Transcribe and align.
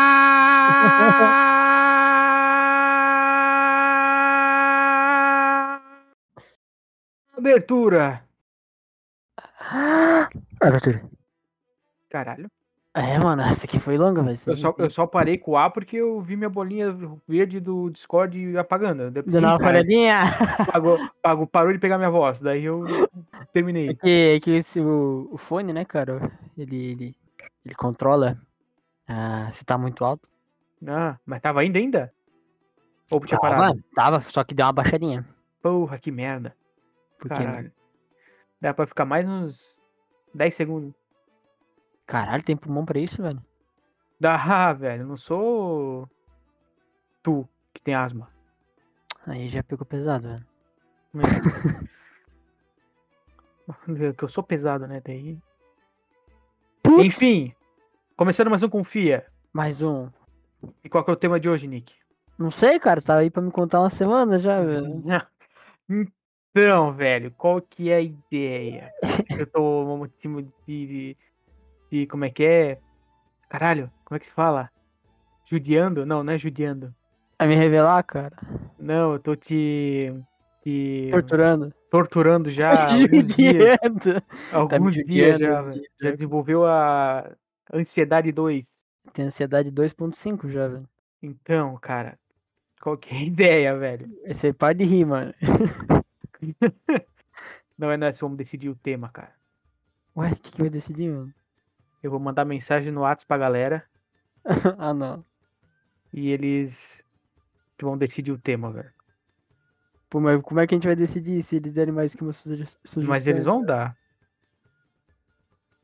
Abertura. 7.36 8.24
Abertura. 10.60 11.02
Caralho. 12.08 12.50
É, 12.94 13.18
mano, 13.18 13.42
essa 13.42 13.66
aqui 13.66 13.78
foi 13.78 13.98
longa, 13.98 14.34
ser. 14.34 14.50
Eu 14.50 14.56
só, 14.56 14.74
eu 14.78 14.90
só 14.90 15.06
parei 15.06 15.36
com 15.36 15.52
o 15.52 15.56
A 15.58 15.68
porque 15.68 15.96
eu 15.96 16.20
vi 16.22 16.34
minha 16.34 16.48
bolinha 16.48 16.96
verde 17.28 17.60
do 17.60 17.90
Discord 17.90 18.56
apagando. 18.56 19.10
Depois, 19.10 19.32
Dando 19.32 19.46
uma 19.46 19.60
falhadinha. 19.60 20.22
pagou, 20.72 20.98
pagou, 21.22 21.46
parou 21.46 21.72
de 21.72 21.78
pegar 21.78 21.98
minha 21.98 22.10
voz. 22.10 22.40
Daí 22.40 22.64
eu 22.64 22.84
terminei. 23.52 23.90
É 23.90 23.94
que, 23.94 24.34
é 24.36 24.40
que 24.40 24.50
esse, 24.52 24.80
o, 24.80 25.28
o 25.30 25.36
fone, 25.36 25.72
né, 25.72 25.84
cara? 25.84 26.32
Ele, 26.56 26.92
ele, 26.92 27.16
ele 27.64 27.74
controla 27.74 28.36
ah, 29.12 29.50
se 29.50 29.64
tá 29.64 29.76
muito 29.76 30.04
alto. 30.04 30.30
Ah, 30.86 31.18
mas 31.26 31.42
tava 31.42 31.60
ainda 31.60 31.80
ainda? 31.80 32.14
Ou 33.10 33.18
tinha 33.18 33.40
parado? 33.40 33.82
Tava, 33.92 34.12
tava, 34.12 34.20
só 34.20 34.44
que 34.44 34.54
deu 34.54 34.66
uma 34.66 34.72
baixadinha. 34.72 35.28
Porra, 35.60 35.98
que 35.98 36.12
merda. 36.12 36.56
Porque, 37.18 37.34
Caralho. 37.34 37.72
Dá 38.60 38.72
pra 38.72 38.86
ficar 38.86 39.04
mais 39.04 39.28
uns 39.28 39.80
10 40.32 40.54
segundos. 40.54 40.94
caralho, 42.06 42.44
tem 42.44 42.56
pulmão 42.56 42.84
pra 42.84 43.00
isso, 43.00 43.20
velho? 43.20 43.44
Dá, 44.20 44.36
velho. 44.74 45.02
eu 45.02 45.08
Não 45.08 45.16
sou 45.16 46.08
tu 47.20 47.48
que 47.74 47.82
tem 47.82 47.94
asma. 47.94 48.30
Aí 49.26 49.48
já 49.48 49.62
pegou 49.62 49.84
pesado, 49.84 50.28
velho. 50.28 50.46
que 54.16 54.24
eu 54.24 54.28
sou 54.28 54.44
pesado, 54.44 54.86
né? 54.86 55.02
Daí. 55.04 55.36
Enfim, 57.00 57.52
começando 58.20 58.50
mais 58.50 58.62
um 58.62 58.68
Confia. 58.68 59.24
Mais 59.50 59.80
um. 59.80 60.10
E 60.84 60.90
qual 60.90 61.02
que 61.02 61.08
é 61.10 61.14
o 61.14 61.16
tema 61.16 61.40
de 61.40 61.48
hoje, 61.48 61.66
Nick? 61.66 61.94
Não 62.38 62.50
sei, 62.50 62.78
cara, 62.78 63.00
tá 63.00 63.16
aí 63.16 63.30
pra 63.30 63.40
me 63.40 63.50
contar 63.50 63.80
uma 63.80 63.88
semana 63.88 64.38
já, 64.38 64.60
velho. 64.62 65.02
Então, 65.88 66.92
velho, 66.92 67.30
qual 67.30 67.62
que 67.62 67.88
é 67.88 67.94
a 67.96 68.00
ideia? 68.02 68.92
Eu 69.40 69.46
tô 69.46 69.94
um 69.94 70.06
time 70.06 70.46
de, 70.68 71.16
de. 71.90 72.06
Como 72.08 72.26
é 72.26 72.30
que 72.30 72.44
é? 72.44 72.78
Caralho, 73.48 73.90
como 74.04 74.16
é 74.16 74.18
que 74.20 74.26
se 74.26 74.32
fala? 74.32 74.68
Judiando? 75.46 76.04
Não, 76.04 76.22
não 76.22 76.34
é 76.34 76.38
judiando. 76.38 76.94
Vai 77.38 77.48
me 77.48 77.54
revelar, 77.54 78.02
cara? 78.02 78.36
Não, 78.78 79.14
eu 79.14 79.18
tô 79.18 79.34
te. 79.34 80.12
te 80.62 81.08
Torturando. 81.10 81.72
torturando 81.90 82.50
já. 82.50 82.70
há 82.70 82.82
alguns 82.92 83.34
dias. 83.34 83.78
Judiando. 83.82 84.22
Alguns 84.52 84.94
me 84.94 85.04
dias 85.04 85.38
judiando, 85.38 85.38
já. 85.38 85.48
Já 85.48 85.62
judiando. 85.62 86.16
desenvolveu 86.16 86.66
a 86.66 87.34
ansiedade 87.72 88.32
2. 88.32 88.64
Tem 89.12 89.24
ansiedade 89.26 89.70
2.5 89.70 90.48
já, 90.50 90.68
velho. 90.68 90.88
Então, 91.22 91.76
cara, 91.78 92.18
qual 92.80 92.96
que 92.96 93.14
é 93.14 93.24
ideia, 93.26 93.76
velho? 93.76 94.10
Esse 94.24 94.46
aí 94.48 94.52
para 94.52 94.74
de 94.74 94.84
rir, 94.84 95.04
mano. 95.04 95.34
Não 97.76 97.90
é 97.90 97.96
nós 97.96 98.16
que 98.16 98.22
vamos 98.22 98.36
decidir 98.38 98.68
o 98.68 98.74
tema, 98.76 99.08
cara. 99.08 99.32
Ué, 100.16 100.32
o 100.32 100.36
que, 100.36 100.52
que 100.52 100.60
vai 100.60 100.70
decidir, 100.70 101.10
mano? 101.10 101.32
Eu 102.02 102.10
vou 102.10 102.20
mandar 102.20 102.44
mensagem 102.44 102.92
no 102.92 103.00
WhatsApp 103.02 103.26
pra 103.26 103.38
galera 103.38 103.84
ah, 104.78 104.92
não. 104.94 105.24
e 106.12 106.28
eles 106.30 107.04
vão 107.80 107.96
decidir 107.96 108.32
o 108.32 108.38
tema, 108.38 108.70
velho. 108.72 108.90
Pô, 110.08 110.18
mas 110.20 110.40
como 110.42 110.60
é 110.60 110.66
que 110.66 110.74
a 110.74 110.76
gente 110.76 110.86
vai 110.86 110.96
decidir 110.96 111.42
se 111.42 111.56
eles 111.56 111.72
derem 111.72 111.94
mais 111.94 112.14
que 112.14 112.22
uma 112.22 112.32
suge- 112.32 112.66
sugestão? 112.84 113.04
Mas 113.04 113.26
eles 113.26 113.44
vão 113.44 113.62
dar. 113.64 113.96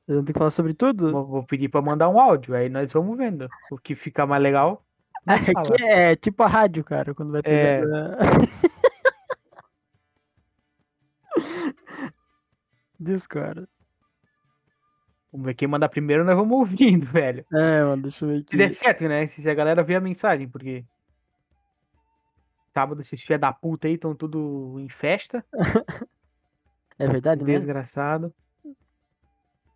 Eles 0.08 0.18
vão 0.18 0.24
ter 0.24 0.32
que 0.32 0.38
falar 0.38 0.50
sobre 0.50 0.74
tudo? 0.74 1.10
Vou, 1.10 1.26
vou 1.26 1.44
pedir 1.44 1.68
pra 1.68 1.82
mandar 1.82 2.08
um 2.08 2.20
áudio, 2.20 2.54
aí 2.54 2.68
nós 2.68 2.92
vamos 2.92 3.16
vendo. 3.16 3.48
O 3.70 3.78
que 3.78 3.94
ficar 3.96 4.26
mais 4.26 4.42
legal. 4.42 4.84
É, 5.26 5.38
que 5.74 5.82
é 5.82 6.16
tipo 6.16 6.42
a 6.44 6.46
rádio, 6.46 6.84
cara, 6.84 7.12
quando 7.14 7.32
vai 7.32 7.40
É. 7.44 7.80
pegar. 7.80 8.16
Deus, 12.98 13.26
cara. 13.26 13.68
Vamos 15.32 15.46
ver 15.46 15.54
quem 15.54 15.68
mandar 15.68 15.88
primeiro, 15.88 16.24
nós 16.24 16.36
vamos 16.36 16.56
ouvindo, 16.56 17.06
velho. 17.12 17.44
É, 17.52 17.82
mano, 17.82 18.02
deixa 18.02 18.24
eu 18.24 18.28
ver 18.28 18.36
Se 18.38 18.42
aqui. 18.44 18.56
der 18.56 18.72
certo, 18.72 19.08
né? 19.08 19.26
Se 19.26 19.48
a 19.50 19.54
galera 19.54 19.82
ver 19.82 19.96
a 19.96 20.00
mensagem, 20.00 20.48
porque. 20.48 20.84
Sábado, 22.72 23.00
esses 23.02 23.22
filha 23.22 23.38
da 23.38 23.52
puta 23.52 23.88
aí 23.88 23.94
estão 23.94 24.14
tudo 24.14 24.76
em 24.80 24.88
festa. 24.88 25.44
É 26.98 27.06
verdade, 27.06 27.44
né? 27.44 27.58
Desgraçado. 27.58 28.32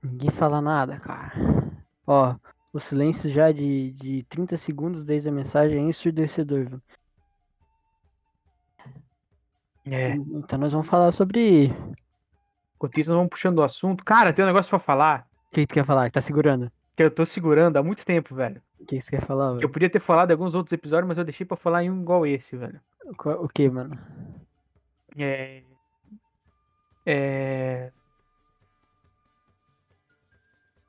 Ninguém 0.03 0.31
fala 0.31 0.61
nada, 0.61 0.99
cara. 0.99 1.33
Ó, 2.07 2.35
o 2.73 2.81
silêncio 2.81 3.31
já 3.31 3.53
de, 3.53 3.93
de 3.93 4.23
30 4.25 4.57
segundos 4.57 5.05
desde 5.05 5.29
a 5.29 5.33
mensagem 5.33 5.79
é 5.79 5.89
ensurdecedor, 5.89 6.67
viu? 6.69 6.83
É. 9.85 10.11
Então 10.15 10.59
nós 10.59 10.73
vamos 10.73 10.87
falar 10.89 11.11
sobre. 11.13 11.73
Enquanto 12.77 12.99
isso, 12.99 13.11
nós 13.11 13.17
vamos 13.17 13.31
puxando 13.31 13.59
o 13.59 13.63
assunto. 13.63 14.05
Cara, 14.05 14.33
tem 14.33 14.45
um 14.45 14.49
negócio 14.49 14.71
pra 14.71 14.79
falar 14.79 15.27
O 15.49 15.55
que, 15.55 15.61
que 15.63 15.67
tu 15.67 15.75
quer 15.75 15.85
falar? 15.85 16.07
Que 16.09 16.15
tá 16.15 16.21
segurando? 16.21 16.71
que 16.97 17.05
eu 17.05 17.11
tô 17.11 17.25
segurando 17.25 17.79
há 17.79 17.83
muito 17.83 18.05
tempo, 18.05 18.35
velho. 18.35 18.61
O 18.79 18.85
que, 18.85 18.97
que 18.97 19.01
você 19.01 19.11
quer 19.13 19.25
falar, 19.25 19.47
Eu 19.49 19.55
velho? 19.57 19.69
podia 19.71 19.89
ter 19.89 20.01
falado 20.01 20.31
em 20.31 20.33
alguns 20.35 20.55
outros 20.55 20.73
episódios, 20.73 21.09
mas 21.09 21.17
eu 21.17 21.25
deixei 21.25 21.47
pra 21.47 21.57
falar 21.57 21.83
em 21.83 21.91
um 21.91 22.03
igual 22.03 22.27
esse, 22.27 22.55
velho. 22.57 22.79
O 23.17 23.49
que, 23.49 23.71
mano? 23.71 23.99
É. 25.17 25.63
É. 27.07 27.91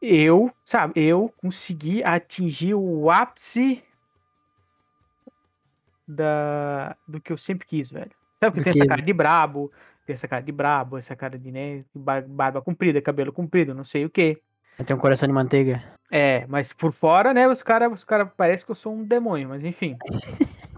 Eu, 0.02 0.52
sabe, 0.66 0.94
eu 0.96 1.32
consegui 1.38 2.04
atingir 2.04 2.74
o 2.74 3.12
ápice 3.12 3.84
da 6.08 6.96
do 7.08 7.22
que 7.22 7.32
eu 7.32 7.38
sempre 7.38 7.68
quis, 7.68 7.90
velho. 7.90 8.12
Sabe 8.44 8.54
que 8.56 8.60
Do 8.62 8.64
tem 8.64 8.74
quê, 8.74 8.80
essa 8.80 8.88
cara 8.88 9.02
de 9.02 9.14
brabo, 9.14 9.72
tem 10.06 10.14
essa 10.14 10.28
cara 10.28 10.42
de 10.42 10.52
brabo, 10.52 10.98
essa 10.98 11.16
cara 11.16 11.38
de, 11.38 11.52
né, 11.52 11.86
ba- 11.94 12.22
barba 12.22 12.62
comprida, 12.62 13.02
cabelo 13.02 13.32
comprido, 13.32 13.76
não 13.76 13.84
sei 13.84 14.04
o 14.06 14.10
quê. 14.10 14.42
Tem 14.86 14.96
um 14.96 15.00
coração 15.00 15.28
de 15.28 15.34
manteiga. 15.34 15.84
É, 16.12 16.46
mas 16.48 16.74
por 16.74 16.92
fora, 16.92 17.34
né, 17.34 17.48
os 17.48 17.62
caras 17.62 17.92
os 17.94 18.04
cara 18.04 18.26
parece 18.26 18.66
que 18.66 18.72
eu 18.72 18.76
sou 18.76 18.94
um 18.94 19.04
demônio, 19.04 19.50
mas 19.50 19.64
enfim. 19.64 19.96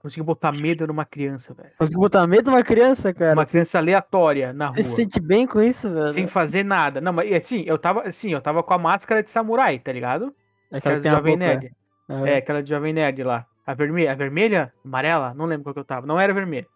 Consegui 0.00 0.22
botar 0.24 0.56
medo 0.56 0.86
numa 0.86 1.04
criança, 1.04 1.52
velho. 1.52 1.70
Conseguiu 1.78 2.00
botar 2.00 2.26
medo 2.26 2.50
numa 2.50 2.62
criança, 2.62 3.12
cara? 3.12 3.34
Uma 3.34 3.44
criança 3.44 3.76
aleatória 3.76 4.50
na 4.50 4.68
rua. 4.68 4.76
Você 4.76 4.82
se 4.82 4.96
sente 4.96 5.20
bem 5.20 5.46
com 5.46 5.60
isso, 5.60 5.92
velho? 5.92 6.08
sem 6.08 6.26
fazer 6.26 6.64
nada. 6.64 7.02
Não, 7.02 7.12
mas 7.12 7.30
assim, 7.32 7.64
eu 7.66 7.76
tava, 7.76 8.08
assim, 8.08 8.32
eu 8.32 8.40
tava 8.40 8.62
com 8.62 8.72
a 8.72 8.78
máscara 8.78 9.22
de 9.22 9.30
samurai, 9.30 9.78
tá 9.78 9.92
ligado? 9.92 10.34
É 10.72 10.78
Aquela 10.78 10.96
aquela 10.96 10.98
de 10.98 11.16
Jovem 11.18 11.34
boca. 11.34 11.46
Nerd. 11.46 11.72
Aham. 12.08 12.26
É, 12.26 12.36
aquela 12.38 12.62
de 12.62 12.70
Jovem 12.70 12.92
Nerd 12.94 13.22
lá. 13.22 13.46
A 13.66 13.74
vermelha, 13.74 14.12
a 14.12 14.14
vermelha? 14.14 14.72
Amarela? 14.82 15.34
Não 15.34 15.44
lembro 15.44 15.64
qual 15.64 15.74
que 15.74 15.80
eu 15.80 15.84
tava. 15.84 16.06
Não 16.06 16.18
era 16.18 16.32
vermelha. 16.32 16.66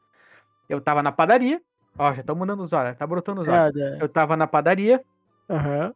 Eu 0.69 0.81
tava 0.83 1.03
na 1.03 1.11
padaria. 1.11 1.61
Ó, 1.99 2.13
já 2.13 2.23
tô 2.23 2.35
mandando 2.35 2.63
os 2.63 2.73
olhos, 2.75 2.97
tá 2.97 3.07
brotando 3.07 3.41
os 3.41 3.49
olhos. 3.49 3.75
Nada. 3.75 3.99
Eu 4.01 4.09
tava 4.09 4.37
na 4.37 4.47
padaria. 4.47 5.01
Aham. 5.49 5.95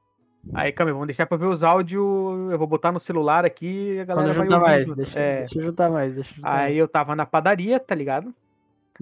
Aí, 0.55 0.73
calma 0.73 0.91
aí, 0.91 0.93
vamos 0.95 1.07
deixar 1.07 1.27
pra 1.27 1.37
ver 1.37 1.47
os 1.47 1.63
áudios. 1.63 2.03
Eu 2.51 2.59
vou 2.59 2.67
botar 2.67 2.91
no 2.93 3.01
celular 3.01 3.45
aqui 3.45 3.95
e 3.95 4.01
a 4.01 4.05
galera 4.05 4.35
vai 4.35 4.45
juntar 4.45 4.61
mais, 4.61 4.95
deixa, 4.95 5.19
É, 5.19 5.39
deixa 5.41 5.59
eu 5.59 5.65
juntar 5.65 5.91
mais, 5.91 6.15
deixa 6.15 6.31
eu 6.33 6.37
juntar 6.37 6.51
Aí 6.51 6.77
eu 6.77 6.89
tava 6.89 7.15
na 7.17 7.27
padaria, 7.27 7.79
tá 7.81 7.95
ligado? 7.95 8.35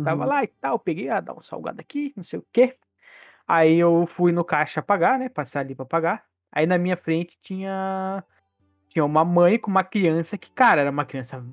Tava 0.04 0.24
Uhum. 0.24 0.28
lá 0.28 0.44
e 0.44 0.48
tal, 0.48 0.78
peguei, 0.78 1.08
ah, 1.08 1.20
dá 1.20 1.32
um 1.34 1.42
salgado 1.42 1.80
aqui, 1.80 2.12
não 2.16 2.22
sei 2.24 2.38
o 2.38 2.46
quê. 2.52 2.76
Aí 3.48 3.78
eu 3.78 4.06
fui 4.06 4.32
no 4.32 4.44
caixa 4.44 4.82
pagar, 4.82 5.18
né? 5.18 5.28
Passar 5.28 5.60
ali 5.60 5.74
pra 5.74 5.84
pagar. 5.86 6.24
Aí 6.52 6.66
na 6.66 6.78
minha 6.78 6.96
frente 6.96 7.38
tinha 7.42 8.24
tinha 8.90 9.04
uma 9.04 9.24
mãe 9.24 9.58
com 9.58 9.70
uma 9.70 9.84
criança 9.84 10.38
que, 10.38 10.50
cara, 10.52 10.80
era 10.82 10.90
uma 10.90 11.04
criança 11.06 11.44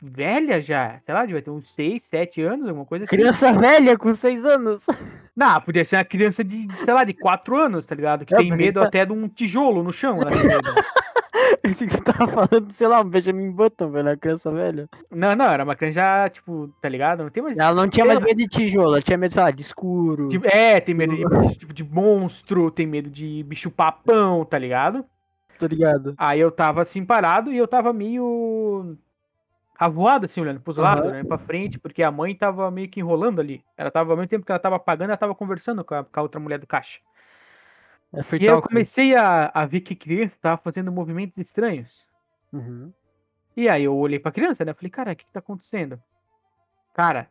velha 0.00 0.60
já, 0.60 1.00
sei 1.04 1.14
lá, 1.14 1.24
devia 1.26 1.42
ter 1.42 1.50
uns 1.50 1.72
6, 1.74 2.02
7 2.10 2.42
anos, 2.42 2.68
alguma 2.68 2.84
coisa 2.86 3.04
assim. 3.04 3.16
Criança 3.16 3.52
velha 3.52 3.96
com 3.98 4.14
6 4.14 4.44
anos. 4.44 4.84
Não, 5.36 5.60
podia 5.60 5.84
ser 5.84 5.96
uma 5.96 6.04
criança 6.04 6.42
de, 6.44 6.66
sei 6.84 6.92
lá, 6.94 7.04
de 7.04 7.14
4 7.14 7.56
anos, 7.56 7.84
tá 7.86 7.94
ligado? 7.94 8.24
Que 8.24 8.34
Eu 8.34 8.38
tem 8.38 8.48
pensei 8.50 8.68
que 8.68 8.74
medo 8.74 8.80
você- 8.80 8.86
até 8.88 9.06
de 9.06 9.12
um 9.12 9.28
tijolo 9.28 9.82
no 9.82 9.92
chão. 9.92 10.16
ela 10.16 10.30
tem 10.30 10.42
medo. 10.44 10.74
Esse 11.62 11.86
que 11.86 11.92
você 11.92 12.02
tava 12.02 12.26
falando, 12.28 12.70
sei 12.70 12.86
lá, 12.88 13.00
um 13.00 13.08
Benjamin 13.08 13.50
Button, 13.50 13.90
velho, 13.90 14.10
a 14.10 14.16
criança 14.16 14.50
velha. 14.50 14.88
não, 15.10 15.34
não, 15.34 15.46
era 15.46 15.64
uma 15.64 15.74
criança 15.76 15.94
já, 15.94 16.28
tipo, 16.28 16.68
tá 16.80 16.88
ligado? 16.88 17.22
Não 17.22 17.30
tem 17.30 17.42
mais. 17.42 17.58
Ela 17.58 17.74
não 17.74 17.88
tinha 17.88 18.04
mais 18.04 18.20
medo 18.20 18.36
de 18.36 18.48
tijolo, 18.48 18.88
ela 18.94 19.02
tinha 19.02 19.16
medo, 19.16 19.32
sei 19.32 19.42
lá, 19.42 19.50
de 19.50 19.62
escuro. 19.62 20.28
Tipo, 20.28 20.46
é, 20.46 20.78
tem 20.80 20.94
medo 20.94 21.14
de, 21.16 21.58
tipo, 21.58 21.72
de 21.72 21.84
monstro, 21.84 22.70
tem 22.70 22.86
medo 22.86 23.08
de 23.10 23.42
bicho 23.44 23.70
papão, 23.70 24.44
tá 24.44 24.58
ligado? 24.58 25.04
Tô 25.58 25.66
ligado. 25.66 26.14
Aí 26.18 26.38
eu 26.40 26.50
tava 26.50 26.82
assim 26.82 27.04
parado 27.04 27.52
e 27.52 27.56
eu 27.58 27.66
tava 27.66 27.92
meio 27.92 28.96
avoado, 29.78 30.26
assim, 30.26 30.40
olhando 30.40 30.60
pros 30.60 30.76
lados, 30.76 31.04
Aham. 31.04 31.12
olhando 31.12 31.28
pra 31.28 31.38
frente, 31.38 31.78
porque 31.78 32.02
a 32.02 32.10
mãe 32.10 32.34
tava 32.34 32.70
meio 32.70 32.88
que 32.88 33.00
enrolando 33.00 33.40
ali. 33.40 33.64
Ela 33.76 33.90
tava, 33.90 34.12
ao 34.12 34.16
mesmo 34.16 34.28
tempo 34.28 34.44
que 34.44 34.50
ela 34.50 34.58
tava 34.58 34.78
pagando, 34.78 35.10
ela 35.10 35.16
tava 35.16 35.34
conversando 35.34 35.84
com 35.84 35.94
a, 35.94 36.04
com 36.04 36.20
a 36.20 36.22
outra 36.22 36.40
mulher 36.40 36.58
do 36.58 36.66
caixa. 36.66 36.98
É 38.12 38.20
E 38.40 38.48
aí 38.48 38.54
eu 38.54 38.60
comecei 38.60 39.14
a, 39.14 39.50
a 39.54 39.66
ver 39.66 39.82
que 39.82 39.94
a 39.94 39.96
criança 39.96 40.34
tava 40.40 40.56
fazendo 40.56 40.90
movimentos 40.90 41.38
estranhos. 41.38 42.04
Uhum. 42.52 42.92
E 43.56 43.68
aí 43.68 43.84
eu 43.84 43.96
olhei 43.96 44.18
pra 44.18 44.32
criança, 44.32 44.64
né? 44.64 44.72
Falei, 44.72 44.90
cara, 44.90 45.12
o 45.12 45.16
que, 45.16 45.24
que 45.24 45.32
tá 45.32 45.38
acontecendo? 45.38 46.00
Cara, 46.94 47.28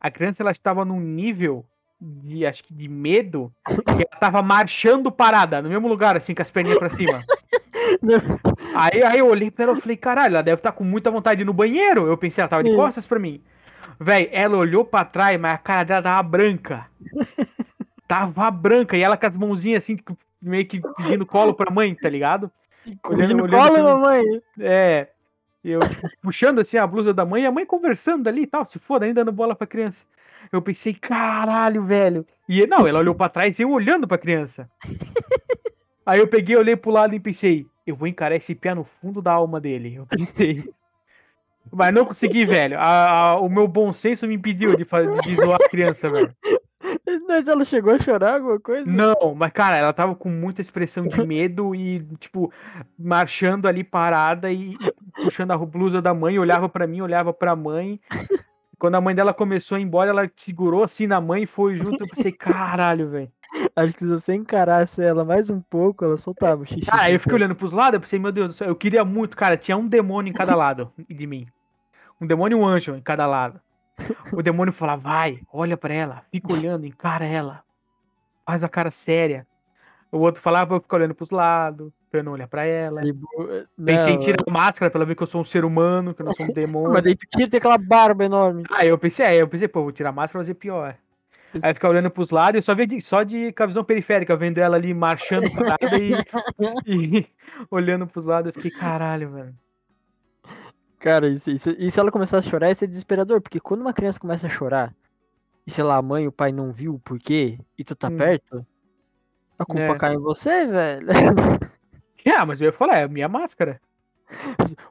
a 0.00 0.10
criança 0.10 0.42
ela 0.42 0.50
estava 0.50 0.84
num 0.84 1.00
nível 1.00 1.64
de, 2.00 2.44
acho 2.44 2.62
que 2.64 2.74
de 2.74 2.88
medo, 2.88 3.52
que 3.64 4.06
ela 4.10 4.20
tava 4.20 4.42
marchando 4.42 5.10
parada, 5.10 5.62
no 5.62 5.68
mesmo 5.68 5.88
lugar, 5.88 6.16
assim, 6.16 6.34
com 6.34 6.42
as 6.42 6.50
perninhas 6.50 6.78
pra 6.78 6.90
cima. 6.90 7.22
Aí, 8.76 9.02
aí 9.02 9.18
eu 9.18 9.28
olhei 9.28 9.50
pra 9.50 9.64
ela 9.64 9.78
e 9.78 9.80
falei, 9.80 9.96
caralho, 9.96 10.34
ela 10.34 10.42
deve 10.42 10.58
estar 10.58 10.72
com 10.72 10.84
muita 10.84 11.10
vontade 11.10 11.38
de 11.38 11.42
ir 11.42 11.46
no 11.46 11.52
banheiro. 11.52 12.06
Eu 12.06 12.16
pensei, 12.16 12.42
ela 12.42 12.48
tava 12.48 12.62
de 12.62 12.70
Sim. 12.70 12.76
costas 12.76 13.06
pra 13.06 13.18
mim. 13.18 13.42
Véi, 13.98 14.28
ela 14.30 14.56
olhou 14.56 14.84
pra 14.84 15.04
trás, 15.04 15.40
mas 15.40 15.52
a 15.52 15.58
cara 15.58 15.84
dela 15.84 16.02
tava 16.02 16.22
branca. 16.22 16.86
Tava 18.08 18.48
branca. 18.52 18.96
E 18.96 19.02
ela 19.02 19.16
com 19.16 19.26
as 19.26 19.36
mãozinhas 19.36 19.82
assim, 19.82 19.96
tipo, 19.96 20.16
meio 20.40 20.64
que 20.64 20.80
pedindo 20.96 21.26
colo 21.26 21.52
pra 21.52 21.72
mãe, 21.72 21.92
tá 21.92 22.08
ligado? 22.08 22.48
Olhando 23.04 23.42
olhando 23.42 23.50
colo, 23.50 23.74
assim, 23.74 23.82
mamãe. 23.82 24.22
É. 24.60 25.08
Eu 25.64 25.80
tipo, 25.80 26.08
puxando 26.22 26.60
assim 26.60 26.78
a 26.78 26.86
blusa 26.86 27.12
da 27.12 27.24
mãe 27.24 27.42
e 27.42 27.46
a 27.46 27.50
mãe 27.50 27.66
conversando 27.66 28.28
ali 28.28 28.42
e 28.42 28.46
tal, 28.46 28.64
se 28.64 28.78
foda, 28.78 29.04
ainda 29.04 29.24
dando 29.24 29.34
bola 29.34 29.56
pra 29.56 29.66
criança. 29.66 30.04
Eu 30.52 30.62
pensei, 30.62 30.94
caralho, 30.94 31.82
velho. 31.82 32.24
E 32.48 32.64
não, 32.68 32.86
ela 32.86 33.00
olhou 33.00 33.14
pra 33.16 33.28
trás 33.28 33.58
e 33.58 33.62
eu 33.62 33.72
olhando 33.72 34.06
pra 34.06 34.16
criança. 34.16 34.70
Aí 36.06 36.20
eu 36.20 36.28
peguei, 36.28 36.56
olhei 36.56 36.76
pro 36.76 36.92
lado 36.92 37.12
e 37.16 37.18
pensei, 37.18 37.66
eu 37.86 37.94
vou 37.96 38.08
encarar 38.08 38.34
esse 38.36 38.54
pé 38.54 38.74
no 38.74 38.84
fundo 38.84 39.22
da 39.22 39.32
alma 39.32 39.60
dele. 39.60 39.94
Eu 39.96 40.06
pensei. 40.06 40.68
Mas 41.72 41.92
não 41.92 42.04
consegui, 42.04 42.44
velho. 42.46 42.78
A- 42.78 43.10
a- 43.30 43.40
o 43.40 43.48
meu 43.48 43.66
bom 43.66 43.92
senso 43.92 44.26
me 44.26 44.34
impediu 44.34 44.76
de, 44.76 44.84
fazer, 44.84 45.20
de 45.22 45.34
zoar 45.34 45.58
a 45.60 45.68
criança, 45.68 46.08
velho. 46.08 46.34
Mas 47.26 47.48
ela 47.48 47.64
chegou 47.64 47.92
a 47.92 47.98
chorar 47.98 48.34
alguma 48.34 48.60
coisa? 48.60 48.84
Não, 48.88 49.34
mas 49.34 49.52
cara, 49.52 49.76
ela 49.78 49.92
tava 49.92 50.14
com 50.14 50.28
muita 50.28 50.60
expressão 50.60 51.06
de 51.06 51.24
medo 51.26 51.74
e, 51.74 52.00
tipo, 52.18 52.52
marchando 52.98 53.66
ali 53.66 53.82
parada 53.82 54.50
e, 54.52 54.76
puxando 55.24 55.50
a 55.52 55.58
blusa 55.58 56.00
da 56.00 56.14
mãe, 56.14 56.38
olhava 56.38 56.68
pra 56.68 56.86
mim, 56.86 57.00
olhava 57.00 57.32
pra 57.32 57.56
mãe. 57.56 58.00
Quando 58.78 58.94
a 58.96 59.00
mãe 59.00 59.14
dela 59.14 59.32
começou 59.34 59.76
a 59.76 59.80
ir 59.80 59.84
embora, 59.84 60.10
ela 60.10 60.30
segurou 60.36 60.84
assim 60.84 61.06
na 61.06 61.20
mãe 61.20 61.44
e 61.44 61.46
foi 61.46 61.76
junto. 61.76 62.02
Eu 62.04 62.06
pensei, 62.08 62.30
caralho, 62.30 63.08
velho. 63.08 63.32
Acho 63.76 63.92
que 63.92 64.00
se 64.00 64.08
você 64.08 64.34
encarasse 64.34 65.02
ela 65.02 65.24
mais 65.24 65.50
um 65.50 65.60
pouco, 65.60 66.04
ela 66.04 66.16
soltava 66.16 66.62
o 66.62 66.66
xixi. 66.66 66.86
Cara, 66.86 67.02
aí 67.02 67.14
eu 67.14 67.20
fiquei 67.20 67.34
olhando 67.34 67.54
pros 67.54 67.72
lados, 67.72 67.94
eu 67.94 68.00
pensei, 68.00 68.18
meu 68.18 68.32
Deus 68.32 68.48
do 68.48 68.52
céu, 68.54 68.68
eu 68.68 68.76
queria 68.76 69.04
muito, 69.04 69.36
cara, 69.36 69.56
tinha 69.56 69.76
um 69.76 69.86
demônio 69.86 70.30
em 70.30 70.34
cada 70.34 70.54
lado 70.56 70.92
de 71.08 71.26
mim. 71.26 71.46
Um 72.20 72.26
demônio 72.26 72.58
e 72.58 72.60
um 72.60 72.66
anjo 72.66 72.94
em 72.94 73.02
cada 73.02 73.26
lado. 73.26 73.60
O 74.32 74.42
demônio 74.42 74.72
falava, 74.72 75.02
vai, 75.02 75.40
olha 75.52 75.76
pra 75.76 75.94
ela, 75.94 76.22
fica 76.30 76.52
olhando, 76.52 76.86
encara 76.86 77.24
ela. 77.24 77.62
Faz 78.44 78.62
a 78.62 78.68
cara 78.68 78.90
séria. 78.90 79.46
O 80.12 80.18
outro 80.18 80.40
falava 80.40 80.74
eu 80.74 80.80
ficar 80.80 80.96
olhando 80.96 81.14
pros 81.14 81.30
lados, 81.30 81.92
pra 82.10 82.20
eu 82.20 82.24
não 82.24 82.32
olhar 82.32 82.46
pra 82.46 82.64
ela. 82.64 83.02
De 83.02 83.12
boa. 83.12 83.66
Pensei 83.82 84.12
em 84.12 84.18
tirar 84.18 84.42
a 84.46 84.50
máscara 84.50 84.90
pra 84.90 84.98
ela 84.98 85.06
ver 85.06 85.14
que 85.14 85.22
eu 85.22 85.26
sou 85.26 85.40
um 85.40 85.44
ser 85.44 85.64
humano, 85.64 86.14
que 86.14 86.22
eu 86.22 86.26
não 86.26 86.32
sou 86.34 86.46
um 86.46 86.52
demônio. 86.54 86.92
Mas 86.92 87.02
daí 87.02 87.16
tu 87.16 87.26
queria 87.28 87.48
ter 87.48 87.56
aquela 87.56 87.78
barba 87.78 88.24
enorme. 88.24 88.64
Aí 88.72 88.88
eu 88.88 88.98
pensei, 88.98 89.26
aí 89.26 89.38
eu 89.38 89.48
pensei, 89.48 89.68
pô, 89.68 89.82
vou 89.82 89.92
tirar 89.92 90.10
a 90.10 90.12
máscara 90.12 90.32
pra 90.32 90.40
fazer 90.40 90.54
pior. 90.54 90.96
Aí 91.62 91.72
ficar 91.74 91.88
olhando 91.88 92.10
pros 92.10 92.30
lados 92.30 92.58
e 92.58 92.62
só 92.62 92.74
via 92.74 92.86
de, 92.86 93.00
só 93.00 93.22
de 93.22 93.52
com 93.52 93.62
a 93.62 93.66
visão 93.66 93.84
periférica, 93.84 94.36
vendo 94.36 94.58
ela 94.58 94.76
ali 94.76 94.92
marchando 94.92 95.44
e, 96.86 97.18
e 97.18 97.26
olhando 97.70 98.06
pros 98.06 98.26
lados. 98.26 98.54
Eu 98.54 98.62
fiquei, 98.62 98.78
caralho, 98.78 99.30
velho. 99.30 99.54
Cara, 100.98 101.28
isso, 101.28 101.50
isso, 101.50 101.70
e 101.78 101.90
se 101.90 102.00
ela 102.00 102.10
começar 102.10 102.38
a 102.38 102.42
chorar, 102.42 102.70
isso 102.70 102.84
é 102.84 102.86
desesperador, 102.86 103.40
porque 103.40 103.60
quando 103.60 103.82
uma 103.82 103.92
criança 103.92 104.18
começa 104.18 104.46
a 104.46 104.50
chorar, 104.50 104.94
e 105.66 105.70
sei 105.70 105.84
lá, 105.84 105.96
a 105.96 106.02
mãe 106.02 106.24
e 106.24 106.28
o 106.28 106.32
pai 106.32 106.52
não 106.52 106.72
viu 106.72 106.94
o 106.94 106.98
porquê, 106.98 107.58
e 107.78 107.84
tu 107.84 107.94
tá 107.94 108.08
Hum. 108.08 108.16
perto, 108.16 108.66
a 109.58 109.64
culpa 109.64 109.94
É. 109.94 109.98
cai 109.98 110.14
em 110.14 110.18
você, 110.18 110.66
velho. 110.66 111.06
Ah, 112.36 112.44
mas 112.46 112.60
eu 112.60 112.66
ia 112.66 112.72
falar, 112.72 112.98
é 112.98 113.04
a 113.04 113.08
minha 113.08 113.28
máscara. 113.28 113.80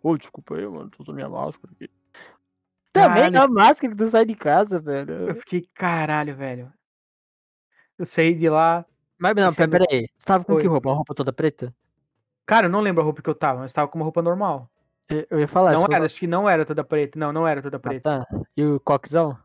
Ô, 0.02 0.18
desculpa 0.18 0.56
aí, 0.56 0.66
mano, 0.66 0.90
tô 0.90 1.04
usando 1.04 1.16
minha 1.16 1.30
máscara 1.30 1.74
aqui. 1.74 1.90
Também 3.02 3.24
é 3.34 3.38
a 3.38 3.48
máscara 3.48 3.92
que 3.94 3.98
tu 3.98 4.08
sai 4.10 4.26
de 4.26 4.36
casa, 4.36 4.78
Eu 4.78 4.82
velho. 4.82 5.36
fiquei, 5.42 5.68
caralho, 5.74 6.36
velho. 6.36 6.72
Eu 7.98 8.06
saí 8.06 8.34
de 8.34 8.50
lá. 8.50 8.86
Mas 9.20 9.36
não, 9.36 9.48
é 9.50 9.68
pera, 9.68 9.86
aí. 9.92 10.08
Tu 10.20 10.26
tava 10.26 10.44
com 10.44 10.54
Oi. 10.54 10.62
que 10.62 10.68
roupa? 10.68 10.90
Uma 10.90 10.96
roupa 10.96 11.14
toda 11.16 11.32
preta? 11.32 11.74
Cara, 12.46 12.66
eu 12.68 12.70
não 12.70 12.82
lembro 12.82 13.02
a 13.02 13.06
roupa 13.06 13.22
que 13.22 13.30
eu 13.30 13.36
tava, 13.36 13.60
mas 13.62 13.72
tava 13.74 13.88
com 13.88 13.98
uma 13.98 14.04
roupa 14.04 14.22
normal. 14.22 14.70
Eu- 15.10 15.26
Eu 15.30 15.40
ia 15.40 15.48
falar, 15.48 15.74
não 15.74 15.86
era, 15.86 16.06
acho 16.06 16.20
que 16.20 16.28
não 16.28 16.50
era 16.50 16.66
toda 16.66 16.84
preta. 16.84 17.18
Não, 17.18 17.32
não 17.32 17.48
era 17.48 17.62
toda 17.62 17.78
Ah, 17.78 17.80
preta. 17.80 18.26
tá. 18.30 18.40
E 18.58 18.64
o 18.64 18.80
coquezão? 18.80 19.38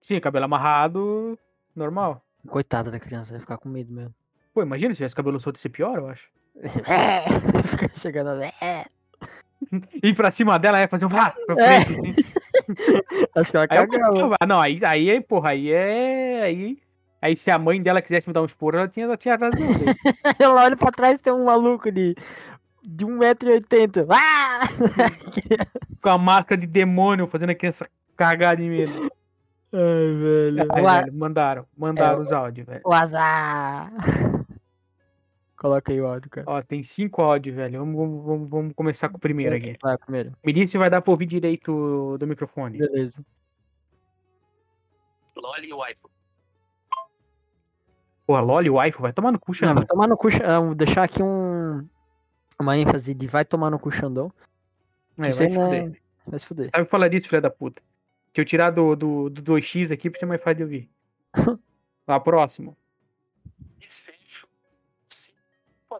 Tinha 0.00 0.20
cabelo 0.20 0.44
amarrado, 0.46 1.38
normal. 1.76 2.24
Coitada 2.48 2.90
da 2.90 2.98
criança, 2.98 3.30
vai 3.30 3.40
ficar 3.40 3.56
com 3.58 3.68
medo 3.68 3.92
mesmo. 3.92 4.14
Pô, 4.52 4.62
imagina 4.62 4.92
se 4.92 4.96
tivesse 4.98 5.14
cabelo 5.14 5.38
solto 5.38 5.56
ia 5.58 5.62
ser 5.62 5.68
pior, 5.68 5.96
eu 5.98 6.08
acho. 6.08 6.28
Fica 7.64 7.88
chegando 7.94 8.30
a... 8.42 8.84
Ir 10.02 10.14
pra 10.14 10.30
cima 10.30 10.58
dela 10.58 10.80
ia 10.80 10.88
fazer 10.88 11.06
um 11.06 11.08
vá 11.08 11.30
pra 11.46 11.54
É. 11.64 11.80
frente, 11.82 11.92
assim. 11.98 12.41
Acho 13.36 13.50
que 13.50 13.56
ela 13.56 13.68
cagava. 13.68 14.36
Ah, 14.40 14.46
não, 14.46 14.60
aí, 14.60 14.78
aí, 14.84 15.20
porra, 15.20 15.50
aí 15.50 15.70
é. 15.72 16.42
Aí, 16.42 16.78
aí 17.20 17.36
se 17.36 17.50
a 17.50 17.58
mãe 17.58 17.80
dela 17.80 18.02
quisesse 18.02 18.26
me 18.28 18.32
dar 18.34 18.42
um 18.42 18.46
esporro, 18.46 18.76
ela 18.76 18.88
tinha, 18.88 19.04
ela 19.06 19.16
tinha 19.16 19.36
razão. 19.36 19.50
velho. 19.72 19.96
Ela 20.38 20.64
olha 20.64 20.76
pra 20.76 20.90
trás 20.90 21.18
e 21.18 21.22
tem 21.22 21.32
um 21.32 21.44
maluco 21.44 21.90
de, 21.90 22.14
de 22.84 23.04
1,80m. 23.06 24.06
Ah! 24.10 24.60
Com 26.02 26.08
a 26.10 26.18
máscara 26.18 26.60
de 26.60 26.66
demônio 26.66 27.26
fazendo 27.26 27.50
a 27.50 27.54
criança 27.54 27.88
cagar 28.16 28.56
de 28.56 28.62
medo. 28.68 29.10
Ai, 29.72 29.78
velho. 29.80 30.66
Aí, 30.72 30.82
O, 30.82 30.88
a- 30.88 31.00
velho, 31.00 31.12
mandaram, 31.14 31.66
mandaram 31.76 32.18
É, 32.18 32.22
os 32.22 32.32
áudios, 32.32 32.66
velho. 32.66 32.80
o 32.84 32.92
azar. 32.92 33.90
Coloca 35.62 35.92
aí 35.92 36.00
o 36.00 36.06
áudio, 36.08 36.28
cara. 36.28 36.44
Ó, 36.50 36.60
tem 36.60 36.82
cinco 36.82 37.22
áudios, 37.22 37.54
velho. 37.54 37.78
Vamos, 37.78 38.24
vamos, 38.24 38.50
vamos, 38.50 38.72
começar 38.74 39.08
com 39.08 39.16
o 39.16 39.20
primeiro 39.20 39.54
aqui. 39.54 39.76
Vai, 39.80 39.96
primeiro. 39.96 40.32
Me 40.44 40.52
diz 40.52 40.68
se 40.68 40.76
vai 40.76 40.90
dar 40.90 41.00
pra 41.00 41.12
ouvir 41.12 41.24
direito 41.24 42.18
do 42.18 42.26
microfone. 42.26 42.78
Beleza. 42.78 43.24
LOL 45.36 45.62
e 45.62 45.72
waifu. 45.72 46.10
Porra, 48.26 48.40
LOL 48.40 48.62
e 48.64 48.70
o 48.70 48.84
iPhone 48.84 49.02
vai 49.02 49.12
tomar 49.12 49.30
no 49.30 49.38
cu, 49.38 49.52
Não, 49.52 49.54
Xandão. 49.54 49.74
vai 49.76 49.86
tomar 49.86 50.08
no 50.08 50.16
cu, 50.16 50.28
ah, 50.44 50.58
vou 50.58 50.74
deixar 50.74 51.04
aqui 51.04 51.22
um, 51.22 51.86
uma 52.58 52.76
ênfase 52.76 53.14
de 53.14 53.26
vai 53.28 53.44
tomar 53.44 53.70
no 53.70 53.78
cu, 53.78 53.92
Xandão. 53.92 54.32
É, 55.18 55.28
Isso 55.28 55.38
vai 55.38 55.48
se 55.48 55.56
não 55.56 55.66
fuder. 55.66 55.84
é... 55.84 55.92
Vai 56.26 56.38
se 56.40 56.46
fuder. 56.46 56.70
Sabe 56.74 56.88
falar 56.88 57.06
disso, 57.08 57.28
filha 57.28 57.40
da 57.40 57.50
puta? 57.50 57.80
Deixa 58.34 58.40
eu 58.40 58.44
tirar 58.44 58.70
do, 58.70 58.96
do, 58.96 59.30
do 59.30 59.42
2x 59.42 59.92
aqui 59.92 60.10
pra 60.10 60.18
ser 60.18 60.26
mais 60.26 60.42
fácil 60.42 60.56
de 60.56 60.62
ouvir. 60.64 60.90
Lá, 62.08 62.18
próximo. 62.18 62.76
Desfecho. 63.78 64.21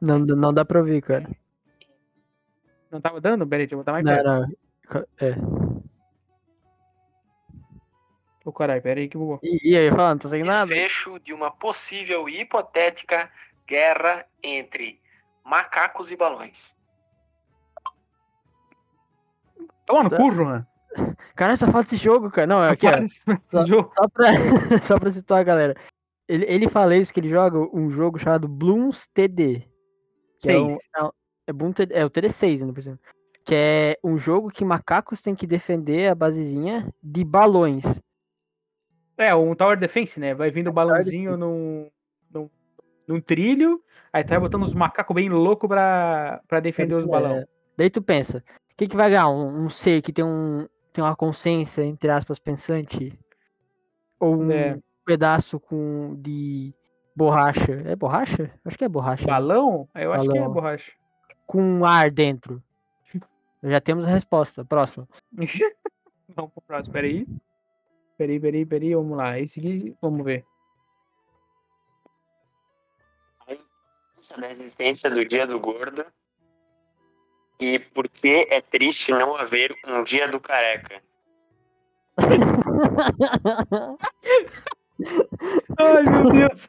Não, 0.05 0.19
não 0.19 0.53
dá 0.53 0.65
pra 0.65 0.81
ouvir, 0.81 1.01
cara. 1.01 1.31
Não 2.91 3.01
tava 3.01 3.21
dando? 3.21 3.47
Pera 3.47 3.63
aí, 3.63 3.67
deixa 3.67 3.75
eu 3.75 3.79
botar 3.79 3.93
mais 3.93 4.05
Não, 4.05 4.13
perto. 4.13 4.27
não. 4.27 5.07
É. 5.21 5.35
Ô, 8.45 8.53
caralho, 8.53 8.83
pera 8.83 8.99
aí 9.01 9.09
que 9.09 9.17
eu 9.17 9.21
vou. 9.25 9.41
E, 9.43 9.71
e 9.73 9.77
aí, 9.77 9.89
falando, 9.91 10.11
não 10.15 10.19
tô 10.19 10.29
sem 10.29 10.43
nada. 10.43 10.67
Desfecho 10.67 11.21
de 11.21 11.33
uma 11.33 11.51
possível 11.51 12.29
e 12.29 12.41
hipotética 12.41 13.31
guerra 13.67 14.27
entre 14.43 15.01
macacos 15.45 16.11
e 16.11 16.17
balões. 16.17 16.75
Toma 19.87 20.03
no 20.05 20.11
Tá. 20.11 20.17
cu, 20.17 20.31
Johan. 20.33 20.67
Cara, 21.35 21.57
só 21.57 21.67
fala 21.71 21.85
desse 21.85 21.97
jogo, 21.97 22.31
cara. 22.31 22.47
Não, 22.47 22.61
aqui, 22.63 22.87
ó. 22.87 22.93
Só- 23.47 23.65
jogo. 23.65 23.93
Só 23.95 24.09
pra, 24.09 24.27
só 24.83 24.99
pra 24.99 25.13
situar 25.13 25.41
a 25.41 25.45
galera. 25.45 25.77
Ele, 26.29 26.45
ele 26.49 26.69
fala 26.69 26.97
isso 26.97 27.13
que 27.15 27.21
ele 27.21 27.29
joga 27.29 27.59
um 27.75 27.91
jogo 27.91 28.19
chamado 28.19 28.49
Blooms 28.49 29.07
TD. 29.07 29.69
Que 30.43 30.51
é, 30.51 30.61
um, 30.61 30.77
é, 30.97 31.03
um- 31.05 31.71
é, 31.79 32.01
é 32.01 32.05
o 32.05 32.11
TD6 32.11 32.61
ainda 32.61 32.75
por 32.75 32.83
cima. 32.83 32.99
Que 33.45 33.55
é 33.55 33.99
um 34.05 34.19
jogo 34.19 34.51
que 34.51 34.65
macacos 34.65 35.23
têm 35.23 35.35
que 35.35 35.47
defender 35.47 36.11
a 36.11 36.15
basezinha 36.15 36.93
de 37.03 37.25
balões. 37.25 37.85
É, 39.17 39.35
um 39.35 39.55
Tower 39.55 39.79
Defense, 39.79 40.19
né? 40.19 40.35
Vai 40.35 40.51
vindo 40.51 40.69
o 40.71 40.73
balãozinho 40.73 41.37
num, 41.37 41.89
num, 42.31 42.51
num 43.07 43.21
trilho, 43.21 43.81
aí 44.13 44.25
tá 44.25 44.39
botando 44.39 44.65
os 44.65 44.75
macacos 44.75 45.15
bem 45.15 45.29
loucos 45.29 45.69
pra, 45.69 46.43
pra 46.49 46.61
defender 46.61 46.95
os 46.95 47.05
É, 47.05 47.09
balões. 47.09 47.45
Daí 47.77 47.89
tu 47.89 48.03
pensa, 48.03 48.39
o 48.73 48.77
que, 48.77 48.89
que 48.89 48.97
vai 48.97 49.11
ganhar? 49.11 49.29
Um, 49.29 49.67
um 49.67 49.71
ser 49.71 50.03
que 50.03 50.13
tem, 50.13 50.25
um, 50.25 50.67
tem 50.93 51.05
uma 51.05 51.15
consciência, 51.15 51.85
entre 51.85 52.11
aspas, 52.11 52.39
pensante? 52.39 53.17
Ou 54.19 54.37
um 54.43 54.51
É. 54.51 54.79
pedaço 55.05 55.61
com 55.61 56.17
de 56.21 56.75
borracha? 57.15 57.83
É 57.87 57.97
borracha? 57.97 58.51
Acho 58.65 58.79
que 58.79 58.85
é 58.85 58.89
borracha. 58.89 59.27
Balão? 59.27 59.89
Eu 59.95 60.13
acho 60.13 60.29
que 60.29 60.37
é 60.37 60.41
Balão. 60.41 60.53
borracha. 60.53 60.93
Com 61.47 61.85
ar 61.85 62.11
dentro. 62.11 62.63
Já 63.63 63.81
temos 63.81 64.05
a 64.05 64.09
resposta. 64.09 64.65
Próximo. 64.65 65.09
Vamos 66.35 66.53
pro 66.53 66.63
próximo, 66.63 66.93
peraí. 66.93 67.27
Peraí, 68.17 68.41
peraí, 68.41 68.65
peraí, 68.65 68.95
vamos 68.95 69.19
lá. 69.19 69.39
Esse 69.39 69.59
aqui, 69.59 69.95
vamos 70.01 70.25
ver. 70.25 70.47
Da 74.39 74.53
existência 74.53 75.11
do 75.11 75.25
Dia 75.25 75.47
do 75.47 75.61
Gordo. 75.61 76.07
E 77.61 77.79
por 77.79 78.09
que 78.09 78.47
é 78.49 78.63
triste 78.63 79.11
não 79.11 79.37
haver 79.37 79.77
um 79.87 80.03
Dia 80.05 80.27
do 80.29 80.41
Careca? 80.41 81.03
Ai, 85.79 86.03
meu 86.05 86.33
Deus. 86.33 86.69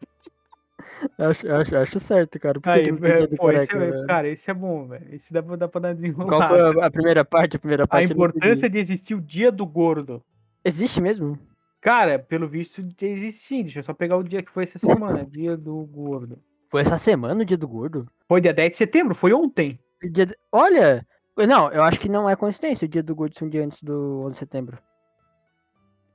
Acho, 1.17 1.51
acho, 1.51 1.75
acho 1.77 1.99
certo, 1.99 2.39
cara. 2.39 2.59
Por 2.59 2.71
que 2.71 2.79
Aí, 2.79 2.83
que 2.83 2.91
não 2.91 3.07
é, 3.07 3.27
pô, 3.27 3.51
esse 3.51 3.67
careca, 3.67 3.77
é- 3.77 3.91
velho? 3.91 4.07
cara, 4.07 4.27
esse 4.29 4.51
é 4.51 4.53
bom, 4.53 4.87
velho. 4.87 5.15
Esse 5.15 5.31
dá 5.33 5.43
pra, 5.43 5.55
dá 5.55 5.67
pra 5.67 5.81
dar 5.81 5.93
desenrolada. 5.93 6.29
Qual 6.37 6.47
foi 6.47 6.81
a, 6.81 6.85
a 6.87 6.91
primeira 6.91 7.25
parte? 7.25 7.55
A 7.57 7.59
primeira 7.59 7.83
A 7.83 7.87
parte 7.87 8.05
entendi. 8.05 8.19
importância 8.19 8.69
de 8.69 8.77
existir 8.79 9.15
o 9.15 9.21
dia 9.21 9.51
do 9.51 9.65
gordo. 9.65 10.23
Existe 10.63 11.01
mesmo? 11.01 11.37
Cara, 11.81 12.17
pelo 12.17 12.47
visto, 12.47 12.81
existe 13.01 13.41
sim. 13.41 13.61
Deixa 13.63 13.79
eu 13.79 13.83
só 13.83 13.93
pegar 13.93 14.15
o 14.17 14.23
dia 14.23 14.41
que 14.41 14.51
foi 14.51 14.63
essa 14.63 14.79
semana. 14.79 15.25
dia 15.29 15.57
do 15.57 15.75
gordo. 15.85 16.41
Foi 16.69 16.81
essa 16.81 16.97
semana 16.97 17.41
o 17.41 17.45
dia 17.45 17.57
do 17.57 17.67
gordo? 17.67 18.07
Foi 18.27 18.39
dia 18.41 18.53
10 18.53 18.71
de 18.71 18.77
setembro, 18.77 19.13
foi 19.13 19.33
ontem. 19.33 19.77
De- 20.01 20.35
Olha! 20.51 21.05
Não, 21.47 21.71
eu 21.71 21.83
acho 21.83 21.99
que 21.99 22.07
não 22.09 22.29
é 22.29 22.35
coincidência 22.35 22.85
o 22.85 22.89
dia 22.89 23.01
do 23.03 23.15
gordo 23.15 23.35
ser 23.37 23.45
um 23.45 23.49
dia 23.49 23.63
antes 23.65 23.81
do 23.83 24.21
11 24.25 24.31
de 24.31 24.37
setembro. 24.37 24.77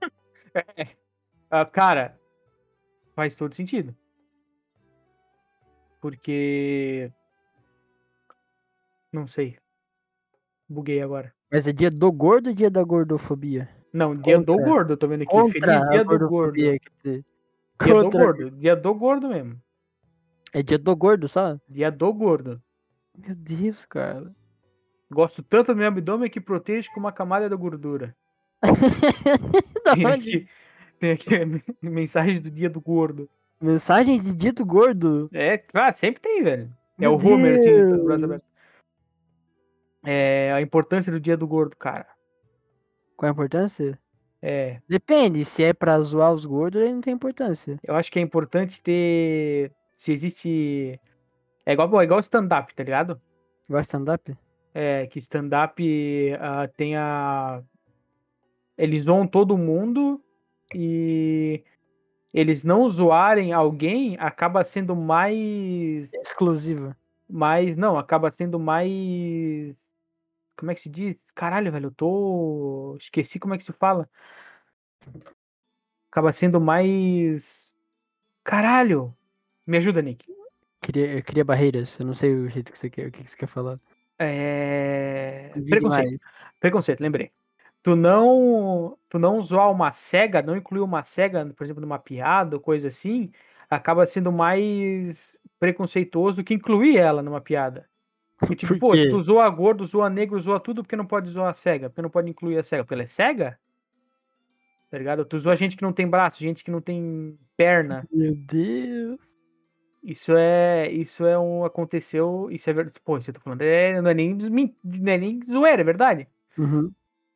Ah, 1.51 1.65
cara, 1.65 2.19
faz 3.17 3.35
todo 3.35 3.55
sentido. 3.55 3.95
Porque. 6.01 7.11
Não 9.13 9.27
sei. 9.27 9.57
Buguei 10.69 11.01
agora. 11.03 11.33
Mas 11.51 11.67
é 11.67 11.73
dia 11.73 11.91
do 11.91 12.13
gordo 12.13 12.49
ou 12.51 12.55
dia 12.55 12.71
da 12.71 12.83
gordofobia? 12.85 13.69
Não, 13.93 14.15
dia 14.15 14.39
do 14.39 14.53
Contra. 14.53 14.65
gordo, 14.67 14.93
eu 14.93 14.97
tô 14.99 15.09
vendo 15.09 15.23
aqui. 15.23 15.31
Contra 15.31 15.61
Feliz 15.81 15.89
dia 15.91 16.05
do 16.05 16.29
gordo. 16.29 16.55
quer 16.55 16.81
dizer. 17.03 17.25
Dia 17.83 17.95
do 17.95 18.03
Contra- 18.03 18.25
gordo. 18.25 18.51
Dia 18.51 18.77
do 18.77 18.95
gordo 18.95 19.29
mesmo. 19.29 19.63
É 20.53 20.63
dia 20.63 20.79
do 20.79 20.95
gordo, 20.95 21.27
só? 21.29 21.59
Dia 21.69 21.91
do 21.91 22.13
gordo. 22.13 22.63
Meu 23.17 23.35
Deus, 23.35 23.85
cara. 23.87 24.31
Gosto 25.11 25.43
tanto 25.43 25.73
do 25.73 25.77
meu 25.77 25.89
abdômen 25.89 26.29
que 26.31 26.41
protege 26.41 26.91
com 26.93 27.01
uma 27.01 27.13
camada 27.13 27.49
da 27.51 27.57
gordura. 27.57 28.15
Tem 29.95 30.05
aqui, 30.07 30.49
tem 30.99 31.13
aqui 31.13 31.29
mensagem 31.81 32.41
do 32.43 32.51
dia 32.51 32.69
do 32.69 32.81
gordo. 32.81 33.29
Mensagens 33.61 34.23
de 34.23 34.33
dia 34.33 34.53
do 34.53 34.65
gordo? 34.65 35.29
É, 35.33 35.63
ah, 35.75 35.93
sempre 35.93 36.21
tem, 36.23 36.43
velho. 36.43 36.73
É 36.99 37.03
Meu 37.03 37.13
o 37.13 37.17
Homer, 37.17 37.57
assim, 37.57 37.65
com 37.67 38.05
o 38.05 38.07
Deus. 38.09 38.23
aberto. 38.25 38.47
É 40.05 40.53
a 40.53 40.61
importância 40.61 41.11
do 41.11 41.21
dia 41.21 41.37
do 41.37 41.47
gordo, 41.47 41.77
cara. 41.77 42.07
Qual 43.17 43.29
a 43.29 43.33
importância? 43.33 43.99
É, 44.41 44.81
Depende, 44.89 45.45
se 45.45 45.65
é 45.65 45.73
pra 45.73 46.01
zoar 46.01 46.33
os 46.33 46.47
gordos, 46.47 46.81
ele 46.81 46.93
não 46.93 47.01
tem 47.01 47.13
importância. 47.13 47.77
eu 47.83 47.97
acho 47.97 48.11
que 48.11 48.19
é 48.19 48.23
importante 48.23 48.81
ter. 48.81 49.73
Se 49.95 50.13
existe. 50.13 51.01
É 51.67 51.73
igual, 51.73 52.01
é 52.01 52.05
igual 52.05 52.21
stand-up, 52.21 52.73
tá 52.75 52.85
ligado? 52.85 53.21
Igual 53.69 53.83
stand-up? 53.83 54.37
É, 54.73 55.07
que 55.09 55.19
stand-up 55.19 55.83
ah, 56.39 56.69
tem 56.77 56.97
a. 56.97 57.61
Eles 58.77 59.05
zoam 59.05 59.27
todo 59.27 59.59
mundo 59.59 60.23
e 60.73 61.65
eles 62.33 62.65
não 62.65 62.89
zoarem 62.89 63.53
alguém 63.53 64.17
acaba 64.19 64.65
sendo 64.65 64.95
mais. 64.95 66.09
Exclusiva. 66.13 66.97
mais. 67.29 67.77
Não, 67.77 67.99
acaba 67.99 68.33
sendo 68.37 68.59
mais. 68.59 69.75
Como 70.57 70.71
é 70.71 70.75
que 70.75 70.83
se 70.83 70.89
diz? 70.89 71.17
Caralho, 71.35 71.73
velho, 71.73 71.87
eu 71.87 71.91
tô. 71.93 72.97
Esqueci 73.01 73.39
como 73.39 73.55
é 73.55 73.59
que 73.59 73.65
se 73.65 73.73
fala. 73.73 74.09
Acaba 76.11 76.33
sendo 76.33 76.61
mais. 76.61 77.75
Caralho! 78.45 79.15
Me 79.67 79.77
ajuda, 79.77 80.01
Nick. 80.01 80.27
Cria, 80.81 81.23
cria 81.23 81.45
barreiras. 81.45 81.99
Eu 81.99 82.07
não 82.07 82.15
sei 82.15 82.35
o 82.35 82.49
jeito 82.49 82.73
que 82.73 82.79
você 82.79 82.89
quer, 82.89 83.09
o 83.09 83.11
que 83.11 83.29
você 83.29 83.37
quer 83.37 83.47
falar. 83.47 83.79
É. 84.19 85.53
Preconceito. 85.69 86.25
Preconceito, 86.61 87.01
lembrei. 87.01 87.31
Tu 87.83 87.95
não, 87.95 88.99
tu 89.09 89.19
não 89.19 89.41
zoar 89.41 89.71
uma 89.71 89.93
cega, 89.93 90.43
não 90.43 90.57
incluir 90.57 90.81
uma 90.81 91.05
cega, 91.05 91.47
por 91.57 91.65
exemplo, 91.65 91.81
numa 91.81 91.99
piada 91.99 92.57
ou 92.57 92.61
coisa 92.61 92.89
assim, 92.89 93.31
acaba 93.71 94.07
sendo 94.07 94.33
mais 94.33 95.39
preconceituoso 95.59 96.39
do 96.39 96.45
que 96.45 96.55
incluir 96.55 96.97
ela 96.97 97.23
numa 97.23 97.41
piada. 97.41 97.89
Tipo, 98.57 98.79
pô, 98.79 98.97
se 98.97 99.09
tu 99.09 99.21
zoa 99.21 99.49
gordo, 99.51 99.85
zoa 99.85 100.09
negro, 100.09 100.39
zoa 100.39 100.61
tudo, 100.61 100.83
porque 100.83 100.95
não 100.97 101.07
pode 101.07 101.29
zoar 101.31 101.51
a 101.51 101.55
cega? 101.55 101.89
Porque 101.91 102.03
não 102.03 102.11
pode 102.11 102.31
incluir 102.31 102.59
a 102.59 102.63
cega? 102.63 102.85
Porque 102.85 102.95
ela 102.95 103.03
é 103.03 103.09
cega? 103.09 103.59
Tá 104.91 104.97
ligado? 104.97 105.25
Tu 105.25 105.39
zoa 105.41 105.57
gente 105.57 105.77
que 105.77 105.83
não 105.83 105.93
tem 105.93 106.09
braço, 106.09 106.39
gente 106.39 106.65
que 106.65 106.71
não 106.71 106.81
tem 106.81 107.39
perna. 107.57 108.07
Meu 108.13 108.35
Deus. 108.35 109.19
Isso 110.03 110.33
é, 110.37 110.91
isso 110.91 111.27
é 111.27 111.39
um 111.39 111.65
aconteceu, 111.65 112.49
isso 112.51 112.71
é 112.71 112.73
verdade. 112.73 113.01
Pô, 113.05 113.19
isso 113.19 113.31
eu 113.31 113.35
tô 113.35 113.41
falando, 113.41 113.63
é, 113.63 114.01
não 114.01 114.11
é 114.11 114.15
nem, 114.15 114.35
não 114.35 115.13
é 115.13 115.19
nem 115.19 115.41
zoeira, 115.45 115.83
é 115.83 115.85
verdade. 115.85 116.29
Uhum. 116.57 116.93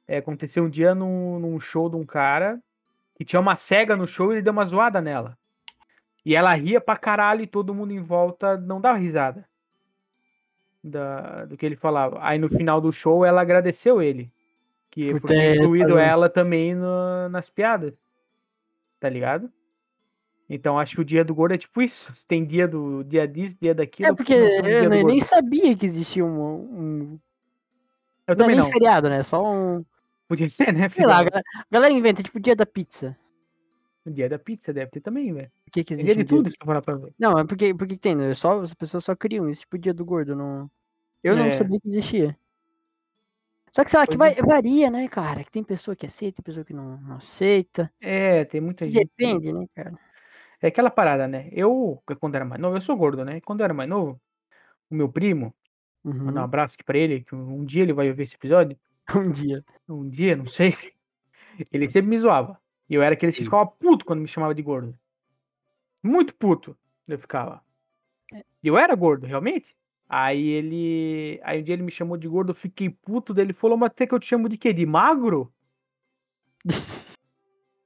É, 0.07 0.19
aconteceu 0.19 0.65
um 0.65 0.71
dia 0.71 0.95
num, 0.95 1.39
num 1.39 1.61
show 1.61 1.89
de 1.89 1.97
um 1.97 2.05
cara 2.05 2.61
que 3.15 3.25
tinha 3.25 3.41
uma 3.41 3.57
cega 3.57 3.97
no 3.97 4.07
show 4.07 4.31
e 4.33 4.37
ele 4.37 4.43
deu 4.43 4.53
uma 4.53 4.65
zoada 4.67 5.01
nela. 5.01 5.39
E 6.25 6.35
ela 6.37 6.53
ria 6.55 6.81
pra 6.81 6.97
caralho 6.97 7.43
e 7.43 7.47
todo 7.47 7.75
mundo 7.75 7.93
em 7.93 8.01
volta 8.01 8.57
não 8.57 8.81
dava 8.81 8.99
risada 8.99 9.45
da, 10.83 11.45
do 11.45 11.57
que 11.57 11.65
ele 11.65 11.77
falava. 11.77 12.19
Aí 12.21 12.39
no 12.39 12.49
final 12.49 12.81
do 12.81 12.93
show 12.93 13.25
ela 13.25 13.41
agradeceu 13.41 14.03
ele. 14.03 14.31
Que, 14.91 15.13
Por 15.13 15.23
por 15.23 15.29
ter 15.29 15.57
incluído 15.57 15.91
fazendo- 15.91 16.05
ela 16.07 16.29
também 16.29 16.75
no- 16.75 17.29
nas 17.31 17.49
piadas. 17.49 17.95
Tá 19.01 19.09
ligado? 19.09 19.51
Então 20.49 20.79
acho 20.79 20.97
que 20.97 21.01
o 21.01 21.05
dia 21.05 21.25
do 21.25 21.35
gordo 21.35 21.55
é 21.55 21.59
tipo 21.59 21.81
isso. 21.81 22.13
Tem 22.29 22.45
dia 22.45 22.69
do 22.69 23.03
dia 23.05 23.27
disso, 23.27 23.57
dia 23.61 23.75
daquilo. 23.75 24.11
É 24.11 24.15
porque 24.15 24.35
eu 24.35 24.91
nem, 24.91 25.03
nem 25.03 25.21
sabia 25.21 25.75
que 25.77 25.87
existia 25.87 26.25
um. 26.25 26.53
um... 26.55 27.21
Eu 28.27 28.35
não 28.35 28.35
é 28.35 28.37
também 28.37 28.57
nem 28.57 28.65
não. 28.65 28.71
feriado, 28.71 29.09
né? 29.09 29.23
Só 29.23 29.43
um. 29.43 29.85
Podia 30.33 30.49
ser, 30.49 30.73
né? 30.73 30.89
Sei 30.89 31.05
lá, 31.05 31.19
a 31.19 31.25
galera, 31.25 31.43
a 31.59 31.67
galera 31.71 31.93
inventa, 31.93 32.23
tipo, 32.23 32.41
dia 32.41 32.57
da 32.57 32.65
pizza. 32.65 33.15
O 34.07 34.11
dia 34.11 34.31
da 34.31 34.39
pizza 34.39 34.73
deve 34.73 34.91
ter 34.91 35.03
também, 35.03 35.31
velho. 35.31 35.53
Que, 35.71 35.85
que 35.85 35.95
Tem 35.95 36.07
existe 36.07 36.07
dia 36.07 36.15
de 36.15 36.25
dia 36.25 36.39
tudo, 36.39 36.51
se 36.51 36.57
eu 36.59 36.65
falar 36.67 36.81
pra 36.81 36.95
ver. 36.95 37.13
Não, 37.19 37.39
é 37.39 37.45
porque, 37.45 37.75
porque 37.75 37.97
que 37.97 38.01
tem, 38.01 38.15
né? 38.17 38.33
Só, 38.33 38.59
as 38.63 38.73
pessoas 38.73 39.05
só 39.05 39.15
criam 39.15 39.47
isso, 39.51 39.61
tipo 39.61 39.77
dia 39.77 39.93
do 39.93 40.07
gordo. 40.07 40.35
Não... 40.35 40.71
Eu 41.23 41.37
não 41.37 41.45
É. 41.45 41.51
sabia 41.53 41.79
que 41.79 41.87
existia. 41.87 42.35
Só 43.71 43.85
que, 43.85 43.91
sei 43.91 44.01
lá, 44.01 44.07
que 44.07 44.17
Pois 44.17 44.35
vai, 44.35 44.43
varia, 44.43 44.91
né, 44.91 45.07
cara? 45.07 45.45
Que 45.45 45.51
tem 45.51 45.63
pessoa 45.63 45.95
que 45.95 46.07
aceita, 46.07 46.37
tem 46.37 46.45
pessoa 46.45 46.65
que 46.65 46.73
não, 46.73 46.97
não 46.97 47.17
aceita. 47.17 47.93
É, 48.01 48.47
tem 48.47 48.63
muita 48.63 48.87
gente. 48.87 49.11
Depende, 49.19 49.53
né, 49.53 49.67
cara? 49.75 49.93
É 50.63 50.69
aquela 50.69 50.89
parada, 50.91 51.29
né? 51.29 51.51
Eu, 51.53 52.03
quando 52.19 52.37
era 52.37 52.45
mais 52.47 52.59
novo, 52.59 52.79
eu 52.79 52.81
sou 52.81 52.97
gordo, 52.97 53.23
né? 53.23 53.39
Quando 53.43 53.61
eu 53.61 53.65
era 53.65 53.75
mais 53.75 53.89
novo, 53.89 54.19
o 54.89 54.95
meu 54.95 55.11
primo, 55.11 55.55
mandar 56.03 56.23
um 56.25 56.37
Uhum. 56.39 56.45
abraço 56.45 56.75
aqui 56.75 56.85
pra 56.85 56.97
ele, 56.97 57.23
que 57.23 57.35
um 57.35 57.67
dia 57.67 57.83
ele 57.83 57.93
vai 57.93 58.09
ouvir 58.09 58.23
esse 58.23 58.35
episódio. 58.35 58.79
Um 59.15 59.31
dia. 59.31 59.65
Um 59.89 60.09
dia, 60.09 60.37
não 60.37 60.47
sei. 60.47 60.75
Ele 61.71 61.89
sempre 61.91 62.09
me 62.11 62.19
zoava. 62.19 62.59
E 62.89 62.95
eu 62.95 63.03
era 63.03 63.15
aquele 63.15 63.33
que 63.33 63.45
ficava 63.45 63.67
puto 63.67 64.05
quando 64.05 64.21
me 64.21 64.29
chamava 64.29 64.55
de 64.55 64.63
gordo. 64.63 64.97
Muito 66.03 66.35
puto 66.35 66.77
eu 67.07 67.19
ficava. 67.19 67.63
E 68.63 68.69
eu 68.69 68.79
era 68.79 68.95
gordo, 68.95 69.27
realmente. 69.27 69.77
Aí 70.09 70.49
ele. 70.49 71.41
Aí 71.43 71.61
um 71.61 71.65
dia 71.65 71.75
ele 71.75 71.83
me 71.83 71.91
chamou 71.93 72.17
de 72.17 72.29
gordo, 72.29 72.53
eu 72.53 72.55
fiquei 72.55 72.91
puto. 72.91 73.35
Daí 73.35 73.45
ele 73.45 73.53
falou, 73.53 73.77
mas 73.77 73.89
até 73.91 74.07
que 74.07 74.15
eu 74.15 74.21
te 74.21 74.27
chamo 74.27 74.49
de 74.49 74.57
quê? 74.57 74.73
De 74.73 74.87
magro? 74.87 75.53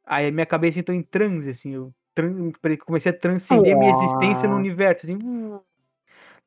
Aí 0.05 0.29
a 0.29 0.33
minha 0.33 0.47
cabeça 0.47 0.79
entrou 0.79 0.97
em 0.97 1.03
transe, 1.03 1.51
assim. 1.51 1.73
Eu 1.75 1.95
tran- 2.15 2.53
comecei 2.85 3.11
a 3.11 3.19
transcender 3.19 3.77
minha 3.77 3.91
existência 3.91 4.49
no 4.49 4.57
universo. 4.57 5.07
Assim, 5.07 5.19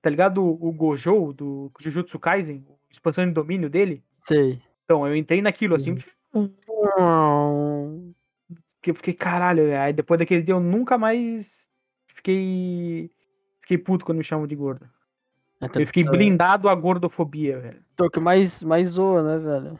tá 0.02 0.10
ligado 0.10 0.44
o, 0.44 0.70
o 0.70 0.72
Gojo 0.72 1.34
do 1.34 1.72
Jujutsu 1.80 2.18
Kaisen? 2.20 2.66
Expansão 2.90 3.26
de 3.26 3.32
domínio 3.32 3.70
dele? 3.70 4.04
Sei. 4.22 4.62
Então, 4.84 5.08
eu 5.08 5.16
entrei 5.16 5.42
naquilo, 5.42 5.76
assim. 5.76 5.96
Não. 6.98 8.14
Que 8.82 8.92
eu 8.92 8.96
fiquei, 8.96 9.14
caralho, 9.14 9.66
velho. 9.66 9.80
aí 9.80 9.94
depois 9.94 10.18
daquele 10.20 10.42
dia 10.42 10.54
eu 10.54 10.60
nunca 10.60 10.98
mais 10.98 11.68
fiquei. 12.16 13.12
Fiquei 13.62 13.78
puto 13.78 14.06
quando 14.06 14.18
me 14.18 14.24
chamam 14.24 14.48
de 14.48 14.56
gordo. 14.56 14.90
Eu 15.62 15.86
fiquei 15.86 16.04
blindado 16.04 16.70
à 16.70 16.76
gordofobia, 16.76 17.60
velho. 17.60 17.84
Tô 17.96 18.06
É, 18.06 18.10
que 18.10 18.20
mais, 18.20 18.64
mais 18.64 18.90
zoa, 18.90 19.22
né, 19.22 19.38
velho? 19.38 19.80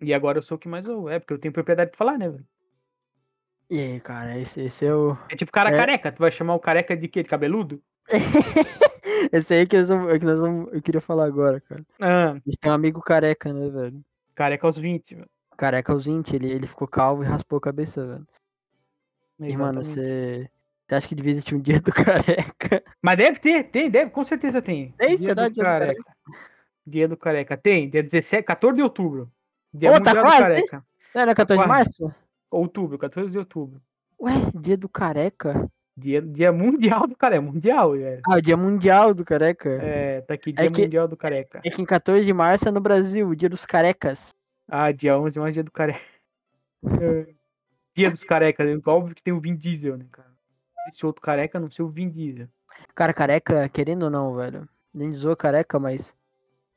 E 0.00 0.12
agora 0.12 0.38
eu 0.38 0.42
sou 0.42 0.56
o 0.56 0.58
que 0.60 0.68
mais 0.68 0.86
ou 0.86 1.08
é, 1.08 1.18
porque 1.18 1.32
eu 1.32 1.38
tenho 1.38 1.52
propriedade 1.52 1.90
de 1.90 1.96
falar, 1.96 2.18
né, 2.18 2.28
velho? 2.28 2.46
E 3.70 3.80
aí, 3.80 4.00
cara, 4.00 4.38
esse, 4.38 4.60
esse 4.60 4.86
é 4.86 4.94
o. 4.94 5.16
É 5.30 5.36
tipo 5.36 5.50
cara 5.50 5.70
É. 5.70 5.76
careca, 5.76 6.12
tu 6.12 6.18
vai 6.18 6.30
chamar 6.30 6.54
o 6.54 6.60
careca 6.60 6.96
de 6.96 7.08
quê? 7.08 7.22
De 7.22 7.28
cabeludo? 7.28 7.82
esse 9.32 9.54
aí 9.54 9.66
que, 9.66 9.76
nós 9.76 9.88
vamos, 9.88 10.12
é 10.12 10.18
que 10.18 10.24
nós 10.24 10.38
vamos, 10.38 10.72
eu 10.72 10.82
queria 10.82 11.00
falar 11.00 11.24
agora, 11.24 11.60
cara. 11.60 11.84
Ah, 12.00 12.30
A 12.30 12.34
gente 12.34 12.58
tem 12.58 12.70
um 12.70 12.74
amigo 12.74 13.00
careca, 13.00 13.52
né, 13.52 13.68
velho? 13.68 14.04
careca 14.34 14.66
aos 14.66 14.78
20, 14.78 15.16
velho. 15.16 15.30
Careca 15.56 15.92
aos 15.92 16.04
20, 16.04 16.36
ele, 16.36 16.50
ele 16.50 16.66
ficou 16.66 16.86
calvo 16.86 17.24
e 17.24 17.26
raspou 17.26 17.58
a 17.58 17.60
cabeça, 17.60 18.06
velho. 18.06 18.26
E, 19.40 19.56
mano, 19.56 19.80
Exatamente. 19.80 19.88
você. 19.88 20.50
Você 20.88 20.94
acha 20.94 21.08
que 21.08 21.14
devia 21.14 21.32
existir 21.32 21.54
um 21.54 21.60
dia 21.60 21.80
do 21.80 21.92
careca? 21.92 22.82
Mas 23.02 23.16
deve 23.18 23.38
ter, 23.38 23.64
tem, 23.64 23.90
deve, 23.90 24.10
com 24.10 24.24
certeza 24.24 24.62
tem. 24.62 24.92
Tem, 24.92 25.16
dia 25.16 25.28
será 25.28 25.48
do 25.48 25.52
dia 25.52 25.62
do 25.62 25.66
careca? 25.66 26.02
careca. 26.02 26.16
Dia 26.86 27.08
do 27.08 27.16
careca. 27.16 27.56
Tem, 27.56 27.90
dia 27.90 28.02
17, 28.02 28.42
14 28.44 28.76
de 28.76 28.82
outubro. 28.82 29.30
Dia 29.74 29.90
Ô, 29.90 29.92
tá 29.94 29.98
mundial 29.98 30.14
do 30.14 30.20
quase, 30.22 30.42
careca. 30.42 30.84
Não 31.14 31.22
era 31.22 31.34
14 31.34 31.62
de 31.62 31.68
março? 31.68 32.14
Outubro, 32.50 32.98
14 32.98 33.30
de 33.30 33.38
outubro. 33.38 33.82
Ué, 34.20 34.32
dia 34.54 34.76
do 34.76 34.88
careca? 34.88 35.70
Dia, 35.98 36.22
dia 36.22 36.52
mundial 36.52 37.06
do 37.08 37.16
careca, 37.16 37.42
mundial, 37.42 37.92
velho. 37.92 38.22
Ah, 38.26 38.36
o 38.36 38.40
dia 38.40 38.56
mundial 38.56 39.12
do 39.12 39.24
careca. 39.24 39.68
É, 39.82 40.20
tá 40.20 40.34
aqui, 40.34 40.50
É 40.50 40.62
dia 40.62 40.70
que- 40.70 40.82
mundial 40.82 41.08
do 41.08 41.16
careca. 41.16 41.60
É 41.64 41.70
que 41.70 41.82
em 41.82 41.84
14 41.84 42.24
de 42.24 42.32
março 42.32 42.68
é 42.68 42.70
no 42.70 42.80
Brasil, 42.80 43.26
o 43.28 43.34
dia 43.34 43.48
dos 43.48 43.66
carecas. 43.66 44.32
Ah, 44.68 44.92
dia 44.92 45.18
11, 45.18 45.38
mais 45.40 45.54
dia 45.54 45.64
do 45.64 45.70
careca. 45.72 46.00
É. 47.02 47.26
Dia 47.96 48.10
dos 48.12 48.22
carecas, 48.22 48.64
né? 48.64 48.80
óbvio 48.86 49.12
que 49.16 49.22
tem 49.22 49.32
o 49.32 49.40
Vin 49.40 49.56
Diesel, 49.56 49.96
né, 49.96 50.06
cara? 50.12 50.28
Esse 50.88 51.04
outro 51.04 51.20
careca, 51.20 51.58
não 51.58 51.68
ser 51.68 51.82
o 51.82 51.88
Vin 51.88 52.08
Diesel. 52.08 52.46
Cara, 52.94 53.12
careca, 53.12 53.68
querendo 53.68 54.04
ou 54.04 54.10
não, 54.10 54.32
velho. 54.36 54.68
Gente 54.94 55.16
zoa 55.16 55.34
careca, 55.34 55.80
mas 55.80 56.14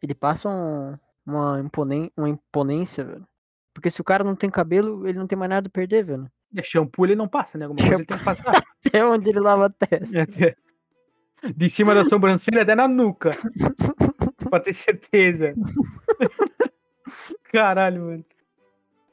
ele 0.01 0.15
passa 0.15 0.49
um- 0.49 0.97
uma, 1.23 1.59
imponen 1.59 2.11
uma 2.17 2.27
imponência, 2.27 3.03
velho. 3.05 3.27
Porque 3.75 3.91
se 3.91 4.01
o 4.01 4.03
cara 4.03 4.23
não 4.23 4.35
tem 4.35 4.49
cabelo, 4.49 5.07
ele 5.07 5.19
não 5.19 5.27
tem 5.27 5.37
mais 5.37 5.49
nada 5.49 5.67
a 5.67 5.71
perder, 5.71 6.03
velho. 6.03 6.27
É, 6.55 6.63
shampoo 6.63 7.05
ele 7.05 7.15
não 7.15 7.27
passa, 7.27 7.57
né? 7.57 7.65
Alguma 7.65 7.79
coisa 7.79 7.95
ele 8.01 8.05
tem 8.05 8.17
que 8.17 8.23
passar. 8.23 8.63
Até 8.85 9.05
onde 9.05 9.29
ele 9.29 9.39
lava 9.39 9.67
a 9.67 9.69
testa. 9.69 10.27
De 11.55 11.69
cima 11.69 11.95
da 11.95 12.05
sobrancelha 12.05 12.61
até 12.61 12.75
na 12.75 12.87
nuca. 12.87 13.31
pra 14.49 14.59
ter 14.59 14.73
certeza. 14.73 15.55
Caralho, 17.51 18.03
mano. 18.05 18.25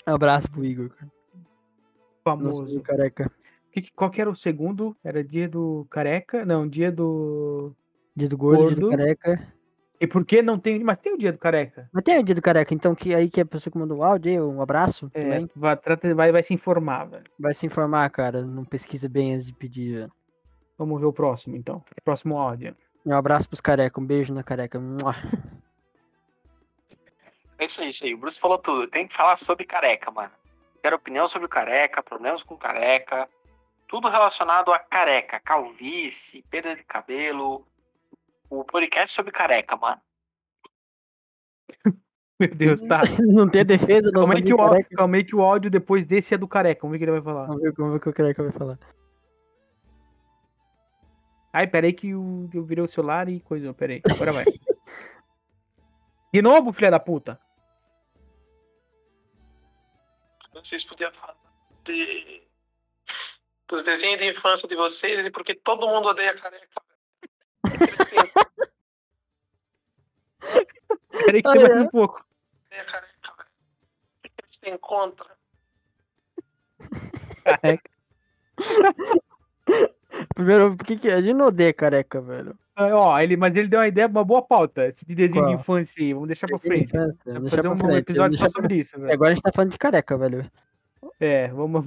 Abraço 0.04 0.50
pro 0.50 0.64
Igor, 0.64 0.90
cara. 0.90 1.10
Nosso 2.24 2.24
Famoso. 2.24 2.62
amigo 2.64 2.82
careca. 2.82 3.30
Que, 3.72 3.90
qual 3.92 4.10
que 4.10 4.20
era 4.20 4.30
o 4.30 4.36
segundo? 4.36 4.96
Era 5.02 5.22
dia 5.22 5.48
do 5.48 5.86
careca? 5.90 6.44
Não, 6.44 6.68
dia 6.68 6.90
do. 6.90 7.74
Dia 8.16 8.28
do 8.28 8.36
gordo, 8.36 8.66
dia 8.66 8.74
do 8.76 8.80
Gordo. 8.82 8.96
careca. 8.96 9.52
E 10.00 10.06
por 10.06 10.24
que 10.24 10.40
não 10.42 10.58
tem. 10.58 10.82
Mas 10.84 10.98
tem 10.98 11.12
o 11.14 11.18
dia 11.18 11.32
do 11.32 11.38
careca. 11.38 11.88
Mas 11.92 12.04
tem 12.04 12.18
o 12.18 12.22
dia 12.22 12.34
do 12.34 12.42
careca, 12.42 12.72
então 12.72 12.94
que 12.94 13.14
aí 13.14 13.28
que 13.28 13.40
a 13.40 13.46
pessoa 13.46 13.72
que 13.72 13.78
mandou 13.78 13.98
o 13.98 14.04
áudio, 14.04 14.30
aí, 14.30 14.40
um 14.40 14.62
abraço 14.62 15.10
É, 15.12 15.20
também. 15.22 15.50
vai, 15.56 15.76
trata- 15.76 16.14
vai, 16.14 16.30
vai 16.30 16.42
se 16.42 16.54
informar, 16.54 17.04
velho. 17.06 17.24
Vai 17.38 17.52
se 17.52 17.66
informar, 17.66 18.08
cara. 18.10 18.42
Não 18.42 18.64
pesquisa 18.64 19.08
bem 19.08 19.34
antes 19.34 19.46
de 19.46 19.52
pedir. 19.54 19.94
velho. 19.98 20.12
Vamos 20.78 21.00
ver 21.00 21.06
o 21.06 21.12
próximo, 21.12 21.56
então. 21.56 21.84
Próximo 22.04 22.38
áudio. 22.38 22.76
Um 23.04 23.12
abraço 23.12 23.48
pros 23.48 23.60
careca, 23.60 24.00
um 24.00 24.06
beijo 24.06 24.32
na 24.32 24.42
careca. 24.44 24.78
Mua. 24.78 25.16
É 27.58 27.64
isso 27.64 27.80
aí, 27.80 27.88
isso 27.88 28.04
aí. 28.04 28.14
O 28.14 28.18
Bruce 28.18 28.38
falou 28.38 28.58
tudo. 28.58 28.86
Tem 28.86 29.06
que 29.06 29.14
falar 29.14 29.36
sobre 29.36 29.64
careca, 29.64 30.10
mano. 30.10 30.30
Quero 30.80 30.94
opinião 30.96 31.26
sobre 31.26 31.48
careca, 31.48 32.02
problemas 32.02 32.42
com 32.42 32.56
careca. 32.56 33.28
Tudo 33.88 34.08
relacionado 34.08 34.72
a 34.72 34.78
careca, 34.78 35.40
calvície, 35.40 36.44
perda 36.50 36.76
de 36.76 36.84
cabelo. 36.84 37.66
O 38.50 38.64
podcast 38.64 39.14
sobre 39.14 39.32
careca, 39.32 39.76
mano. 39.76 40.00
Meu 42.40 42.54
Deus, 42.54 42.80
tá. 42.82 43.00
Não 43.20 43.48
tem 43.48 43.64
defesa, 43.64 44.10
não 44.12 44.22
Calma 44.22 44.36
aí, 44.36 44.42
que 44.44 44.54
o, 44.54 44.60
áudio- 44.60 44.70
careca. 44.76 44.96
calma 44.96 45.16
aí 45.16 45.24
que 45.24 45.34
o 45.36 45.42
áudio 45.42 45.70
depois 45.70 46.06
desse 46.06 46.34
é 46.34 46.38
do 46.38 46.46
careca. 46.46 46.82
Vamos 46.82 46.92
ver 46.92 46.96
o 46.96 46.98
que 47.00 47.04
ele 47.10 47.20
vai 47.20 47.34
falar. 47.34 47.46
Vamos 47.46 47.62
ver, 47.62 47.72
vamos 47.72 47.92
ver 47.92 47.98
o 47.98 48.00
que 48.00 48.08
o 48.08 48.12
careca 48.12 48.42
vai 48.44 48.52
falar. 48.52 48.78
Ai, 51.52 51.66
peraí 51.66 51.92
que 51.92 52.10
eu, 52.10 52.48
eu 52.54 52.64
virei 52.64 52.84
o 52.84 52.88
celular 52.88 53.28
e 53.28 53.40
coisa. 53.40 53.74
Peraí, 53.74 54.00
agora 54.08 54.32
vai. 54.32 54.44
De 56.32 56.40
novo, 56.42 56.72
filha 56.72 56.90
da 56.90 57.00
puta. 57.00 57.40
Vocês 60.52 60.84
podiam 60.84 61.10
falar 61.12 61.36
de... 61.84 62.42
dos 63.68 63.82
desenhos 63.82 64.18
de 64.20 64.28
infância 64.30 64.68
de 64.68 64.76
vocês 64.76 65.26
e 65.26 65.30
porque 65.30 65.54
todo 65.54 65.86
mundo 65.88 66.08
odeia 66.08 66.34
careca. 66.36 66.82
Peraí 71.24 71.42
que 71.42 71.48
Ah, 71.48 71.52
tem 71.52 71.62
mais 71.62 71.80
é? 71.80 71.84
um 71.84 71.88
pouco. 71.88 72.24
Odeia 72.66 72.84
careca, 72.84 73.34
velho. 73.36 73.48
O 74.18 74.22
que 74.22 74.30
eles 74.44 74.56
têm 74.60 74.78
contra? 74.78 75.26
Careca. 77.44 77.90
Primeiro, 80.34 80.76
por 80.76 80.84
que 80.86 80.96
que 80.96 81.08
a 81.08 81.20
gente 81.20 81.34
não 81.36 81.46
odeia 81.46 81.72
careca, 81.72 82.20
velho? 82.20 82.58
Ah, 82.74 82.86
Ó, 82.94 83.18
ele, 83.20 83.36
mas 83.36 83.54
ele 83.56 83.68
deu 83.68 83.80
uma 83.80 83.88
ideia, 83.88 84.06
uma 84.06 84.24
boa 84.24 84.42
pauta. 84.42 84.86
Esse 84.86 85.04
de 85.04 85.14
desenho 85.14 85.42
de 85.46 85.50
Qual? 85.52 85.60
infância 85.60 86.02
aí. 86.02 86.12
Vamos 86.14 86.28
deixar 86.28 86.46
pra 86.46 86.56
Desenho 86.58 86.80
de 86.84 86.88
frente. 86.88 86.96
infância, 86.96 87.32
Vamos 87.34 87.50
fazer 87.50 87.62
pra 87.62 87.70
um 87.72 87.78
frente, 87.78 87.98
episódio 87.98 88.38
só 88.38 88.44
pra- 88.44 88.50
sobre 88.52 88.76
isso, 88.76 88.98
velho. 88.98 89.12
Agora 89.12 89.30
a 89.30 89.34
gente 89.34 89.42
tá 89.42 89.52
falando 89.52 89.70
de 89.72 89.78
careca, 89.78 90.16
velho. 90.16 90.50
É, 91.20 91.48
vamos. 91.48 91.84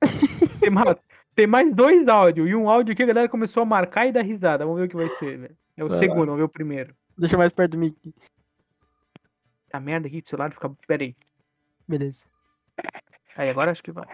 tem, 0.60 0.70
mais, 0.70 0.96
tem 1.42 1.46
mais 1.48 1.74
dois 1.74 2.06
áudios. 2.06 2.48
E 2.48 2.54
um 2.54 2.70
áudio 2.70 2.94
que 2.94 3.02
a 3.02 3.06
galera 3.06 3.28
começou 3.28 3.62
a 3.64 3.66
marcar 3.66 4.06
e 4.06 4.12
dar 4.12 4.22
risada. 4.22 4.64
Vamos 4.64 4.78
ver 4.80 4.86
o 4.86 4.88
que 4.88 4.96
vai 4.96 5.08
ser, 5.16 5.36
velho. 5.38 5.56
É 5.76 5.82
o 5.84 5.88
Vai 5.88 5.96
lá. 5.96 6.02
segundo, 6.02 6.26
vamos 6.26 6.36
ver 6.38 6.44
o 6.44 6.48
primeiro. 6.48 6.94
Deixa 7.18 7.36
mais 7.36 7.52
perto 7.52 7.72
do 7.72 7.78
mic. 7.78 7.96
Tá 9.68 9.80
merda 9.80 10.06
aqui, 10.06 10.22
o 10.24 10.28
celular 10.28 10.52
fica. 10.52 10.70
Pera 10.86 11.02
aí. 11.02 11.16
Beleza. 11.88 12.26
Aí, 13.36 13.50
agora 13.50 13.70
acho 13.72 13.82
que 13.82 13.90
vai. 13.90 14.06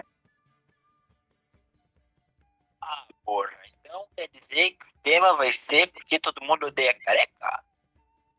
Ah, 2.80 3.06
porra. 3.24 3.50
Então 3.80 4.04
quer 4.16 4.28
dizer 4.28 4.70
que 4.70 4.84
o 4.84 5.02
tema 5.02 5.36
vai 5.36 5.52
ser 5.52 5.88
porque 5.92 6.18
todo 6.18 6.42
mundo 6.44 6.66
odeia 6.66 6.94
careca? 7.04 7.62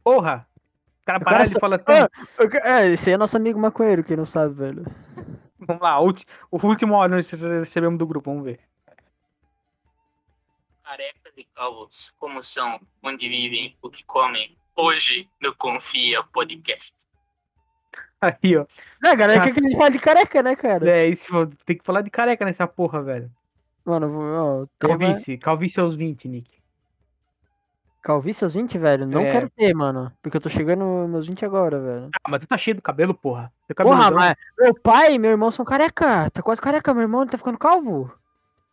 Porra! 0.03 0.47
O 1.01 1.25
cara 1.25 1.43
de 1.43 1.49
só- 1.49 1.59
falar 1.59 1.79
tanto. 1.79 2.11
É, 2.63 2.87
esse 2.87 3.09
aí 3.09 3.15
é 3.15 3.17
nosso 3.17 3.35
amigo 3.35 3.59
maconheiro, 3.59 4.03
quem 4.03 4.15
não 4.15 4.25
sabe, 4.25 4.53
velho. 4.53 4.85
Vamos 5.59 5.81
lá, 5.81 5.99
o 5.99 6.13
último 6.51 6.95
áudio 6.95 7.15
nós 7.17 7.29
recebemos 7.29 7.97
do 7.99 8.07
grupo, 8.07 8.29
vamos 8.31 8.45
ver. 8.45 8.59
Carecas 10.93 11.33
e 11.37 11.43
calvos, 11.55 12.11
como 12.17 12.41
são, 12.41 12.79
onde 13.03 13.29
vivem, 13.29 13.77
o 13.79 13.91
que 13.91 14.03
comem. 14.05 14.57
Hoje 14.75 15.29
no 15.39 15.53
Confia 15.55 16.23
Podcast. 16.23 16.95
Aí, 18.19 18.57
ó. 18.57 18.65
É, 19.05 19.15
galera, 19.15 19.43
quer 19.43 19.53
que 19.53 19.59
a 19.59 19.61
gente 19.69 19.77
fale 19.77 19.93
de 19.93 19.99
careca, 20.03 20.41
né, 20.41 20.55
cara? 20.55 20.89
É 20.89 21.07
isso, 21.07 21.31
mano. 21.31 21.51
tem 21.63 21.77
que 21.77 21.83
falar 21.85 22.01
de 22.01 22.09
careca 22.09 22.43
nessa 22.43 22.65
porra, 22.65 23.03
velho. 23.03 23.29
Mano, 23.85 24.07
eu 24.07 24.11
vou- 24.11 24.23
ó, 24.63 24.65
tema... 24.79 24.97
Calvície, 24.97 25.37
calvície 25.37 25.79
aos 25.79 25.93
20, 25.95 26.27
Nick. 26.27 26.49
Calvície 28.01 28.43
aos 28.43 28.55
20, 28.55 28.75
velho? 28.79 29.05
Não 29.05 29.21
É. 29.21 29.29
quero 29.31 29.47
ter, 29.51 29.71
mano. 29.75 30.11
Porque 30.23 30.37
eu 30.37 30.41
tô 30.41 30.49
chegando 30.49 30.83
nos 30.83 31.09
meus 31.11 31.27
20 31.27 31.45
agora, 31.45 31.79
velho. 31.79 32.09
Ah, 32.15 32.29
mas 32.31 32.39
tu 32.39 32.47
tá 32.47 32.57
cheio 32.57 32.75
do 32.75 32.81
cabelo, 32.81 33.13
porra. 33.13 33.53
Teu 33.67 33.75
Porra, 33.75 34.05
cabeludão. 34.05 34.17
mas 34.19 34.35
meu 34.57 34.73
pai 34.73 35.13
e 35.13 35.19
meu 35.19 35.29
irmão 35.29 35.51
são 35.51 35.63
careca. 35.63 36.31
Tá 36.31 36.41
quase 36.41 36.59
careca, 36.59 36.91
meu 36.95 37.03
irmão 37.03 37.27
tá 37.27 37.37
ficando 37.37 37.59
calvo. 37.59 38.11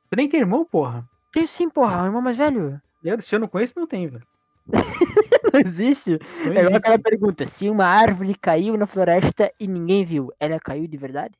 Tu 0.09 0.16
nem 0.16 0.31
tem 0.31 0.40
irmão, 0.40 0.64
porra. 0.64 1.07
Tenho 1.37 1.46
sim, 1.46 1.68
porra, 1.68 2.03
um 2.03 2.07
irmão 2.07 2.22
mais 2.22 2.38
velho. 2.38 2.81
Eu, 3.05 3.20
se 3.20 3.35
eu 3.35 3.38
não 3.38 3.46
conheço, 3.46 3.75
não 3.77 3.87
tem, 3.87 4.09
velho. 4.09 4.27
Não 5.53 5.61
existe. 5.61 6.18
Não 6.44 6.53
É 6.53 6.64
igual 6.64 6.77
aquela 6.77 6.99
pergunta: 6.99 7.44
se 7.44 7.68
uma 7.68 7.85
árvore 7.85 8.35
caiu 8.35 8.77
na 8.77 8.87
floresta 8.87 9.53
e 9.61 9.68
ninguém 9.68 10.03
viu, 10.05 10.33
ela 10.40 10.59
caiu 10.59 10.87
de 10.88 10.96
verdade? 10.96 11.35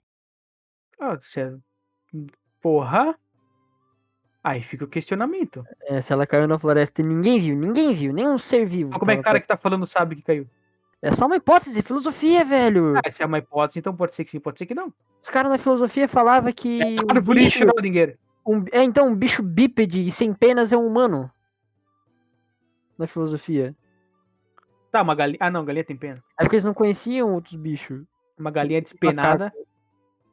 Ah, 1.01 1.19
se 1.21 1.41
é- 1.41 1.55
Porra. 2.63 3.19
Aí 4.45 4.63
fica 4.63 4.85
o 4.85 4.89
questionamento. 4.89 5.65
É, 5.83 6.01
se 6.01 6.13
ela 6.13 6.27
caiu 6.27 6.47
na 6.47 6.59
floresta 6.59 7.01
e 7.01 7.05
ninguém 7.05 7.41
viu, 7.41 7.57
ninguém 7.57 7.93
viu, 7.95 8.13
nenhum 8.13 8.39
ser 8.39 8.65
vivo. 8.65 8.91
Mas 8.91 8.99
como 8.99 9.11
é 9.11 9.15
que 9.15 9.21
o 9.21 9.25
cara 9.25 9.41
que 9.41 9.49
tá 9.49 9.57
falando 9.57 9.87
sabe 9.87 10.17
que 10.17 10.23
caiu? 10.23 10.47
É 11.03 11.13
só 11.13 11.27
uma 11.27 11.37
hipótese, 11.37 11.83
filosofia, 11.83 12.45
velho. 12.45 12.95
Ah, 12.99 13.11
se 13.11 13.23
é 13.23 13.27
uma 13.27 13.39
hipótese, 13.39 13.79
então 13.81 13.97
pode 13.97 14.15
ser 14.15 14.25
que 14.25 14.31
sim, 14.31 14.41
pode 14.41 14.59
ser 14.59 14.67
que 14.67 14.75
não. 14.75 14.93
Os 15.23 15.31
caras 15.31 15.51
na 15.51 15.59
filosofia 15.59 16.07
falavam 16.07 16.53
que. 16.53 16.81
É 16.83 17.15
de 17.15 17.21
bicho, 17.21 17.65
Schrödinger. 17.65 18.19
Um- 18.47 18.65
é, 18.73 18.83
então, 18.85 19.09
um 19.09 19.15
bicho 19.15 19.43
bípede 19.43 20.07
e 20.07 20.13
sem 20.13 20.33
penas 20.33 20.73
é 20.73 20.77
um 20.77 20.87
humano. 20.87 21.31
Na 22.99 23.07
filosofia. 23.07 23.75
Tá, 24.91 25.03
uma 25.03 25.15
galinha. 25.15 25.39
Ah, 25.41 25.51
não, 25.51 25.65
galinha 25.65 25.85
tem 25.85 25.97
pena. 25.97 26.23
É 26.39 26.45
porque 26.45 26.57
eles 26.57 26.65
não 26.65 26.73
conheciam 26.75 27.35
outros 27.35 27.55
bichos. 27.57 28.03
Uma 28.39 28.51
galinha 28.51 28.81
despenada. 28.81 29.53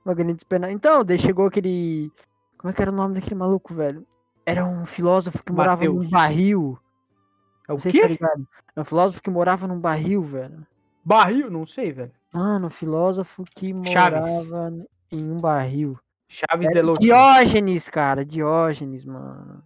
Uma 0.06 0.13
galinha 0.13 0.36
despenada. 0.36 0.71
Então, 0.71 1.04
daí 1.04 1.17
chegou 1.19 1.47
aquele. 1.47 2.12
Como 2.58 2.71
é 2.71 2.73
que 2.73 2.82
era 2.82 2.91
o 2.91 2.95
nome 2.95 3.15
daquele 3.15 3.36
maluco, 3.36 3.73
velho? 3.73 4.06
Era 4.45 4.65
um 4.65 4.86
filósofo 4.86 5.43
que 5.43 5.52
morava 5.52 5.84
num 5.84 5.93
Mateus. 5.95 6.12
barril. 6.12 6.80
É 7.67 7.73
o 7.73 7.80
sei 7.80 7.91
se 7.91 7.99
tá 7.99 8.08
quê? 8.08 8.13
ligado. 8.13 8.47
É 8.76 8.82
um 8.82 8.86
filósofo 8.86 9.21
que 9.21 9.30
morava 9.30 9.67
num 9.67 9.80
barril, 9.80 10.21
velho. 10.21 10.65
Barril? 11.04 11.49
Não 11.49 11.65
sei, 11.65 11.91
velho. 11.91 12.12
Mano, 12.34 12.67
um 12.67 12.69
filósofo 12.69 13.43
que 13.43 13.73
Chaves. 13.86 14.19
morava 14.21 14.73
em 15.12 15.23
um 15.32 15.38
barril. 15.39 15.97
Chaves 16.34 16.65
Era 16.65 16.74
Delotti. 16.74 17.00
Diógenes, 17.02 17.89
cara. 17.89 18.26
Diógenes, 18.26 19.06
mano. 19.06 19.63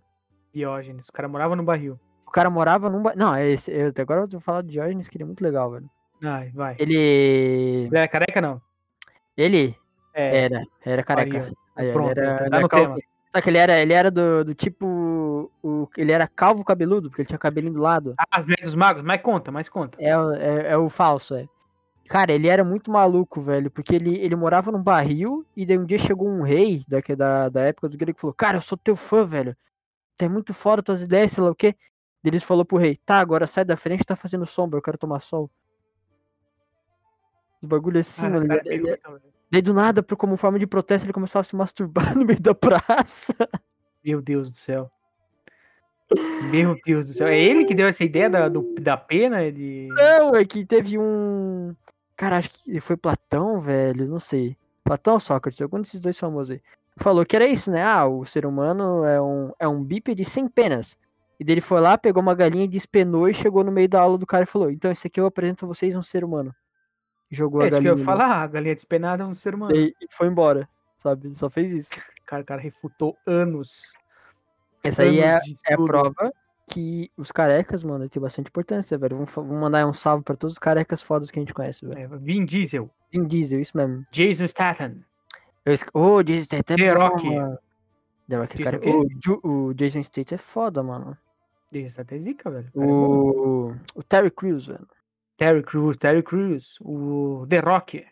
Diógenes. 0.54 1.08
O 1.08 1.14
cara 1.14 1.28
morava 1.28 1.56
no 1.56 1.64
barril. 1.64 2.00
O 2.26 2.32
cara 2.32 2.50
morava 2.50 2.90
num 2.90 3.02
barril. 3.02 3.20
Não, 3.20 3.34
é 3.34 3.48
esse, 3.48 3.72
eu, 3.72 3.88
até 3.90 4.02
agora 4.02 4.22
eu 4.22 4.28
vou 4.28 4.40
falar 4.40 4.62
de 4.62 4.72
Diógenes, 4.72 5.08
que 5.08 5.18
ele 5.18 5.24
é 5.24 5.26
muito 5.26 5.42
legal, 5.44 5.72
velho. 5.72 5.90
Ai, 6.24 6.52
vai. 6.54 6.76
Ele. 6.80 6.96
Ele 7.88 7.98
era 7.98 8.08
careca, 8.08 8.42
não? 8.42 8.62
Ele 9.36 9.76
É. 10.14 10.44
era. 10.46 10.64
Era 10.84 11.04
careca. 11.04 11.52
Aí, 11.76 11.92
Pronto, 11.94 12.12
era, 12.12 12.38
tá 12.38 12.46
ele 12.46 12.56
era 12.56 12.62
no 12.62 12.70
calvo. 12.70 12.86
tema. 12.96 13.00
Só 13.30 13.42
que 13.42 13.50
ele 13.50 13.58
era, 13.58 13.80
ele 13.80 13.94
era 13.94 14.10
do, 14.10 14.44
do 14.46 14.56
tipo. 14.56 15.52
O, 15.62 15.88
ele 15.98 16.12
era 16.12 16.28
calvo 16.28 16.64
cabeludo, 16.64 17.10
porque 17.10 17.22
ele 17.22 17.28
tinha 17.28 17.38
cabelinho 17.38 17.74
do 17.74 17.80
lado. 17.82 18.16
Ah, 18.18 18.40
as 18.40 18.46
dos 18.64 18.74
magos? 18.74 19.04
Mas 19.04 19.22
conta, 19.22 19.52
mas 19.52 19.70
conta. 19.70 19.98
É, 20.02 20.10
é, 20.10 20.72
é 20.72 20.78
o 20.78 20.90
falso, 20.90 21.36
é. 21.36 21.48
Cara, 22.08 22.32
ele 22.32 22.48
era 22.48 22.63
muito 22.63 22.89
maluco, 22.91 23.41
velho, 23.41 23.70
porque 23.70 23.93
ele, 23.96 24.17
ele 24.20 24.36
morava 24.36 24.72
num 24.72 24.82
barril 24.82 25.46
e 25.56 25.65
daí 25.65 25.78
um 25.78 25.86
dia 25.86 25.98
chegou 25.98 26.28
um 26.28 26.41
rei 26.41 26.84
da, 26.88 27.00
da, 27.15 27.50
da 27.50 27.62
época 27.62 27.89
do 27.89 27.98
grego 27.98 28.17
e 28.17 28.22
falou: 28.22 28.34
Cara, 28.34 28.58
eu 28.58 28.62
sou 28.62 28.78
teu 28.78 28.96
fã, 28.96 29.26
velho. 29.26 29.56
Tu 30.17 30.26
é 30.26 30.30
muito 30.30 30.54
foda 30.54 30.82
tuas 30.82 31.02
ideias, 31.04 31.32
sei 31.32 31.43
lá 31.43 31.52
o 31.52 31.56
quê. 31.56 31.76
Eles 32.24 32.43
falou 32.43 32.65
pro 32.65 32.78
rei: 32.78 32.98
Tá, 33.06 33.20
agora 33.20 33.46
sai 33.48 33.63
da 33.65 33.78
frente, 33.78 34.04
tá 34.06 34.15
fazendo 34.15 34.46
sombra, 34.46 34.78
eu 34.78 34.82
quero 34.82 34.98
tomar 34.98 35.20
sol. 35.22 35.50
Os 37.62 37.67
bagulho 37.67 38.00
assim, 38.00 38.30
mano. 38.30 38.48
cara 38.48 38.62
ele- 38.65 38.84
peruca, 38.84 39.12
velho. 39.12 39.34
Daí 39.50 39.62
do 39.62 39.74
nada, 39.74 40.04
por- 40.04 40.17
como 40.17 40.36
forma 40.36 40.60
de 40.60 40.67
protesto, 40.67 41.06
ele 41.06 41.13
começava 41.13 41.41
a 41.41 41.43
se 41.43 41.56
masturbar 41.56 42.15
no 42.17 42.26
meio 42.26 42.39
da 42.41 42.54
praça. 42.54 43.34
Meu 44.04 44.22
Deus 44.22 44.52
do 44.52 44.58
céu. 44.58 44.91
Meu 46.52 46.78
Deus 46.86 47.06
do 47.06 47.13
céu. 47.13 47.28
É 47.28 47.39
ele 47.39 47.65
que 47.65 47.76
deu 47.76 47.88
essa 47.88 48.04
ideia 48.04 48.30
da, 48.30 48.48
do- 48.48 48.76
da 48.80 48.96
pena 48.96 49.52
de. 49.52 49.88
Não, 49.91 50.36
é 50.36 50.46
que 50.46 50.65
teve 50.65 50.98
um. 50.98 51.76
Cara, 52.18 52.38
acho 52.38 52.50
que 52.50 52.80
foi 52.80 52.98
Platão, 52.98 53.62
velho, 53.62 54.08
não 54.08 54.20
sei. 54.20 54.58
Platão 54.84 55.14
ou 55.14 55.20
Sócrates, 55.20 55.62
algum 55.62 55.80
desses 55.80 56.00
dois 56.00 56.18
famosos 56.18 56.56
aí. 56.56 56.62
Falou 56.98 57.24
que 57.24 57.36
era 57.36 57.46
isso, 57.46 57.70
né? 57.70 57.84
Ah, 57.84 58.08
o 58.08 58.26
ser 58.26 58.44
humano 58.44 59.06
é 59.06 59.22
um, 59.22 59.52
é 59.60 59.68
um 59.68 59.84
bípede 59.84 60.26
sem 60.26 60.48
penas. 60.48 60.98
E 61.40 61.44
daí 61.44 61.54
ele 61.54 61.62
foi 61.62 61.80
lá, 61.80 61.96
pegou 61.96 62.22
uma 62.24 62.34
galinha, 62.34 62.68
despenou 62.68 63.30
e 63.30 63.34
chegou 63.36 63.64
no 63.64 63.72
meio 63.72 63.88
da 63.88 64.02
aula 64.02 64.18
do 64.18 64.26
cara 64.26 64.44
e 64.44 64.48
falou: 64.48 64.72
Então, 64.72 64.90
esse 64.90 65.06
aqui 65.06 65.20
eu 65.20 65.28
apresento 65.28 65.64
a 65.66 65.68
vocês 65.68 65.96
um 65.96 66.02
ser 66.02 66.24
humano. 66.24 66.56
Jogou 67.30 67.62
É 67.62 67.66
a 67.66 67.68
isso 67.68 67.78
que 67.78 67.84
galinha. 67.84 67.94
eu 67.94 68.00
ia 68.00 68.06
falar. 68.06 68.42
A 68.42 68.48
galinha 68.48 68.74
despenada 68.74 69.22
é 69.24 69.26
um 69.28 69.36
ser 69.36 69.54
humano. 69.54 69.76
E 69.76 69.94
foi 70.10 70.28
embora, 70.28 70.68
sabe? 70.98 71.28
Ele 71.28 71.36
só 71.36 71.52
fez 71.52 71.72
isso. 71.72 71.90
Cara, 72.26 72.42
o 72.42 72.46
cara 72.46 72.60
refutou 72.62 73.16
anos. 73.28 73.84
Essa 74.84 75.04
aí 75.04 75.20
é, 75.20 75.34
anos 75.34 75.54
é 75.70 75.74
a 75.76 75.78
prova 75.78 76.34
que 76.70 77.10
os 77.16 77.32
carecas, 77.32 77.82
mano, 77.82 78.10
tem 78.10 78.22
bastante 78.22 78.50
importância, 78.50 78.98
velho. 78.98 79.16
Vamos, 79.16 79.34
vamos 79.34 79.58
mandar 79.58 79.88
um 79.88 79.94
salve 79.94 80.24
pra 80.24 80.36
todos 80.36 80.54
os 80.54 80.60
carecas 80.60 81.02
fodas 81.02 81.32
que 81.32 81.40
a 81.40 81.42
gente 81.42 81.54
conhece, 81.54 81.86
velho. 81.86 82.00
É, 82.00 82.18
Vin 82.18 82.46
Diesel, 82.46 82.90
Vin 83.12 83.26
Diesel, 83.26 83.60
isso 83.62 83.78
mesmo. 83.78 84.06
Jason 84.12 84.48
Statham, 84.48 84.98
Eu. 85.66 85.74
Ô, 85.94 86.22
Jason 86.22 86.44
Statham 86.44 86.74
é 86.74 86.78
The 86.78 86.94
Rock. 86.94 87.26
mano. 87.26 87.60
The 88.28 88.36
Rock 88.36 88.64
cara... 88.64 88.82
o 88.84 89.68
o, 89.70 89.74
Jason 89.74 90.04
Statham 90.04 90.36
é 90.36 90.38
foda, 90.38 90.84
mano. 90.84 91.18
Jason 91.72 91.90
Statham 91.90 92.16
é 92.16 92.20
zica, 92.20 92.52
velho. 92.52 92.70
O. 92.74 93.74
O... 93.96 94.04
Terry 94.04 94.30
Crews, 94.30 94.68
velho. 94.68 94.88
Terry 95.38 95.64
Crews, 95.64 95.98
Terry 95.98 96.24
Crews, 96.24 96.78
o 96.82 97.46
The 97.50 97.60
Rock. 97.60 98.06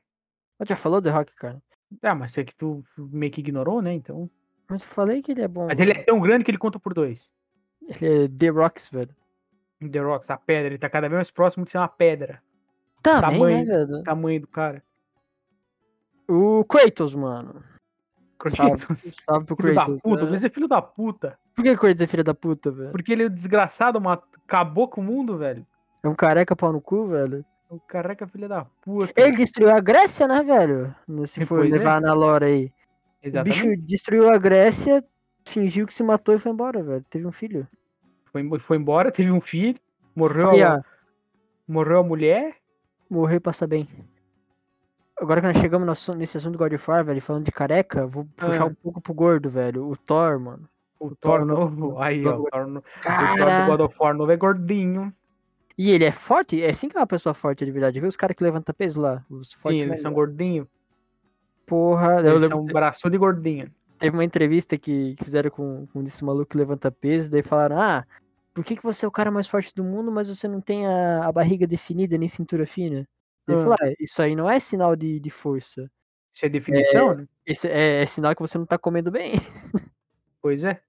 Eu 0.60 0.65
já 0.65 0.78
falou 0.78 1.02
The 1.02 1.10
Rock, 1.10 1.36
cara. 1.36 1.62
Ah, 2.02 2.15
mas 2.15 2.38
é 2.38 2.44
que 2.44 2.56
tu 2.56 2.84
meio 2.98 3.32
que 3.32 3.41
ignorou, 3.41 3.82
né? 3.82 3.94
Então. 3.94 4.30
Mas 4.70 4.82
eu 4.82 4.88
falei 4.88 5.22
que 5.22 5.34
ele 5.34 5.41
é 5.41 5.48
bom. 5.48 5.68
Mas 5.68 5.78
ele 5.78 5.91
é 5.91 6.04
tão 6.04 6.20
grande 6.22 6.46
que 6.46 6.52
ele 6.52 6.58
conta 6.58 6.80
por 6.80 6.94
dois. 6.94 7.30
Ele 7.88 8.26
é 8.26 8.28
The 8.28 8.50
Rocks, 8.50 8.89
velho. 8.89 9.15
The 9.91 10.00
Rocks, 10.00 10.30
a 10.30 10.38
pedra, 10.38 10.67
ele 10.67 10.78
tá 10.78 10.89
cada 10.89 11.08
vez 11.08 11.17
mais 11.17 11.32
próximo 11.32 11.65
de 11.65 11.71
ser 11.71 11.78
uma 11.78 11.88
pedra. 11.88 12.41
Também, 13.04 13.32
Tamanho. 13.39 13.65
né, 13.65 13.86
velho? 13.86 14.00
O 14.00 14.04
tamanho 14.04 14.41
do 14.41 14.48
cara. 14.48 14.82
O 16.28 16.63
Kratos, 16.65 17.13
mano. 17.13 17.63
Kratos. 18.39 19.15
salve 19.30 19.45
pro 19.45 19.56
Filho 19.62 19.76
da 19.76 19.84
Kratos. 19.84 20.02
puta, 20.02 20.26
né? 20.26 20.32
mas 20.32 20.43
é 20.43 20.50
filho 20.50 20.67
da 20.67 20.82
puta. 20.82 21.38
Por 21.56 21.63
que 21.63 21.76
Kratos 21.78 22.02
é 22.02 22.08
filho 22.08 22.24
da 22.24 22.34
puta, 22.34 22.71
velho? 22.71 22.91
Porque 22.91 23.12
ele 23.12 23.24
é 23.26 23.30
desgraçado, 23.30 24.02
mat- 24.02 24.24
acabou 24.48 24.88
com 24.88 25.02
o 25.02 25.04
mundo, 25.04 25.38
velho. 25.38 25.65
É 26.04 26.08
um 26.08 26.15
careca 26.15 26.56
pau 26.56 26.71
no 26.71 26.82
cu, 26.82 27.08
velho. 27.08 27.45
O 27.69 27.80
careca 27.80 28.28
filho 28.28 28.48
da 28.48 28.65
puta. 28.65 29.13
Ele 29.15 29.36
destruiu 29.38 29.69
a 29.76 29.80
Grécia, 29.80 30.28
né, 30.28 30.43
velho? 30.43 30.95
Se 31.28 31.45
for 31.45 31.60
Pois 31.60 31.74
é. 31.74 31.78
levar 31.78 32.02
na 32.02 32.13
lore 32.13 32.45
aí. 32.45 32.65
O 33.24 33.28
Exatamente. 33.28 33.67
bicho 33.67 33.82
destruiu 33.88 34.30
a 34.30 34.38
Grécia, 34.38 35.04
fingiu 35.47 35.86
que 35.88 35.93
se 35.93 36.03
matou 36.03 36.34
e 36.36 36.39
foi 36.39 36.51
embora, 36.51 36.81
velho. 36.84 37.05
Teve 37.10 37.25
um 37.25 37.31
filho. 37.31 37.67
Foi, 38.31 38.60
foi 38.60 38.77
embora, 38.77 39.12
teve 39.12 39.31
um 39.31 39.39
filho, 39.41 39.79
morreu, 40.15 40.49
a, 40.67 40.84
morreu 41.67 41.99
a 41.99 42.03
mulher. 42.03 42.55
morreu 43.10 43.38
e 43.38 43.39
passa 43.39 43.65
bem. 43.65 43.88
Agora 45.17 45.39
que 45.39 45.47
nós 45.47 45.58
chegamos 45.58 46.08
no 46.10 46.15
nesse 46.15 46.36
assunto 46.36 46.53
do 46.53 46.58
God 46.58 46.73
of 46.73 46.91
War, 46.91 47.05
velho, 47.05 47.21
falando 47.21 47.45
de 47.45 47.51
careca, 47.51 48.05
vou 48.05 48.25
puxar 48.36 48.63
Ah. 48.63 48.65
um 48.65 48.73
pouco 48.73 48.99
pro 48.99 49.13
gordo, 49.13 49.49
velho. 49.49 49.88
O 49.89 49.95
Thor, 49.95 50.38
mano. 50.39 50.67
O, 50.99 51.08
O 51.08 51.15
Thor 51.15 51.38
Thor 51.39 51.45
no- 51.45 51.55
novo. 51.69 52.01
Aí, 52.01 52.25
ó. 52.25 52.38
O 52.38 52.49
Thor, 52.49 52.67
no- 52.67 52.79
o 52.79 52.81
Thor 52.81 53.01
Cara! 53.01 53.62
do 53.65 53.71
God 53.71 53.79
of 53.81 53.95
War 53.97 54.13
novo 54.13 54.31
é 54.31 54.36
gordinho. 54.38 55.13
E 55.77 55.91
ele 55.91 56.03
é 56.05 56.12
forte? 56.12 56.62
É 56.62 56.69
assim 56.69 56.89
que 56.89 56.97
é 56.97 56.99
uma 56.99 57.08
pessoa 57.08 57.34
forte 57.34 57.63
de 57.65 57.71
verdade. 57.71 57.99
Viu 57.99 58.10
os 58.10 58.15
caras 58.17 58.36
que 58.36 58.43
levantam 58.43 58.75
peso 58.77 58.99
lá? 58.99 59.23
Os 59.29 59.49
Sim, 59.51 59.55
fortes 59.60 59.79
eles 59.79 59.89
mesmo. 59.91 60.01
são 60.03 60.13
gordinhos. 60.13 60.67
Porra, 61.65 62.15
eu 62.15 62.19
Eles 62.19 62.34
lembro, 62.34 62.47
são 62.49 62.62
um 62.62 62.65
braço 62.65 63.10
de 63.10 63.17
gordinho. 63.17 63.71
Teve 63.99 64.15
uma 64.15 64.23
entrevista 64.23 64.77
que, 64.77 65.15
que 65.15 65.23
fizeram 65.23 65.49
com, 65.49 65.88
com 65.88 66.01
esse 66.03 66.23
maluco 66.23 66.51
que 66.51 66.58
levanta 66.58 66.91
peso, 66.91 67.29
daí 67.31 67.41
falaram, 67.41 67.79
ah, 67.79 68.05
por 68.53 68.63
que, 68.63 68.75
que 68.75 68.84
você 68.84 69.05
é 69.05 69.08
o 69.08 69.12
cara 69.12 69.31
mais 69.31 69.47
forte 69.47 69.73
do 69.75 69.84
mundo, 69.84 70.12
mas 70.12 70.27
você 70.29 70.47
não 70.47 70.62
tem 70.62 70.86
a, 70.88 71.25
a 71.27 71.31
barriga 71.31 71.67
definida 71.67 72.17
nem 72.17 72.27
cintura 72.29 72.65
fina? 72.65 73.08
Ele 73.47 73.58
Ah. 73.58 73.62
falou, 73.62 73.75
ah, 73.81 73.93
isso 73.99 74.21
aí 74.21 74.36
não 74.36 74.49
é 74.49 74.60
sinal 74.60 74.95
de, 74.95 75.19
de 75.19 75.29
força. 75.29 75.89
Isso 76.34 76.45
é 76.45 76.49
definição, 76.49 77.15
né? 77.15 77.27
Esse 77.45 77.67
é, 77.67 78.01
é 78.01 78.05
sinal 78.05 78.36
que 78.36 78.41
você 78.41 78.58
não 78.58 78.65
tá 78.65 78.77
comendo 78.77 79.12
bem. 79.12 79.34
Pois 80.41 80.63
é. 80.63 80.79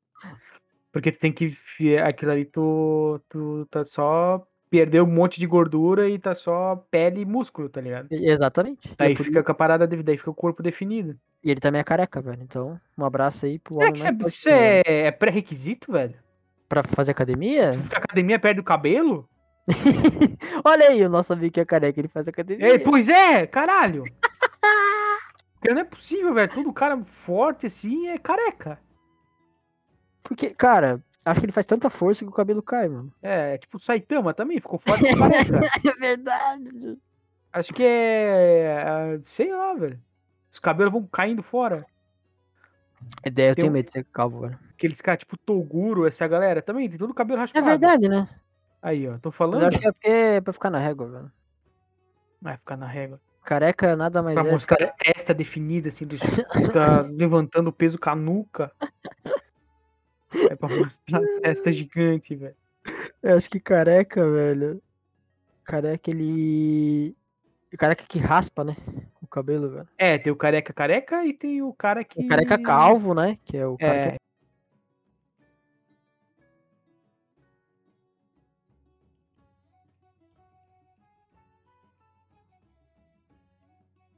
Porque 0.93 1.11
tu 1.11 1.19
tem 1.19 1.33
que. 1.33 1.57
Aquilo 2.05 2.31
ali, 2.31 2.45
tu, 2.45 3.19
tu 3.29 3.67
tá 3.71 3.85
só. 3.87 4.47
Perdeu 4.69 5.05
um 5.05 5.07
monte 5.11 5.41
de 5.41 5.47
gordura 5.47 6.11
e 6.11 6.19
tá 6.19 6.35
só 6.35 6.77
pele 6.91 7.23
e 7.23 7.25
músculo, 7.25 7.69
tá 7.69 7.81
ligado? 7.81 8.09
Exatamente. 8.11 8.87
É 8.93 8.95
Daí 8.99 9.17
fica 9.17 9.43
com 9.43 9.53
a 9.53 9.55
parada, 9.55 9.87
daí 9.87 10.19
fica 10.19 10.31
o 10.31 10.35
corpo 10.35 10.63
definido. 10.63 11.19
E 11.47 11.51
ele 11.53 11.61
também 11.61 11.81
é 11.81 11.85
careca, 11.85 12.21
velho. 12.21 12.43
Então, 12.43 12.81
um 12.99 13.05
abraço 13.05 13.47
aí 13.47 13.57
pro 13.57 13.75
Será 13.75 13.87
homem 13.87 14.03
que 14.03 14.27
isso, 14.27 14.49
é, 14.49 14.83
é, 14.85 15.07
é 15.07 15.11
pré-requisito, 15.13 15.93
velho? 15.93 16.17
Pra 16.69 16.83
fazer 16.83 17.13
academia? 17.13 17.71
Tu 17.71 17.83
fica 17.85 17.99
academia 17.99 18.37
perde 18.37 18.59
o 18.59 18.65
cabelo? 18.65 19.31
Olha 20.65 20.89
aí, 20.89 21.05
o 21.05 21.09
nosso 21.09 21.33
amigo 21.33 21.55
que 21.55 21.61
é 21.61 21.65
careca, 21.65 22.01
ele 22.01 22.09
faz 22.09 22.27
academia. 22.27 22.75
É, 22.75 22.79
pois 22.81 23.09
é, 23.09 23.47
caralho! 23.47 24.03
Porque 25.55 25.73
não 25.73 25.83
é 25.83 25.85
possível, 25.85 26.35
velho. 26.35 26.53
Todo 26.53 26.73
cara 26.73 27.01
forte 27.05 27.67
assim 27.67 28.09
é 28.09 28.19
careca. 28.19 28.81
Porque, 30.25 30.51
cara, 30.51 31.01
acho 31.25 31.39
que 31.39 31.47
ele 31.47 31.53
faz 31.53 31.65
tanta 31.65 31.89
força 31.89 32.25
que 32.25 32.29
o 32.29 32.35
cabelo 32.35 32.61
cai, 32.61 32.89
mano. 32.89 33.13
É, 33.23 33.55
é 33.55 33.59
tipo 33.59 33.77
o 33.77 33.81
Saitama 33.81 34.35
também, 34.35 34.59
ficou 34.59 34.81
forte 34.81 35.05
e 35.05 35.17
careca. 35.17 35.61
É 35.87 36.01
verdade. 36.01 36.99
Acho 37.53 37.73
que 37.73 37.85
é. 37.85 38.83
é, 39.15 39.19
Sei 39.23 39.55
lá, 39.55 39.75
velho. 39.75 40.01
Os 40.57 40.61
cabelos 40.61 40.91
vão 40.91 41.07
caindo 41.07 41.43
fora. 41.43 41.85
Ideia, 43.27 43.51
eu 43.51 43.55
Tem 43.55 43.63
tenho 43.65 43.71
um- 43.71 43.75
medo 43.75 43.85
de 43.87 43.93
ser 43.93 44.05
calvo, 44.07 44.41
velho. 44.41 44.59
Aqueles 44.71 45.03
caras, 45.03 45.19
tipo 45.21 45.37
Toguro, 45.37 46.07
essa 46.07 46.27
galera 46.27 46.63
também, 46.63 46.89
tem 46.89 46.99
todo 46.99 47.11
o 47.11 47.15
cabelo 47.15 47.37
É 47.41 47.41
raspado. 47.43 47.67
verdade, 47.67 48.09
né? 48.09 48.27
Aí, 48.81 49.07
ó, 49.07 49.19
tô 49.19 49.29
Mas 49.29 49.37
falando. 49.37 49.61
eu 49.63 49.69
acho 49.69 49.79
que 49.79 49.87
é 49.87 49.93
porque 49.93 50.09
é 50.09 50.41
pra 50.41 50.55
ficar 50.55 50.71
na 50.71 50.79
régua, 50.79 51.09
velho. 51.11 51.33
Vai 52.41 52.57
ficar 52.57 52.77
na 52.79 52.87
régua. 52.87 53.21
Careca 53.45 53.95
nada 53.97 54.23
mais 54.23 54.35
Pra 54.35 54.49
é. 54.49 54.51
mostrar 54.51 54.83
a 54.83 54.93
testa 54.93 55.35
definida, 55.35 55.91
assim, 55.91 56.07
do... 56.07 56.17
tá 56.75 57.03
levantando 57.03 57.69
o 57.69 57.73
peso 57.73 57.99
com 57.99 58.09
a 58.09 58.17
nuca. 58.17 58.73
É 60.51 60.57
pra 60.57 60.71
mostrar 60.71 61.19
a 61.19 61.41
testa 61.43 61.71
gigante, 61.71 62.35
velho. 62.35 62.57
Eu 63.23 63.37
acho 63.37 63.51
que 63.51 63.61
careca, 63.61 64.27
velho. 64.31 64.83
Careca, 65.65 66.11
ele. 66.11 67.15
Careca 67.77 68.07
que 68.09 68.19
raspa, 68.19 68.65
né? 68.65 68.75
O 69.27 69.29
cabelo, 69.29 69.69
velho. 69.69 69.89
É, 69.99 70.17
tem 70.19 70.33
o 70.33 70.37
careca 70.37 70.73
careca 70.73 71.25
e 71.27 71.33
tem 71.35 71.61
o 71.61 71.73
cara 71.75 72.05
que. 72.05 72.21
O 72.21 72.29
careca 72.29 72.57
calvo, 72.57 73.13
né? 73.13 73.37
Que 73.45 73.57
é 73.57 73.67
o 73.67 73.77
cara 73.77 73.99
que 74.01 74.09
É, 74.09 74.13
é 74.15 74.17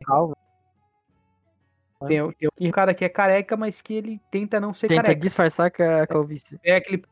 calvo. 0.04 0.34
tem, 2.06 2.20
o- 2.22 2.32
tem 2.54 2.68
o 2.68 2.72
cara 2.72 2.94
que 2.94 3.04
é 3.04 3.08
careca, 3.08 3.56
mas 3.56 3.80
que 3.80 3.94
ele 3.94 4.20
tenta 4.30 4.60
não 4.60 4.74
ser 4.74 4.88
Tenta 4.88 5.02
careca. 5.04 5.20
disfarçar 5.20 5.70
com 5.70 5.82
a 5.82 6.06
calvície. 6.06 6.60
É 6.62 6.76
aquele. 6.76 7.02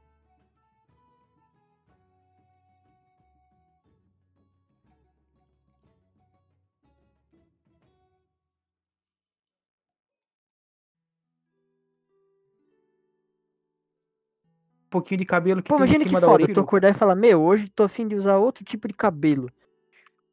Pouquinho 14.90 15.18
de 15.18 15.24
cabelo 15.24 15.62
que 15.62 15.68
Pô, 15.68 15.76
imagina 15.76 16.04
que 16.04 16.10
foda. 16.10 16.30
orelha. 16.30 16.54
Tu 16.54 16.60
acordar 16.60 16.90
e 16.90 16.94
falar, 16.94 17.14
meu, 17.14 17.42
hoje 17.42 17.68
tô 17.68 17.82
afim 17.84 18.06
de 18.06 18.14
usar 18.14 18.38
outro 18.38 18.64
tipo 18.64 18.86
de 18.88 18.94
cabelo. 18.94 19.50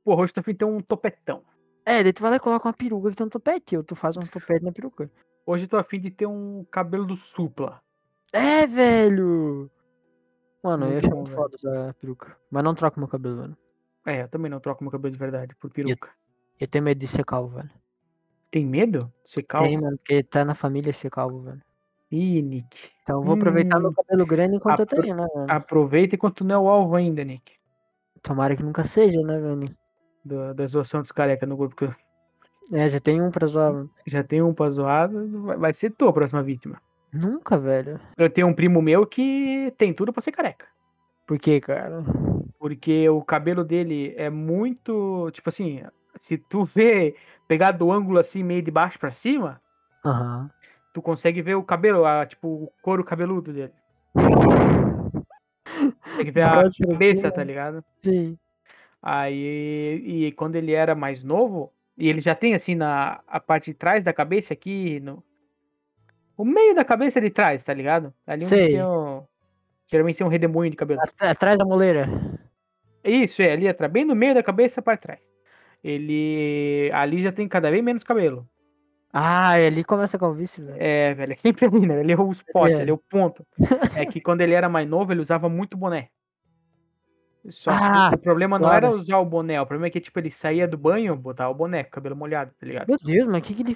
Porra, 0.04 0.24
hoje 0.24 0.34
tu 0.34 0.42
tem 0.44 0.68
um 0.68 0.82
topetão. 0.82 1.44
É, 1.86 2.02
daí 2.04 2.14
tu 2.14 2.22
vai 2.22 2.32
lá 2.32 2.38
e 2.38 2.40
coloca 2.40 2.68
uma 2.68 2.74
peruca 2.74 3.10
que 3.10 3.16
tem 3.16 3.26
um 3.26 3.30
topete, 3.30 3.76
ou 3.76 3.84
tu 3.84 3.96
faz 3.96 4.16
um 4.16 4.22
topete 4.26 4.64
na 4.64 4.72
peruca. 4.72 5.10
Hoje 5.46 5.66
eu 5.66 5.68
tô 5.68 5.78
afim 5.78 6.00
de 6.00 6.10
ter 6.12 6.26
um 6.26 6.66
cabelo 6.72 7.06
do 7.06 7.18
supla. 7.18 7.82
É, 8.32 8.66
velho! 8.66 9.70
Mano, 10.64 10.86
eu 10.86 10.92
Muito 10.94 11.06
achar 11.06 11.10
bom, 11.10 11.18
muito 11.18 11.30
velho. 11.30 11.42
foda 11.42 11.56
usar 11.58 11.94
peruca. 11.96 12.38
Mas 12.50 12.64
não 12.64 12.74
troco 12.74 13.00
meu 13.00 13.10
cabelo, 13.10 13.36
mano. 13.38 13.58
É, 14.06 14.24
eu 14.24 14.28
também 14.30 14.50
não 14.50 14.60
troco 14.60 14.84
meu 14.84 14.92
cabelo 14.92 15.12
de 15.12 15.18
verdade 15.20 15.56
por 15.56 15.70
peruca. 15.70 16.10
Eu 16.60 16.68
tenho 16.68 16.84
medo 16.84 17.00
de 17.00 17.08
ser 17.08 17.26
calvo, 17.26 17.56
velho. 17.56 17.70
Tem 18.50 18.66
medo? 18.66 19.12
Você 19.26 19.42
calma? 19.44 19.68
Tem, 19.68 19.78
mano, 19.78 19.98
porque 19.98 20.24
tá 20.24 20.46
na 20.46 20.56
família 20.56 20.94
ser 20.94 21.10
calvo, 21.10 21.42
velho. 21.42 21.62
Ih, 22.14 22.42
Nick. 22.44 22.78
Então 23.02 23.18
eu 23.20 23.24
vou 23.24 23.34
aproveitar 23.36 23.80
meu 23.80 23.90
Hum, 23.90 23.94
cabelo 23.94 24.26
grande 24.26 24.56
enquanto 24.58 24.80
eu 24.80 24.84
apro- 24.84 25.02
tenho, 25.02 25.16
né, 25.16 25.26
mano? 25.34 25.48
Aproveita 25.52 26.16
enquanto 26.16 26.44
não 26.44 26.56
é 26.56 26.60
o 26.60 26.68
alvo 26.70 26.96
ainda, 26.96 27.24
Nick. 27.24 27.54
Tomara 28.22 28.56
que 28.56 28.62
nunca 28.64 28.84
seja, 28.84 29.20
né, 29.24 29.40
velho? 29.40 29.76
Da, 30.24 30.54
da 30.54 30.68
zoação 30.68 31.02
dos 31.02 31.12
careca 31.12 31.46
no 31.48 31.58
grupo. 31.58 31.86
eu- 31.86 31.96
É, 32.72 32.88
já 32.90 33.00
tem 33.00 33.20
um 33.22 33.32
pra 33.32 33.48
zoar, 33.48 33.74
mano. 33.74 33.90
Já 34.06 34.24
tem 34.24 34.42
um 34.44 34.54
pra 34.54 34.70
zoar, 34.70 35.10
vai- 35.12 35.58
vai 35.58 35.74
ser 35.74 35.90
tu 35.90 36.08
a 36.08 36.14
próxima 36.14 36.44
vítima. 36.44 36.80
Nunca, 37.12 37.58
velho. 37.58 38.00
Eu 38.16 38.30
tenho 38.30 38.48
um 38.48 38.54
primo 38.54 38.82
meu 38.82 39.06
que 39.08 39.74
tem 39.78 39.92
tudo 39.94 40.14
pra 40.14 40.22
ser 40.22 40.32
careca. 40.32 40.68
Por 41.28 41.38
quê, 41.40 41.60
cara? 41.60 42.04
Porque 42.60 43.10
o 43.10 43.22
cabelo 43.24 43.64
dele 43.64 44.14
é 44.18 44.30
muito. 44.30 45.30
Tipo 45.32 45.50
assim, 45.50 45.82
se 46.22 46.38
tu 46.38 46.64
vê, 46.76 47.16
pegar 47.48 47.72
do 47.72 47.92
ângulo 47.92 48.20
assim, 48.20 48.44
meio 48.44 48.62
de 48.62 48.70
baixo 48.72 49.00
pra 49.00 49.12
cima, 49.12 49.60
Aham. 50.06 50.50
Tu 50.94 51.02
consegue 51.02 51.42
ver 51.42 51.56
o 51.56 51.64
cabelo, 51.64 52.06
a, 52.06 52.26
tipo, 52.26 52.48
o 52.48 52.72
couro 52.82 53.04
cabeludo 53.04 53.52
dele. 53.52 53.74
Consegue 56.04 56.32
ver 56.32 56.44
a 56.44 56.70
cabeça, 56.88 57.32
tá 57.32 57.44
ligado? 57.44 57.84
Sim. 58.04 58.38
Aí, 59.02 60.02
e 60.06 60.32
quando 60.34 60.56
ele 60.56 60.72
era 60.72 60.96
mais 60.96 61.24
novo, 61.24 61.74
e 61.98 62.08
ele 62.08 62.22
já 62.22 62.34
tem 62.34 62.54
assim 62.54 62.76
na 62.76 63.22
a 63.28 63.40
parte 63.40 63.72
de 63.72 63.74
trás 63.74 64.04
da 64.04 64.14
cabeça 64.14 64.54
aqui, 64.54 65.00
no 65.02 65.22
o 66.38 66.46
meio 66.46 66.74
da 66.74 66.86
cabeça 66.86 67.20
de 67.20 67.30
trás, 67.30 67.64
tá 67.64 67.74
ligado? 67.74 68.14
Ali 68.26 68.46
Sei. 68.46 68.70
tem 68.70 68.82
o, 68.82 69.24
geralmente 69.88 70.18
tem 70.18 70.26
um 70.26 70.30
redemoinho 70.30 70.72
de 70.72 70.78
cabelo. 70.78 71.02
At- 71.02 71.14
Atrás 71.20 71.60
da 71.60 71.66
moleira. 71.66 72.08
Isso, 73.04 73.42
é, 73.42 73.52
ali 73.52 73.68
atrás, 73.68 73.92
bem 73.92 74.06
no 74.06 74.16
meio 74.16 74.34
da 74.34 74.42
cabeça 74.42 74.82
para 74.82 74.98
trás. 74.98 75.20
Ele 75.84 76.90
ali 76.94 77.22
já 77.22 77.32
tem 77.32 77.48
cada 77.48 77.70
vez 77.70 77.84
menos 77.84 78.04
cabelo. 78.04 78.48
Ah, 79.16 79.60
e 79.60 79.68
ali 79.68 79.84
começa 79.84 80.18
a 80.18 80.20
calvície, 80.20 80.60
velho. 80.64 80.76
É, 80.80 81.14
velho, 81.14 81.34
é 81.34 81.38
sempre 81.38 81.68
ali, 81.68 81.86
né? 81.86 82.00
Ele 82.00 82.12
é 82.14 82.18
o 82.20 82.32
spot, 82.32 82.72
É. 82.72 82.82
ele 82.82 82.90
é 82.90 82.94
o 82.94 82.98
ponto. 82.98 83.46
É 83.96 84.06
que 84.08 84.20
quando 84.20 84.42
ele 84.42 84.54
era 84.56 84.68
mais 84.68 84.90
novo, 84.90 85.14
ele 85.14 85.22
usava 85.22 85.48
muito 85.48 85.78
boné. 85.78 86.10
Só 87.50 87.72
que 87.72 87.78
Ah, 87.80 88.12
o 88.16 88.18
problema 88.18 88.58
não 88.58 88.68
claro. 88.70 88.86
era 88.88 88.96
usar 88.96 89.18
o 89.20 89.26
boné, 89.26 89.62
o 89.62 89.66
problema 89.66 89.88
é 89.88 89.90
que, 89.92 90.00
tipo, 90.00 90.18
ele 90.18 90.32
saía 90.32 90.68
do 90.68 90.78
banho, 90.78 91.16
botava 91.16 91.52
o 91.52 91.54
boné, 91.54 91.84
com 91.84 91.90
o 91.90 91.92
cabelo 91.94 92.16
molhado, 92.16 92.52
tá 92.60 92.66
ligado? 92.66 92.88
Meu 92.88 92.98
Deus, 93.04 93.28
mas 93.28 93.38
o 93.40 93.42
que 93.42 93.54
que 93.54 93.62
ele 93.62 93.76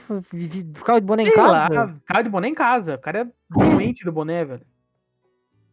ficava 0.73 0.99
de 1.01 1.05
boné 1.05 1.23
em 1.23 1.25
Sei 1.27 1.35
casa? 1.35 1.73
lá, 1.73 1.95
cara 2.05 2.21
de 2.23 2.29
boné 2.29 2.47
em 2.47 2.53
casa. 2.55 2.95
O 2.95 2.99
cara 2.99 3.21
é 3.21 3.27
doente 3.49 4.05
do 4.05 4.11
boné, 4.11 4.43
velho. 4.45 4.65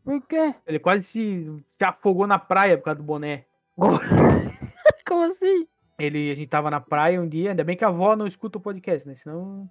Por 0.04 0.20
quê? 0.26 0.54
Ele 0.66 0.78
quase 0.80 1.04
se, 1.04 1.64
se 1.78 1.84
afogou 1.84 2.26
na 2.26 2.38
praia 2.38 2.76
por 2.76 2.84
causa 2.84 2.98
do 2.98 3.04
boné. 3.04 3.46
Como 3.76 3.96
assim? 5.30 5.66
Ele, 5.98 6.30
a 6.30 6.34
gente 6.34 6.48
tava 6.48 6.70
na 6.70 6.80
praia 6.80 7.20
um 7.20 7.28
dia, 7.28 7.50
ainda 7.50 7.62
bem 7.62 7.76
que 7.76 7.84
a 7.84 7.88
avó 7.88 8.16
não 8.16 8.26
escuta 8.26 8.58
o 8.58 8.60
podcast, 8.60 9.06
né? 9.06 9.14
Senão. 9.14 9.68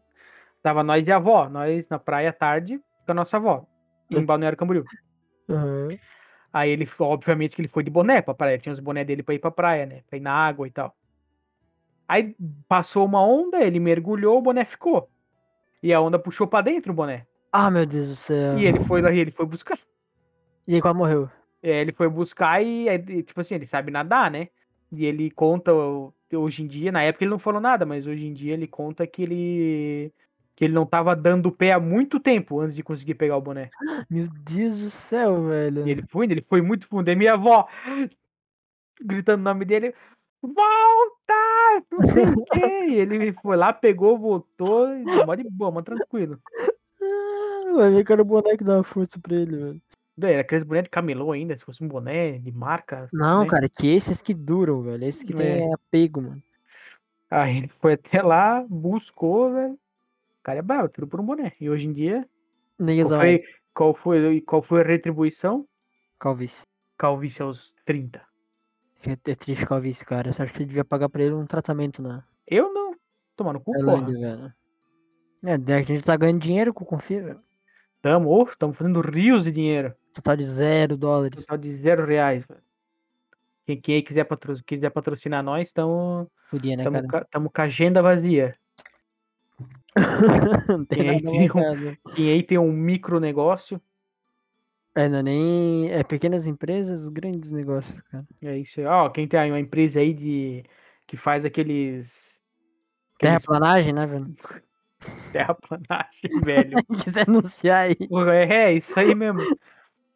Tava 0.62 0.82
nós 0.84 1.06
e 1.06 1.12
a 1.12 1.18
avó, 1.18 1.50
nós 1.50 1.88
na 1.90 2.00
praia 2.00 2.30
à 2.30 2.34
tarde 2.34 2.80
com 3.06 3.12
a 3.12 3.16
nossa 3.16 3.36
avó, 3.36 3.66
em 4.10 4.24
Balneário 4.24 4.58
Camboriú. 4.58 4.86
Aham. 5.50 5.90
Aí 6.54 6.70
ele, 6.70 6.88
obviamente, 7.00 7.56
que 7.56 7.62
ele 7.62 7.68
foi 7.68 7.84
de 7.84 7.90
boné 7.90 8.22
pra 8.22 8.34
praia. 8.34 8.58
Tinha 8.58 8.72
os 8.72 8.80
boné 8.80 9.04
dele 9.04 9.24
pra 9.24 9.34
ir 9.34 9.40
pra 9.40 9.52
praia, 9.52 9.86
né? 9.86 10.04
Pra 10.08 10.18
ir 10.18 10.22
na 10.22 10.32
água 10.32 10.68
e 10.68 10.72
tal. 10.72 10.96
Aí 12.08 12.36
passou 12.68 13.06
uma 13.06 13.26
onda, 13.26 13.62
ele 13.62 13.80
mergulhou, 13.80 14.38
o 14.38 14.42
boné 14.42 14.64
ficou. 14.64 15.10
E 15.82 15.92
a 15.92 16.00
onda 16.00 16.20
puxou 16.20 16.48
pra 16.48 16.62
dentro 16.62 16.94
o 16.94 16.96
boné. 16.96 17.26
Ah, 17.52 17.72
meu 17.72 17.86
Deus 17.86 18.08
do 18.08 18.16
céu. 18.16 18.58
E 18.58 18.66
ele 18.66 18.80
foi 18.82 19.02
lá, 19.02 19.12
e 19.12 19.20
ele 19.20 19.32
foi 19.32 19.46
buscar. 19.46 19.80
E 20.68 20.76
aí 20.76 20.82
quase 20.82 20.98
morreu. 20.98 21.30
É, 21.62 21.82
ele 21.82 21.92
foi 21.92 22.08
buscar 22.08 22.64
e, 22.64 23.24
tipo 23.24 23.42
assim, 23.42 23.56
ele 23.56 23.66
sabe 23.66 23.92
nadar, 23.92 24.30
né? 24.30 24.48
E 24.96 25.06
ele 25.06 25.32
conta, 25.32 25.72
hoje 25.74 26.62
em 26.62 26.68
dia, 26.68 26.92
na 26.92 27.02
época 27.02 27.24
ele 27.24 27.32
não 27.32 27.40
falou 27.40 27.60
nada, 27.60 27.86
mas 27.86 28.06
hoje 28.06 28.26
em 28.26 28.34
dia 28.34 28.54
ele 28.54 28.68
conta 28.68 29.08
que 29.08 29.24
ele 29.24 30.12
que 30.56 30.64
ele 30.64 30.74
não 30.74 30.86
tava 30.86 31.16
dando 31.16 31.48
o 31.48 31.52
pé 31.52 31.72
há 31.72 31.80
muito 31.80 32.20
tempo 32.20 32.60
antes 32.60 32.76
de 32.76 32.84
conseguir 32.84 33.16
pegar 33.16 33.38
o 33.38 33.42
boné. 33.42 33.72
Meu 34.08 34.28
Deus 34.28 34.84
do 34.84 34.90
céu, 34.92 35.48
velho. 35.48 35.88
E 35.88 35.92
ele 35.92 36.04
foi, 36.08 36.26
ele 36.26 36.46
foi 36.48 36.62
muito 36.62 36.88
fundo. 36.88 37.10
E 37.10 37.16
minha 37.16 37.34
avó 37.34 37.68
gritando 39.02 39.42
o 39.42 39.44
nome 39.44 39.66
dele, 39.66 39.96
volta! 40.42 41.34
Não 41.92 42.02
sei 42.02 42.26
o 42.26 42.46
quê. 42.46 42.62
E 42.94 42.96
ele 42.96 43.34
foi 43.42 43.58
lá, 43.58 43.74
pegou, 43.74 44.20
voltou, 44.20 44.94
e 44.94 45.04
mó 45.26 45.34
de 45.34 45.50
boa, 45.50 45.72
mó 45.72 45.82
tranquilo. 45.82 46.38
Ah, 47.02 47.74
vai 47.76 47.90
ver 47.90 48.06
que 48.06 48.14
era 48.14 48.22
o 48.22 48.26
boné 48.26 48.56
que 48.56 48.64
dava 48.64 48.84
força 48.84 49.18
pra 49.20 49.36
ele, 49.36 49.56
velho. 49.56 49.82
Era 50.22 50.42
aqueles 50.42 50.64
boné 50.64 50.84
de 50.84 50.90
camelô 50.90 51.32
ainda, 51.32 51.58
se 51.58 51.66
fosse 51.66 51.84
um 51.84 51.88
boné 51.88 52.38
de 52.38 52.52
marca. 52.52 53.10
Não, 53.12 53.44
né? 53.44 53.50
cara, 53.50 53.68
que 53.68 53.88
esses 53.88 54.22
que 54.22 54.34
duram, 54.34 54.82
velho. 54.82 55.04
Esses 55.04 55.24
que 55.24 55.34
tem 55.34 55.74
apego, 55.74 56.22
mano. 56.22 56.44
Aí 57.30 57.58
ele 57.58 57.72
foi 57.80 57.94
até 57.94 58.22
lá, 58.22 58.64
buscou, 58.70 59.54
velho. 59.54 59.74
O 59.74 60.44
cara 60.44 60.60
é 60.60 60.62
bravo, 60.62 60.90
tudo 60.90 61.08
por 61.08 61.20
um 61.20 61.26
boné. 61.26 61.54
E 61.60 61.70
hoje 61.70 61.88
em 61.88 61.94
dia, 61.94 62.28
Nem 62.78 63.04
qual 63.04 63.20
foi, 63.20 63.40
qual 63.74 63.96
foi, 63.96 64.42
qual 64.42 64.62
foi 64.62 64.82
a 64.82 64.86
retribuição? 64.86 65.68
Calvície. 66.20 66.64
Calvície 66.96 67.42
aos 67.42 67.74
30. 67.86 68.22
É, 69.06 69.32
é 69.32 69.36
triste 69.36 69.66
calvície, 69.66 70.06
cara. 70.06 70.32
Só 70.32 70.44
acho 70.44 70.54
que 70.54 70.60
ele 70.60 70.68
devia 70.68 70.86
pagar 70.86 71.10
pra 71.10 71.24
ele 71.24 71.34
um 71.34 71.46
tratamento 71.46 72.02
na 72.02 72.24
Eu 72.48 72.72
não. 72.72 72.96
Tomar 73.36 73.54
no 73.54 73.60
cu, 73.60 73.74
porra. 73.74 74.06
Velho. 74.06 74.54
É, 75.44 75.54
a 75.54 75.82
gente 75.82 76.04
tá 76.04 76.16
ganhando 76.16 76.40
dinheiro 76.40 76.74
com 76.74 76.84
o 76.84 76.88
Confia, 76.88 77.22
velho. 77.22 77.42
Tamo, 78.04 78.30
ô, 78.30 78.46
tamo 78.58 78.74
fazendo 78.74 79.00
rios 79.00 79.46
de 79.46 79.52
dinheiro. 79.54 79.96
Total 80.14 80.36
de 80.36 80.44
zero 80.44 80.98
dólares. 80.98 81.40
Total 81.40 81.58
de 81.58 81.72
zero 81.72 82.06
reais, 82.06 82.44
velho. 82.46 82.62
Quem, 83.66 83.80
quem 83.80 84.04
quiser, 84.04 84.26
patro, 84.26 84.62
quiser 84.66 84.90
patrocinar 84.90 85.42
nós, 85.42 85.72
tamo, 85.72 86.30
Podia, 86.52 86.76
né, 86.76 86.84
tamo, 86.84 86.98
cara? 86.98 87.08
ca- 87.08 87.28
tamo 87.32 87.50
com 87.50 87.62
a 87.62 87.64
agenda 87.64 88.02
vazia. 88.02 88.58
Não 90.68 90.84
tem 90.84 91.00
Quem 91.00 91.10
aí 91.10 91.22
tem 91.22 91.50
um-. 91.52 91.96
Quem 92.14 92.30
aí 92.30 92.44
tem 92.44 92.58
um 92.58 92.74
micro 92.74 93.22
negócio, 93.22 93.80
É, 94.96 95.08
não 95.08 95.20
é 95.20 95.24
nem. 95.24 95.90
É 95.92 96.04
pequenas 96.04 96.46
empresas, 96.46 97.08
grandes 97.08 97.54
negócios, 97.54 98.02
cara. 98.02 98.26
é 98.42 98.58
isso 98.58 98.82
aí. 98.82 98.86
Ó, 98.86 99.10
quem 99.10 99.28
tem 99.30 99.40
aí 99.40 99.50
uma 99.50 99.60
empresa 99.62 100.02
aí 100.02 100.14
de. 100.14 100.64
que 101.08 101.16
faz 101.16 101.46
aqueles. 101.46 102.38
aqueles 103.16 103.44
Terraplanagem, 103.44 103.94
né, 103.94 104.06
velho? 104.06 104.36
terraplanagem, 105.32 106.42
velho. 106.44 106.78
quiser 107.04 107.28
anunciar 107.28 107.82
aí. 107.88 107.98
É, 108.32 108.56
é 108.56 108.74
isso 108.74 109.00
aí 109.00 109.14
mesmo. 109.14 109.42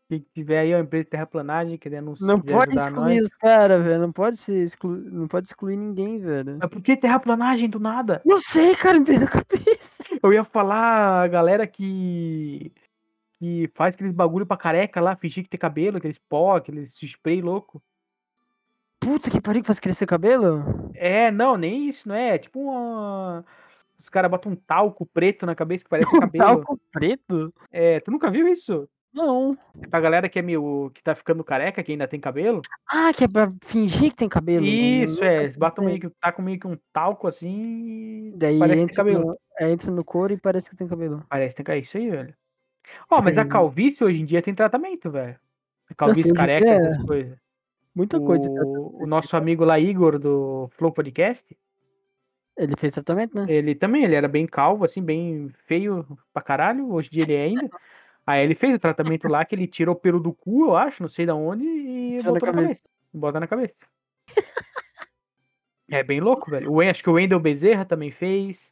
Quem 0.10 0.26
tiver 0.34 0.60
aí 0.60 0.73
uma 0.73 0.82
empresa 0.82 1.04
de 1.04 1.10
terraplanagem, 1.10 1.78
querer 1.78 1.97
anunciar, 1.97 2.28
Não 2.28 2.39
pode 2.39 2.78
excluir 2.78 3.17
nós. 3.17 3.26
os 3.26 3.34
caras, 3.36 3.84
velho. 3.84 4.00
Não 4.00 4.12
pode 4.12 4.38
se 4.38 4.54
excluir. 4.54 5.00
Não 5.12 5.28
pode 5.28 5.47
excluir 5.47 5.76
ninguém, 5.76 6.17
velho. 6.17 6.58
Mas 6.62 6.69
por 6.69 6.82
que 6.82 6.95
terraplanagem 6.95 7.69
do 7.69 7.80
nada? 7.80 8.21
Não 8.26 8.39
sei, 8.39 8.73
cara, 8.73 8.97
me 9.00 9.06
veio 9.06 9.19
na 9.19 9.28
cabeça. 9.28 10.04
Eu 10.23 10.32
ia 10.32 10.45
falar 10.45 11.23
a 11.23 11.28
galera 11.28 11.67
que. 11.67 12.71
que 13.34 13.69
faz 13.76 13.95
aqueles 13.95 14.13
bagulho 14.13 14.45
pra 14.45 14.56
careca 14.56 15.02
lá, 15.02 15.15
fingir 15.17 15.43
que 15.43 15.50
tem 15.50 15.60
cabelo, 15.60 15.97
aqueles 15.97 16.19
pó, 16.30 16.56
aqueles 16.56 16.93
spray 17.02 17.41
louco. 17.41 17.84
Puta 19.02 19.30
que 19.30 19.41
pariu 19.41 19.62
que 19.62 19.67
faz 19.67 19.80
crescer 19.80 20.06
cabelo. 20.06 20.89
É, 20.95 21.30
não, 21.32 21.58
nem 21.58 21.89
isso, 21.89 22.08
não 22.08 22.15
é? 22.15 22.36
É 22.36 22.38
tipo 22.38 22.62
uma. 22.62 23.45
Os 24.00 24.10
caras 24.10 24.30
botam 24.30 24.52
um 24.52 24.56
talco 24.56 25.06
preto 25.06 25.46
na 25.46 25.56
cabeça 25.56 25.84
que 25.84 25.90
parece 25.90 26.10
cabelo. 26.20 26.44
Talco 26.46 26.80
preto? 26.92 27.54
É, 27.72 28.00
tu 28.00 28.12
nunca 28.12 28.30
viu 28.30 28.48
isso? 28.48 28.88
Não. 29.14 29.58
É 29.82 29.88
pra 29.88 30.00
galera 30.00 30.30
que 30.30 30.38
é 30.38 30.42
meio. 30.42 30.92
que 30.94 31.02
tá 31.02 31.16
ficando 31.16 31.44
careca, 31.44 31.82
que 31.82 31.92
ainda 31.92 32.08
tem 32.08 32.20
cabelo. 32.20 32.62
Ah, 32.88 33.12
que 33.14 33.24
é 33.24 33.28
pra 33.28 33.52
fingir 33.64 34.12
que 34.12 34.18
tem 34.18 34.30
cabelo. 34.30 34.64
Isso, 34.64 35.24
é. 35.24 35.38
Eles 35.38 35.56
batam 35.56 35.84
ideia. 35.84 36.00
meio 36.00 36.12
que. 36.12 36.20
tá 36.22 36.32
com 36.32 36.42
meio 36.42 36.60
que 36.60 36.68
um 36.68 36.78
talco 36.94 37.28
assim. 37.28 38.32
Daí 38.36 38.60
parece 38.60 38.74
que 38.74 38.78
tem 38.78 38.84
entra 38.84 39.04
cabelo. 39.04 39.26
no, 39.26 39.40
é, 39.60 39.72
entra 39.72 39.92
no 39.92 40.04
couro 40.04 40.34
e 40.34 40.38
parece 40.38 40.70
que 40.70 40.76
tem 40.76 40.88
cabelo. 40.88 41.24
Parece 41.28 41.56
que 41.56 41.64
tem 41.64 41.76
é 41.76 41.80
isso 41.80 41.98
aí, 41.98 42.10
velho. 42.10 42.34
Ó, 43.10 43.22
mas 43.22 43.38
a 43.38 43.46
calvície 43.46 44.04
hoje 44.04 44.22
em 44.22 44.26
dia 44.26 44.42
tem 44.42 44.54
tratamento, 44.54 45.10
velho. 45.10 45.36
Calvície 45.98 46.34
careca, 46.34 46.66
dia 46.66 46.76
essas 46.76 47.04
coisas. 47.04 47.38
Muita 47.96 48.20
coisa. 48.20 48.48
O, 48.50 49.04
o 49.04 49.08
nosso 49.08 49.36
amigo 49.36 49.66
lá, 49.66 49.80
Igor, 49.80 50.20
do 50.20 50.70
Flow 50.78 50.92
Podcast, 50.92 51.58
Ele 52.58 52.76
fez 52.76 52.93
tratamento, 52.93 53.36
né? 53.36 53.46
ele 53.48 53.76
também, 53.76 54.04
ele 54.04 54.15
era 54.15 54.28
bem 54.28 54.48
calvo, 54.48 54.84
assim, 54.84 55.02
bem 55.02 55.52
feio 55.67 56.06
pra 56.34 56.41
caralho. 56.41 56.91
Hoje 56.91 57.10
em 57.10 57.12
dia 57.12 57.24
ele 57.24 57.34
é 57.36 57.41
ainda. 57.41 57.70
Aí 58.26 58.43
ele 58.43 58.56
fez 58.56 58.76
o 58.76 58.80
tratamento 58.80 59.28
lá, 59.28 59.46
que 59.46 59.56
ele 59.56 59.67
tirou 59.67 59.96
o 59.96 59.98
pelo 59.98 60.20
do 60.20 60.34
cu, 60.34 60.65
eu 60.65 60.76
acho, 60.76 61.02
não 61.02 61.08
sei 61.08 61.26
da 61.26 61.36
onde, 61.36 61.63
e 61.63 62.17
botou 62.17 62.34
na 62.34 62.39
cabeça. 62.39 62.67
cabeça. 62.67 62.82
Bota 63.13 63.39
na 63.39 63.48
cabeça. 63.48 63.74
É 65.89 66.04
bem 66.04 66.20
louco, 66.20 66.52
velho. 66.52 66.70
O, 66.70 66.82
acho 66.82 67.02
que 67.02 67.10
o 67.10 67.13
Wendel 67.13 67.39
Bezerra 67.39 67.86
também 67.86 68.12
fez. 68.12 68.72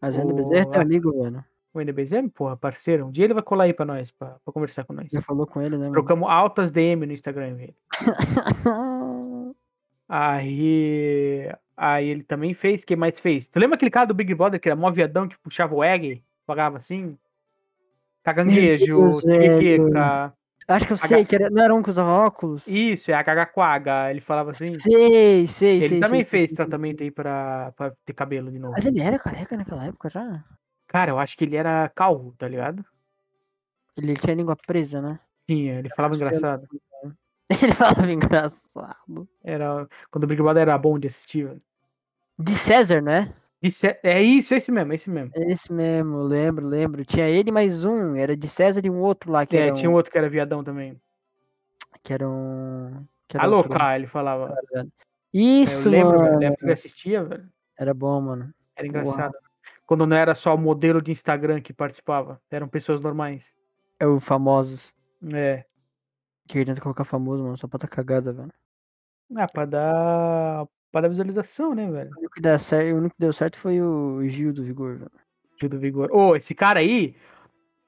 Mas 0.00 0.16
o 0.16 0.18
Wendel 0.18 0.34
Bezerra 0.34 0.62
é 0.62 0.64
teu 0.64 0.80
amigo, 0.80 1.12
velho. 1.12 1.44
O 1.72 1.78
Wendel 1.78 1.94
Bezerra, 1.94 2.28
porra, 2.28 2.56
parceiro. 2.56 3.06
Um 3.06 3.10
dia 3.12 3.24
ele 3.24 3.34
vai 3.34 3.42
colar 3.42 3.64
aí 3.64 3.72
pra 3.72 3.86
nós, 3.86 4.10
pra, 4.10 4.30
pra 4.44 4.52
conversar 4.52 4.84
com 4.84 4.92
nós. 4.92 5.08
Já 5.12 5.22
falou 5.22 5.46
com 5.46 5.62
ele, 5.62 5.76
né, 5.76 5.84
mano? 5.84 5.92
Trocamos 5.92 6.28
altas 6.28 6.72
DM 6.72 7.06
no 7.06 7.12
Instagram, 7.12 7.54
velho. 7.54 7.74
Aí. 10.08 11.52
Aí 11.80 12.08
ele 12.08 12.24
também 12.24 12.54
fez. 12.54 12.84
Quem 12.84 12.96
mais 12.96 13.20
fez? 13.20 13.46
Tu 13.48 13.58
lembra 13.60 13.76
aquele 13.76 13.90
cara 13.90 14.06
do 14.06 14.12
Big 14.14 14.34
Brother 14.34 14.60
que 14.60 14.68
era 14.68 14.74
mó 14.74 14.90
viadão 14.90 15.28
que 15.28 15.38
puxava 15.38 15.74
o 15.76 15.84
egg? 15.84 16.20
Pagava 16.44 16.78
assim? 16.78 17.16
Caganguejo. 18.24 19.20
Tiquica. 19.20 20.34
Acho 20.66 20.86
que 20.86 20.92
eu 20.92 20.96
H- 20.96 21.06
sei, 21.08 21.24
que 21.24 21.34
era, 21.34 21.48
não 21.48 21.62
era 21.62 21.74
um 21.74 21.82
que 21.82 21.88
usava 21.88 22.10
óculos? 22.10 22.66
Isso, 22.66 23.10
é 23.10 23.14
a 23.14 23.22
Gagaquaga. 23.22 24.10
Ele 24.10 24.20
falava 24.20 24.50
assim. 24.50 24.66
Sei, 24.66 25.46
sei, 25.46 25.76
Ele 25.78 25.88
sei. 25.88 26.00
também 26.00 26.20
sei, 26.20 26.24
fez 26.24 26.40
sei, 26.42 26.48
sei, 26.48 26.56
tratamento 26.56 27.02
aí 27.02 27.10
pra, 27.10 27.72
pra 27.76 27.92
ter 28.04 28.12
cabelo 28.12 28.50
de 28.50 28.58
novo. 28.58 28.74
Mas 28.74 28.84
ele 28.84 29.00
era 29.00 29.18
careca 29.18 29.56
naquela 29.56 29.86
época 29.86 30.10
já? 30.10 30.44
Cara, 30.88 31.12
eu 31.12 31.18
acho 31.18 31.36
que 31.36 31.44
ele 31.44 31.56
era 31.56 31.88
calvo, 31.94 32.34
tá 32.36 32.46
ligado? 32.48 32.84
Ele 33.96 34.14
tinha 34.16 34.32
a 34.32 34.36
língua 34.36 34.56
presa, 34.56 35.00
né? 35.00 35.18
Tinha, 35.46 35.78
ele 35.78 35.88
falava 35.90 36.14
Sei 36.14 36.26
engraçado. 36.26 36.68
Ele 37.62 37.72
falava 37.72 38.12
engraçado. 38.12 39.26
Era, 39.42 39.88
quando 40.10 40.24
o 40.24 40.26
Big 40.26 40.42
Brother 40.42 40.60
era 40.62 40.76
bom 40.76 40.98
de 40.98 41.06
assistir. 41.06 41.46
velho. 41.46 41.62
De 42.38 42.54
César, 42.54 43.02
né? 43.02 43.34
Isso 43.60 43.86
é, 43.86 43.98
é 44.04 44.22
isso, 44.22 44.54
esse 44.54 44.70
mesmo, 44.70 44.92
esse 44.92 45.10
mesmo. 45.10 45.32
Esse 45.34 45.72
mesmo, 45.72 46.18
lembro, 46.22 46.66
lembro. 46.66 47.04
Tinha 47.04 47.26
ele 47.26 47.50
mais 47.50 47.84
um, 47.84 48.14
era 48.14 48.36
de 48.36 48.48
César 48.48 48.80
e 48.84 48.90
um 48.90 49.00
outro 49.00 49.32
lá 49.32 49.44
que 49.44 49.56
É, 49.56 49.66
era 49.66 49.74
tinha 49.74 49.90
um, 49.90 49.94
outro 49.94 50.12
que 50.12 50.18
era 50.18 50.28
viadão 50.28 50.62
também. 50.62 51.00
que 52.04 52.12
era 52.12 52.28
um... 52.28 53.04
Que 53.26 53.36
era 53.36 53.62
cara, 53.64 53.96
ele 53.96 54.06
falava. 54.06 54.54
É, 54.74 54.84
Isso, 55.34 55.88
eu 55.88 55.92
lembro, 55.92 56.18
mano. 56.18 56.42
época 56.42 56.64
que 56.64 56.70
eu 56.70 56.72
assistia, 56.72 57.24
velho. 57.24 57.48
Era 57.76 57.92
bom, 57.92 58.20
mano. 58.20 58.54
Era 58.74 58.86
engraçado. 58.86 59.34
Quando 59.84 60.06
não 60.06 60.16
era 60.16 60.34
só 60.34 60.56
modelo 60.56 61.02
de 61.02 61.10
Instagram 61.10 61.60
que 61.60 61.72
participava, 61.72 62.40
eram 62.50 62.68
pessoas 62.68 63.00
normais. 63.00 63.52
É 63.98 64.06
o 64.06 64.20
famosos. 64.20 64.94
É. 65.32 65.64
Que 66.46 66.64
tenta 66.64 66.80
colocar 66.80 67.04
famoso, 67.04 67.42
mano, 67.42 67.56
só 67.56 67.66
pra 67.66 67.78
tá 67.78 67.88
cagada, 67.88 68.32
velho. 68.32 68.52
Ah, 69.36 69.46
pra 69.46 69.66
dar. 69.66 70.66
Pra 70.90 71.02
dar 71.02 71.08
visualização, 71.08 71.74
né, 71.74 71.90
velho? 71.90 72.10
O 72.16 72.18
único 72.20 72.34
que 72.34 72.40
deu 72.40 72.58
certo, 72.58 72.94
o 72.94 72.98
único 72.98 73.14
que 73.14 73.20
deu 73.20 73.32
certo 73.32 73.58
foi 73.58 73.80
o 73.80 74.20
Gil 74.26 74.52
do 74.52 74.64
Vigor, 74.64 74.96
velho. 74.96 75.10
Gil 75.60 75.68
do 75.68 75.78
Vigor. 75.78 76.08
Ô, 76.12 76.34
esse 76.36 76.54
cara 76.54 76.80
aí. 76.80 77.14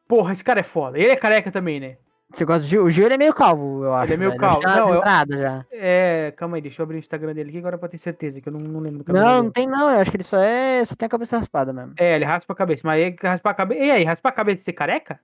Porra, 0.06 0.32
esse 0.32 0.44
cara 0.44 0.60
é 0.60 0.64
foda. 0.64 0.98
Ele 0.98 1.10
é 1.10 1.16
careca 1.16 1.50
também, 1.50 1.80
né? 1.80 1.96
Você 2.32 2.44
gosta 2.44 2.62
do 2.62 2.68
Gil? 2.68 2.84
O 2.84 2.90
Gil 2.90 3.06
ele 3.06 3.14
é 3.14 3.18
meio 3.18 3.32
calvo, 3.34 3.84
eu 3.84 3.94
acho. 3.94 4.12
é 4.12 4.16
meio 4.16 4.30
velho. 4.30 4.40
calvo. 4.40 4.62
Já 4.62 4.76
Não, 4.76 4.94
eu- 4.94 5.02
já. 5.02 5.64
É, 5.72 6.32
calma 6.36 6.56
aí, 6.56 6.62
deixa 6.62 6.80
eu 6.80 6.84
abrir 6.84 6.96
o 6.96 6.98
Instagram 7.00 7.32
dele 7.34 7.48
aqui 7.48 7.58
agora 7.58 7.78
pra 7.78 7.88
ter 7.88 7.98
certeza, 7.98 8.40
que 8.40 8.48
eu 8.48 8.52
não, 8.52 8.60
não 8.60 8.80
lembro 8.80 8.98
do 8.98 9.04
cabelo 9.04 9.24
Não, 9.24 9.32
dele. 9.32 9.44
não 9.44 9.50
tem 9.50 9.66
não. 9.66 9.90
Eu 9.90 10.00
acho 10.00 10.10
que 10.10 10.16
ele 10.16 10.24
só 10.24 10.36
é. 10.38 10.84
Só 10.84 10.94
tem 10.94 11.06
a 11.06 11.10
cabeça 11.10 11.38
raspada 11.38 11.72
mesmo. 11.72 11.94
É, 11.98 12.14
ele 12.16 12.24
raspa 12.24 12.52
a 12.52 12.56
cabeça, 12.56 12.82
mas 12.84 13.02
aí 13.02 13.16
raspar 13.20 13.50
a 13.50 13.54
cabeça. 13.54 13.80
E 13.82 13.90
aí, 13.90 14.04
raspar 14.04 14.28
a 14.28 14.32
cabeça 14.32 14.60
e 14.60 14.64
ser 14.64 14.72
careca? 14.74 15.18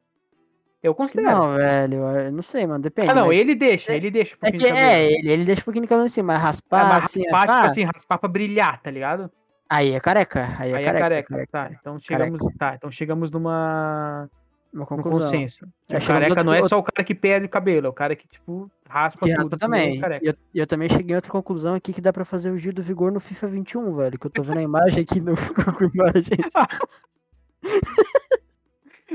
Eu 0.87 0.95
considero. 0.95 1.29
Não, 1.31 1.55
velho. 1.57 1.97
Eu 2.21 2.33
não 2.33 2.43
sei, 2.43 2.67
mano. 2.67 2.83
Depende. 2.83 3.11
ah, 3.11 3.15
não, 3.15 3.27
mas- 3.27 3.37
ele 3.39 3.55
deixa, 3.55 3.93
é- 3.93 3.97
ele 3.97 4.11
deixa 4.11 4.37
um 4.37 4.47
É 4.47 4.53
que 4.53 4.67
é, 4.67 5.13
ele, 5.13 5.29
ele 5.31 5.45
deixa 5.45 5.61
um 5.63 5.65
pouquinho 5.65 5.83
de 5.83 5.89
cabelo 5.89 6.07
assim, 6.07 6.23
mas 6.23 6.37
É, 6.39 6.43
raspar, 6.43 6.89
mas 6.89 7.05
assim, 7.07 7.21
raspar, 7.23 7.41
tipo 7.41 7.53
raspar, 7.53 7.65
assim, 7.71 7.85
raspar 7.85 8.19
pra 8.19 8.29
brilhar, 8.29 8.81
tá 8.81 8.91
ligado? 8.91 9.31
aí 9.69 9.93
é 9.95 9.99
careca. 10.01 10.47
Aí 10.61 10.71
é 10.73 10.77
Aí 10.77 10.85
careca. 10.85 11.07
é 11.17 11.23
careca. 11.25 11.49
Tá, 11.51 11.71
então 11.73 11.99
chegamos, 11.99 12.55
tá, 12.57 12.75
então 12.77 12.89
chegamos 12.91 13.31
numa 13.33 14.29
Uma 14.73 14.87
conclusão. 14.87 15.23
consenso. 15.33 15.67
É, 15.89 15.99
o 15.99 16.07
careca 16.07 16.45
não 16.45 16.53
é 16.55 16.59
outro- 16.59 16.69
só 16.69 16.79
o 16.79 16.83
cara 16.85 17.05
que 17.05 17.15
perde 17.17 17.47
o 17.47 17.49
cabelo, 17.49 17.87
é 17.87 17.91
o 17.91 17.93
cara 17.93 18.15
que, 18.15 18.29
tipo, 18.29 18.71
raspa 18.89 19.27
Que 19.27 19.35
tudo. 19.35 19.57
também. 19.59 19.99
é 19.99 20.01
careca. 20.01 20.25
Eu, 20.25 20.35
eu 20.55 20.67
também 20.69 20.89
cheguei 20.89 21.15
a 21.15 21.19
outra 21.19 21.33
conclusão 21.33 21.75
aqui 21.75 21.93
que 21.93 22.01
dá 22.01 22.13
pra 22.13 22.25
fazer 22.25 22.51
o 22.53 22.59
Gil 22.59 22.73
do 22.73 22.81
Vigor 22.83 23.11
no 23.11 23.19
FIFA 23.19 23.49
21, 23.49 23.93
velho. 23.97 24.19
Que 24.21 24.27
eu 24.27 24.31
tô 24.31 24.43
vendo 24.45 24.59
a 24.59 24.63
imagem 25.01 25.03
aqui 25.03 25.21
no 25.21 25.35
Google 25.57 25.91
Imagens. 25.93 26.53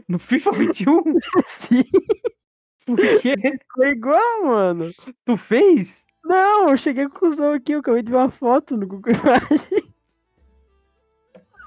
No 0.08 0.20
FIFA 0.20 0.52
21? 0.52 1.04
Sim, 1.46 1.84
Por 2.86 2.98
quê? 3.22 3.36
ficou 3.38 3.86
igual, 3.88 4.46
mano. 4.46 4.92
Tu 5.26 5.38
fez? 5.38 6.06
Não, 6.24 6.70
eu 6.70 6.78
cheguei 6.78 7.06
à 7.06 7.10
conclusão 7.10 7.54
aqui, 7.54 7.72
eu 7.74 7.80
acabei 7.80 8.04
de 8.04 8.12
ver 8.12 8.18
uma 8.18 8.30
foto 8.30 8.78
no 8.78 8.86
Google 8.88 9.14
Imagens. 9.14 9.70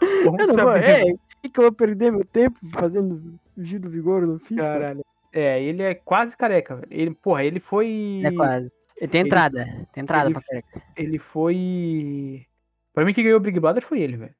Eu 0.00 0.32
não 0.46 0.54
vou, 0.64 0.76
é, 0.76 1.04
que, 1.42 1.58
eu 1.58 1.62
vou 1.64 1.72
perder 1.72 2.12
meu 2.12 2.24
tempo 2.24 2.58
fazendo 2.72 3.38
o 3.56 3.62
Gil 3.64 3.80
do 3.80 3.88
Vigor 3.88 4.26
no 4.26 4.38
FIFA? 4.38 4.60
Caralho. 4.62 5.04
É, 5.32 5.62
ele 5.62 5.82
é 5.82 5.94
quase 5.94 6.36
careca, 6.36 6.76
velho. 6.76 6.88
Ele, 6.90 7.14
porra, 7.14 7.42
ele 7.44 7.58
foi. 7.58 8.22
É 8.24 8.30
quase. 8.30 8.74
Ele 8.96 9.08
tem 9.08 9.20
Ele- 9.22 9.28
entrada, 9.28 9.64
tem 9.92 10.02
entrada 10.02 10.26
ele- 10.28 10.34
pra 10.34 10.42
careca. 10.42 10.82
Ele 10.96 11.18
foi. 11.18 12.46
Pra 12.92 13.04
mim, 13.04 13.12
que 13.12 13.22
ganhou 13.22 13.38
o 13.38 13.42
Big 13.42 13.58
Brother 13.58 13.84
foi 13.84 14.00
ele, 14.00 14.16
velho. 14.16 14.34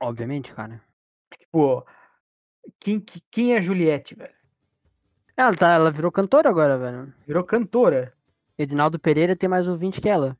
Obviamente, 0.00 0.52
cara. 0.54 0.80
Tipo, 1.38 1.84
quem, 2.80 3.00
que- 3.00 3.22
quem 3.30 3.54
é 3.54 3.58
a 3.58 3.60
Juliette, 3.60 4.14
velho? 4.14 4.34
Ela, 5.36 5.54
tá, 5.54 5.72
ela 5.74 5.90
virou 5.90 6.12
cantora 6.12 6.48
agora, 6.48 6.78
velho. 6.78 7.12
Virou 7.26 7.42
cantora. 7.44 8.12
Edinaldo 8.56 8.98
Pereira 8.98 9.34
tem 9.34 9.48
mais 9.48 9.66
ouvinte 9.66 10.00
que 10.00 10.08
ela. 10.08 10.36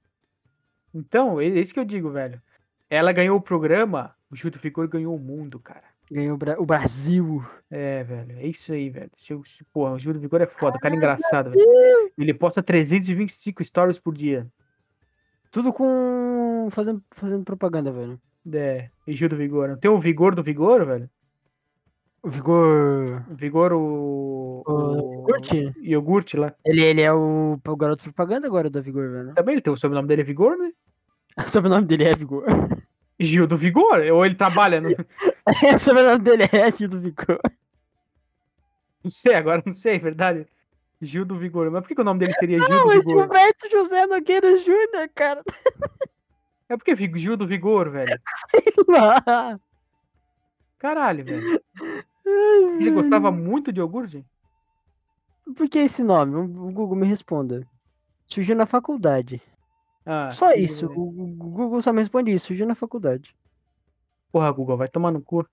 Então, 0.95 1.41
é 1.41 1.47
isso 1.47 1.75
que 1.75 1.81
eu 1.81 1.85
digo, 1.85 2.11
velho. 2.11 2.41
Ela 2.89 3.13
ganhou 3.13 3.37
o 3.37 3.43
programa, 3.43 4.15
o 4.31 4.37
Júlio 4.37 4.61
Vigor 4.61 4.87
ganhou 4.87 5.17
o 5.17 5.19
mundo, 5.19 5.59
cara. 5.59 5.83
Ganhou 6.11 6.35
o 6.35 6.39
Bra- 6.39 6.61
o 6.61 6.65
Brasil. 6.67 7.45
É, 7.71 8.05
velho. 8.05 8.39
É 8.39 8.47
isso 8.47 8.73
aí, 8.73 8.89
velho. 8.91 9.11
Porra, 9.73 9.95
o 9.95 9.99
Júlio 9.99 10.21
Vigor 10.21 10.41
é 10.43 10.47
foda, 10.47 10.77
o 10.77 10.81
cara 10.81 10.95
é 10.95 10.97
engraçado, 10.97 11.51
velho. 11.51 11.65
Ele 12.17 12.33
posta 12.35 12.63
325 12.63 13.65
stories 13.65 13.99
por 13.99 14.15
dia. 14.15 14.47
Tudo 15.51 15.73
com. 15.73 16.69
fazendo, 16.71 17.03
fazendo 17.13 17.43
propaganda, 17.45 17.91
velho. 17.91 18.21
É, 18.53 18.91
e 19.07 19.15
Júlio 19.17 19.37
Vigor. 19.39 19.77
Tem 19.79 19.91
o 19.91 19.99
Vigor 19.99 20.35
do 20.37 20.43
Vigor, 20.43 20.85
velho? 20.87 21.11
O 22.25 22.31
Vigor. 22.31 23.23
O 23.31 23.35
Vigor, 23.35 23.73
o. 23.75 24.63
O 24.67 24.97
Iogurte? 24.97 25.75
iogurte 25.83 26.37
lá. 26.39 26.55
Ele, 26.65 26.83
ele 26.83 27.03
é 27.03 27.13
o, 27.13 27.61
o 27.63 27.77
garoto 27.77 28.03
propaganda 28.03 28.47
agora 28.47 28.71
da 28.71 28.81
Vigor, 28.81 29.11
velho. 29.11 29.35
Também 29.35 29.57
ele 29.57 29.61
tem 29.61 29.71
o 29.71 29.77
sobrenome 29.77 30.09
dele 30.09 30.23
é 30.23 30.25
Vigor, 30.25 30.57
né? 30.57 30.73
O 31.47 31.51
sobrenome 31.51 31.87
dele 31.87 32.05
é 32.05 32.15
Vigor. 32.15 32.47
Gil 33.21 33.47
do 33.47 33.59
Vigor? 33.59 34.01
Ou 34.11 34.25
ele 34.25 34.37
trabalha 34.37 34.81
no. 34.81 34.89
o 35.75 35.79
sobrenome 35.79 36.25
dele 36.25 36.45
é 36.51 36.71
Gil 36.73 36.89
do 36.89 36.99
Vigor. 36.99 37.39
Não 39.03 39.11
sei, 39.11 39.35
agora 39.35 39.63
não 39.67 39.75
sei, 39.75 39.97
é 39.97 39.99
verdade. 39.99 40.47
Gil 41.03 41.27
do 41.27 41.39
Vigor. 41.39 41.71
Mas 41.71 41.83
por 41.83 41.89
que, 41.89 41.95
que 41.95 42.01
o 42.01 42.05
nome 42.05 42.21
dele 42.21 42.33
seria 42.35 42.59
Gil 42.59 42.71
Não, 42.71 42.87
do 42.87 42.93
é 42.93 42.99
Vigor? 43.01 43.21
Gilberto 43.21 43.71
José 43.71 44.07
Nogueira 44.07 44.57
Júnior, 44.57 45.11
cara. 45.15 45.43
É 46.67 46.79
porque 46.79 46.97
Gil 47.19 47.37
do 47.37 47.47
Vigor, 47.47 47.91
velho. 47.91 48.19
Lá. 48.89 49.61
Caralho, 50.79 51.23
velho. 51.23 51.63
Ele 52.27 52.91
gostava 52.91 53.31
muito 53.31 53.73
de 53.73 53.81
iogurte? 53.81 54.25
Por 55.57 55.69
que 55.69 55.79
esse 55.79 56.03
nome? 56.03 56.37
O 56.37 56.47
Google 56.73 56.97
me 56.97 57.07
responda. 57.07 57.67
Surgiu 58.27 58.57
na 58.57 58.67
faculdade. 58.67 59.43
Ah, 60.07 60.31
Só 60.31 60.53
isso. 60.53 60.89
Vigor. 60.89 61.05
O 61.07 61.11
Google 61.35 61.81
só 61.83 61.93
me 61.93 62.01
responde 62.01 62.33
isso. 62.33 62.47
Surgiu 62.47 62.67
na 62.67 62.75
faculdade. 62.75 63.37
Porra, 64.33 64.51
Google, 64.51 64.77
vai 64.77 64.89
tomar 64.89 65.11
no 65.11 65.21
cu. 65.23 65.47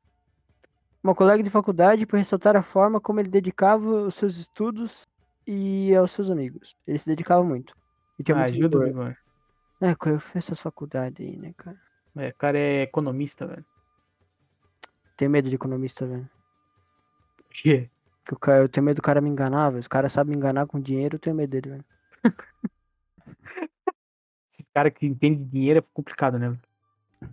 Uma 1.03 1.13
colega 1.15 1.43
de 1.43 1.49
faculdade 1.49 2.05
por 2.05 2.17
ressaltar 2.17 2.55
a 2.55 2.61
forma 2.63 3.01
como 3.01 3.19
ele 3.19 3.29
dedicava 3.29 3.85
os 4.03 4.15
seus 4.15 4.37
estudos 4.37 5.05
e 5.45 5.93
aos 5.95 6.11
seus 6.11 6.29
amigos. 6.29 6.75
Ele 6.87 6.97
se 6.99 7.05
dedicava 7.05 7.43
muito. 7.43 7.75
E 8.17 8.23
tinha 8.23 8.37
Ah, 8.37 8.41
muito 8.41 8.53
vigor. 8.53 8.85
Vigor. 8.85 9.17
É, 9.81 9.95
eu 10.05 10.19
fiz 10.19 10.35
essas 10.45 10.59
faculdades 10.59 11.25
aí, 11.25 11.35
né, 11.37 11.53
cara? 11.57 11.79
É, 12.15 12.29
o 12.29 12.35
cara 12.35 12.57
é 12.57 12.83
economista, 12.83 13.47
velho. 13.47 13.65
Tenho 15.17 15.31
medo 15.31 15.49
de 15.49 15.55
economista, 15.55 16.05
velho. 16.05 16.29
Quê? 17.51 17.89
Que 18.25 18.33
o 18.33 18.39
cara, 18.39 18.63
eu 18.63 18.69
tenho 18.69 18.85
medo 18.85 18.97
do 18.97 19.01
cara 19.01 19.19
me 19.21 19.29
enganar, 19.29 19.69
velho. 19.69 19.79
Os 19.79 19.87
caras 19.87 20.11
sabem 20.11 20.31
me 20.31 20.37
enganar 20.37 20.65
com 20.67 20.79
dinheiro, 20.79 21.15
eu 21.15 21.19
tenho 21.19 21.35
medo 21.35 21.49
dele, 21.51 21.69
velho. 21.71 21.85
Esses 24.49 24.67
caras 24.73 24.93
que 24.93 25.05
entendem 25.07 25.43
de 25.43 25.49
dinheiro 25.49 25.79
é 25.79 25.83
complicado, 25.93 26.37
né? 26.39 26.55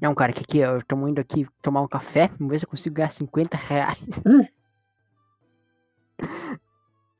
Não, 0.00 0.14
cara, 0.14 0.32
que 0.32 0.44
que 0.44 0.62
é? 0.62 0.66
Eu 0.66 0.82
tô 0.84 0.96
indo 1.08 1.20
aqui 1.20 1.46
tomar 1.62 1.80
um 1.82 1.88
café, 1.88 2.28
vamos 2.38 2.50
ver 2.52 2.58
se 2.58 2.64
eu 2.64 2.68
consigo 2.70 2.94
ganhar 2.96 3.10
50 3.10 3.56
reais. 3.56 3.98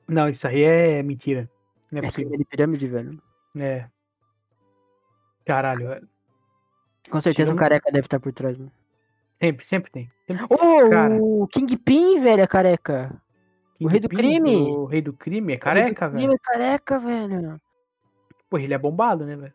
Não, 0.06 0.28
isso 0.28 0.46
aí 0.48 0.62
é 0.62 1.02
mentira. 1.02 1.50
Não 1.92 1.98
é 1.98 2.02
É 2.02 2.04
possível. 2.06 2.36
de 2.36 2.44
pirâmide, 2.44 2.86
velho. 2.88 3.22
É. 3.56 3.88
Caralho, 5.44 5.88
velho. 5.88 6.08
Com 7.10 7.20
certeza 7.20 7.50
um 7.52 7.54
Tirando- 7.54 7.58
careca 7.68 7.90
deve 7.92 8.06
estar 8.06 8.20
por 8.20 8.32
trás, 8.32 8.56
mano. 8.56 8.72
Sempre, 9.40 9.66
sempre 9.66 9.90
tem. 9.90 10.10
Sempre 10.26 10.44
Ô, 10.44 10.90
Cara. 10.90 11.16
o 11.22 11.46
Kingpin, 11.48 12.20
velho, 12.20 12.42
é 12.42 12.46
careca. 12.46 13.22
O 13.80 13.86
rei 13.86 14.00
do 14.00 14.08
crime. 14.08 14.56
O 14.56 14.84
rei 14.86 15.00
do 15.00 15.12
crime 15.12 15.52
é 15.52 15.56
O 15.56 15.58
rei 15.58 15.58
do 15.58 15.60
careca, 15.62 16.08
crime 16.10 16.26
velho. 16.26 16.34
é 16.34 16.38
careca, 16.38 16.98
velho. 16.98 17.60
Pô, 18.50 18.58
ele 18.58 18.74
é 18.74 18.78
bombado, 18.78 19.24
né, 19.24 19.36
velho? 19.36 19.54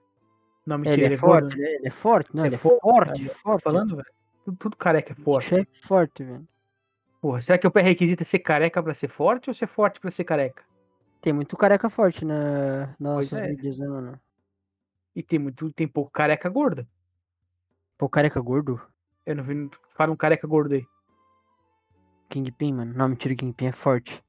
Não, 0.65 0.77
mentira, 0.77 0.95
Ele 0.95 1.05
ele 1.05 1.13
é 1.13 1.17
é 1.17 1.19
forte, 1.19 1.41
gordo. 1.43 1.53
ele 1.61 1.65
é, 1.67 1.75
ele 1.75 1.87
é 1.87 1.91
forte, 1.91 2.29
não, 2.35 2.43
É 2.43 2.47
ele 2.47 2.55
é 2.55 2.57
forte, 2.57 2.79
forte, 2.79 3.29
forte. 3.41 3.63
falando, 3.63 3.95
velho. 3.97 4.07
Tudo, 4.45 4.57
tudo 4.57 4.77
careca 4.77 5.11
é 5.11 5.15
forte. 5.15 5.49
Bicho 5.55 5.67
é 5.83 5.87
forte, 5.87 6.23
velho. 6.23 6.47
Porra, 7.21 7.41
será 7.41 7.57
que 7.57 7.67
o 7.67 7.71
pré-requisito 7.71 8.23
é 8.23 8.25
ser 8.25 8.39
careca 8.39 8.81
pra 8.81 8.93
ser 8.93 9.09
forte 9.09 9.49
ou 9.49 9.53
ser 9.53 9.67
forte 9.67 9.99
pra 9.99 10.09
ser 10.11 10.23
careca? 10.23 10.63
Tem 11.19 11.33
muito 11.33 11.57
careca 11.57 11.89
forte 11.89 12.23
na, 12.23 12.87
nas 12.99 13.15
Pois 13.15 13.31
nossas 13.31 13.39
é. 13.39 13.47
mídias, 13.49 13.77
né, 13.77 13.87
mano? 13.87 14.19
E 15.15 15.21
tem 15.23 15.39
muito, 15.39 15.71
tem 15.73 15.87
pouco 15.87 16.11
careca 16.11 16.47
gorda. 16.49 16.87
Pô, 17.97 18.07
careca 18.09 18.39
gordo? 18.39 18.81
Eu 19.25 19.35
não 19.35 19.43
vi, 19.43 19.69
fala 19.95 20.11
um 20.11 20.15
careca 20.15 20.47
gordo 20.47 20.73
aí. 20.75 20.85
Kingpin, 22.29 22.73
mano. 22.73 22.93
Não, 22.95 23.09
mentira, 23.09 23.35
Kingpin 23.35 23.67
é 23.67 23.71
forte. 23.71 24.23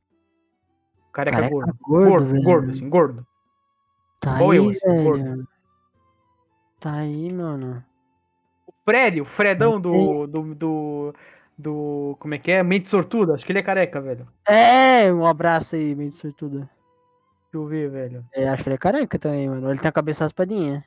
Careca, 1.12 1.36
Careca 1.38 1.54
gordo. 1.54 1.78
gordo, 1.80 2.08
Gordo, 2.10 2.26
velho. 2.26 2.42
gordo, 2.44 2.70
assim, 2.70 2.88
gordo. 2.88 3.26
Tá 4.20 4.34
Igual 4.36 4.50
aí, 4.50 4.56
eu, 4.58 4.70
assim, 4.70 5.04
gordo. 5.04 5.24
velho. 5.24 5.48
Tá 6.80 6.92
aí, 6.94 7.32
mano. 7.32 7.84
O 8.66 8.72
Fred, 8.84 9.20
o 9.20 9.24
Fredão 9.24 9.80
do, 9.80 10.26
do, 10.26 10.54
do, 10.54 11.14
do. 11.56 12.16
Como 12.20 12.34
é 12.34 12.38
que 12.38 12.50
é? 12.52 12.62
Mente 12.62 12.88
sortuda. 12.88 13.34
Acho 13.34 13.46
que 13.46 13.52
ele 13.52 13.60
é 13.60 13.62
careca, 13.62 14.00
velho. 14.00 14.28
É, 14.46 15.12
um 15.12 15.24
abraço 15.26 15.76
aí, 15.76 15.94
meio 15.94 16.10
de 16.10 16.16
sortudo. 16.16 16.58
Deixa 16.58 16.70
eu 17.54 17.66
ver, 17.66 17.88
velho. 17.90 18.26
É, 18.32 18.48
acho 18.48 18.62
que 18.62 18.68
ele 18.68 18.74
é 18.74 18.78
careca 18.78 19.18
também, 19.18 19.48
mano. 19.48 19.70
Ele 19.70 19.78
tem 19.78 19.88
a 19.88 19.92
cabeça 19.92 20.24
raspadinha. 20.24 20.84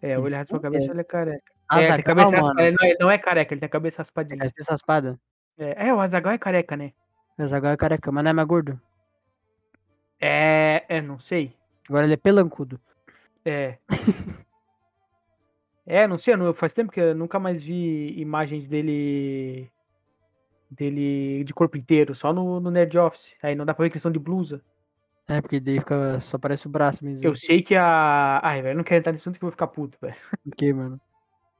É, 0.00 0.18
ou 0.18 0.26
ele 0.26 0.36
raspa 0.36 0.56
a 0.56 0.60
cabeça 0.60 0.84
é. 0.84 0.86
ou 0.86 0.92
ele 0.92 1.00
é 1.00 1.04
careca. 1.04 1.52
Ah, 1.68 1.80
é, 1.80 2.02
cabeça 2.02 2.30
mano. 2.30 2.46
raspada. 2.46 2.62
Ele 2.62 2.76
não, 2.76 2.84
é, 2.84 2.90
ele 2.90 2.98
não 3.00 3.10
é 3.10 3.18
careca, 3.18 3.54
ele 3.54 3.60
tem 3.60 3.66
a 3.66 3.70
cabeça 3.70 3.98
raspadinha. 3.98 4.42
a 4.42 4.50
cabeça 4.50 4.72
raspada. 4.72 5.20
É, 5.58 5.88
é, 5.88 5.94
o 5.94 6.00
Azagal 6.00 6.32
é 6.32 6.38
careca, 6.38 6.76
né? 6.76 6.92
Mas 7.36 7.52
agora 7.52 7.74
é 7.74 7.76
careca, 7.76 8.12
mas 8.12 8.24
não 8.24 8.30
é 8.30 8.34
mais 8.34 8.48
gordo. 8.48 8.80
É, 10.20 10.84
é, 10.88 11.00
não 11.02 11.18
sei. 11.18 11.54
Agora 11.88 12.04
ele 12.04 12.14
é 12.14 12.16
pelancudo. 12.16 12.80
É. 13.44 13.78
é, 15.86 16.06
não 16.06 16.18
sei, 16.18 16.34
eu 16.34 16.38
não- 16.38 16.54
faz 16.54 16.72
tempo 16.72 16.90
que 16.92 17.00
eu 17.00 17.14
nunca 17.14 17.38
mais 17.38 17.62
vi 17.62 18.18
imagens 18.18 18.66
dele. 18.66 19.70
dele 20.70 21.44
de 21.44 21.54
corpo 21.54 21.76
inteiro, 21.76 22.14
só 22.14 22.32
no, 22.32 22.60
no 22.60 22.70
Nerd 22.70 22.96
Office. 22.98 23.34
Aí 23.42 23.54
não 23.54 23.64
dá 23.66 23.74
pra 23.74 23.84
ver 23.84 23.90
questão 23.90 24.10
de 24.10 24.18
blusa. 24.18 24.62
É, 25.28 25.40
porque 25.40 25.58
daí 25.58 25.78
fica, 25.80 26.20
só 26.20 26.38
parece 26.38 26.66
o 26.66 26.70
braço 26.70 27.04
mesmo. 27.04 27.22
Eu 27.22 27.34
sei 27.34 27.60
que 27.62 27.74
a. 27.74 28.40
Ai, 28.42 28.62
velho, 28.62 28.72
eu 28.72 28.76
não 28.76 28.84
quero 28.84 29.00
entrar 29.00 29.12
nesse 29.12 29.22
assunto 29.22 29.38
que 29.38 29.44
eu 29.44 29.48
vou 29.48 29.52
ficar 29.52 29.66
puto, 29.66 29.98
velho. 30.00 30.14
O 30.44 30.50
que, 30.52 30.72
mano? 30.72 31.00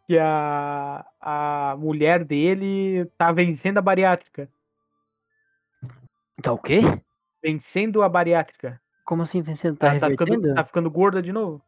Que 0.06 0.18
a. 0.18 1.04
A 1.20 1.74
mulher 1.78 2.24
dele 2.24 3.06
tá 3.18 3.32
vencendo 3.32 3.78
a 3.78 3.82
bariátrica. 3.82 4.48
Tá 6.40 6.52
o 6.52 6.58
quê? 6.58 6.80
Vencendo 7.42 8.02
a 8.02 8.08
bariátrica. 8.08 8.80
Como 9.04 9.22
assim, 9.22 9.42
vencendo? 9.42 9.76
Tá 9.76 9.98
tá 9.98 10.08
ficando, 10.10 10.54
tá 10.54 10.64
ficando 10.64 10.90
gorda 10.90 11.20
de 11.20 11.32
novo. 11.32 11.60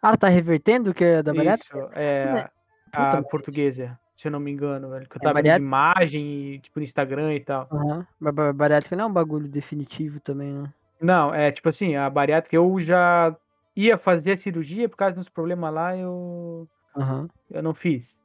Ah, 0.00 0.08
ela 0.08 0.16
tá 0.16 0.28
revertendo 0.28 0.90
o 0.90 0.94
que 0.94 1.04
é 1.04 1.22
da 1.22 1.34
bariátrica? 1.34 1.76
Isso, 1.78 1.88
é. 1.94 2.48
Puta, 2.90 3.18
A 3.18 3.22
portuguesa. 3.22 3.98
se 4.16 4.28
eu 4.28 4.32
não 4.32 4.40
me 4.40 4.50
engano, 4.50 4.88
velho. 4.88 5.06
Que 5.08 5.16
eu 5.16 5.20
É 5.20 5.24
tava 5.24 5.34
vendo 5.34 5.42
bariátrica? 5.44 5.66
imagem, 5.66 6.54
e, 6.54 6.58
tipo, 6.60 6.78
no 6.78 6.84
Instagram 6.84 7.34
e 7.34 7.40
tal. 7.40 7.68
Aham. 7.70 8.06
Mas 8.18 8.34
ba- 8.34 8.52
bariátrica 8.52 8.96
não 8.96 9.04
é 9.04 9.08
um 9.08 9.12
bagulho 9.12 9.48
definitivo 9.48 10.20
também, 10.20 10.52
né? 10.52 10.72
Não, 11.00 11.34
é 11.34 11.50
tipo 11.50 11.68
assim, 11.68 11.96
a 11.96 12.08
bariátrica 12.08 12.56
eu 12.56 12.78
já 12.80 13.36
ia 13.76 13.98
fazer 13.98 14.32
a 14.32 14.38
cirurgia 14.38 14.88
por 14.88 14.96
causa 14.96 15.16
dos 15.16 15.28
problemas 15.28 15.74
lá, 15.74 15.96
eu, 15.96 16.66
Aham. 16.96 17.28
eu 17.50 17.62
não 17.62 17.74
fiz. 17.74 18.16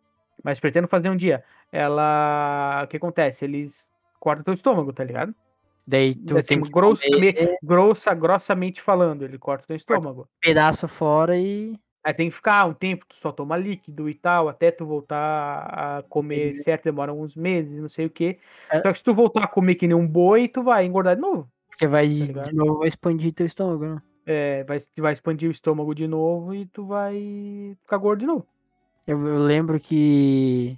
Mas 0.43 0.59
pretendo 0.59 0.88
fazer 0.88 1.09
um 1.09 1.15
dia. 1.15 1.43
Ela. 1.72 2.84
O 2.86 2.88
que 2.88 2.97
acontece? 2.97 3.45
Eles 3.45 3.88
cortam 4.20 4.43
teu 4.43 4.53
estômago, 4.53 4.93
tá 4.93 5.03
ligado? 5.03 5.34
Daí 5.86 6.13
tu 6.13 6.38
assim, 6.38 6.47
tem 6.47 6.61
que 6.61 6.70
grossamente, 6.70 7.34
comer 7.34 7.57
grossa, 7.63 8.13
grossamente 8.13 8.82
falando, 8.82 9.24
ele 9.24 9.39
corta 9.39 9.65
teu 9.65 9.76
estômago. 9.76 10.28
pedaço 10.39 10.88
fora 10.88 11.38
e. 11.38 11.74
Aí 12.03 12.13
tem 12.13 12.30
que 12.30 12.36
ficar 12.36 12.65
um 12.65 12.74
tempo, 12.74 13.05
tu 13.07 13.15
só 13.15 13.32
toma 13.32 13.57
líquido 13.57 14.07
e 14.09 14.13
tal, 14.13 14.47
até 14.47 14.72
tu 14.72 14.86
voltar 14.86 15.97
a 15.97 16.03
comer 16.03 16.51
Entendi. 16.51 16.63
certo, 16.63 16.84
demora 16.86 17.11
uns 17.11 17.36
meses, 17.36 17.82
não 17.82 17.89
sei 17.89 18.05
o 18.05 18.09
quê. 18.09 18.39
É. 18.72 18.82
Só 18.82 18.91
que 18.91 18.99
se 18.99 19.03
tu 19.03 19.13
voltar 19.13 19.43
a 19.43 19.47
comer 19.47 19.76
que 19.76 19.88
nem 19.88 19.97
um 19.97 20.07
boi, 20.07 20.47
tu 20.47 20.63
vai 20.63 20.86
engordar 20.86 21.15
de 21.15 21.22
novo. 21.22 21.49
Porque 21.67 21.88
vai 21.88 22.07
Tá 22.34 22.43
de 22.43 22.55
novo 22.55 22.80
vai 22.80 22.88
expandir 22.88 23.34
teu 23.34 23.45
estômago, 23.45 23.86
né? 23.86 24.01
É, 24.26 24.63
vai, 24.63 24.82
vai 24.97 25.13
expandir 25.13 25.49
o 25.49 25.51
estômago 25.51 25.93
de 25.95 26.07
novo 26.07 26.53
e 26.53 26.67
tu 26.67 26.86
vai 26.86 27.76
ficar 27.82 27.97
gordo 27.97 28.20
de 28.20 28.28
novo. 28.28 28.47
Eu, 29.10 29.26
eu 29.26 29.39
lembro 29.39 29.80
que. 29.80 30.78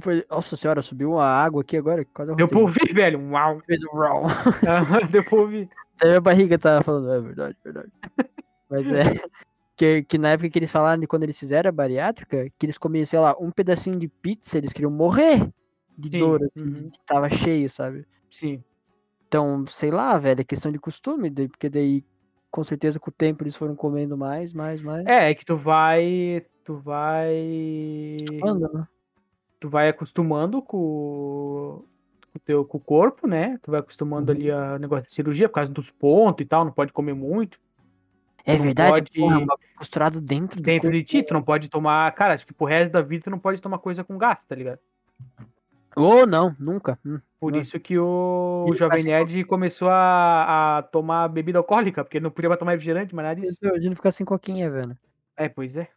Foi... 0.00 0.24
Nossa 0.30 0.56
senhora, 0.56 0.80
subiu 0.80 1.18
a 1.18 1.26
água 1.26 1.60
aqui 1.60 1.76
agora. 1.76 2.06
Quase 2.06 2.32
eu 2.32 2.36
Deu 2.36 2.48
pra 2.48 2.58
ouvir, 2.58 2.94
velho. 2.94 3.20
Uau. 3.30 3.60
Fez 3.66 3.84
um. 3.84 3.90
Deu 5.12 5.22
pra 5.22 5.38
ouvir. 5.38 5.68
Até 5.96 6.08
minha 6.08 6.20
barriga 6.22 6.58
tava 6.58 6.82
falando, 6.82 7.12
é 7.12 7.20
verdade, 7.20 7.56
verdade. 7.62 7.92
Mas 8.68 8.90
é. 8.90 9.02
Que, 9.74 10.04
que 10.04 10.18
na 10.18 10.32
época 10.32 10.50
que 10.50 10.58
eles 10.58 10.70
falaram 10.70 11.00
de 11.00 11.06
quando 11.08 11.24
eles 11.24 11.36
fizeram 11.36 11.68
a 11.68 11.72
bariátrica, 11.72 12.46
que 12.56 12.66
eles 12.66 12.78
comiam, 12.78 13.04
sei 13.06 13.18
lá, 13.18 13.34
um 13.40 13.50
pedacinho 13.50 13.98
de 13.98 14.06
pizza, 14.06 14.58
eles 14.58 14.72
queriam 14.72 14.92
morrer 14.92 15.50
de 15.98 16.10
Sim, 16.10 16.18
dor, 16.18 16.40
assim, 16.44 16.62
uhum. 16.62 16.90
que 16.90 17.00
tava 17.04 17.28
cheio, 17.30 17.68
sabe? 17.68 18.06
Sim. 18.30 18.62
Então, 19.26 19.66
sei 19.66 19.90
lá, 19.90 20.16
velho, 20.18 20.40
é 20.40 20.44
questão 20.44 20.70
de 20.70 20.78
costume, 20.78 21.30
porque 21.48 21.70
daí, 21.70 22.04
com 22.50 22.62
certeza, 22.62 23.00
com 23.00 23.10
o 23.10 23.14
tempo 23.14 23.42
eles 23.42 23.56
foram 23.56 23.74
comendo 23.74 24.16
mais, 24.16 24.52
mais, 24.52 24.80
mais. 24.80 25.04
É, 25.06 25.30
é 25.30 25.34
que 25.34 25.44
tu 25.44 25.56
vai. 25.56 26.44
Tu 26.64 26.76
vai. 26.76 28.16
Anda, 28.44 28.68
né? 28.72 28.86
tu 29.58 29.68
vai 29.68 29.88
acostumando 29.88 30.60
com, 30.60 31.84
com 32.32 32.36
o 32.36 32.40
teu 32.44 32.64
com 32.64 32.78
o 32.78 32.80
corpo, 32.80 33.26
né? 33.28 33.58
Tu 33.62 33.70
vai 33.70 33.78
acostumando 33.80 34.32
Uhum. 34.32 34.38
ali 34.38 34.50
a 34.50 34.76
negócio 34.78 35.06
de 35.06 35.14
cirurgia 35.14 35.48
por 35.48 35.54
causa 35.54 35.70
dos 35.72 35.88
pontos 35.90 36.42
e 36.44 36.48
tal, 36.48 36.64
não 36.64 36.72
pode 36.72 36.92
comer 36.92 37.14
muito. 37.14 37.60
É 38.44 38.56
não 38.56 38.62
verdade, 38.64 38.90
pode- 38.90 39.12
porra, 39.12 39.34
bagulho 39.38 39.68
costurado 39.76 40.20
dentro 40.20 40.56
do 40.60 40.64
Dentro 40.64 40.90
corpo. 40.90 40.96
de 40.98 41.04
ti, 41.04 41.22
tu 41.22 41.32
não 41.32 41.42
pode 41.42 41.68
tomar, 41.68 42.10
cara, 42.12 42.34
acho 42.34 42.44
que 42.44 42.52
pro 42.52 42.66
resto 42.66 42.90
da 42.90 43.00
vida 43.00 43.22
tu 43.24 43.30
não 43.30 43.38
pode 43.38 43.60
tomar 43.62 43.78
coisa 43.78 44.02
com 44.02 44.18
gás, 44.18 44.44
tá 44.48 44.54
ligado? 44.56 44.80
Ou 45.94 46.26
não, 46.26 46.56
nunca. 46.58 46.98
Hum. 47.06 47.20
Por 47.38 47.52
Não. 47.52 47.60
isso 47.60 47.78
que 47.78 47.96
o, 47.98 48.66
o 48.68 48.74
Jovem 48.74 49.04
Nerd 49.04 49.44
começou 49.44 49.88
a, 49.90 50.78
a 50.78 50.82
tomar 50.82 51.28
bebida 51.28 51.58
alcoólica, 51.58 52.02
porque 52.02 52.16
ele 52.18 52.24
não 52.24 52.30
podia 52.30 52.48
mais 52.48 52.58
tomar 52.58 52.72
refrigerante, 52.72 53.14
mas 53.14 53.24
nada 53.26 53.40
disso. 53.40 53.58
Imagina 53.62 53.94
ficar 53.94 54.10
sem 54.12 54.24
coquinha, 54.26 54.68
velho. 54.70 54.96
É, 55.36 55.48
pois 55.48 55.76
é. 55.76 55.88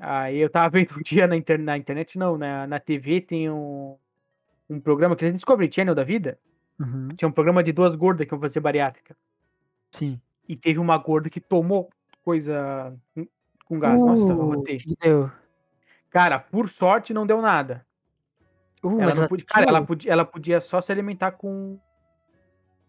Aí 0.00 0.38
eu 0.38 0.48
tava 0.50 0.68
vendo 0.70 0.94
um 0.96 1.02
dia 1.02 1.26
na, 1.26 1.36
inter- 1.36 1.58
na 1.60 1.76
internet, 1.76 2.16
não, 2.18 2.38
na, 2.38 2.66
na 2.66 2.78
TV 2.80 3.20
tem 3.20 3.50
um, 3.50 3.96
um 4.70 4.80
programa 4.80 5.16
que 5.16 5.24
a 5.24 5.28
gente 5.28 5.36
Discovery 5.38 5.72
Channel 5.72 5.94
da 5.94 6.04
vida. 6.04 6.38
Uhum, 6.78 7.08
Tinha 7.16 7.28
um 7.28 7.32
programa 7.32 7.62
de 7.64 7.72
duas 7.72 7.94
gordas 7.96 8.24
que 8.24 8.30
vão 8.30 8.40
fazer 8.40 8.60
bariátrica. 8.60 9.16
sim. 9.90 10.20
E 10.48 10.56
teve 10.56 10.78
uma 10.78 10.96
gorda 10.96 11.28
que 11.28 11.40
tomou 11.40 11.90
coisa 12.24 12.96
com- 13.66 13.78
gás. 13.78 14.00
Nossa, 14.02 14.22
eu 14.32 14.38
Uh, 14.38 14.54
rotei. 14.54 14.78
que 14.78 14.94
deu? 14.96 15.30
Cara, 16.08 16.38
por 16.38 16.70
sorte 16.70 17.12
não 17.12 17.26
deu 17.26 17.42
nada. 17.42 17.84
Uh, 18.82 18.98
Ela 18.98 19.14
não 19.14 19.28
podia, 19.28 19.44
cara, 19.44 19.66
ela 19.68 19.84
podia, 19.84 20.10
ela 20.12 20.24
podia 20.24 20.60
só 20.60 20.80
se 20.80 20.90
alimentar 20.90 21.32
com. 21.32 21.78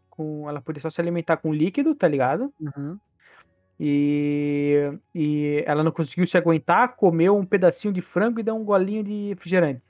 com 0.10 0.48
ela 0.48 0.62
podia 0.62 0.82
só 0.82 0.90
se 0.90 1.02
alimentar 1.02 1.36
com 1.38 1.54
líquido, 1.54 1.94
tá 1.96 2.08
ligado? 2.08 2.54
Uhum. 2.62 2.98
E, 3.80 4.92
e 5.16 5.64
ela 5.66 5.84
não 5.84 5.92
conseguiu 5.92 6.28
se 6.28 6.38
aguentar, 6.38 6.96
comeu 6.98 7.38
um 7.38 7.46
pedacinho 7.46 7.94
de 7.94 8.02
frango 8.02 8.40
e 8.40 8.44
deu 8.44 8.56
um 8.56 8.64
golinho 8.66 9.04
de 9.04 9.30
refrigerante. 9.30 9.82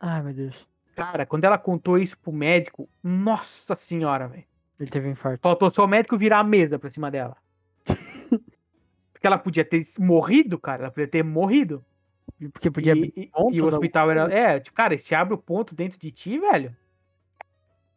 Ai, 0.00 0.22
meu 0.22 0.32
Deus. 0.32 0.66
Cara, 0.94 1.26
quando 1.26 1.44
ela 1.44 1.58
contou 1.58 1.98
isso 1.98 2.16
pro 2.18 2.32
médico, 2.32 2.88
nossa 3.04 3.74
senhora, 3.76 4.26
velho. 4.28 4.44
Ele 4.80 4.90
teve 4.90 5.08
um 5.08 5.12
infarto. 5.12 5.40
Faltou 5.42 5.70
só 5.70 5.84
o 5.84 5.88
médico 5.88 6.16
virar 6.16 6.40
a 6.40 6.44
mesa 6.44 6.78
pra 6.78 6.90
cima 6.90 7.10
dela. 7.10 7.36
Porque 9.12 9.26
ela 9.26 9.38
podia 9.38 9.64
ter 9.64 9.82
morrido, 9.98 10.58
cara. 10.58 10.84
Ela 10.84 10.90
podia 10.90 11.08
ter 11.08 11.22
morrido. 11.22 11.84
Porque 12.52 12.70
podia 12.70 12.94
e, 12.94 13.12
e- 13.16 13.30
e 13.52 13.60
o 13.62 13.66
hospital 13.66 14.10
era. 14.10 14.32
É, 14.32 14.60
tipo, 14.60 14.76
cara, 14.76 14.96
se 14.98 15.14
abre 15.14 15.34
o 15.34 15.38
ponto 15.38 15.74
dentro 15.74 15.98
de 15.98 16.10
ti, 16.10 16.38
velho. 16.38 16.74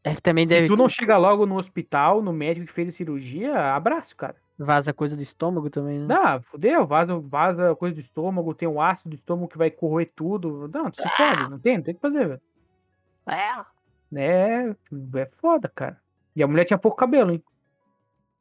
É 0.03 0.13
também 0.15 0.45
Se 0.45 0.53
deve 0.53 0.67
tu 0.67 0.75
ter- 0.75 0.81
não 0.81 0.87
chega 0.89 1.17
logo 1.17 1.45
no 1.45 1.57
hospital, 1.57 2.21
no 2.21 2.31
médico 2.31 2.65
que 2.67 2.73
fez 2.73 2.87
a 2.89 2.91
cirurgia, 2.91 3.73
abraço, 3.75 4.15
cara. 4.15 4.35
Vaza 4.59 4.93
coisa 4.93 5.15
do 5.15 5.23
estômago 5.23 5.69
também, 5.69 5.99
né? 5.99 6.05
Não, 6.05 6.41
fodeu, 6.41 6.85
vaza, 6.85 7.17
vaza 7.17 7.73
coisa 7.75 7.95
do 7.95 8.01
estômago, 8.01 8.53
tem 8.53 8.67
um 8.67 8.81
ácido 8.81 9.11
do 9.11 9.15
estômago 9.15 9.47
que 9.47 9.57
vai 9.57 9.71
corroer 9.71 10.11
tudo. 10.13 10.67
Não, 10.67 10.91
tu 10.91 11.01
se 11.01 11.09
fode, 11.15 11.49
não 11.49 11.57
tem, 11.57 11.77
não 11.77 11.83
tem 11.83 11.93
o 11.93 11.95
que 11.95 12.01
fazer, 12.01 12.27
velho. 12.27 12.41
É, 14.15 14.69
é 15.19 15.25
foda, 15.37 15.71
cara. 15.73 15.97
E 16.35 16.43
a 16.43 16.47
mulher 16.47 16.65
tinha 16.65 16.77
pouco 16.77 16.97
cabelo, 16.97 17.31
hein? 17.31 17.43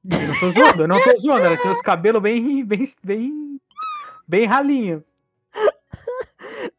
Eu 0.04 0.28
não 0.28 0.40
tô 0.40 0.50
zoando, 0.50 0.82
eu 0.82 0.88
não 0.88 1.00
tô 1.00 1.20
zoando. 1.20 1.44
Ela 1.44 1.56
tinha 1.56 1.72
os 1.72 1.82
cabelos 1.82 2.22
bem, 2.22 2.64
bem, 2.64 2.84
bem, 3.04 3.60
bem 4.26 4.46
ralinho. 4.46 5.04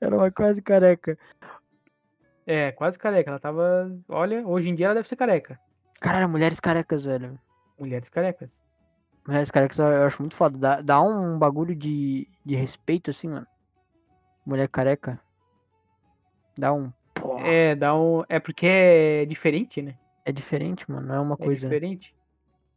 Era 0.02 0.18
uma 0.18 0.32
quase 0.32 0.62
careca. 0.62 1.18
É, 2.46 2.72
quase 2.72 2.98
careca. 2.98 3.30
Ela 3.30 3.40
tava. 3.40 3.92
Olha, 4.08 4.46
hoje 4.46 4.70
em 4.70 4.76
dia 4.76 4.88
ela 4.88 4.96
deve 4.96 5.08
ser 5.08 5.16
careca. 5.16 5.60
Caralho, 6.00 6.30
mulheres 6.30 6.60
carecas, 6.60 7.04
velho. 7.04 7.40
Mulheres 7.78 8.10
carecas. 8.10 8.50
Mulheres 9.30 9.52
carecas 9.52 9.78
eu 9.78 10.08
acho 10.08 10.24
muito 10.24 10.36
foda. 10.36 10.58
Dá, 10.58 10.82
dá 10.82 11.00
um 11.04 11.38
bagulho 11.38 11.76
de, 11.76 12.28
de 12.44 12.56
respeito, 12.56 13.12
assim, 13.12 13.28
mano. 13.30 13.46
Mulher 14.44 14.68
careca. 14.68 15.20
Dá 16.58 16.74
um. 16.74 16.92
Pô, 17.14 17.38
é... 17.38 17.74
É, 17.74 17.76
dá 17.76 17.96
um. 17.96 18.24
É 18.28 18.40
porque 18.40 18.66
é 18.66 19.26
diferente, 19.26 19.84
né? 19.84 19.96
diferente, 20.34 20.90
mano. 20.90 21.08
Não 21.08 21.16
é 21.16 21.20
uma 21.20 21.36
É 21.36 21.44
coisa. 21.46 21.68
diferente. 21.68 22.16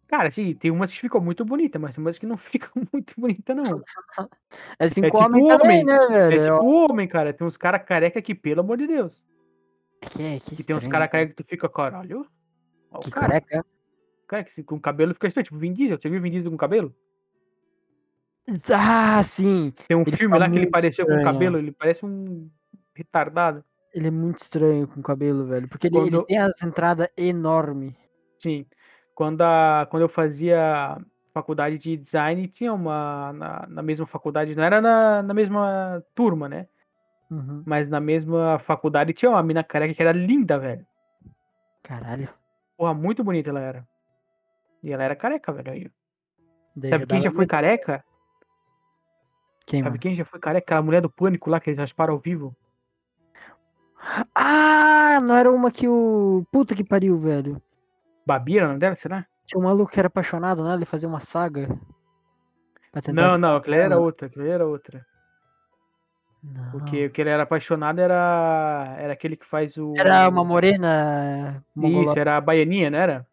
Cara, 0.09 0.28
assim, 0.28 0.55
tem 0.55 0.70
umas 0.70 0.92
que 0.92 1.00
ficam 1.00 1.22
muito 1.22 1.42
bonitas, 1.42 1.80
mas 1.80 1.94
tem 1.94 2.05
umas 2.05 2.18
que 2.18 2.26
não 2.26 2.36
ficam 2.36 2.70
muito 2.92 3.14
bonitas, 3.18 3.57
não. 3.57 3.62
É 4.78 4.84
assim 4.84 5.00
É 5.00 5.05
tipo 5.07 5.16
homem 5.24 5.48
também, 5.48 5.82
homem. 5.82 5.84
né, 5.86 5.94
É 5.94 6.28
velho? 6.28 6.55
tipo 6.57 6.66
homem, 6.66 7.09
cara. 7.09 7.32
Tem 7.32 7.46
uns 7.46 7.57
caras 7.57 7.82
careca 7.82 8.20
que, 8.20 8.34
pelo 8.34 8.61
amor 8.61 8.76
de 8.76 8.86
Deus. 8.86 9.22
Que, 10.03 10.22
é, 10.22 10.38
que 10.40 10.57
Que 10.57 10.64
tem 10.64 10.76
uns 10.76 10.86
caras 10.86 11.11
careca 11.11 11.34
que 11.34 11.42
tu 11.42 11.48
fica, 11.48 11.66
caralho. 11.66 12.26
Ó, 12.90 12.98
o 12.98 13.00
Que 13.00 13.11
cara, 13.11 13.28
careca. 13.40 13.64
Cara 14.32 14.44
que 14.44 14.62
com 14.62 14.80
cabelo 14.80 15.14
fica 15.14 15.28
estranho. 15.28 15.44
Tipo, 15.44 15.58
Vin 15.58 15.72
Diesel. 15.72 15.98
Você 16.00 16.08
viu 16.08 16.20
Vin 16.20 16.30
Diesel 16.30 16.50
com 16.50 16.56
cabelo? 16.56 16.94
Ah, 18.74 19.22
sim. 19.22 19.72
Tem 19.86 19.96
um 19.96 20.02
Ele 20.02 20.16
filme 20.16 20.38
lá 20.38 20.50
que 20.50 20.56
ele 20.56 20.66
pareceu 20.70 21.06
com 21.06 21.12
estranho. 21.12 21.32
cabelo. 21.32 21.58
Ele 21.58 21.72
parece 21.72 22.04
um 22.04 22.50
retardado. 22.94 23.64
Ele 23.94 24.08
é 24.08 24.10
muito 24.10 24.38
estranho 24.38 24.88
com 24.88 25.02
cabelo, 25.02 25.44
velho. 25.46 25.68
Porque 25.68 25.86
ele, 25.86 25.98
ele 25.98 26.10
Quando- 26.10 26.26
tem 26.26 26.38
as 26.38 26.62
entradas 26.62 27.08
enormes. 27.16 27.94
Sim. 28.40 28.66
Quando, 29.14 29.42
a, 29.42 29.86
quando 29.90 30.02
eu 30.02 30.08
fazia 30.08 30.98
faculdade 31.34 31.78
de 31.78 31.96
design, 31.96 32.48
tinha 32.48 32.72
uma. 32.72 33.32
Na, 33.34 33.66
na 33.68 33.82
mesma 33.82 34.06
faculdade, 34.06 34.54
não 34.56 34.64
era 34.64 34.80
na, 34.80 35.22
na 35.22 35.34
mesma 35.34 36.02
turma, 36.14 36.48
né? 36.48 36.66
Uhum. 37.30 37.62
Mas 37.66 37.88
na 37.88 38.00
mesma 38.00 38.58
faculdade 38.60 39.12
tinha 39.12 39.30
uma 39.30 39.42
mina 39.42 39.62
careca 39.62 39.94
que 39.94 40.02
era 40.02 40.12
linda, 40.12 40.58
velho. 40.58 40.84
Caralho. 41.82 42.28
Porra, 42.76 42.92
muito 42.94 43.22
bonita 43.22 43.50
ela 43.50 43.60
era. 43.60 43.86
E 44.82 44.92
ela 44.92 45.04
era 45.04 45.14
careca, 45.16 45.52
velho. 45.52 45.72
Aí, 45.72 45.90
Sabe 46.90 47.06
quem 47.06 47.20
já 47.20 47.30
foi 47.30 47.40
medo. 47.40 47.50
careca? 47.50 48.04
Quem, 49.66 49.80
Sabe 49.80 49.90
mano? 49.90 50.00
quem 50.00 50.14
já 50.14 50.24
foi 50.24 50.40
careca? 50.40 50.64
Aquela 50.64 50.82
mulher 50.82 51.00
do 51.00 51.10
pânico 51.10 51.48
lá 51.50 51.60
que 51.60 51.70
eles 51.70 51.78
rasparam 51.78 52.14
ao 52.14 52.20
vivo. 52.20 52.56
Ah, 54.34 55.20
não 55.22 55.36
era 55.36 55.50
uma 55.50 55.70
que 55.70 55.86
o. 55.88 56.44
Puta 56.50 56.74
que 56.74 56.82
pariu, 56.82 57.16
velho. 57.18 57.62
Babira, 58.26 58.66
não 58.68 58.78
dela, 58.78 58.96
será? 58.96 59.26
Tinha 59.46 59.60
um 59.60 59.64
maluco 59.64 59.92
que 59.92 59.98
era 59.98 60.08
apaixonado 60.08 60.62
nela, 60.62 60.76
ele 60.76 60.84
fazia 60.84 61.08
uma 61.08 61.20
saga. 61.20 61.68
Não, 63.12 63.38
não, 63.38 63.56
aquela 63.56 63.76
era 63.76 63.94
ela. 63.94 64.00
outra, 64.02 64.26
aquela 64.26 64.46
era 64.46 64.66
outra. 64.66 65.06
Não. 66.42 66.70
Porque 66.72 67.06
o 67.06 67.10
que 67.10 67.20
ele 67.20 67.30
era 67.30 67.44
apaixonado 67.44 68.00
era. 68.00 68.96
Era 68.98 69.12
aquele 69.12 69.36
que 69.36 69.46
faz 69.46 69.76
o. 69.76 69.94
Era 69.96 70.28
uma 70.28 70.44
morena. 70.44 71.64
Isso, 71.76 72.18
era 72.18 72.36
a 72.36 72.40
baianinha, 72.40 72.90
não 72.90 72.98
era? 72.98 73.26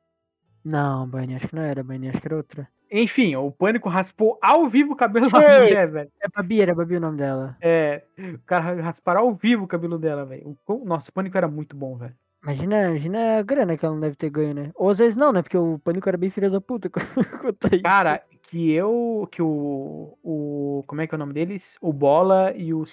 Não, 0.64 1.08
Baianinha, 1.08 1.38
acho 1.38 1.48
que 1.48 1.56
não 1.56 1.64
era, 1.64 1.84
Baianinha, 1.84 2.12
acho 2.12 2.22
que 2.22 2.28
era 2.28 2.36
outra. 2.38 2.68
Enfim, 2.92 3.36
o 3.36 3.52
pânico 3.52 3.88
raspou 3.88 4.38
ao 4.42 4.68
vivo 4.68 4.94
o 4.94 4.96
cabelo 4.96 5.30
da 5.30 5.40
mulher, 5.40 5.92
velho. 5.92 6.12
É 6.22 6.28
Babi, 6.28 6.62
era 6.62 6.74
Babi 6.74 6.96
o 6.96 7.00
nome 7.00 7.18
dela. 7.18 7.56
É, 7.62 8.04
o 8.18 8.40
cara 8.40 8.82
rasparam 8.82 9.22
ao 9.22 9.34
vivo 9.34 9.66
o 9.66 9.68
cabelo 9.68 10.00
dela, 10.00 10.26
velho. 10.26 10.58
Nossa, 10.84 11.10
o 11.10 11.14
pânico 11.14 11.38
era 11.38 11.48
muito 11.48 11.76
bom, 11.76 11.98
velho. 11.98 12.16
Imagina, 12.42 12.88
imagina 12.88 13.40
a 13.40 13.42
grana 13.42 13.78
que 13.78 13.86
ela 13.86 13.94
não 13.94 14.02
deve 14.02 14.16
ter 14.16 14.30
ganho, 14.30 14.54
né? 14.54 14.72
Ou 14.76 14.90
às 14.90 14.98
vezes 14.98 15.16
não, 15.16 15.34
né? 15.34 15.42
Porque 15.42 15.58
o 15.58 15.78
Pânico 15.80 16.08
era 16.08 16.18
bem 16.18 16.30
filho 16.30 16.50
da 16.50 16.62
puta. 16.62 16.90
Cara, 17.84 18.24
que 18.44 18.72
eu. 18.72 19.28
Que 19.30 19.42
o. 19.42 20.18
o 20.24 20.84
como 20.88 21.02
é 21.02 21.08
que 21.08 21.14
é 21.14 21.18
o 21.18 21.20
nome 21.20 21.34
deles? 21.34 21.78
O 21.82 21.92
Bola 21.92 22.54
e 22.56 22.74
o 22.74 22.86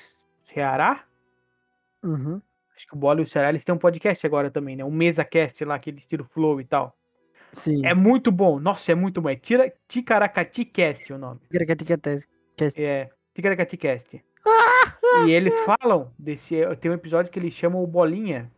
Ceará? 0.53 1.05
Uhum. 2.03 2.41
Acho 2.77 2.87
que 2.89 2.95
o 2.95 2.99
Bola 2.99 3.21
e 3.21 3.23
o 3.23 3.27
Ceará, 3.27 3.49
eles 3.49 3.64
têm 3.64 3.75
um 3.75 3.79
podcast 3.79 4.27
agora 4.27 4.51
também, 4.51 4.75
né? 4.77 4.85
Um 4.85 4.91
MesaCast 4.91 5.64
lá, 5.64 5.77
aquele 5.77 5.99
estilo 5.99 6.25
flow 6.25 6.61
e 6.61 6.64
tal. 6.64 6.95
Sim. 7.53 7.84
É 7.86 7.94
muito 7.94 8.30
bom. 8.30 8.59
Nossa, 8.59 8.92
é 8.92 8.94
muito 8.94 9.20
bom. 9.20 9.28
É 9.28 9.36
Tira- 9.36 9.72
Ticaracati 9.88 10.64
Cast 10.64 11.12
o 11.12 11.18
nome. 11.18 11.40
Ticaracaticatese. 11.51 12.26
Cast. 12.57 12.82
É, 12.82 13.11
Ticaracati 13.34 13.76
Cast. 13.76 14.24
E 15.26 15.30
eles 15.30 15.59
falam 15.61 16.12
desse. 16.18 16.57
Tem 16.80 16.90
um 16.90 16.94
episódio 16.94 17.30
que 17.30 17.38
eles 17.38 17.55
chamam 17.55 17.82
o 17.82 17.86
Bolinha. 17.86 18.51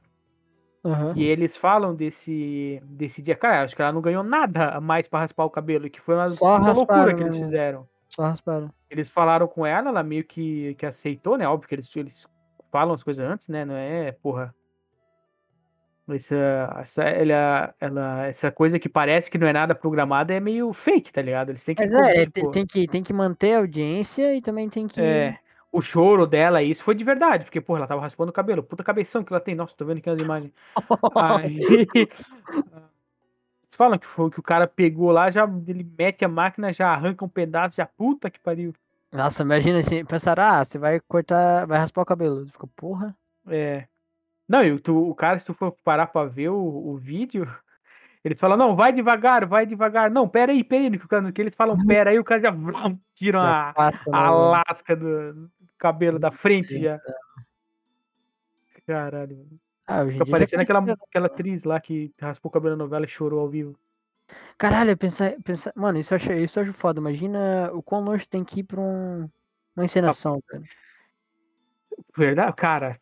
Aham. 0.84 1.12
E 1.16 1.24
eles 1.24 1.57
falam 1.57 1.95
desse, 1.95 2.80
desse 2.84 3.20
dia. 3.22 3.34
Cara, 3.36 3.62
acho 3.64 3.74
que 3.76 3.82
ela 3.82 3.93
não 3.93 4.01
ganhou 4.01 4.22
nada 4.22 4.70
a 4.70 4.80
mais 4.80 5.09
pra 5.09 5.20
raspar 5.20 5.45
o 5.45 5.51
cabelo. 5.51 5.89
Que 5.91 6.01
foi 6.01 6.14
uma 6.14 6.24
puta 6.24 6.72
loucura 6.72 7.14
que 7.14 7.22
eles 7.22 7.36
fizeram. 7.36 7.89
Só 8.09 8.22
rasparam. 8.22 8.70
Eles 8.91 9.09
falaram 9.09 9.47
com 9.47 9.66
ela, 9.66 9.91
ela 9.91 10.03
meio 10.03 10.24
que, 10.24 10.74
que 10.76 10.86
aceitou, 10.86 11.36
né? 11.36 11.47
Óbvio 11.47 11.68
que 11.68 11.74
eles, 11.74 11.95
eles 11.97 12.26
falam 12.72 12.95
as 12.95 13.03
coisas 13.03 13.24
antes, 13.24 13.49
né? 13.49 13.64
Não 13.64 13.74
é, 13.74 14.12
porra. 14.12 14.55
Essa, 16.11 16.81
essa, 16.81 17.03
ela, 17.03 17.75
ela, 17.79 18.27
essa 18.27 18.51
coisa 18.51 18.79
que 18.79 18.89
parece 18.89 19.31
que 19.31 19.37
não 19.37 19.47
é 19.47 19.53
nada 19.53 19.75
programada 19.75 20.33
é 20.33 20.41
meio 20.41 20.73
fake, 20.73 21.13
tá 21.13 21.21
ligado? 21.21 21.51
Eles 21.51 21.63
têm 21.63 21.75
que. 21.75 21.83
Mas 21.83 21.93
é, 21.95 22.25
tipo, 22.25 22.51
tem, 22.51 22.65
que, 22.65 22.87
tem 22.89 23.03
que 23.03 23.13
manter 23.13 23.55
a 23.55 23.59
audiência 23.59 24.35
e 24.35 24.41
também 24.41 24.69
tem 24.69 24.87
que. 24.87 25.01
é, 25.01 25.39
o 25.71 25.81
choro 25.83 26.27
dela, 26.27 26.63
isso 26.63 26.83
foi 26.83 26.95
de 26.95 27.05
verdade, 27.05 27.45
porque, 27.45 27.61
porra, 27.61 27.81
ela 27.81 27.87
tava 27.87 28.01
raspando 28.01 28.31
o 28.31 28.35
cabelo. 28.35 28.63
Puta 28.63 28.83
cabeção 28.83 29.23
que 29.23 29.33
ela 29.33 29.41
tem. 29.41 29.55
Nossa, 29.55 29.75
tô 29.77 29.85
vendo 29.85 29.99
aqui 29.99 30.09
as 30.09 30.21
imagens. 30.21 30.53
Aí, 31.15 31.59
eles 31.93 32.09
falam 33.77 33.99
que 33.99 34.07
foi 34.07 34.31
que 34.31 34.41
o 34.41 34.43
cara 34.43 34.67
pegou 34.67 35.11
lá, 35.11 35.31
já 35.31 35.49
ele 35.67 35.87
mete 35.99 36.25
a 36.25 36.29
máquina, 36.29 36.73
já 36.73 36.89
arranca 36.89 37.25
um 37.25 37.29
pedaço, 37.29 37.77
já 37.77 37.87
puta 37.87 38.31
que 38.31 38.41
pariu. 38.41 38.73
Nossa, 39.13 39.43
imagina 39.43 39.81
assim, 39.81 40.05
pensar, 40.05 40.39
ah, 40.41 40.65
você 40.65 40.79
vai 40.79 41.01
cortar, 41.01 41.67
vai 41.67 41.79
raspar 41.79 42.03
o 42.03 42.07
cabelo. 42.07 42.47
Fica, 42.47 42.67
porra. 42.77 43.15
É. 43.47 43.87
Não, 44.49 44.64
e 44.64 44.78
tu, 44.80 44.96
o 45.11 45.14
cara, 45.14 45.38
se 45.38 45.46
tu 45.46 45.55
for 45.55 45.72
parar 45.84 46.07
pra 46.07 46.24
ver 46.24 46.49
o, 46.49 46.57
o 46.57 46.96
vídeo, 46.96 47.44
eles 48.24 48.40
falam, 48.40 48.57
não, 48.57 48.74
vai 48.74 48.92
devagar, 48.92 49.44
vai 49.46 49.66
devagar. 49.66 50.11
Não, 50.11 50.28
pera 50.28 50.53
aí, 50.53 50.64
pera 50.64 50.84
aí. 50.84 50.99
Que, 50.99 51.05
o 51.05 51.09
cara- 51.09 51.22
no 51.22 51.32
que 51.32 51.40
eles 51.40 51.55
falam, 51.55 51.76
pera 51.86 52.11
aí, 52.11 52.18
o 52.18 52.24
cara 52.24 52.40
já 52.40 52.51
vrum, 52.53 52.99
tira 53.14 53.40
Já 53.40 53.74
a, 53.76 53.90
né, 53.90 53.92
a 54.12 54.22
velho? 54.30 54.51
lasca 54.51 54.96
do, 54.96 55.34
do 55.34 55.51
cabelo 55.76 56.18
da 56.18 56.30
frente 56.30 56.80
já. 56.80 56.99
Caralho. 58.86 59.46
Ah, 59.86 60.07
Fica 60.07 60.26
parecendo 60.26 60.62
aquela, 60.62 60.80
aquela 60.80 61.26
atriz 61.26 61.64
lá 61.64 61.80
que 61.80 62.12
raspou 62.20 62.49
o 62.49 62.53
cabelo 62.53 62.76
na 62.76 62.84
novela 62.84 63.05
e 63.05 63.09
chorou 63.09 63.40
ao 63.40 63.49
vivo. 63.49 63.78
Caralho, 64.59 64.96
pensar, 64.96 65.32
pensar... 65.42 65.72
Mano, 65.74 65.99
isso 65.99 66.12
eu, 66.12 66.16
acho, 66.16 66.32
isso 66.32 66.59
eu 66.59 66.64
acho 66.64 66.72
foda. 66.72 67.01
Imagina 67.01 67.70
o 67.72 67.82
quão 67.82 68.03
longe 68.03 68.28
tem 68.28 68.44
que 68.44 68.61
ir 68.61 68.64
pra 68.64 68.80
um, 68.80 69.28
uma 69.76 69.84
encenação, 69.84 70.42
velho. 70.51 70.64
Verdade? 72.16 72.55
Cara, 72.57 73.01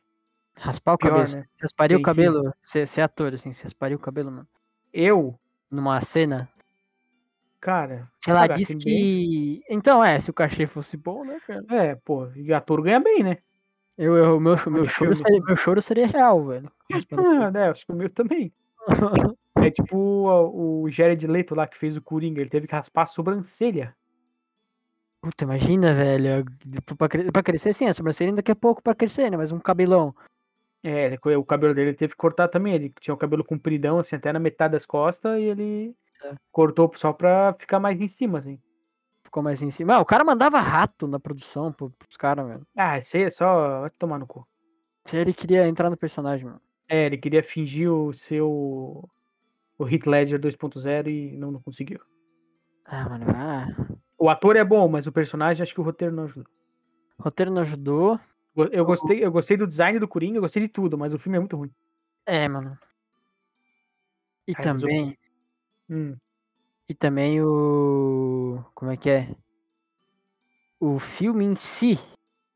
Raspar 0.59 0.95
o 0.95 0.99
pior, 0.99 1.11
cabelo. 1.11 1.37
né? 1.37 1.45
Você 1.55 1.63
rasparia 1.63 1.97
o 1.97 1.99
Tem 1.99 2.03
que- 2.03 2.11
cabelo? 2.11 2.55
Você 2.65 2.87
você 2.87 3.01
é 3.01 3.05
ator, 3.05 3.35
assim, 3.35 3.53
você 3.53 3.63
rasparia 3.65 3.97
o 3.97 4.01
cabelo, 4.01 4.31
mano. 4.31 4.49
Eu, 4.93 5.39
Numa 5.71 6.01
cena? 6.01 6.49
cara. 7.61 8.09
Se 8.21 8.31
ela 8.31 8.47
disse 8.47 8.73
bem- 8.75 8.79
que. 8.81 9.63
Então, 9.69 10.03
é, 10.05 10.19
se 10.21 10.31
o 10.31 10.35
cachê 10.35 10.67
fosse 10.67 10.97
bom, 10.97 11.25
né, 11.25 11.39
cara? 11.47 11.65
É, 11.71 11.95
pô, 11.97 12.29
e 12.37 12.53
ator 12.55 12.81
ganha 12.83 13.01
bem, 13.01 13.23
né? 13.23 13.39
Eu, 13.99 14.15
eu, 14.17 14.39
meu, 14.41 14.57
meu, 14.71 14.83
de 14.85 14.89
choro 14.89 15.17
seria, 15.17 15.41
meu 15.43 15.57
choro 15.57 15.83
seria 15.83 16.07
real, 16.07 16.45
velho. 16.47 16.71
O 16.91 16.97
Ah, 17.21 17.51
né? 17.53 17.71
Acho 17.71 17.85
que 17.87 17.93
o 17.93 17.97
meu 17.97 18.09
também. 18.11 18.53
É 19.59 19.71
tipo 19.71 19.97
o, 19.97 20.83
o 20.83 20.91
Jared 20.91 21.27
Leto 21.27 21.55
lá 21.55 21.67
que 21.67 21.79
fez 21.79 21.97
o 21.97 22.03
Coringa, 22.03 22.41
ele 22.41 22.51
teve 22.51 22.67
que 22.69 22.75
raspar 22.75 23.03
a 23.05 23.07
sobrancelha. 23.07 23.97
Puta, 25.23 25.45
imagina, 25.45 25.93
velho. 25.95 26.45
Pra, 26.97 27.09
pra 27.33 27.43
crescer, 27.43 27.73
sim, 27.73 27.87
a 27.89 27.95
sobrancelha 27.95 28.33
daqui 28.35 28.53
a 28.53 28.55
pouco 28.55 28.83
pra 28.83 28.95
crescer, 28.95 29.31
né? 29.31 29.37
Mas 29.37 29.51
um 29.51 29.59
cabelão. 29.59 30.15
É, 30.89 31.18
o 31.37 31.45
cabelo 31.45 31.74
dele 31.74 31.91
ele 31.91 31.97
teve 31.97 32.12
que 32.12 32.16
cortar 32.18 32.47
também. 32.49 32.74
Ele 32.74 32.93
tinha 33.01 33.12
o 33.14 33.16
cabelo 33.18 33.43
compridão, 33.45 33.99
assim, 33.99 34.14
até 34.16 34.32
na 34.32 34.39
metade 34.39 34.72
das 34.72 34.87
costas, 34.87 35.39
e 35.41 35.45
ele 35.45 35.95
É. 36.24 36.34
cortou 36.53 36.93
só 36.97 37.12
pra 37.12 37.55
ficar 37.59 37.80
mais 37.80 38.01
em 38.01 38.09
cima, 38.09 38.39
assim. 38.39 38.61
Ficou 39.24 39.43
mais 39.43 39.61
em 39.61 39.70
cima. 39.70 39.95
Ah, 39.97 40.01
o 40.01 40.05
cara 40.05 40.24
mandava 40.24 40.61
rato 40.61 41.09
na 41.09 41.18
produção 41.18 41.72
pro, 41.72 41.91
pros 41.91 42.16
caras, 42.16 42.47
velho. 42.47 42.66
Ah, 42.76 42.99
isso 42.99 43.16
aí 43.16 43.24
é 43.24 43.30
só. 43.30 43.80
Vai 43.80 43.91
tomar 43.99 44.18
no 44.18 44.26
cu. 44.26 44.47
Se 45.07 45.16
ele 45.16 45.34
queria 45.34 45.66
entrar 45.66 45.91
no 45.91 45.97
personagem, 45.97 46.47
mano. 46.47 46.61
É, 46.89 47.07
ele 47.07 47.18
queria 47.18 47.43
fingir 47.43 47.91
o 47.93 48.12
seu. 48.12 48.49
O 49.78 49.89
Heath 49.89 50.07
Ledger 50.07 50.39
2.0 50.41 51.09
e 51.11 51.37
não, 51.37 51.51
não 51.51 51.61
conseguiu. 51.61 51.99
Ah, 52.87 53.09
mano, 53.09 53.26
ah. 53.34 53.66
O 54.16 54.30
ator 54.30 54.55
é 54.57 54.64
bom, 54.64 54.89
mas 54.89 55.07
o 55.09 55.12
personagem 55.12 55.62
acho 55.62 55.74
que 55.74 55.80
o 55.80 55.84
roteiro 55.84 56.14
não 56.14 56.24
ajudou. 56.24 56.51
O 57.18 57.22
roteiro 57.24 57.51
não 57.51 57.62
ajudou. 57.62 58.18
Eu 58.73 58.85
gostei, 58.87 59.25
eu 59.25 59.31
gostei 59.31 59.57
do 59.57 59.67
design 59.67 59.99
do 59.99 60.09
Coringa, 60.09 60.39
eu 60.39 60.43
gostei 60.43 60.63
de 60.63 60.69
tudo, 60.69 60.97
mas 60.97 61.13
o 61.13 61.19
filme 61.19 61.37
é 61.37 61.41
muito 61.41 61.57
ruim. 61.57 61.71
É, 62.25 62.49
mano. 62.49 62.79
E 64.49 64.53
eu- 64.53 64.63
também. 64.63 65.19
Hum, 65.89 66.17
E 66.89 66.95
também 66.95 67.43
o. 67.43 68.65
Como 68.75 68.91
é 68.91 68.97
que 68.97 69.11
é? 69.11 69.37
O 70.79 70.99
filme 70.99 71.45
em 71.45 71.57
si 71.57 71.99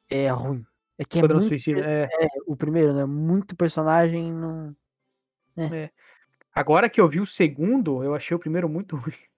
é 0.08 0.28
ruim. 0.28 0.64
É 0.98 1.04
que 1.04 1.18
é 1.18 1.22
muito, 1.22 1.42
Suicida. 1.48 1.80
É, 1.80 2.04
é, 2.04 2.28
o 2.46 2.54
primeiro, 2.54 2.92
né? 2.92 3.04
Muito 3.04 3.56
personagem 3.56 4.32
não. 4.32 4.76
agora 6.54 6.88
que 6.88 7.00
eu 7.00 7.08
vi 7.08 7.20
o 7.20 7.26
segundo, 7.26 8.04
eu 8.04 8.14
achei 8.14 8.36
o 8.36 8.40
primeiro 8.40 8.68
muito 8.68 8.96
ruim. 8.96 9.29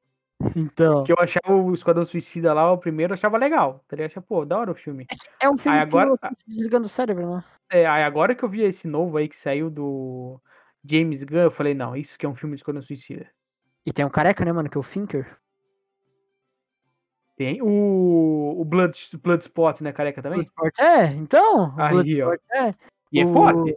Então. 0.57 1.05
Que 1.05 1.12
eu 1.12 1.16
achava 1.18 1.55
o 1.55 1.72
Esquadrão 1.74 2.05
Suicida 2.05 2.53
lá, 2.53 2.70
o 2.72 2.78
primeiro, 2.78 3.12
eu 3.12 3.14
achava 3.14 3.36
legal. 3.38 3.84
Tá 3.88 3.97
ligado? 3.97 4.01
Eu 4.01 4.07
achava, 4.12 4.26
pô, 4.26 4.45
da 4.45 4.59
hora 4.59 4.72
o 4.72 4.74
filme. 4.74 5.07
É 5.43 5.49
um 5.49 5.57
filme 5.57 5.76
Aí 5.78 5.82
agora- 5.82 6.11
que 6.12 6.16
você 6.28 6.34
desligando 6.47 6.86
o 6.86 6.90
cérebro, 6.90 7.36
né? 7.36 7.45
É, 7.70 7.86
aí 7.86 8.03
agora 8.03 8.34
que 8.34 8.43
eu 8.45 8.49
vi 8.49 8.62
esse 8.62 8.86
novo 8.86 9.16
aí 9.16 9.28
que 9.28 9.38
saiu 9.38 9.70
do 9.70 10.40
James 10.84 11.22
Gunn, 11.24 11.38
eu 11.45 11.51
falei, 11.51 11.74
não, 11.74 11.97
isso 11.97 12.18
que 12.18 12.26
é 12.26 12.28
um 12.28 12.34
filme 12.34 12.55
de 12.55 12.61
Esquadrão 12.61 12.82
Suicida. 12.82 13.26
E 13.86 13.93
tem 13.93 14.05
um 14.05 14.11
careca, 14.11 14.45
né, 14.45 14.53
mano? 14.53 14.68
Que 14.68 14.76
é 14.76 14.80
o 14.80 14.82
Finker. 14.82 15.36
Tem 17.36 17.62
o, 17.62 18.57
o 18.61 18.64
Blood, 18.64 19.11
Bloodspot, 19.22 19.82
né, 19.82 19.93
careca 19.93 20.22
também? 20.22 20.40
Bloodsport 20.57 20.78
é, 20.78 21.07
então. 21.14 21.74
Aí, 21.78 22.22
ó. 22.22 22.26
Bloodsport 22.26 22.40
é. 22.53 22.74
E 23.11 23.20
é 23.20 23.26
o- 23.26 23.32
forte. 23.32 23.76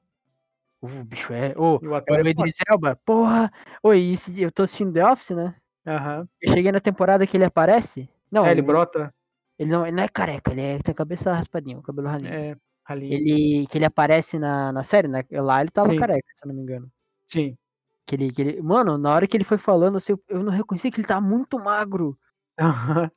O 0.82 0.88
bicho 1.04 1.34
é. 1.34 1.52
E 1.54 1.58
o 1.58 1.80
é 1.96 2.04
o 2.12 2.16
é. 2.16 2.30
Idris 2.30 2.58
Elba. 2.70 3.00
Porra! 3.06 3.52
Oi, 3.82 4.12
esse, 4.12 4.40
eu 4.40 4.52
tô 4.52 4.64
assistindo 4.64 4.94
The 4.94 5.04
Office, 5.10 5.32
né? 5.32 5.56
Aham. 5.86 6.28
Eu 6.42 6.54
cheguei 6.54 6.72
na 6.72 6.80
temporada 6.80 7.26
que 7.28 7.38
ele 7.38 7.46
aparece. 7.46 8.10
Não, 8.32 8.46
É, 8.46 8.52
ele 8.52 8.62
o- 8.62 8.66
brota. 8.66 9.14
ele 9.58 9.70
não, 9.72 9.86
ele 9.86 9.96
não 9.96 10.04
é 10.04 10.08
careca, 10.08 10.52
ele 10.52 10.62
é, 10.62 10.80
tem 10.80 10.92
a 10.92 10.96
cabeça 10.96 11.32
raspadinha, 11.34 11.78
o 11.78 11.84
cabelo 11.84 12.08
ralinho. 12.08 12.34
É, 12.34 12.58
ali. 12.86 13.14
Ele, 13.14 13.68
que 13.68 13.78
ele 13.78 13.86
aparece 13.86 14.40
na, 14.40 14.72
na 14.72 14.84
série, 14.84 15.08
né? 15.08 15.24
Lá 15.32 15.62
ele 15.62 15.70
tava 15.70 15.90
Sim. 15.90 16.00
careca, 16.00 16.28
se 16.36 16.44
eu 16.44 16.48
não 16.50 16.56
me 16.56 16.62
engano. 16.62 16.92
Sim. 17.28 17.58
Que 18.06 18.16
ele, 18.16 18.32
que 18.32 18.42
ele, 18.42 18.62
mano, 18.62 18.98
na 18.98 19.14
hora 19.14 19.28
que 19.28 19.36
ele 19.36 19.44
foi 19.44 19.58
falando, 19.58 19.98
assim, 19.98 20.14
eu, 20.28 20.44
não 20.44 20.52
reconheci 20.52 20.92
que 20.92 21.02
ele 21.02 21.08
tá 21.08 21.20
muito 21.22 21.58
magro. 21.58 22.18
Aham. 22.60 23.10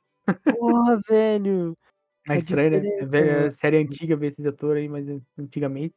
Porra, 0.43 1.01
velho. 1.07 1.77
É 2.27 2.37
estranho, 2.37 2.81
né? 2.81 3.49
série 3.51 3.77
antiga 3.77 4.15
ver 4.15 4.33
esse 4.33 4.47
ator 4.47 4.77
aí, 4.77 4.87
mas 4.87 5.05
antigamente. 5.37 5.95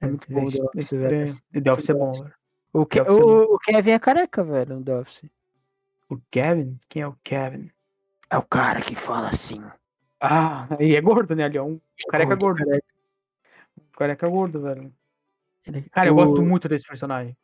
É 0.00 0.06
muito 0.06 0.30
bom 0.30 0.40
é 0.40 0.44
velho. 0.44 0.70
estranho. 0.76 1.34
The 1.62 1.72
Office 1.72 1.88
é 1.90 1.94
bom, 1.94 2.12
velho. 2.12 2.34
O, 2.72 2.86
Ke- 2.86 3.00
é 3.00 3.02
o, 3.02 3.54
o 3.54 3.58
Kevin 3.58 3.90
é 3.90 3.98
careca, 3.98 4.42
velho, 4.42 4.76
no 4.76 4.84
The 4.84 4.98
Office. 4.98 5.30
O 6.08 6.18
Kevin? 6.30 6.78
Quem 6.88 7.02
é 7.02 7.06
o 7.06 7.16
Kevin? 7.22 7.70
É 8.30 8.38
o 8.38 8.42
cara 8.42 8.80
que 8.80 8.94
fala 8.94 9.28
assim. 9.28 9.62
Ah, 10.20 10.68
e 10.80 10.94
é 10.96 11.00
gordo, 11.00 11.34
né, 11.34 11.44
ali, 11.44 11.58
ó. 11.58 11.64
Um 11.64 11.80
careca 12.08 12.34
gordo. 12.34 12.58
careca. 12.64 12.86
Um 13.78 13.96
careca 13.96 14.28
gordo, 14.28 14.60
velho. 14.62 14.92
Ele- 15.66 15.82
Cara, 15.90 16.08
eu 16.08 16.14
gosto 16.14 16.42
muito 16.42 16.68
desse 16.68 16.86
personagem. 16.86 17.36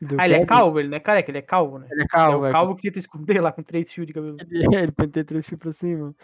do 0.00 0.14
Ah, 0.20 0.24
ele 0.26 0.34
é 0.34 0.38
Kevin, 0.38 0.48
calvo? 0.48 0.78
Ele 0.78 0.88
não 0.88 0.96
é 0.96 1.00
careca, 1.00 1.30
ele 1.30 1.38
é 1.38 1.42
calvo, 1.42 1.78
né? 1.78 1.88
Ele 1.90 2.02
é 2.02 2.04
É 2.04 2.08
calvo, 2.08 2.38
o 2.38 2.40
velho. 2.42 2.52
calvo 2.52 2.76
que 2.76 2.82
tenta 2.82 2.98
esconder 3.00 3.40
lá 3.40 3.50
com 3.50 3.62
três 3.62 3.92
fios 3.92 4.06
de 4.06 4.12
cabelo. 4.12 4.36
Ele, 4.40 4.48
ele 4.86 4.92
penteia 4.92 5.24
três 5.24 5.48
fios 5.48 5.58
pra 5.58 5.72
cima. 5.72 6.14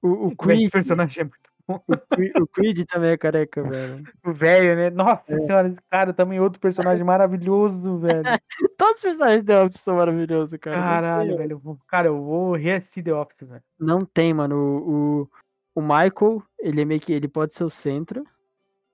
O, 0.00 0.08
o, 0.08 0.26
Esse 0.28 0.36
Creed, 0.36 0.70
personagem 0.70 1.20
é 1.22 1.24
muito. 1.24 1.49
O, 1.76 1.96
Creed, 2.14 2.32
o 2.36 2.46
Creed 2.46 2.84
também 2.86 3.10
é 3.10 3.16
careca, 3.16 3.62
velho. 3.62 4.04
O 4.24 4.32
velho, 4.32 4.76
né? 4.76 4.90
Nossa 4.90 5.32
É. 5.32 5.38
senhora, 5.38 5.68
esse 5.68 5.80
cara 5.90 6.12
também 6.12 6.38
é 6.38 6.42
outro 6.42 6.60
personagem 6.60 7.04
maravilhoso, 7.04 7.98
velho. 7.98 8.22
Todos 8.76 8.96
os 8.96 9.02
personagens 9.02 9.40
de 9.42 9.46
The 9.46 9.62
Office 9.64 9.80
são 9.80 9.96
maravilhosos, 9.96 10.58
cara. 10.58 10.76
Caralho, 10.76 11.36
velho. 11.36 11.52
eu 11.52 11.58
vou- 11.58 11.78
Cara, 11.86 12.08
eu 12.08 12.22
vou 12.22 12.54
reassistir 12.54 13.04
The 13.04 13.14
Office, 13.14 13.40
velho. 13.48 13.62
Não 13.78 14.00
tem, 14.04 14.32
mano. 14.34 14.56
O, 14.56 15.22
o, 15.22 15.28
o 15.76 15.82
Michael, 15.82 16.42
ele 16.58 16.80
é 16.82 16.84
meio 16.84 17.00
que. 17.00 17.12
Ele 17.12 17.28
pode 17.28 17.54
ser 17.54 17.64
o 17.64 17.70
centro. 17.70 18.24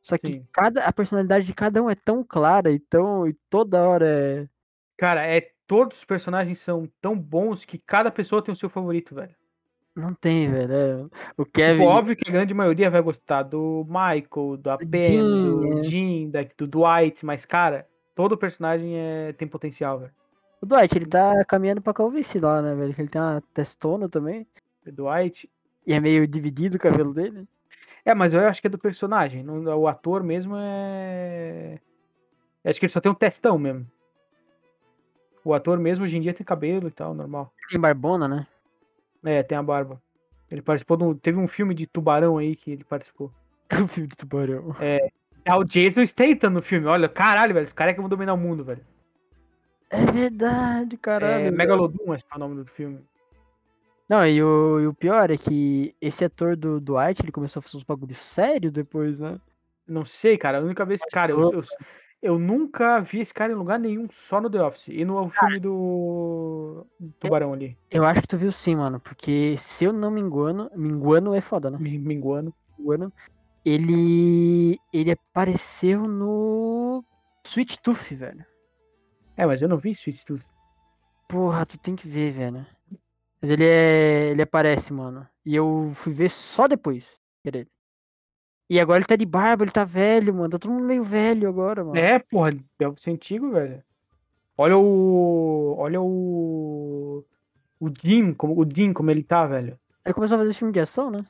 Só 0.02 0.16
que 0.16 0.26
Sim. 0.28 0.46
cada, 0.52 0.84
a 0.84 0.92
personalidade 0.92 1.46
de 1.46 1.52
cada 1.54 1.82
um 1.82 1.90
é 1.90 1.94
tão 1.96 2.22
clara 2.22 2.70
e, 2.70 2.78
tão, 2.78 3.26
e 3.26 3.34
toda 3.50 3.88
hora 3.88 4.06
é. 4.06 4.48
Cara, 4.96 5.26
é, 5.26 5.50
todos 5.66 5.98
os 5.98 6.04
personagens 6.04 6.60
são 6.60 6.88
tão 7.02 7.18
bons 7.18 7.64
que 7.64 7.76
cada 7.76 8.08
pessoa 8.10 8.40
tem 8.42 8.52
o 8.52 8.56
seu 8.56 8.68
favorito, 8.70 9.14
velho. 9.16 9.34
Não 9.96 10.12
tem, 10.12 10.50
velho. 10.50 10.72
é. 10.72 10.94
O 11.38 11.44
Tipo, 11.44 11.52
Kevin. 11.52 11.84
óbvio 11.84 12.14
que 12.16 12.28
a 12.28 12.32
grande 12.32 12.52
maioria 12.52 12.90
vai 12.90 13.00
gostar 13.00 13.42
do 13.42 13.84
Michael, 13.88 14.58
da 14.58 14.76
Pen, 14.76 15.02
Jean, 15.02 15.22
do 15.42 15.78
é. 15.78 15.82
Jean, 15.82 16.28
da, 16.30 16.46
do 16.58 16.66
Dwight, 16.66 17.24
mas, 17.24 17.46
cara, 17.46 17.88
todo 18.14 18.36
personagem 18.36 18.92
é, 18.94 19.32
tem 19.32 19.48
potencial, 19.48 19.98
velho. 20.00 20.12
O 20.60 20.66
Dwight, 20.66 20.96
ele 20.96 21.06
tá 21.06 21.42
caminhando 21.46 21.80
pra 21.80 21.94
calvície 21.94 22.38
lá, 22.40 22.60
né, 22.60 22.74
velho? 22.74 22.94
Ele 22.98 23.08
tem 23.08 23.20
uma 23.20 23.42
testona 23.54 24.06
também. 24.08 24.46
O 24.86 24.92
Dwight. 24.92 25.50
E 25.86 25.92
é 25.94 26.00
meio 26.00 26.26
dividido 26.26 26.76
o 26.76 26.80
cabelo 26.80 27.14
dele. 27.14 27.46
É, 28.04 28.14
mas 28.14 28.32
eu 28.34 28.40
acho 28.46 28.60
que 28.60 28.66
é 28.66 28.70
do 28.70 28.78
personagem. 28.78 29.42
não- 29.42 29.64
o 29.78 29.88
ator 29.88 30.22
mesmo 30.22 30.54
é. 30.58 31.78
Acho 32.64 32.78
que 32.80 32.86
ele 32.86 32.92
só 32.92 33.00
tem 33.00 33.10
um 33.10 33.14
testão 33.14 33.58
mesmo. 33.58 33.86
O 35.44 35.54
ator 35.54 35.78
mesmo 35.78 36.04
hoje 36.04 36.16
em 36.16 36.20
dia 36.20 36.34
tem 36.34 36.44
cabelo 36.44 36.88
e 36.88 36.90
tal, 36.90 37.14
normal. 37.14 37.52
Tem 37.70 37.80
barbona, 37.80 38.26
né? 38.28 38.46
É, 39.26 39.42
tem 39.42 39.58
a 39.58 39.62
barba. 39.62 40.00
Ele 40.50 40.62
participou 40.62 40.96
de 40.96 41.04
um, 41.04 41.14
Teve 41.14 41.38
um 41.38 41.48
filme 41.48 41.74
de 41.74 41.86
tubarão 41.86 42.38
aí 42.38 42.56
que 42.56 42.70
ele 42.70 42.84
participou. 42.84 43.32
o 43.72 43.86
filme 43.88 44.08
do 44.08 44.16
tubarão. 44.16 44.74
Tá 45.44 45.56
o 45.58 45.64
Jason 45.64 46.04
Statham 46.06 46.50
no 46.50 46.62
filme. 46.62 46.86
Olha, 46.86 47.08
caralho, 47.08 47.54
velho. 47.54 47.66
Os 47.66 47.72
caras 47.72 47.94
que 47.94 48.00
vão 48.00 48.08
dominar 48.08 48.34
o 48.34 48.38
mundo, 48.38 48.64
velho. 48.64 48.84
É 49.90 50.04
verdade, 50.04 50.96
caralho. 50.96 51.46
é. 51.46 51.50
Megalodon, 51.50 52.12
acho 52.12 52.24
que 52.24 52.32
é 52.32 52.36
o 52.36 52.38
nome 52.40 52.56
do 52.56 52.66
filme. 52.66 53.00
Não, 54.08 54.24
e 54.24 54.42
o, 54.42 54.80
e 54.80 54.86
o 54.86 54.94
pior 54.94 55.30
é 55.30 55.36
que 55.36 55.94
esse 56.00 56.24
ator 56.24 56.56
do 56.56 56.80
Dwight, 56.80 57.22
ele 57.22 57.32
começou 57.32 57.60
a 57.60 57.62
fazer 57.62 57.76
uns 57.76 57.84
bagulhos 57.84 58.24
sérios 58.24 58.72
depois, 58.72 59.18
né? 59.18 59.40
Não 59.86 60.04
sei, 60.04 60.38
cara. 60.38 60.58
A 60.58 60.62
única 60.62 60.84
vez. 60.84 61.00
Cara, 61.12 61.32
eu, 61.32 61.52
eu, 61.52 61.62
eu 62.22 62.38
nunca 62.38 63.00
vi 63.00 63.20
esse 63.20 63.32
cara 63.32 63.52
em 63.52 63.56
lugar 63.56 63.78
nenhum, 63.78 64.08
só 64.10 64.40
no 64.40 64.50
The 64.50 64.62
Office. 64.62 64.88
E 64.88 65.04
no 65.04 65.28
filme 65.30 65.60
do. 65.60 66.86
Tubarão 67.20 67.52
ali. 67.52 67.76
Eu 67.90 68.04
acho 68.04 68.22
que 68.22 68.28
tu 68.28 68.38
viu 68.38 68.50
sim, 68.50 68.76
mano, 68.76 68.98
porque 69.00 69.56
se 69.58 69.84
eu 69.84 69.92
não 69.92 70.10
me 70.10 70.20
engano, 70.20 70.70
me 70.74 70.88
engano 70.88 71.34
é 71.34 71.40
foda, 71.40 71.70
né? 71.70 71.78
Me, 71.78 71.98
me 71.98 72.14
engano. 72.14 72.52
Me 72.78 72.84
engano, 72.84 73.12
ele 73.64 74.78
ele 74.92 75.10
apareceu 75.10 76.06
no 76.06 77.04
Sweet 77.44 77.80
Tooth, 77.82 78.14
velho. 78.14 78.44
É, 79.36 79.44
mas 79.44 79.60
eu 79.60 79.68
não 79.68 79.76
vi 79.76 79.90
isso. 79.90 80.08
isso. 80.08 80.38
Porra, 81.28 81.66
tu 81.66 81.78
tem 81.78 81.94
que 81.94 82.08
ver, 82.08 82.32
velho. 82.32 82.66
Mas 83.40 83.50
ele 83.50 83.64
é. 83.64 84.30
Ele 84.30 84.42
aparece, 84.42 84.92
mano. 84.92 85.28
E 85.44 85.54
eu 85.54 85.92
fui 85.94 86.12
ver 86.12 86.30
só 86.30 86.66
depois. 86.66 87.18
ele. 87.44 87.68
E 88.68 88.80
agora 88.80 88.98
ele 88.98 89.06
tá 89.06 89.16
de 89.16 89.24
barba, 89.26 89.64
ele 89.64 89.70
tá 89.70 89.84
velho, 89.84 90.34
mano. 90.34 90.50
Tá 90.50 90.58
todo 90.58 90.72
mundo 90.72 90.84
meio 90.86 91.02
velho 91.02 91.48
agora, 91.48 91.84
mano. 91.84 91.96
É, 91.96 92.18
porra, 92.18 92.52
deve 92.78 93.00
ser 93.00 93.10
antigo, 93.12 93.52
velho. 93.52 93.82
Olha 94.58 94.76
o. 94.76 95.76
Olha 95.78 96.00
o. 96.00 97.24
O 97.78 97.90
Jim, 98.02 98.32
como, 98.32 98.58
o 98.58 98.66
Jim, 98.68 98.92
como 98.92 99.10
ele 99.10 99.22
tá, 99.22 99.46
velho. 99.46 99.78
Ele 100.04 100.14
começou 100.14 100.36
a 100.36 100.38
fazer 100.38 100.54
filme 100.54 100.72
de 100.72 100.80
ação, 100.80 101.10
né? 101.10 101.24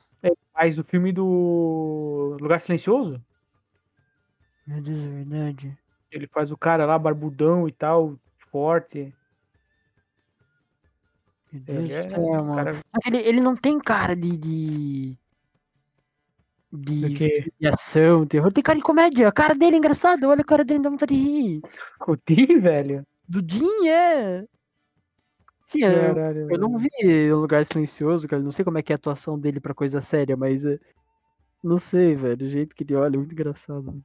Faz 0.53 0.79
o 0.79 0.83
filme 0.83 1.11
do. 1.11 2.35
Lugar 2.41 2.59
Silencioso. 2.61 3.21
Meu 4.65 4.81
Deus, 4.81 4.99
é 4.99 5.07
verdade. 5.07 5.77
Ele 6.11 6.27
faz 6.27 6.51
o 6.51 6.57
cara 6.57 6.85
lá, 6.85 6.97
barbudão 6.97 7.67
e 7.67 7.71
tal, 7.71 8.17
forte. 8.51 9.13
Meu 11.51 11.61
Deus 11.61 11.89
é, 11.89 12.01
do 12.01 12.09
céu, 12.09 12.43
mano. 12.43 12.55
cara, 12.55 12.81
Ele, 13.05 13.17
ele 13.17 13.41
não 13.41 13.55
tem 13.55 13.79
cara 13.79 14.15
de. 14.15 14.35
de... 14.35 15.17
De, 16.81 17.51
de 17.59 17.67
ação, 17.67 18.25
terror. 18.25 18.51
Tem 18.51 18.63
cara 18.63 18.77
de 18.77 18.83
comédia. 18.83 19.27
A 19.27 19.31
cara 19.31 19.55
dele 19.55 19.75
é 19.75 19.79
engraçado. 19.79 20.25
Olha 20.27 20.41
a 20.41 20.45
cara 20.45 20.63
dele, 20.63 20.81
dá 20.81 20.89
vontade 20.89 21.15
de 21.15 21.21
rir. 21.21 21.61
o 22.07 22.17
Jim, 22.29 22.59
velho. 22.59 23.05
Do 23.27 23.39
Jim 23.47 23.87
é. 23.87 24.45
Sim, 25.65 25.83
eu, 25.83 26.15
Caralho, 26.15 26.47
eu 26.49 26.57
não 26.57 26.77
vi 26.77 26.89
o 27.31 27.37
Lugar 27.41 27.65
Silencioso, 27.65 28.27
cara. 28.27 28.41
Não 28.41 28.51
sei 28.51 28.63
como 28.63 28.77
é 28.77 28.83
que 28.83 28.93
é 28.93 28.95
a 28.95 28.97
atuação 28.97 29.37
dele 29.37 29.59
pra 29.59 29.73
coisa 29.73 29.99
séria, 30.01 30.37
mas. 30.37 30.63
é, 30.63 30.79
Não 31.63 31.77
sei, 31.77 32.15
velho. 32.15 32.45
O 32.45 32.49
jeito 32.49 32.75
que 32.75 32.83
ele 32.83 32.95
olha 32.95 33.15
é 33.15 33.17
muito 33.17 33.33
engraçado. 33.33 34.01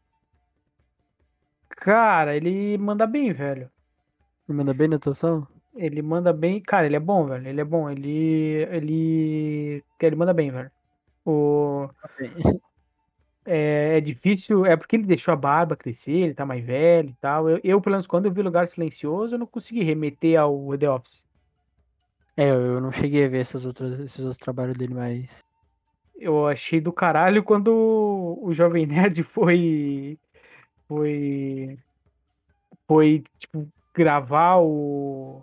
Cara, 1.71 2.37
ele 2.37 2.77
manda 2.79 3.07
bem, 3.07 3.33
velho. 3.33 3.71
Ele 4.49 4.59
manda 4.59 4.75
bem 4.75 4.89
na 4.89 4.97
atuação? 4.97 5.47
Ele 5.75 6.03
manda 6.03 6.33
bem. 6.33 6.61
Cara, 6.61 6.87
ele 6.87 6.97
é 6.97 7.01
bom, 7.01 7.27
velho. 7.27 7.47
Ele 7.47 7.61
é 7.61 7.65
bom. 7.65 7.89
Ele. 7.89 8.67
Ele. 8.71 9.85
Ele 10.01 10.17
manda 10.17 10.35
bem, 10.35 10.51
velho. 10.51 10.71
O. 11.25 11.89
É, 13.45 13.99
é 13.99 14.01
difícil, 14.01 14.65
é 14.65 14.77
porque 14.77 14.95
ele 14.95 15.05
deixou 15.05 15.33
a 15.33 15.37
barba 15.37 15.77
crescer, 15.77 16.13
ele 16.13 16.35
tá 16.35 16.47
mais 16.47 16.65
velho 16.65 17.11
e 17.11 17.17
tal. 17.21 17.49
Eu, 17.49 17.61
eu, 17.65 17.81
pelo 17.81 17.95
menos, 17.95 18.07
quando 18.07 18.27
eu 18.27 18.33
vi 18.33 18.43
Lugar 18.43 18.69
Silencioso, 18.69 19.35
eu 19.35 19.39
não 19.39 19.47
consegui 19.47 19.83
remeter 19.83 20.39
ao 20.39 20.77
The 20.79 20.91
Office. 20.91 21.23
É, 22.37 22.51
eu 22.51 22.81
não 22.81 22.93
cheguei 22.93 23.27
a 23.27 23.29
ver 23.29 23.41
essas 23.41 23.67
outras, 23.67 23.99
esses 24.01 24.21
outros 24.21 24.39
trabalhos 24.39 24.77
dele, 24.77 24.95
mas. 24.95 25.41
Eu 26.17 26.47
achei 26.47 26.81
do 26.81 26.93
caralho 26.93 27.43
quando 27.43 27.69
o, 28.41 28.53
Jovem 28.55 28.87
Nerd 28.87 29.23
foi. 29.35 30.19
Foi. 30.89 31.79
Foi, 32.87 33.25
tipo, 33.39 33.69
gravar 33.95 34.59
o. 34.59 35.43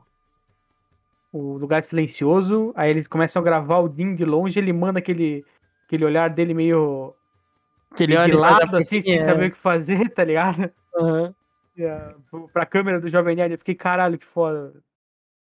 O 1.32 1.58
Lugar 1.58 1.84
Silencioso. 1.84 2.74
Aí 2.76 2.90
eles 2.90 3.08
começam 3.08 3.40
a 3.42 3.46
gravar 3.46 3.80
o 3.80 3.90
Dean 3.90 4.16
de 4.16 4.26
longe, 4.26 4.58
ele 4.58 4.74
manda 4.74 4.98
aquele, 4.98 5.46
aquele 5.90 6.06
olhar 6.06 6.30
dele 6.30 6.54
meio. 6.54 7.16
Que 7.96 8.04
ele 8.04 8.16
meio 8.16 8.26
de 8.26 8.34
lado, 8.34 8.78
assim, 8.78 9.02
sem 9.02 9.16
boquinha, 9.16 9.20
saber 9.26 9.48
o 9.50 9.52
que 9.52 9.58
fazer, 9.58 10.10
tá 10.14 10.24
ligado? 10.24 10.72
aham. 10.96 11.34
E, 11.76 11.84
ah, 11.86 12.14
pra 12.54 12.66
câmera 12.66 13.00
do 13.00 13.10
Jovem 13.10 13.36
Nerd, 13.36 13.54
eu 13.54 13.58
fiquei, 13.58 13.74
caralho, 13.74 14.20
que 14.20 14.26
foda. 14.26 14.74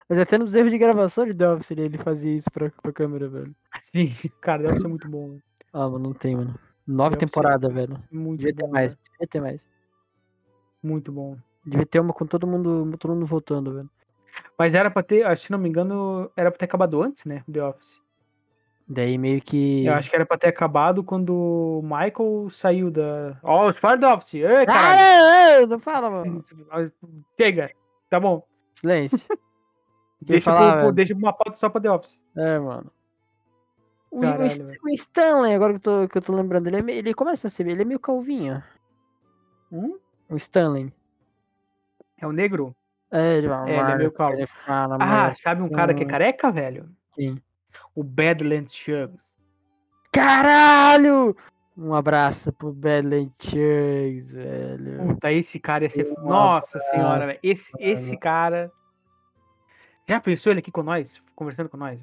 Mas 0.08 0.18
até 0.18 0.36
nos 0.36 0.54
erros 0.54 0.70
de 0.70 0.78
gravação 0.78 1.24
de 1.24 1.32
The 1.34 1.48
Office 1.48 1.70
ele, 1.70 1.82
ele 1.82 1.98
fazia 1.98 2.34
isso 2.36 2.50
pra, 2.52 2.70
pra 2.82 2.92
câmera, 2.92 3.28
velho. 3.28 3.54
Assim, 3.72 4.14
cara, 4.40 4.64
deve 4.64 4.80
ser 4.80 4.88
muito 4.88 5.08
bom. 5.08 5.30
velho. 5.30 5.42
Ah, 5.72 5.88
mano, 5.88 5.98
não 6.00 6.12
tem, 6.12 6.36
mano. 6.36 6.54
Nove 6.86 7.16
temporadas, 7.16 7.72
velho. 7.72 7.98
Muito 8.10 8.40
Devia 8.40 8.54
bom. 8.54 8.66
ter 8.66 8.72
mais, 8.72 8.96
devia 8.96 9.26
ter 9.28 9.40
mais. 9.40 9.66
Muito 10.82 11.10
bom. 11.10 11.36
Devia 11.64 11.86
ter 11.86 12.00
uma 12.00 12.12
com 12.12 12.26
todo 12.26 12.46
mundo, 12.46 12.96
todo 12.98 13.14
mundo 13.14 13.26
voltando, 13.26 13.74
velho. 13.74 13.90
Mas 14.58 14.74
era 14.74 14.90
pra 14.90 15.02
ter, 15.02 15.36
se 15.38 15.50
não 15.50 15.58
me 15.58 15.68
engano, 15.68 16.30
era 16.36 16.50
pra 16.50 16.58
ter 16.58 16.64
acabado 16.66 17.02
antes, 17.02 17.24
né? 17.24 17.42
The 17.50 17.62
Office. 17.64 18.00
Daí 18.88 19.18
meio 19.18 19.40
que. 19.42 19.84
Eu 19.84 19.94
acho 19.94 20.08
que 20.08 20.14
era 20.16 20.24
pra 20.24 20.38
ter 20.38 20.46
acabado 20.48 21.02
quando 21.02 21.30
o 21.34 21.82
Michael 21.82 22.48
saiu 22.50 22.90
da. 22.90 23.36
Ó, 23.42 23.68
os 23.68 23.76
fora 23.78 23.98
The 23.98 24.06
Office! 24.06 24.34
Ei, 24.34 24.64
caralho! 24.66 25.64
Ah, 25.64 25.66
não 25.66 25.78
fala, 25.80 26.08
mano. 26.10 26.44
Chega! 27.40 27.70
Tá 28.08 28.20
bom. 28.20 28.46
Silêncio. 28.74 29.18
Deixa, 30.22 30.50
falar, 30.50 30.80
pro- 30.82 30.92
deixa 30.92 31.14
uma 31.14 31.32
pauta 31.32 31.58
só 31.58 31.68
pra 31.68 31.80
The 31.80 31.90
Office. 31.90 32.18
É, 32.36 32.58
mano. 32.58 32.90
O, 34.10 34.18
o 34.18 34.20
Caralho, 34.22 34.50
St- 34.50 34.62
velho. 34.64 34.80
o 34.82 34.88
Stanley, 34.90 35.54
agora 35.54 35.72
que 35.72 35.76
eu 35.76 35.80
tô, 36.02 36.08
que 36.08 36.18
eu 36.18 36.22
tô 36.22 36.34
lembrando, 36.34 36.66
ele, 36.68 36.76
é 36.78 36.82
meio- 36.82 36.98
ele 37.00 37.12
começa 37.14 37.48
a 37.48 37.50
ser, 37.50 37.66
ele 37.66 37.82
é 37.82 37.84
meio 37.84 38.00
calvinho. 38.00 38.62
Hum? 39.70 39.98
O 40.30 40.36
Stanley. 40.36 40.92
É 42.18 42.26
o 42.26 42.32
negro? 42.32 42.74
É, 43.10 43.36
ele, 43.36 43.46
É, 43.48 43.62
ele 43.80 43.92
é 43.92 43.96
meio 43.96 44.10
calvo. 44.12 44.34
ele 44.38 44.46
fala, 44.46 44.94
Ah, 44.94 44.98
mas- 44.98 45.40
sabe 45.40 45.62
um 45.62 45.68
cara 45.68 45.92
que 45.94 46.02
é 46.02 46.06
Hum. 46.06 46.08
careca, 46.08 46.50
velho? 46.50 46.88
Quem? 47.14 47.40
O 47.96 48.04
Badlands 48.04 48.72
Chugs. 48.74 49.18
Caralho! 50.12 51.36
Um 51.76 51.92
abraço 51.94 52.52
pro 52.52 52.72
Badland 52.72 53.32
Chugs, 53.38 54.30
velho. 54.32 55.08
Puta, 55.08 55.32
esse 55.32 55.58
cara 55.58 55.84
ia 55.84 55.90
ser. 55.90 56.06
Um 56.18 56.28
Nossa 56.28 56.78
senhora, 56.78 57.08
abraço, 57.08 57.26
velho. 57.28 57.40
Esse, 57.42 57.72
esse 57.78 58.16
cara. 58.16 58.70
Já 60.08 60.20
pensou 60.20 60.52
ele 60.52 60.60
aqui 60.60 60.70
com 60.70 60.82
nós? 60.82 61.20
Conversando 61.34 61.68
com 61.68 61.76
nós? 61.76 61.98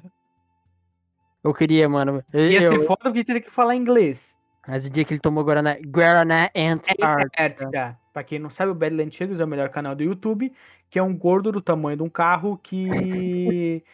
Eu 1.42 1.52
queria, 1.54 1.88
mano. 1.88 2.22
Eu, 2.32 2.50
Ia 2.50 2.68
ser 2.68 2.76
eu- 2.76 2.84
foda 2.84 3.00
porque 3.04 3.24
teria 3.24 3.40
que 3.40 3.50
falar 3.50 3.74
inglês. 3.74 4.36
mas 4.66 4.86
o 4.86 4.90
dia 4.90 5.04
que 5.04 5.12
ele 5.14 5.20
tomou 5.20 5.42
Guaraná, 5.44 5.76
Guaraná 5.84 6.50
Antártica. 6.54 7.22
Antártica. 7.24 7.98
Pra 8.12 8.22
quem 8.22 8.38
não 8.38 8.50
sabe, 8.50 8.70
o 8.70 8.74
Badland 8.74 9.14
Chugs 9.14 9.40
é 9.40 9.44
o 9.44 9.48
melhor 9.48 9.68
canal 9.70 9.94
do 9.96 10.04
YouTube, 10.04 10.52
que 10.88 10.98
é 10.98 11.02
um 11.02 11.16
gordo 11.16 11.50
do 11.50 11.60
tamanho 11.60 11.96
de 11.96 12.02
um 12.02 12.08
carro 12.08 12.56
que. 12.62 13.82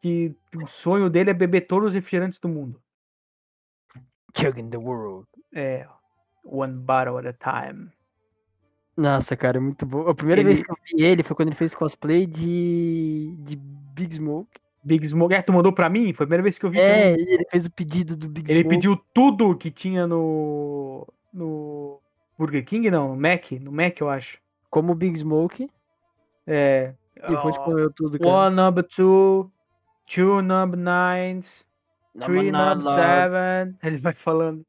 que 0.00 0.34
o 0.56 0.66
sonho 0.66 1.08
dele 1.10 1.30
é 1.30 1.34
beber 1.34 1.62
todos 1.66 1.88
os 1.88 1.94
refrigerantes 1.94 2.38
do 2.38 2.48
mundo. 2.48 2.80
Chugging 4.36 4.70
the 4.70 4.76
world. 4.78 5.26
É. 5.54 5.86
One 6.44 6.74
bottle 6.74 7.18
at 7.18 7.26
a 7.26 7.32
time. 7.68 7.90
Nossa, 8.96 9.36
cara, 9.36 9.58
é 9.58 9.60
muito 9.60 9.84
bom. 9.86 10.08
A 10.08 10.14
primeira 10.14 10.40
Ele- 10.40 10.48
vez 10.48 10.62
que 10.62 10.70
eu 10.70 10.76
vi 10.84 11.02
ele 11.04 11.22
foi 11.22 11.34
quando 11.36 11.48
ele 11.48 11.56
fez 11.56 11.74
cosplay 11.74 12.26
de, 12.26 13.34
de 13.38 13.56
Big 13.56 14.14
Smoke. 14.14 14.60
Big 14.82 15.06
Smoke. 15.06 15.34
É, 15.34 15.42
tu 15.42 15.52
mandou 15.52 15.72
pra 15.72 15.88
mim? 15.90 16.12
Foi 16.12 16.24
a 16.24 16.26
primeira 16.26 16.42
vez 16.42 16.58
que 16.58 16.64
eu 16.64 16.70
vi. 16.70 16.78
É, 16.78 17.10
também. 17.12 17.26
e 17.26 17.34
ele 17.34 17.44
fez 17.50 17.66
o 17.66 17.70
pedido 17.70 18.16
do 18.16 18.28
Big 18.28 18.50
Ele 18.50 18.60
Smoke. 18.60 18.76
pediu 18.76 18.96
tudo 19.14 19.56
que 19.56 19.70
tinha 19.70 20.06
no. 20.06 21.06
no. 21.32 22.00
Burger 22.38 22.64
King, 22.64 22.90
não, 22.90 23.14
no 23.14 23.20
Mac, 23.20 23.52
no 23.52 23.70
Mac, 23.70 24.00
eu 24.00 24.08
acho. 24.08 24.38
como 24.70 24.94
Big 24.94 25.18
Smoke. 25.18 25.68
É. 26.46 26.94
E 27.16 27.36
foi, 27.36 27.52
comeu 27.52 27.90
tudo, 27.92 28.18
cara. 28.18 28.30
One 28.30 28.56
number 28.56 28.82
two, 28.82 29.52
two 30.10 30.42
number 30.42 30.76
nines, 30.76 31.64
three 32.22 32.50
number 32.50 32.92
seven. 32.94 33.78
Ele 33.82 33.98
vai 33.98 34.12
falando. 34.14 34.66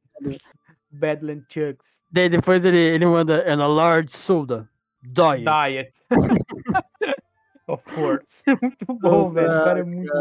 Badland 0.92 1.46
Chugs. 1.50 2.02
Daí 2.12 2.30
depois 2.30 2.66
ele, 2.66 2.78
ele 2.78 3.06
manda 3.06 3.44
and 3.48 3.64
a 3.64 3.68
large 3.68 4.12
soda. 4.12 4.70
Diet. 5.02 5.46
Diet. 5.46 5.94
of 7.68 7.82
course. 7.96 8.44
Muito 8.62 8.86
bom, 8.86 9.30
velho. 9.30 9.48
O 9.48 9.64
cara 9.64 9.80
é 9.80 9.84
muito. 9.84 10.12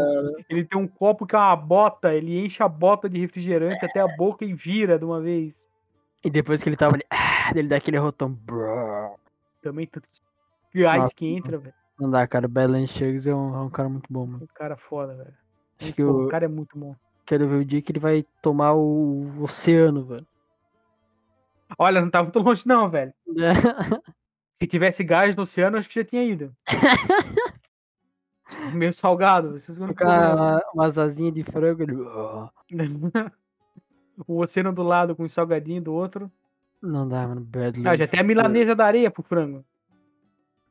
Ele 0.49 0.63
tem 0.63 0.79
um 0.79 0.87
copo 0.87 1.27
que 1.27 1.35
é 1.35 1.37
uma 1.37 1.55
bota, 1.57 2.13
ele 2.13 2.39
enche 2.39 2.63
a 2.63 2.69
bota 2.69 3.09
de 3.09 3.19
refrigerante 3.19 3.85
até 3.85 3.99
a 3.99 4.07
boca 4.15 4.45
e 4.45 4.53
vira 4.53 4.97
de 4.97 5.03
uma 5.03 5.19
vez. 5.19 5.53
E 6.23 6.29
depois 6.29 6.63
que 6.63 6.69
ele 6.69 6.77
tava 6.77 6.95
ali, 6.95 7.03
ah, 7.09 7.51
ele 7.53 7.67
dá 7.67 7.75
aquele 7.75 7.97
rotão. 7.97 8.37
Também 9.61 9.85
tanto 9.85 10.07
gás 10.73 11.01
Nossa. 11.01 11.15
que 11.15 11.27
entra, 11.27 11.57
velho. 11.57 11.80
Não 11.99 12.09
dá, 12.09 12.25
cara. 12.27 12.45
O 12.47 12.49
Badland 12.49 12.87
Chugs 12.87 13.27
é 13.27 13.33
um, 13.35 13.55
é 13.55 13.59
um 13.61 13.69
cara 13.69 13.89
muito 13.89 14.11
bom, 14.11 14.25
mano. 14.25 14.43
Um 14.43 14.53
cara 14.55 14.75
foda, 14.77 15.15
velho. 15.15 15.33
Acho 15.81 15.93
que 15.93 16.03
o, 16.03 16.25
O 16.25 16.29
cara 16.29 16.45
é 16.45 16.47
muito 16.47 16.77
bom. 16.77 16.95
quero 17.25 17.47
ver 17.47 17.55
o 17.55 17.65
dia 17.65 17.81
que 17.81 17.91
ele 17.91 17.99
vai 17.99 18.23
tomar 18.41 18.73
o 18.73 19.41
oceano, 19.41 20.05
velho. 20.05 20.27
Olha, 21.77 22.01
não 22.01 22.09
tá 22.09 22.21
muito 22.21 22.39
longe, 22.39 22.63
não, 22.65 22.89
velho. 22.89 23.13
É. 23.39 23.53
Se 24.63 24.67
tivesse 24.67 25.03
gás 25.03 25.35
no 25.35 25.41
oceano, 25.41 25.75
acho 25.77 25.89
que 25.89 25.95
já 25.95 26.03
tinha 26.05 26.23
ido. 26.23 26.55
Meio 28.73 28.93
salgado. 28.93 29.53
Vocês 29.59 29.75
não 29.77 29.87
Colocar 29.87 30.35
uma- 30.35 30.61
umas 30.73 30.97
asinhas 30.99 31.33
de 31.33 31.43
frango. 31.43 31.81
Ele... 31.83 31.95
O 34.27 34.39
oceano 34.39 34.71
do 34.71 34.83
lado 34.83 35.15
com 35.15 35.23
o 35.23 35.29
salgadinho 35.29 35.81
do 35.81 35.91
outro. 35.93 36.31
Não 36.79 37.07
dá, 37.07 37.27
mano. 37.27 37.41
Bad 37.41 37.87
Ah, 37.87 37.95
já 37.95 38.07
tem 38.07 38.19
a 38.19 38.23
milanesa 38.23 38.75
da 38.75 38.85
areia 38.85 39.09
pro 39.09 39.23
frango. 39.23 39.65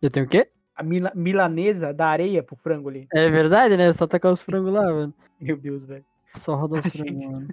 Já 0.00 0.08
tem 0.08 0.22
o 0.22 0.28
quê? 0.28 0.48
Mila- 0.82 1.12
milanesa 1.14 1.92
da 1.92 2.06
areia 2.08 2.42
pro 2.42 2.56
frango 2.56 2.88
ali. 2.88 3.06
É 3.12 3.28
verdade, 3.30 3.76
né? 3.76 3.92
Só 3.92 4.06
tacar 4.06 4.32
os 4.32 4.40
frangos 4.40 4.72
lá, 4.72 4.84
mano. 4.84 5.14
Meu 5.40 5.56
Deus, 5.56 5.84
velho. 5.84 6.04
Só 6.34 6.54
roda 6.54 6.78
os 6.78 6.86
frangos, 6.86 7.12
gente- 7.22 7.28
mano. 7.28 7.48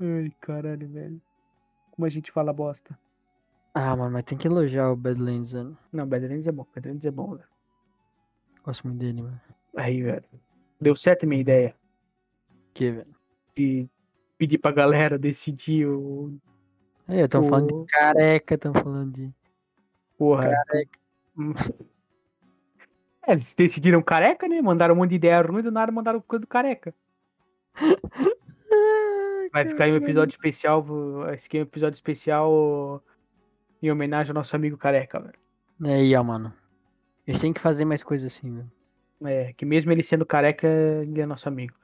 Ai, 0.00 0.32
caralho, 0.40 0.88
velho. 0.88 1.20
Como 1.92 2.06
a 2.06 2.08
gente 2.08 2.32
fala 2.32 2.52
bosta. 2.52 2.98
Ah, 3.74 3.94
mano, 3.94 4.10
mas 4.12 4.24
tem 4.24 4.36
que 4.36 4.48
elogiar 4.48 4.90
o 4.90 4.96
Badlands, 4.96 5.52
mano. 5.52 5.78
Não, 5.92 6.06
Badlands 6.06 6.46
é 6.46 6.52
bom. 6.52 6.66
Badlands 6.74 7.04
é 7.04 7.10
bom, 7.10 7.36
velho. 7.36 7.48
Gosto 8.64 8.86
muito 8.86 8.98
dele, 8.98 9.22
mano. 9.22 9.40
Aí, 9.76 10.02
velho. 10.02 10.24
Deu 10.80 10.96
certo 10.96 11.24
a 11.24 11.26
minha 11.28 11.40
ideia 11.40 11.74
Que, 12.74 12.90
velho? 12.90 13.14
de 13.54 13.88
pedir 14.38 14.58
pra 14.58 14.72
galera 14.72 15.18
decidir 15.18 15.86
o. 15.86 16.34
Aí, 17.06 17.26
tão 17.28 17.44
falando 17.48 17.74
o- 17.82 17.84
de 17.84 17.92
careca, 17.92 18.56
tão 18.58 18.72
falando 18.72 19.12
de. 19.12 19.30
Porra. 20.18 20.50
É, 20.72 20.84
eles 23.32 23.54
decidiram 23.54 24.02
careca, 24.02 24.46
né? 24.48 24.60
Mandaram 24.60 24.94
um 24.94 24.98
monte 24.98 25.10
de 25.10 25.16
ideia 25.16 25.40
ruim 25.42 25.62
do 25.62 25.70
nada 25.70 25.90
mandaram 25.92 26.20
coisa 26.20 26.40
do 26.40 26.46
careca. 26.46 26.94
Vai 29.52 29.66
ficar 29.66 29.84
aí 29.84 29.92
um 29.92 29.96
episódio 29.96 30.32
especial. 30.32 30.86
Esse 31.32 31.46
aqui 31.46 31.58
é 31.58 31.60
um 31.60 31.64
episódio 31.64 31.96
especial 31.96 33.02
em 33.82 33.90
homenagem 33.90 34.30
ao 34.30 34.34
nosso 34.34 34.54
amigo 34.54 34.76
careca, 34.76 35.18
velho. 35.20 35.38
Aí, 35.84 36.14
ó, 36.14 36.22
mano. 36.22 36.52
Eles 37.26 37.40
têm 37.40 37.52
que 37.52 37.60
fazer 37.60 37.84
mais 37.84 38.04
coisas 38.04 38.32
assim, 38.32 38.54
velho. 38.54 38.70
É, 39.24 39.52
que 39.52 39.64
mesmo 39.66 39.90
ele 39.92 40.02
sendo 40.02 40.24
careca, 40.24 40.66
ele 40.66 41.20
é 41.20 41.26
nosso 41.26 41.48
amigo. 41.48 41.74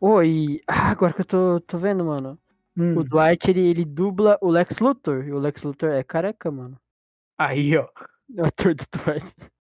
Ô, 0.00 0.22
e. 0.22 0.60
Ah, 0.66 0.90
agora 0.90 1.12
que 1.12 1.22
eu 1.22 1.24
tô, 1.24 1.60
tô 1.60 1.78
vendo, 1.78 2.04
mano. 2.04 2.38
Hum, 2.76 2.98
O 2.98 3.04
Dwight, 3.04 3.50
ele, 3.50 3.66
ele 3.66 3.84
dubla 3.84 4.38
o 4.42 4.50
Lex 4.50 4.78
Luthor. 4.78 5.24
E 5.26 5.32
o 5.32 5.38
Lex 5.38 5.62
Luthor 5.62 5.90
é 5.90 6.02
careca, 6.02 6.50
mano. 6.50 6.78
Aí, 7.38 7.76
ó. 7.76 7.88
É 8.36 8.42
o 8.42 8.46
ator 8.46 8.74
do 8.74 8.84
Dwight. 8.92 9.34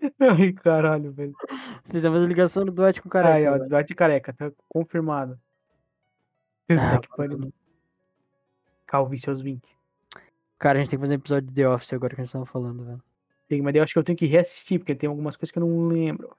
Ai, 0.18 0.52
caralho, 0.52 1.12
velho. 1.12 1.34
Fizemos 1.84 2.22
a 2.22 2.26
ligação 2.26 2.64
do 2.64 2.72
Dwight 2.72 3.00
com 3.02 3.08
o 3.08 3.10
careca. 3.10 3.34
Aí, 3.34 3.46
ó, 3.46 3.52
velho. 3.52 3.68
Duarte 3.68 3.94
careca, 3.94 4.32
tá 4.32 4.50
confirmado. 4.68 5.38
Ah, 6.70 6.96
Puta 6.96 7.00
que 7.08 7.16
pariu. 7.16 7.52
Calvície 8.86 9.28
aos 9.28 9.40
20. 9.40 9.62
Cara, 10.58 10.78
a 10.78 10.80
gente 10.80 10.90
tem 10.90 10.98
que 10.98 11.02
fazer 11.02 11.14
um 11.14 11.18
episódio 11.18 11.48
de 11.48 11.54
The 11.54 11.68
Office 11.68 11.92
agora 11.92 12.14
que 12.14 12.20
a 12.20 12.24
gente 12.24 12.32
tava 12.32 12.46
falando, 12.46 12.84
velho. 12.84 13.02
Tem, 13.48 13.62
mas 13.62 13.74
eu 13.74 13.82
acho 13.82 13.92
que 13.92 13.98
eu 13.98 14.04
tenho 14.04 14.18
que 14.18 14.26
reassistir, 14.26 14.78
porque 14.78 14.94
tem 14.94 15.08
algumas 15.08 15.36
coisas 15.36 15.50
que 15.52 15.58
eu 15.58 15.66
não 15.66 15.88
lembro. 15.88 16.36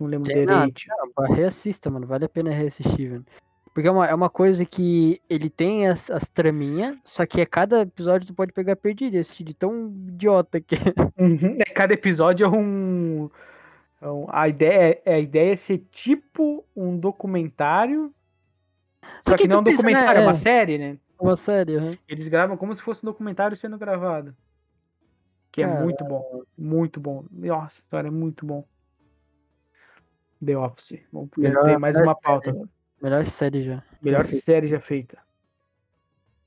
Não 0.00 0.06
lembro 0.08 0.28
Tem 0.28 0.44
nada. 0.44 0.66
direito. 0.66 0.84
Não, 0.88 1.12
pá, 1.12 1.26
reassista, 1.26 1.90
mano. 1.90 2.06
Vale 2.06 2.24
a 2.24 2.28
pena 2.28 2.50
reassistir, 2.50 3.10
velho. 3.10 3.26
Porque 3.74 3.88
é 3.88 3.90
uma, 3.90 4.06
é 4.06 4.14
uma 4.14 4.30
coisa 4.30 4.64
que 4.64 5.20
ele 5.28 5.50
tem 5.50 5.88
as, 5.88 6.08
as 6.08 6.28
traminhas, 6.28 6.96
só 7.02 7.26
que 7.26 7.40
a 7.40 7.46
cada 7.46 7.80
episódio 7.80 8.28
tu 8.28 8.32
pode 8.32 8.52
pegar 8.52 8.76
perdido 8.76 9.16
e 9.16 9.18
assistir 9.18 9.42
de 9.42 9.52
tão 9.52 9.88
idiota 10.06 10.60
que 10.60 10.76
é. 10.76 10.78
Uhum, 11.18 11.56
é, 11.58 11.64
Cada 11.72 11.92
episódio 11.92 12.46
é 12.46 12.48
um. 12.48 13.28
é 14.00 14.08
um- 14.08 14.26
a, 14.28 14.48
ideia, 14.48 15.02
é- 15.04 15.14
a 15.14 15.18
ideia 15.18 15.52
é 15.52 15.56
ser 15.56 15.78
tipo 15.90 16.64
um 16.76 16.96
documentário. 16.96 18.14
Só, 19.26 19.36
que, 19.36 19.42
tu 19.42 19.48
não 19.48 19.56
é 19.56 19.60
um 19.60 19.64
pensa, 19.64 19.82
né, 19.82 19.92
documentário, 19.92 20.20
é 20.20 20.22
uma 20.22 20.32
é, 20.32 20.36
série, 20.36 20.78
né? 20.78 20.98
uma 21.20 21.36
série, 21.36 21.76
aham. 21.76 21.98
Eles 22.08 22.28
gravam 22.28 22.56
como 22.56 22.74
se 22.74 22.82
fosse 22.82 23.04
um 23.04 23.10
documentário 23.10 23.56
sendo 23.56 23.76
gravado. 23.76 24.36
Que 25.50 25.62
é 25.62 25.66
muito 25.66 26.04
bom. 26.04 26.42
Muito 26.56 27.00
bom. 27.00 27.24
Nossa, 27.30 27.80
história 27.80 28.08
é 28.08 28.10
muito 28.10 28.46
bom. 28.46 28.64
The 30.44 30.56
Office. 30.56 31.00
Vamos 31.12 31.30
ter 31.30 31.78
mais 31.78 31.98
uma 31.98 32.14
pauta. 32.14 32.54
Melhor 33.00 33.24
série 33.26 33.62
já. 33.64 33.82
Melhor 34.00 34.26
série 34.26 34.66
já 34.66 34.80
feita. 34.80 35.18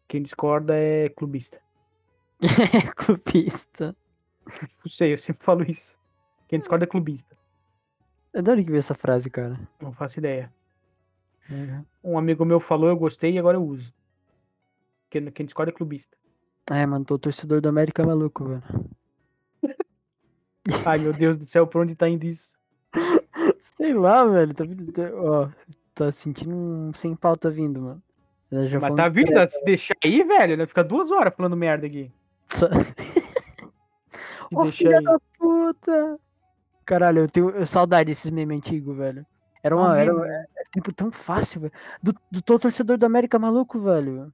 Quem 0.08 0.22
discorda 0.22 0.76
é 0.76 1.10
clubista. 1.10 1.60
Clubista. 2.96 3.96
Não 4.84 4.90
sei, 4.92 5.14
eu 5.14 5.18
sempre 5.18 5.44
falo 5.44 5.64
isso. 5.70 5.98
Quem 6.48 6.60
discorda 6.60 6.86
é 6.86 6.88
clubista. 6.88 7.36
Eu 8.34 8.40
adoro 8.40 8.64
que 8.64 8.72
ver 8.72 8.78
essa 8.78 8.94
frase, 8.96 9.30
cara. 9.30 9.60
Não 9.82 9.92
faço 9.92 10.20
ideia. 10.20 10.54
Um 12.04 12.18
amigo 12.18 12.46
meu 12.46 12.60
falou, 12.60 12.90
eu 12.90 12.96
gostei 12.98 13.34
e 13.34 13.40
agora 13.40 13.58
eu 13.58 13.64
uso. 13.66 13.94
Quem, 15.10 15.30
quem 15.32 15.46
discorda 15.46 15.72
é 15.72 15.76
clubista. 15.76 16.16
É, 16.70 16.86
mano, 16.86 17.04
tô 17.06 17.18
torcedor 17.18 17.60
do 17.62 17.70
América 17.70 18.06
maluco, 18.06 18.46
velho. 18.46 18.64
Ai, 20.86 21.00
meu 21.00 21.14
Deus 21.14 21.38
do 21.38 21.48
céu, 21.48 21.66
por 21.66 21.82
onde 21.82 21.96
tá 21.96 22.08
indo 22.10 22.26
isso? 22.26 22.58
Sei 23.78 23.94
lá, 23.94 24.24
velho. 24.26 24.54
Vindo- 24.58 24.92
tá- 24.92 25.10
ó, 25.14 25.50
tá 25.98 26.12
sentindo 26.12 26.56
um 26.56 26.94
sem 26.94 27.16
pauta 27.16 27.50
vindo, 27.50 27.82
mano. 27.82 28.04
Mas 28.52 28.96
tá 28.96 29.10
vindo, 29.10 29.34
careca. 29.34 29.50
se 29.50 29.64
deixar 29.66 29.96
aí, 30.04 30.24
velho, 30.24 30.56
né? 30.56 30.66
Fica 30.66 30.84
duas 30.84 31.12
horas 31.12 31.34
falando 31.36 31.58
merda 31.58 31.86
aqui. 31.86 32.12
Só- 32.48 32.70
Ô, 34.54 34.72
filha 34.72 34.98
aí. 35.00 35.04
da 35.04 35.20
puta! 35.38 36.20
Caralho, 36.86 37.20
eu 37.24 37.28
tenho 37.28 37.50
eu- 37.50 37.66
saudade 37.66 38.08
desses 38.10 38.32
memes 38.32 38.58
antigos, 38.58 38.96
velho. 38.96 39.26
Era 39.62 39.76
uma. 39.76 39.94
Ah, 39.94 39.98
Era, 39.98 40.14
meme, 40.14 40.28
é, 40.28 40.46
tempo 40.72 40.94
tão 40.94 41.12
fácil, 41.12 41.62
velho. 41.62 41.74
Do, 42.02 42.14
do 42.32 42.42
todo 42.42 42.62
torcedor 42.62 42.98
do 42.98 43.06
América 43.06 43.38
maluco, 43.38 43.80
velho. 43.80 44.32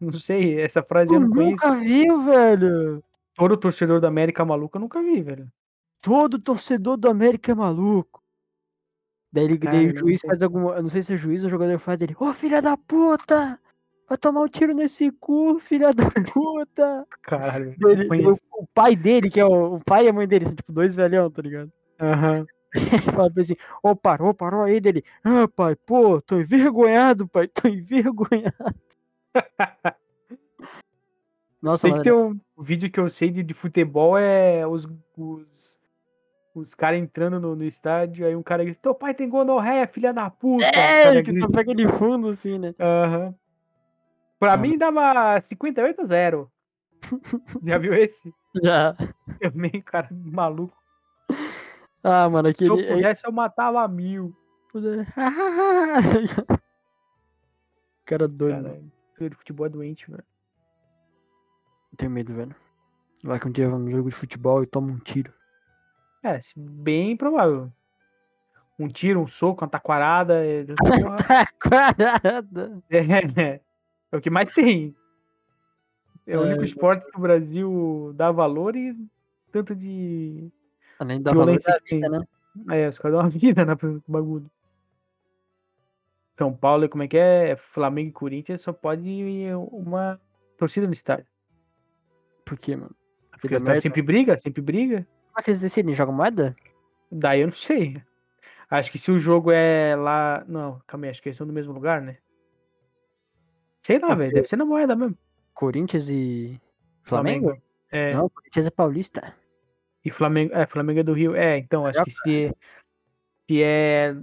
Não 0.00 0.12
sei, 0.12 0.60
essa 0.60 0.82
frase 0.82 1.12
eu 1.12 1.18
Tu 1.18 1.22
não 1.24 1.30
conheço. 1.30 1.50
nunca 1.66 1.74
viu, 1.76 2.22
velho. 2.24 3.02
Todo 3.34 3.56
torcedor 3.56 4.00
da 4.00 4.08
América 4.08 4.44
maluco 4.44 4.76
eu 4.76 4.80
nunca 4.82 5.02
vi, 5.02 5.20
velho. 5.22 5.50
Todo 6.00 6.38
torcedor 6.38 6.96
do 6.96 7.08
América 7.08 7.50
é 7.50 7.54
maluco. 7.54 8.22
Daí, 9.36 9.44
ele, 9.44 9.58
Cara, 9.58 9.76
daí 9.76 9.90
o 9.92 9.96
juiz 9.98 10.22
faz 10.22 10.42
alguma. 10.42 10.76
Eu 10.76 10.82
não 10.82 10.88
sei 10.88 11.02
se 11.02 11.12
é 11.12 11.16
juiz 11.16 11.44
ou 11.44 11.50
jogador 11.50 11.78
faz 11.78 11.98
dele. 11.98 12.16
Ô 12.18 12.32
filha 12.32 12.62
da 12.62 12.74
puta! 12.74 13.60
Vai 14.08 14.16
tomar 14.16 14.40
um 14.40 14.48
tiro 14.48 14.72
nesse 14.72 15.10
cu, 15.10 15.58
filha 15.60 15.92
da 15.92 16.04
puta! 16.32 17.06
Caralho, 17.20 17.74
ele- 17.86 18.28
o, 18.28 18.32
o 18.62 18.66
pai 18.72 18.96
dele, 18.96 19.28
que 19.28 19.38
é 19.38 19.44
o, 19.44 19.74
o 19.74 19.80
pai 19.84 20.06
e 20.06 20.08
a 20.08 20.12
mãe 20.12 20.26
dele, 20.26 20.46
são 20.46 20.54
tipo 20.54 20.72
dois 20.72 20.94
velhão, 20.94 21.30
tá 21.30 21.42
ligado? 21.42 21.70
Aham. 22.00 22.46
Ele 22.74 22.86
fala 23.14 23.30
pra 23.30 23.42
assim, 23.42 23.56
ô 23.82 23.94
parou, 23.94 24.32
parou 24.32 24.62
aí 24.62 24.80
dele. 24.80 25.04
Ah, 25.22 25.46
pai, 25.46 25.76
pô, 25.76 26.22
tô 26.22 26.40
envergonhado, 26.40 27.28
pai, 27.28 27.46
tô 27.46 27.68
envergonhado. 27.68 28.54
Nossa, 31.60 31.88
Tem 31.88 31.96
que 31.98 32.04
ter 32.04 32.12
um 32.14 32.38
vídeo 32.58 32.90
que 32.90 33.00
eu 33.00 33.10
sei 33.10 33.30
de, 33.30 33.42
de 33.42 33.52
futebol 33.52 34.16
é 34.16 34.66
os, 34.66 34.86
os, 35.16 35.75
os 36.56 36.74
caras 36.74 36.98
entrando 36.98 37.38
no, 37.38 37.54
no 37.54 37.64
estádio, 37.64 38.26
aí 38.26 38.34
um 38.34 38.42
cara 38.42 38.64
grita, 38.64 38.80
teu 38.82 38.94
pai 38.94 39.12
tem 39.12 39.28
gonorreia, 39.28 39.86
filha 39.86 40.12
da 40.12 40.30
puta. 40.30 40.64
O 40.64 40.68
é, 40.68 41.22
que 41.22 41.38
só 41.38 41.48
pega 41.48 41.74
de 41.74 41.86
fundo, 41.86 42.28
assim, 42.28 42.58
né? 42.58 42.74
Aham. 42.80 43.34
Pra 44.38 44.54
Ah, 44.54 44.56
mim 44.56 44.78
dava 44.78 45.38
58 45.40 46.00
a 46.00 46.04
0. 46.04 46.50
Já 47.62 47.78
viu 47.78 47.92
esse? 47.94 48.32
Já. 48.62 48.96
Também, 49.40 49.82
cara, 49.82 50.08
maluco. 50.10 50.76
Ah, 52.02 52.28
mano, 52.28 52.48
Se 52.56 52.64
eu 52.64 52.74
aquele... 52.74 52.94
pudesse, 52.94 53.26
eu 53.26 53.32
matava 53.32 53.86
mil. 53.88 54.34
Cara 58.04 58.28
doido, 58.28 58.56
mano. 58.56 58.68
Cara, 58.68 58.82
jogo 59.18 59.30
de 59.30 59.36
futebol 59.36 59.66
é 59.66 59.68
doente, 59.68 60.10
velho. 60.10 60.24
Tenho 61.96 62.10
medo, 62.10 62.34
velho. 62.34 62.54
Vai 63.24 63.40
que 63.40 63.48
um 63.48 63.50
dia 63.50 63.64
eu 63.64 63.70
vou 63.70 63.78
num 63.78 63.90
jogo 63.90 64.08
de 64.10 64.14
futebol 64.14 64.62
e 64.62 64.66
toma 64.66 64.92
um 64.92 64.98
tiro. 64.98 65.32
É, 66.26 66.42
se- 66.42 66.52
bem 66.58 67.16
provável. 67.16 67.70
Um 68.78 68.88
tiro, 68.88 69.20
um 69.20 69.26
soco, 69.28 69.64
uma 69.64 69.70
taquarada. 69.70 70.44
É, 70.44 70.64
Taquarada! 71.62 72.82
é, 72.90 72.98
é 74.10 74.16
o 74.16 74.20
que 74.20 74.28
mais 74.28 74.52
tem. 74.52 74.94
É 76.26 76.36
o 76.36 76.42
único 76.42 76.62
É, 76.62 76.64
esporte 76.64 77.08
que 77.08 77.16
o 77.16 77.20
Brasil 77.20 78.12
dá 78.16 78.32
valor 78.32 78.74
e 78.74 78.96
tanto 79.52 79.74
de. 79.74 80.50
Além 80.98 81.22
da 81.22 81.32
valor 81.32 81.60
da 81.60 81.80
que 81.80 81.94
vida, 81.94 82.08
né? 82.08 82.18
É, 82.70 82.88
os 82.88 82.98
caras 82.98 83.16
dão 83.16 83.24
uma 83.24 83.30
vida 83.38 83.64
na 83.64 83.76
pro 83.76 84.02
bagulho. 84.08 84.50
São 86.36 86.52
Paulo, 86.52 86.88
como 86.88 87.04
é 87.04 87.08
que 87.08 87.16
é? 87.16 87.56
Flamengo 87.56 88.08
e 88.10 88.12
Corinthians 88.12 88.62
só 88.62 88.72
pode 88.72 89.08
ir 89.08 89.54
uma 89.56 90.20
torcida 90.58 90.86
no 90.86 90.92
estádio. 90.92 91.26
Por 92.44 92.58
quê, 92.58 92.74
mano? 92.76 92.94
Porque 93.40 93.58
merda. 93.58 93.80
sempre 93.80 94.02
briga, 94.02 94.36
sempre 94.36 94.60
briga. 94.60 95.06
É 95.38 95.42
que 95.42 95.50
eles 95.50 95.60
decidem? 95.60 95.94
Jogam 95.94 96.14
moeda? 96.14 96.56
Daí 97.10 97.40
eu 97.40 97.48
não 97.48 97.54
sei. 97.54 98.02
Acho 98.70 98.90
que 98.90 98.98
se 98.98 99.10
o 99.10 99.18
jogo 99.18 99.50
é 99.52 99.94
lá. 99.94 100.44
Não, 100.48 100.80
calma 100.86 101.06
aí, 101.06 101.10
acho 101.10 101.22
que 101.22 101.28
eles 101.28 101.36
são 101.36 101.46
do 101.46 101.52
mesmo 101.52 101.72
lugar, 101.72 102.00
né? 102.00 102.18
Sei 103.78 103.98
lá, 103.98 104.12
Ah, 104.12 104.14
velho. 104.14 104.32
Deve 104.32 104.48
ser 104.48 104.56
na 104.56 104.64
moeda 104.64 104.96
mesmo. 104.96 105.16
Corinthians 105.54 106.08
e 106.08 106.60
Flamengo? 107.02 107.56
É. 107.90 108.14
Não, 108.14 108.28
Corinthians 108.28 108.66
é 108.66 108.70
paulista. 108.70 109.34
E 110.04 110.10
Flamengo. 110.10 110.52
É, 110.54 110.66
Flamengo 110.66 111.00
é 111.00 111.02
do 111.02 111.12
Rio. 111.12 111.36
É, 111.36 111.58
então, 111.58 111.86
acho 111.86 112.02
que 112.04 112.10
se. 112.10 112.52
Se 113.48 113.62
é, 113.62 114.16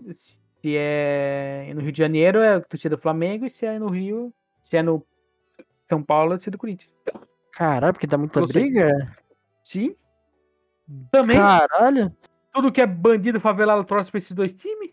se 0.61 0.75
é 0.75 1.71
no 1.73 1.81
Rio 1.81 1.91
de 1.93 1.97
Janeiro, 1.97 2.39
é 2.39 2.59
torcida 2.59 2.97
do 2.97 3.01
Flamengo, 3.01 3.45
e 3.45 3.49
se 3.49 3.65
é 3.65 3.79
no 3.79 3.87
Rio, 3.87 4.33
se 4.69 4.75
é 4.75 4.83
no 4.83 5.05
São 5.87 6.03
Paulo, 6.03 6.33
é 6.33 6.35
torcida 6.35 6.51
do 6.51 6.57
Corinthians. 6.57 6.91
Caralho, 7.53 7.93
porque 7.93 8.07
dá 8.07 8.17
muita 8.17 8.45
briga? 8.45 9.15
Sim. 9.63 9.95
Também, 11.11 11.37
Caralho. 11.37 12.15
tudo 12.51 12.71
que 12.71 12.81
é 12.81 12.85
bandido 12.85 13.39
favelado 13.39 13.83
torce 13.83 14.11
pra 14.11 14.17
esses 14.17 14.33
dois 14.33 14.51
times. 14.53 14.91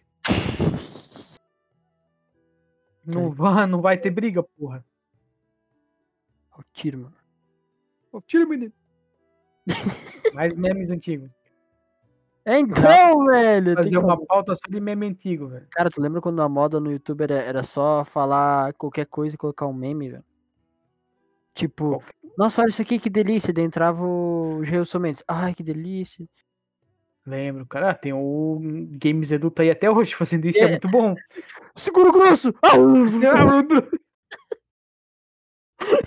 Não 3.05 3.31
vai, 3.31 3.67
não 3.67 3.81
vai 3.81 3.97
ter 3.99 4.11
briga, 4.11 4.43
porra. 4.43 4.85
Ó, 6.53 6.61
o 6.61 6.65
tiro, 6.73 6.99
mano. 6.99 7.15
Ô, 8.13 8.21
Tira, 8.21 8.47
menino. 8.47 8.73
Mais 10.35 10.55
memes 10.55 10.91
antigos. 10.91 11.31
Então, 12.47 13.27
velho. 13.27 13.67
Tem 13.67 13.75
Fazer 13.77 13.91
que 13.91 13.99
uma 13.99 14.15
fazer. 14.15 14.27
pauta 14.27 14.55
só 14.55 14.61
de 14.69 14.81
meme 14.81 15.07
antigo, 15.07 15.49
velho. 15.49 15.67
Cara, 15.71 15.91
tu 15.91 16.01
lembra 16.01 16.21
quando 16.21 16.41
a 16.43 16.49
moda 16.49 16.81
no 16.81 16.91
YouTube 16.91 17.23
era, 17.23 17.35
era 17.35 17.63
só 17.63 18.05
falar 18.05 18.73
qualquer 18.75 19.07
coisa 19.07 19.35
e 19.35 19.39
colocar 19.39 19.67
um 19.67 19.73
meme, 19.73 20.11
velho? 20.11 20.25
Tipo, 21.55 22.03
nossa, 22.39 22.63
olha 22.63 22.71
isso 22.71 22.81
aqui, 22.83 22.99
que 22.99 23.11
delícia. 23.11 23.53
Daí 23.53 23.65
entrava 23.65 24.05
o 24.05 24.61
Gilson 24.65 24.99
Mendes. 25.01 25.23
Ai, 25.29 25.53
que 25.55 25.63
delícia. 25.63 26.27
Lembro, 27.27 27.67
cara. 27.67 27.95
Tem 27.95 28.13
o 28.13 28.59
Games 28.93 29.31
Edu 29.31 29.51
tá 29.51 29.63
aí 29.63 29.71
até 29.71 29.91
hoje 29.91 30.15
fazendo 30.15 30.47
isso, 30.47 30.59
é, 30.59 30.63
É. 30.63 30.69
muito 30.71 30.89
bom. 30.89 31.15
Seguro 31.77 32.13
grosso! 32.13 32.55
Ah, 32.63 32.77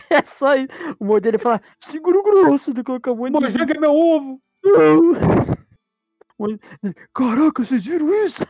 É 0.09 0.23
só 0.23 0.55
isso. 0.55 0.67
O 0.99 1.05
modelo 1.05 1.21
dele 1.21 1.37
fala, 1.39 1.59
seguro 1.79 2.21
grosso, 2.23 2.73
de 2.73 2.83
colocar 2.83 3.11
um 3.11 3.15
monte 3.15 3.33
de... 3.33 3.41
Mojang 3.41 3.71
é 3.73 3.79
meu 3.79 3.91
ovo! 3.91 4.41
Mas- 6.37 6.59
Caraca, 7.13 7.63
vocês 7.63 7.85
viram 7.85 8.13
isso? 8.25 8.45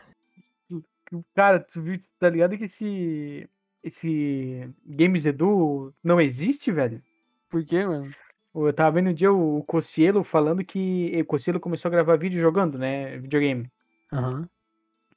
Cara, 1.34 1.60
tu 1.60 1.80
viu, 1.80 1.98
tá 2.18 2.28
ligado 2.28 2.56
que 2.58 2.64
esse. 2.64 3.48
Esse 3.84 4.66
Games 4.86 5.26
Edu 5.26 5.92
não 6.02 6.18
existe, 6.18 6.72
velho? 6.72 7.02
Por 7.50 7.62
quê, 7.62 7.84
mano? 7.84 8.10
Eu 8.54 8.72
tava 8.72 8.92
vendo 8.92 9.10
um 9.10 9.14
dia 9.14 9.30
o 9.30 9.62
Cocielo 9.64 10.24
falando 10.24 10.64
que 10.64 11.12
o 11.20 11.24
Cocielo 11.26 11.60
começou 11.60 11.90
a 11.90 11.92
gravar 11.92 12.16
vídeo 12.16 12.40
jogando, 12.40 12.78
né? 12.78 13.18
Videogame. 13.18 13.70
Aham. 14.10 14.48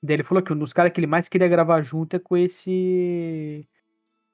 Daí 0.04 0.18
ele 0.18 0.24
falou 0.24 0.44
que 0.44 0.52
um 0.52 0.58
dos 0.58 0.74
caras 0.74 0.92
que 0.92 1.00
ele 1.00 1.08
mais 1.08 1.30
queria 1.30 1.48
gravar 1.48 1.82
junto 1.82 2.16
é 2.18 2.20
com 2.20 2.36
esse. 2.36 3.66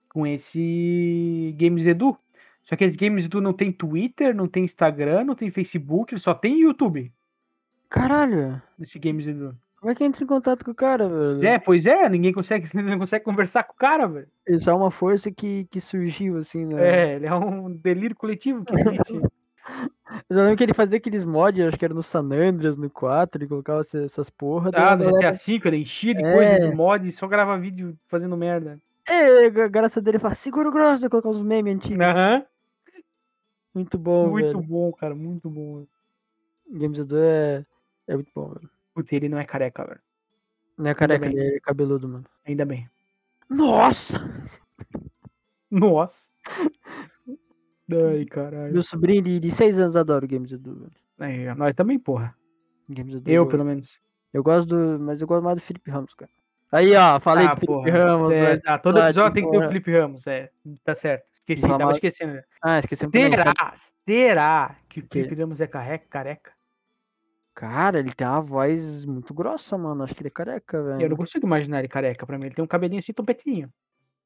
Com 0.10 0.26
esse 0.26 1.56
Games 1.58 1.86
Edu. 1.86 2.18
Só 2.64 2.76
que 2.76 2.86
esse 2.86 2.98
Games 2.98 3.26
Edu 3.26 3.40
não 3.40 3.54
tem 3.54 3.72
Twitter, 3.72 4.34
não 4.36 4.48
tem 4.48 4.64
Instagram, 4.64 5.26
não 5.26 5.36
tem 5.36 5.52
Facebook, 5.52 6.18
só 6.18 6.34
tem 6.34 6.62
YouTube. 6.62 7.12
Caralho, 7.88 8.60
Esse 8.80 8.98
Games 8.98 9.28
Edu. 9.28 9.56
Como 9.84 9.92
é 9.92 9.96
que 9.96 10.04
entra 10.06 10.24
em 10.24 10.28
contato 10.28 10.64
com 10.64 10.72
o 10.72 10.76
cara, 10.76 11.10
velho? 11.10 11.44
É, 11.46 11.60
pois 11.60 11.86
é, 11.86 12.08
ninguém 12.08 12.32
consegue, 12.32 12.70
não 12.74 12.98
consegue 12.98 13.26
conversar 13.26 13.64
com 13.66 13.74
o 13.74 13.76
cara, 13.76 14.08
velho. 14.08 14.30
Isso 14.48 14.70
é 14.70 14.74
uma 14.74 14.90
força 14.90 15.30
que, 15.30 15.66
que 15.66 15.82
surgiu, 15.82 16.38
assim, 16.38 16.66
né? 16.66 17.12
É, 17.12 17.16
ele 17.16 17.26
é 17.28 17.36
um 17.36 17.70
delírio 17.70 18.16
coletivo 18.16 18.64
que 18.64 18.74
existe. 18.74 19.20
Eu 20.30 20.38
lembro 20.38 20.56
que 20.56 20.64
ele 20.64 20.74
fazia 20.74 20.98
aqueles 20.98 21.26
mods, 21.26 21.66
acho 21.66 21.78
que 21.78 21.84
era 21.84 21.94
no 21.94 22.02
San 22.04 22.22
Andreas, 22.32 22.78
no 22.78 22.90
4, 22.90 23.42
ele 23.42 23.48
colocava 23.50 23.82
essa- 23.82 24.04
essas 24.06 24.30
porra. 24.30 24.70
ah, 24.74 24.96
no 24.96 25.06
GTA 25.12 25.32
V, 25.32 25.62
ele 25.66 25.78
enchia 25.78 26.14
de 26.16 26.24
É. 26.24 26.32
coisa, 26.32 26.60
de 26.60 26.76
mod, 26.76 27.12
só 27.12 27.28
grava 27.28 27.58
vídeo 27.58 27.98
fazendo 28.08 28.38
merda. 28.38 28.80
É, 29.10 29.46
a 29.48 29.68
graça 29.68 30.02
dele 30.02 30.18
fala, 30.20 30.34
segura 30.36 30.70
o 30.70 30.72
grosso, 30.72 31.10
colocar 31.10 31.28
uns 31.30 31.42
memes 31.42 31.76
antigos. 31.76 32.06
Aham. 32.06 32.46
Muito 33.74 33.98
bom, 33.98 34.30
Muito 34.30 34.46
velho. 34.58 34.62
bom, 34.62 34.92
cara, 34.94 35.16
muito 35.16 35.50
bom. 35.50 35.86
Games 36.70 37.00
Edu 37.00 37.18
é, 37.18 37.66
é 38.08 38.16
muito 38.16 38.32
bom, 38.34 38.50
velho. 38.50 38.70
Putz, 38.94 39.12
ele 39.12 39.30
não 39.30 39.40
é 39.40 39.46
careca, 39.46 39.86
velho. 39.86 40.00
Não 40.78 40.90
é 40.90 40.94
careca, 40.94 41.26
ele 41.28 41.56
é 41.56 41.60
cabeludo, 41.60 42.08
mano. 42.08 42.26
Ainda 42.46 42.66
bem. 42.66 42.90
Nossa! 43.50 44.20
Nossa. 45.70 46.32
Ai, 47.92 48.26
caralho. 48.26 48.74
Meu 48.74 48.84
sobrinho 48.84 49.22
de, 49.22 49.40
de 49.40 49.52
6 49.52 49.80
anos 49.80 49.96
adora 49.96 50.26
o 50.26 50.28
Games 50.28 50.52
Edu, 50.52 50.76
velho. 50.76 50.92
Aí, 51.20 51.56
nós 51.56 51.76
também, 51.76 52.00
porra. 52.00 52.36
Games 52.88 53.16
Edu. 53.16 53.30
Eu, 53.30 53.48
pelo 53.48 53.66
menos. 53.66 54.00
Eu 54.32 54.44
gosto 54.44 54.68
do. 54.68 55.00
Mas 55.00 55.22
eu 55.22 55.28
gosto 55.28 55.44
mais 55.44 55.60
do 55.60 55.62
Felipe 55.62 55.92
Ramos, 55.92 56.14
cara. 56.14 56.32
Aí, 56.72 56.96
ó, 56.96 57.20
falei 57.20 57.46
ah, 57.46 57.50
do 57.50 57.56
Felipe 57.56 57.74
porra. 57.74 57.92
Ramos. 57.92 58.34
É, 58.34 58.60
ah, 58.66 58.80
todo 58.80 59.00
episódio 59.00 59.34
tem 59.34 59.46
que 59.46 59.52
ter 59.52 59.58
o. 59.58 59.68
Felipe 59.68 59.92
Ramos, 59.92 60.28
é. 60.28 60.50
Tá 60.84 60.96
certo. 60.96 61.26
Esqueci, 61.36 61.68
tava 61.68 61.92
esquecendo. 61.92 62.42
Ah, 62.64 62.80
esqueci. 62.80 63.08
Será? 63.12 63.44
sabe? 63.44 63.78
Será 64.08 64.76
que 64.90 65.00
o? 65.02 65.08
Felipe 65.12 65.36
Ramos 65.36 65.62
é 65.62 65.68
careca? 65.68 66.06
careca? 66.10 66.52
Cara, 67.56 68.00
ele 68.00 68.12
tem 68.12 68.26
uma 68.28 68.42
voz 68.42 69.06
muito 69.06 69.34
grossa, 69.34 69.78
mano. 69.78 70.04
Acho 70.04 70.16
que 70.16 70.22
ele 70.22 70.28
é 70.30 70.32
careca, 70.32 70.78
Eu 70.78 70.84
não 70.84 70.98
velho. 70.98 71.18
consigo 71.18 71.46
imaginar 71.46 71.80
ele 71.80 71.88
careca 71.88 72.26
pra 72.26 72.38
mim. 72.38 72.48
Ele 72.48 72.56
tem 72.56 72.64
um 72.64 72.68
cabelinho 72.68 73.00
assim, 73.00 73.14
topetinho. 73.14 73.70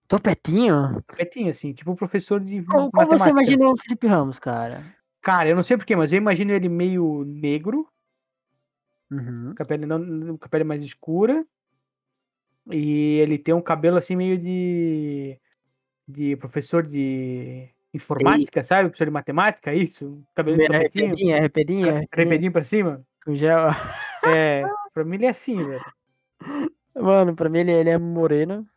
Topetinho? 0.08 1.04
Topetinho, 1.06 1.52
assim, 1.52 1.74
tipo 1.74 1.92
o 1.92 1.96
professor 1.96 2.40
de 2.40 2.64
Como, 2.64 2.90
como 2.90 3.08
você 3.08 3.30
imagina 3.30 3.66
o 3.70 3.76
Felipe 3.78 4.08
Ramos, 4.08 4.40
cara? 4.40 4.84
Cara, 5.22 5.50
eu 5.50 5.56
não 5.56 5.64
sei 5.64 5.76
porquê, 5.76 5.96
mas 5.96 6.14
eu 6.14 6.18
imagino 6.18 6.54
ele 6.54 6.70
meio 6.70 7.26
negro, 7.26 7.88
Uhum. 9.12 9.54
com 9.56 9.64
a 9.64 9.66
pele, 9.66 9.86
não, 9.86 10.38
com 10.38 10.46
a 10.46 10.50
pele 10.50 10.64
mais 10.64 10.82
escura. 10.84 11.46
E 12.72 13.20
ele 13.20 13.38
tem 13.38 13.54
um 13.54 13.62
cabelo 13.62 13.98
assim 13.98 14.16
meio 14.16 14.38
de. 14.38 15.38
de 16.08 16.36
professor 16.38 16.86
de 16.86 17.70
informática, 17.94 18.64
sabe? 18.64 18.90
Professor 18.90 19.06
de 19.06 19.12
matemática, 19.12 19.74
isso? 19.74 20.22
Cabelo 20.36 20.62
É 20.62 20.68
topetinho, 20.68 21.06
arrependinho, 21.06 21.34
é 21.34 21.38
arrependinho, 21.40 21.88
é 21.90 22.06
arrependinho 22.12 22.52
pra 22.52 22.64
cima. 22.64 23.02
Gel. 23.36 23.68
É, 24.26 24.64
pra 24.94 25.04
mim 25.04 25.16
ele 25.16 25.26
é 25.26 25.30
assim, 25.30 25.64
velho. 25.64 25.84
Mano, 26.96 27.36
pra 27.36 27.50
mim 27.50 27.60
ele, 27.60 27.72
ele 27.72 27.90
é 27.90 27.98
moreno, 27.98 28.68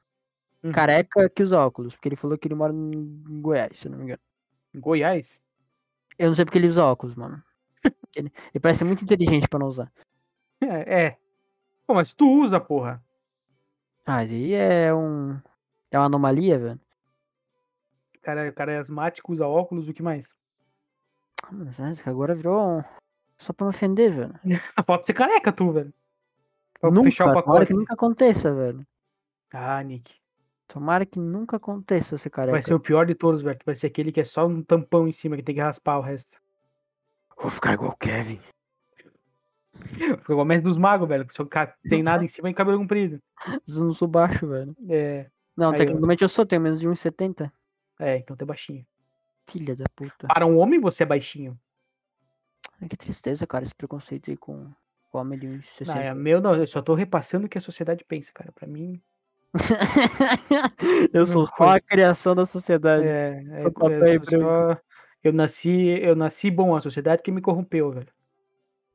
Uhum. 0.63 0.73
careca 0.73 1.29
que 1.31 1.43
usa 1.43 1.59
óculos. 1.59 1.95
Porque 1.95 2.09
ele 2.09 2.17
falou 2.17 2.37
que 2.37 2.47
ele 2.47 2.55
mora 2.55 2.73
em 2.73 3.41
Goiás, 3.41 3.79
se 3.79 3.87
eu 3.89 3.93
não 3.93 3.99
me 3.99 4.05
engano. 4.05 4.21
Goiás? 4.75 5.41
Eu 6.19 6.29
não 6.29 6.35
sei 6.37 6.45
porque 6.45 6.59
ele 6.59 6.69
usa 6.69 6.85
óculos, 6.85 7.15
mano. 7.15 7.43
Ele, 8.15 8.31
ele 8.53 8.61
parece 8.61 8.85
muito 8.85 9.03
inteligente 9.05 9.49
pra 9.49 9.59
não 9.59 9.69
usar. 9.69 9.91
É, 10.61 11.05
é. 11.05 11.19
Pô, 11.87 11.95
mas 11.95 12.13
tu 12.13 12.29
usa, 12.29 12.61
porra. 12.61 13.03
Ah, 14.05 14.23
isso 14.25 14.35
aí 14.35 14.53
é 14.53 14.93
um. 14.93 15.41
É 15.91 15.99
uma 15.99 16.07
anomalia, 16.07 16.59
velho. 16.59 16.81
O 18.17 18.21
cara, 18.21 18.49
o 18.49 18.53
cara 18.53 18.73
é 18.73 18.79
asmático, 18.79 19.33
usa 19.33 19.47
óculos, 19.47 19.89
o 19.89 19.95
que 19.95 20.03
mais? 20.03 20.35
Ah, 21.45 21.93
agora 22.11 22.35
virou 22.35 22.79
um. 22.79 22.85
Só 23.41 23.53
pra 23.53 23.67
me 23.67 23.71
ofender, 23.71 24.13
velho. 24.15 24.35
Pode 24.87 25.07
ser 25.07 25.15
careca, 25.15 25.51
tu, 25.51 25.73
velho. 25.73 25.93
Pra 26.81 26.91
Nunca, 26.91 27.05
fechar 27.05 27.25
o 27.25 27.29
tomara 27.29 27.45
pacote. 27.45 27.67
que 27.67 27.75
nunca 27.75 27.95
aconteça, 27.95 28.55
velho. 28.55 28.87
Ah, 29.53 29.83
Nick. 29.83 30.15
Tomara 30.69 31.05
que 31.05 31.19
nunca 31.19 31.57
aconteça 31.57 32.17
você 32.17 32.31
careca. 32.31 32.53
Vai 32.53 32.63
ser 32.63 32.75
o 32.75 32.81
pior 32.81 33.05
de 33.07 33.15
todos, 33.15 33.43
velho. 33.43 33.59
Vai 33.67 33.75
ser 33.75 33.89
aquele 33.89 34.13
que 34.13 34.21
é 34.21 34.25
só 34.25 34.47
um 34.47 34.63
tampão 34.63 35.09
em 35.09 35.13
cima, 35.13 35.37
que 35.37 35.43
tem 35.43 35.55
que 35.55 35.61
raspar 35.61 35.99
o 35.99 36.03
resto. 36.03 36.37
Vou 37.41 37.51
ficar 37.51 37.73
igual 37.75 37.91
o 37.93 37.97
Kevin. 37.97 38.41
Fica 39.75 40.33
igual 40.33 40.43
o 40.43 40.45
mestre 40.45 40.69
dos 40.69 40.79
magos, 40.79 41.09
velho. 41.09 41.27
Que 41.27 41.35
só 41.35 41.45
tem 41.89 42.03
nada 42.03 42.25
em 42.25 42.29
cima 42.31 42.51
e 42.51 42.55
cabelo 42.55 42.79
comprido. 42.79 43.21
Eu 43.47 43.85
não 43.85 43.93
sou 43.93 44.07
baixo, 44.07 44.47
velho. 44.47 44.77
É, 44.89 45.27
Não, 45.57 45.71
Aí, 45.71 45.77
tecnicamente 45.79 46.23
eu 46.23 46.29
sou, 46.29 46.45
tenho 46.47 46.63
menos 46.63 46.79
de 46.81 46.87
1,70. 46.89 47.51
é, 47.99 48.19
então 48.19 48.37
tu 48.37 48.43
é 48.43 48.47
baixinho. 48.47 48.87
Filha 49.49 49.75
da 49.75 49.87
puta. 49.97 50.29
Para 50.29 50.47
um 50.47 50.59
homem, 50.59 50.79
você 50.81 51.03
é 51.03 51.07
baixinho. 51.07 51.59
Que 52.89 52.97
tristeza, 52.97 53.47
cara, 53.47 53.65
esse 53.65 53.75
preconceito 53.75 54.31
aí 54.31 54.37
com 54.37 54.71
com 55.11 55.19
homem 55.19 55.39
de 55.39 55.47
Não, 55.49 55.55
1,60. 55.59 55.97
é 56.01 56.15
meu, 56.15 56.41
não. 56.41 56.55
Eu 56.55 56.67
só 56.69 56.81
tô 56.81 56.95
repassando 56.95 57.47
o 57.47 57.49
que 57.49 57.59
a 57.59 57.61
sociedade 57.61 58.05
pensa, 58.05 58.31
cara. 58.33 58.53
Pra 58.53 58.67
mim. 58.69 59.01
eu 61.13 61.27
sou 61.27 61.41
Não 61.43 61.47
só 61.47 61.71
a 61.77 61.81
criação 61.81 62.35
da 62.35 62.47
sociedade. 62.47 63.07
É, 63.07 63.45
é, 63.51 63.61
Só 63.61 63.71
papel 63.71 64.25
só- 64.25 64.31
só- 64.39 64.81
eu 65.25 65.33
nasci, 65.33 65.99
eu 66.01 66.15
nasci 66.17 66.51
bom, 66.51 66.75
a 66.77 66.81
sociedade 66.81 67.23
que 67.23 67.33
me 67.33 67.41
corrompeu, 67.41 67.91
velho. 67.91 68.07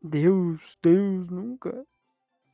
Deus, 0.01 0.77
Deus, 0.81 1.29
nunca. 1.29 1.85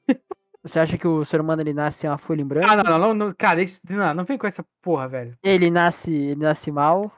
Você 0.64 0.80
acha 0.80 0.98
que 0.98 1.08
o 1.08 1.24
ser 1.26 1.40
humano 1.42 1.62
ele 1.62 1.74
nasce 1.74 2.08
uma 2.08 2.18
folha 2.18 2.42
em 2.42 2.46
branco? 2.46 2.70
Ah, 2.70 2.76
não, 2.76 2.84
não, 2.84 3.00
não, 3.00 3.14
não, 3.14 3.34
cara, 3.34 3.62
isso, 3.64 3.80
não, 3.90 4.14
não 4.14 4.26
vem 4.26 4.38
com 4.38 4.46
essa 4.48 4.64
porra, 4.82 5.08
velho. 5.08 5.38
Ele 5.44 5.70
nasce, 5.72 6.14
ele 6.14 6.42
nasce 6.42 6.72
mal, 6.72 7.12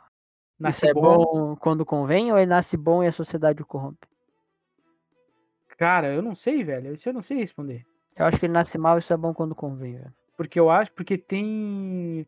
Isso 0.70 0.86
é 0.86 0.93
bom. 0.93 1.01
bom 1.26 1.56
quando 1.58 1.86
convém, 1.86 2.32
ou 2.32 2.38
ele 2.38 2.45
nasce 2.47 2.78
bom 2.78 3.04
e 3.04 3.08
a 3.08 3.12
sociedade 3.12 3.62
o 3.62 3.66
corrompe? 3.66 4.08
Cara, 5.78 6.14
eu 6.14 6.22
não 6.22 6.36
sei, 6.36 6.64
velho. 6.64 6.93
Isso 6.93 7.10
eu 7.10 7.14
não 7.14 7.22
sei 7.22 7.38
responder. 7.38 7.86
Eu 8.16 8.26
acho 8.26 8.39
que 8.39 8.45
ele 8.45 8.54
nasce 8.54 8.78
mal 8.78 8.95
e 8.97 8.99
isso 8.99 9.12
é 9.12 9.18
bom 9.18 9.34
quando 9.34 9.56
convém, 9.56 9.97
velho. 9.97 10.14
Porque 10.38 10.60
eu 10.60 10.70
acho, 10.70 10.91
porque 10.93 11.18
tem. 11.18 12.28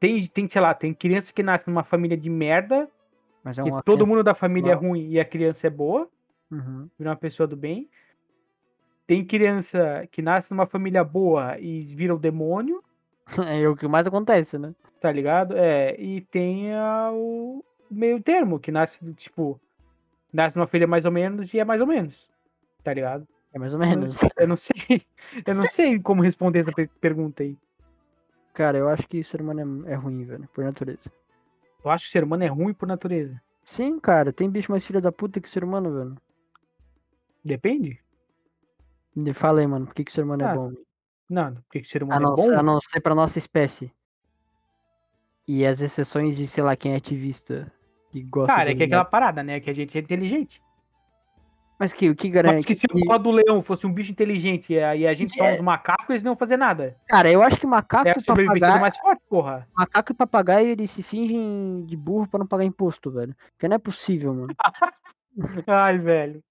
Tem, 0.00 0.26
tem, 0.26 0.48
sei 0.48 0.60
lá, 0.60 0.74
tem 0.74 0.92
criança 0.92 1.32
que 1.32 1.42
nasce 1.42 1.66
numa 1.68 1.84
família 1.84 2.16
de 2.16 2.28
merda, 2.28 2.90
Mas 3.42 3.58
é 3.58 3.62
uma 3.62 3.82
todo 3.82 3.98
criança- 3.98 4.10
mundo 4.10 4.22
da 4.24 4.34
família 4.34 4.72
é 4.72 4.74
ruim 4.74 5.08
e 5.08 5.18
a 5.20 5.24
criança 5.24 5.66
é 5.66 5.70
boa, 5.70 6.08
Uhum. 6.50 6.90
vira 6.98 7.10
uma 7.10 7.16
pessoa 7.16 7.46
do 7.46 7.56
bem. 7.56 7.88
Tem 9.06 9.24
criança 9.24 10.06
que 10.10 10.20
nasce 10.20 10.50
numa 10.50 10.66
família 10.66 11.02
boa 11.04 11.58
e 11.58 11.82
vira 11.94 12.14
o 12.14 12.18
demônio, 12.18 12.82
É 13.48 13.68
o 13.68 13.76
que 13.76 13.86
mais 13.88 14.06
acontece, 14.06 14.58
né? 14.58 14.74
tá 15.00 15.12
ligado? 15.12 15.54
É, 15.56 15.94
e 16.00 16.22
tem 16.22 16.74
a- 16.74 17.10
o 17.12 17.62
meio 17.90 18.22
termo, 18.22 18.58
que 18.58 18.72
nasce, 18.72 18.98
tipo, 19.14 19.60
nasce 20.32 20.56
numa 20.56 20.66
família 20.66 20.86
mais 20.86 21.04
ou 21.04 21.10
menos 21.12 21.52
e 21.52 21.58
é 21.58 21.64
mais 21.64 21.80
ou 21.80 21.86
menos, 21.86 22.26
tá 22.82 22.92
ligado? 22.94 23.28
É 23.52 23.58
mais 23.58 23.72
ou 23.74 23.78
menos. 23.78 24.16
Eu 24.36 24.48
não 24.48 24.56
sei. 24.56 24.74
Eu 25.46 25.54
não 25.54 25.68
sei 25.68 25.98
como 26.00 26.22
responder 26.22 26.60
essa 26.60 26.72
pe- 26.72 26.88
pergunta 27.00 27.42
aí. 27.42 27.56
Cara, 28.54 28.78
eu 28.78 28.88
acho 28.88 29.06
que 29.08 29.22
ser 29.24 29.40
humano 29.40 29.84
é, 29.86 29.92
é 29.92 29.94
ruim, 29.94 30.24
velho, 30.24 30.48
por 30.54 30.62
natureza. 30.64 31.10
Eu 31.84 31.90
acho 31.90 32.06
que 32.06 32.12
ser 32.12 32.22
humano 32.24 32.44
é 32.44 32.46
ruim 32.46 32.72
por 32.72 32.86
natureza. 32.86 33.40
Sim, 33.64 33.98
cara, 33.98 34.32
tem 34.32 34.48
bicho 34.50 34.70
mais 34.70 34.86
filha 34.86 35.00
da 35.00 35.10
puta 35.12 35.40
que 35.40 35.50
ser 35.50 35.64
humano, 35.64 35.92
velho. 35.94 36.16
Depende? 37.44 38.00
Fala 39.34 39.60
aí, 39.60 39.66
mano, 39.66 39.86
por 39.86 39.94
que, 39.94 40.04
que 40.04 40.12
ser 40.12 40.22
humano 40.24 40.44
Ah, 40.44 40.52
é 40.52 40.54
bom? 40.56 40.72
Não, 41.28 41.54
porque 41.54 41.84
ser 41.84 42.02
A 42.02 42.04
humano 42.06 42.20
não, 42.20 42.32
é 42.32 42.36
bom. 42.36 42.58
a 42.58 42.62
não 42.62 42.80
ser 42.80 43.00
pra 43.00 43.14
nossa 43.14 43.38
espécie. 43.38 43.92
E 45.46 45.64
as 45.66 45.80
exceções 45.80 46.36
de, 46.36 46.46
sei 46.46 46.62
lá, 46.62 46.74
quem 46.76 46.92
é 46.92 46.96
ativista 46.96 47.70
e 48.12 48.22
gosta 48.22 48.54
Cara, 48.54 48.64
de 48.66 48.70
é 48.72 48.74
que 48.76 48.82
é 48.82 48.86
aquela 48.86 49.04
parada, 49.04 49.42
né? 49.42 49.60
Que 49.60 49.70
a 49.70 49.74
gente 49.74 49.96
é 49.96 50.00
inteligente. 50.00 50.62
Mas 51.78 51.92
que, 51.92 52.08
o 52.08 52.14
que 52.14 52.28
Mas 52.28 52.34
garante 52.34 52.66
que 52.66 52.76
se 52.76 52.86
que... 52.86 52.98
o 52.98 53.04
pó 53.04 53.18
do 53.18 53.30
leão 53.32 53.60
fosse 53.60 53.84
um 53.86 53.92
bicho 53.92 54.12
inteligente 54.12 54.72
e 54.72 54.78
aí 54.78 55.06
a 55.06 55.12
gente 55.12 55.38
É. 55.40 55.54
uns 55.54 55.60
macacos, 55.60 56.08
eles 56.08 56.22
não 56.22 56.30
iam 56.32 56.36
fazer 56.36 56.56
nada. 56.56 56.96
Cara, 57.08 57.30
eu 57.30 57.42
acho 57.42 57.58
que 57.58 57.66
macaco 57.66 58.08
É 58.08 58.12
e 58.12 58.12
a 58.12 58.24
papagaio... 58.24 58.80
mais 58.80 58.96
forte, 58.96 59.22
porra. 59.28 59.68
Macaco 59.76 60.12
e 60.12 60.14
papagaio, 60.14 60.68
eles 60.68 60.90
se 60.92 61.02
fingem 61.02 61.84
de 61.84 61.96
burro 61.96 62.28
pra 62.28 62.38
não 62.38 62.46
pagar 62.46 62.64
imposto, 62.64 63.10
velho. 63.10 63.34
Porque 63.50 63.66
não 63.66 63.74
é 63.74 63.78
possível, 63.78 64.32
mano. 64.32 64.54
Ai, 65.66 65.98
velho. 65.98 66.42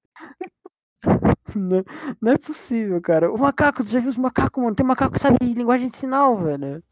não, 1.59 1.83
não 2.21 2.31
é 2.31 2.37
possível, 2.37 3.01
cara. 3.01 3.31
O 3.31 3.37
macaco, 3.37 3.83
tu 3.83 3.89
já 3.89 3.99
viu 3.99 4.09
os 4.09 4.17
macacos, 4.17 4.61
mano? 4.63 4.75
Tem 4.75 4.85
macaco 4.85 5.13
que 5.13 5.19
sabe 5.19 5.37
linguagem 5.41 5.87
de 5.89 5.95
sinal, 5.95 6.37
velho. 6.37 6.83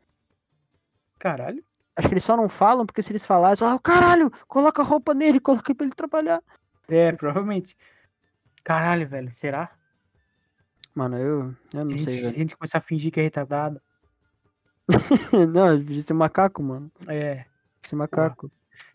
Caralho. 1.19 1.63
Acho 1.95 2.07
que 2.07 2.13
eles 2.13 2.23
só 2.23 2.35
não 2.37 2.47
falam, 2.49 2.85
porque 2.85 3.01
se 3.01 3.11
eles 3.11 3.25
falassem, 3.25 3.67
ah, 3.67 3.77
caralho, 3.77 4.31
coloca 4.47 4.81
a 4.81 4.85
roupa 4.85 5.13
nele, 5.13 5.39
coloca 5.39 5.75
pra 5.75 5.85
ele 5.85 5.93
trabalhar. 5.95 6.41
É, 6.87 7.11
provavelmente. 7.11 7.77
Caralho, 8.63 9.07
velho. 9.07 9.31
Será? 9.35 9.71
Mano, 10.95 11.17
eu, 11.17 11.55
eu 11.73 11.85
não 11.85 11.93
a, 11.93 11.97
gente, 11.97 12.03
sei, 12.03 12.19
a 12.19 12.21
velho. 12.23 12.37
gente 12.37 12.57
começar 12.57 12.77
a 12.79 12.81
fingir 12.81 13.11
que 13.11 13.19
é 13.19 13.23
retardado. 13.23 13.81
não, 15.53 15.77
devia 15.77 16.01
ser 16.01 16.13
macaco, 16.13 16.61
mano. 16.63 16.91
É. 17.07 17.45
Ser 17.81 17.95
macaco. 17.95 18.51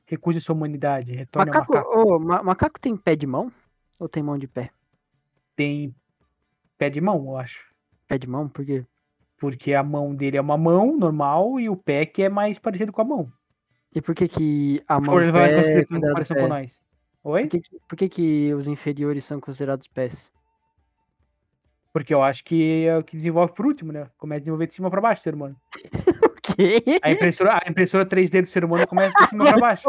Recuse 0.07 0.41
sua 0.41 0.55
humanidade. 0.55 1.13
Retorne 1.13 1.51
Macaco, 1.51 1.77
ao 1.77 1.85
macaco. 1.85 2.15
ô, 2.15 2.19
ma- 2.19 2.43
macaco 2.43 2.81
tem 2.81 2.97
pé 2.97 3.17
de 3.17 3.27
mão? 3.27 3.53
Ou 3.99 4.09
tem 4.09 4.23
mão 4.23 4.39
de 4.39 4.47
pé? 4.47 4.71
Tem 5.57 5.95
pé 6.79 6.91
de 6.91 7.01
mão, 7.01 7.17
eu 7.27 7.37
acho. 7.39 7.65
Pé 8.07 8.19
de 8.19 8.27
mão? 8.29 8.49
Por 8.49 8.65
quê? 8.65 8.85
Porque 9.39 9.75
a 9.75 9.83
mão 9.83 10.15
dele 10.15 10.37
é 10.37 10.41
uma 10.41 10.57
mão 10.57 10.97
normal 10.97 11.59
e 11.59 11.69
o 11.69 11.77
pé 11.77 12.07
que 12.07 12.23
é 12.23 12.29
mais 12.29 12.59
parecido 12.59 12.93
com 12.93 13.03
a 13.03 13.05
mão. 13.05 13.33
E 13.95 14.01
por 14.01 14.15
que 14.15 14.29
que 14.29 14.83
a 14.87 15.01
mão 15.01 15.15
Por 15.15 15.31
vai 15.33 15.55
é 15.55 15.85
considerado 15.85 16.27
com 16.29 16.49
nós. 16.49 16.81
Oi? 17.25 17.43
Por 17.43 17.49
que, 17.51 17.61
que- 17.61 17.79
por 17.89 17.97
que 17.97 18.09
que 18.09 18.55
os 18.55 18.69
inferiores 18.69 19.25
são 19.25 19.41
considerados 19.41 19.89
pés? 19.89 20.31
Porque 21.93 22.13
eu 22.13 22.23
acho 22.23 22.45
que 22.45 22.85
é 22.87 22.97
o 22.99 23.03
que 23.03 23.17
desenvolve 23.17 23.55
por 23.55 23.67
último, 23.67 23.91
né? 23.91 24.09
Começa 24.19 24.37
a 24.37 24.41
desenvolver 24.41 24.67
de 24.67 24.75
cima 24.75 24.91
pra 24.91 25.01
baixo, 25.01 25.23
ser 25.23 25.35
humano. 25.35 25.57
O 26.47 26.55
quê? 26.57 27.01
A 27.03 27.11
impressora, 27.11 27.59
a 27.67 27.69
impressora 27.69 28.07
3D 28.07 28.41
do 28.43 28.49
ser 28.49 28.65
humano 28.65 28.87
começa 28.87 29.13
de 29.21 29.29
cima 29.31 29.45
pra 29.45 29.59
baixo. 29.59 29.89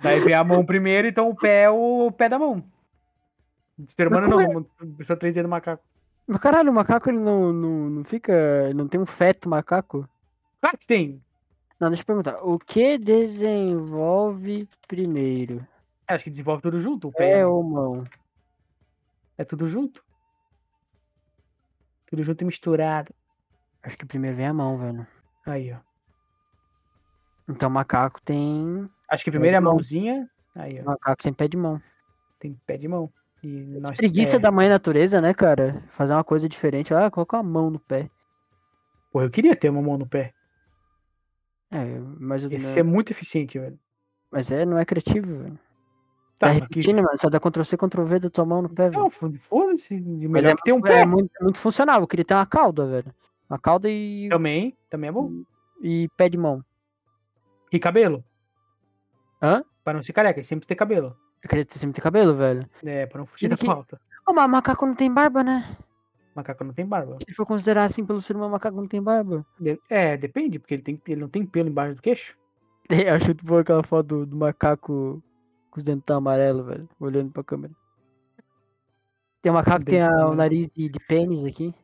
Daí 0.00 0.20
vem 0.20 0.32
a 0.32 0.44
mão 0.44 0.64
primeiro, 0.64 1.08
então 1.08 1.28
o 1.28 1.34
pé 1.34 1.64
é 1.64 1.70
o 1.70 2.10
pé 2.12 2.28
da 2.28 2.38
mão. 2.38 2.64
Ser 3.88 4.08
humano 4.08 4.28
não, 4.28 4.66
a 4.80 4.84
impressora 4.84 5.18
3D 5.18 5.42
do 5.42 5.48
macaco. 5.48 5.82
Mas 6.26 6.40
caralho, 6.40 6.70
o 6.70 6.74
macaco 6.74 7.08
ele 7.10 7.18
não, 7.18 7.52
não, 7.52 7.90
não 7.90 8.04
fica. 8.04 8.32
ele 8.66 8.74
Não 8.74 8.88
tem 8.88 9.00
um 9.00 9.06
feto 9.06 9.48
macaco? 9.48 10.08
Claro 10.60 10.78
que 10.78 10.86
tem. 10.86 11.22
Não, 11.78 11.88
deixa 11.88 12.02
eu 12.02 12.06
perguntar. 12.06 12.38
O 12.42 12.58
que 12.58 12.96
desenvolve 12.96 14.68
primeiro? 14.88 15.66
Acho 16.06 16.24
que 16.24 16.30
desenvolve 16.30 16.62
tudo 16.62 16.80
junto. 16.80 17.08
O 17.08 17.12
pé 17.12 17.44
mão. 17.44 17.52
ou 17.52 17.62
mão? 17.62 18.04
É 19.36 19.44
tudo 19.44 19.68
junto. 19.68 20.04
Tudo 22.06 22.22
junto 22.22 22.42
e 22.42 22.44
misturado. 22.44 23.12
Acho 23.82 23.98
que 23.98 24.06
primeiro 24.06 24.36
vem 24.36 24.46
a 24.46 24.54
mão, 24.54 24.78
velho. 24.78 25.06
Aí, 25.44 25.72
ó. 25.72 25.78
Então 27.48 27.68
macaco 27.68 28.22
tem. 28.22 28.88
Acho 29.08 29.24
que 29.24 29.30
primeiro 29.30 29.56
é 29.56 29.58
a 29.58 29.60
mãozinha. 29.60 30.30
Aí, 30.54 30.80
ó. 30.80 30.84
Macaco 30.84 31.22
tem 31.22 31.32
pé 31.32 31.48
de 31.48 31.56
mão. 31.56 31.82
Tem 32.38 32.58
pé 32.66 32.78
de 32.78 32.88
mão. 32.88 33.12
E 33.46 33.78
nós, 33.80 33.96
Preguiça 33.96 34.36
é, 34.36 34.38
da 34.38 34.50
mãe 34.50 34.68
natureza, 34.68 35.20
né, 35.20 35.34
cara? 35.34 35.82
Fazer 35.90 36.12
uma 36.14 36.24
coisa 36.24 36.48
diferente. 36.48 36.94
Ah, 36.94 37.10
colocar 37.10 37.38
a 37.38 37.42
mão 37.42 37.70
no 37.70 37.78
pé. 37.78 38.08
Pô, 39.12 39.22
eu 39.22 39.30
queria 39.30 39.54
ter 39.54 39.68
uma 39.68 39.82
mão 39.82 39.98
no 39.98 40.06
pé. 40.06 40.32
É, 41.70 41.84
mas, 42.18 42.42
Ia 42.44 42.50
não- 42.50 42.60
ser 42.60 42.82
muito 42.82 43.10
eficiente, 43.12 43.58
velho. 43.58 43.78
mas 44.30 44.50
é, 44.50 44.64
não 44.64 44.78
é 44.78 44.84
criativo, 44.84 45.38
velho. 45.42 45.58
Tá, 46.38 46.48
Tá 46.48 46.54
que- 46.54 46.60
repetindo, 46.60 46.96
mano. 47.02 47.18
Só 47.18 47.28
dá 47.28 47.38
Ctrl-C, 47.38 47.76
Ctrl-V 47.76 48.18
da 48.20 48.30
tua 48.30 48.44
mão 48.44 48.62
no 48.62 48.68
pé, 48.68 48.88
velho. 48.90 49.02
Não, 49.02 49.10
fo- 49.10 49.32
foda-se. 49.38 50.00
Mas 50.28 50.44
é, 50.46 50.54
que 50.54 50.62
ter 50.62 50.72
um 50.72 50.80
pé. 50.80 51.00
é 51.02 51.06
muito, 51.06 51.30
é 51.40 51.44
muito 51.44 51.58
funcional. 51.58 52.00
Eu 52.00 52.06
queria 52.06 52.24
ter 52.24 52.34
uma 52.34 52.46
cauda, 52.46 52.86
velho. 52.86 53.14
Uma 53.48 53.58
cauda 53.58 53.88
e, 53.90 54.28
Também, 54.30 54.76
também 54.90 55.08
é 55.08 55.12
bom. 55.12 55.30
e 55.82 56.08
pé 56.16 56.28
de 56.28 56.38
mão. 56.38 56.64
E 57.70 57.78
cabelo? 57.78 58.24
Hã? 59.42 59.62
Pra 59.84 59.92
não 59.92 60.02
ser 60.02 60.12
careca, 60.12 60.42
sempre 60.42 60.66
ter 60.66 60.74
cabelo. 60.74 61.16
Eu 61.44 61.48
queria 61.48 61.64
ter 61.64 61.78
sempre 61.78 61.94
ter 61.94 62.00
cabelo, 62.00 62.34
velho. 62.34 62.66
É, 62.82 63.06
pra 63.06 63.18
não 63.18 63.26
fugir 63.26 63.44
Ele 63.46 63.54
da 63.54 63.58
que- 63.58 63.66
falta. 63.66 64.00
Ô, 64.26 64.32
mas 64.32 64.50
macaco 64.50 64.86
não 64.86 64.94
tem 64.94 65.12
barba, 65.12 65.44
né? 65.44 65.76
Macaco 66.34 66.64
não 66.64 66.72
tem 66.72 66.84
barba. 66.86 67.18
Se 67.24 67.32
for 67.34 67.44
considerar 67.46 67.84
assim 67.84 68.04
pelo 68.04 68.20
ser 68.20 68.34
humano, 68.34 68.50
macaco 68.52 68.76
não 68.76 68.88
tem 68.88 69.00
barba. 69.02 69.44
É, 69.88 70.16
depende, 70.16 70.58
porque 70.58 70.74
ele, 70.74 70.82
tem, 70.82 71.00
ele 71.06 71.20
não 71.20 71.28
tem 71.28 71.44
pelo 71.46 71.68
embaixo 71.68 71.94
do 71.96 72.02
queixo. 72.02 72.34
Eu 72.88 73.14
acho 73.14 73.26
muito 73.26 73.44
boa 73.44 73.60
aquela 73.60 73.82
foto 73.82 74.06
do, 74.06 74.26
do 74.26 74.36
macaco 74.36 75.22
com 75.70 75.78
os 75.78 75.84
dentes 75.84 76.10
amarelos, 76.10 76.66
velho. 76.66 76.88
Olhando 76.98 77.30
pra 77.30 77.44
câmera. 77.44 77.72
Tem 79.42 79.52
um 79.52 79.54
macaco 79.54 79.80
que 79.84 79.90
tem 79.90 80.00
a- 80.02 80.08
o 80.08 80.12
amarelo. 80.12 80.34
nariz 80.34 80.70
de, 80.74 80.88
de 80.88 80.98
pênis 81.00 81.44
aqui. 81.44 81.74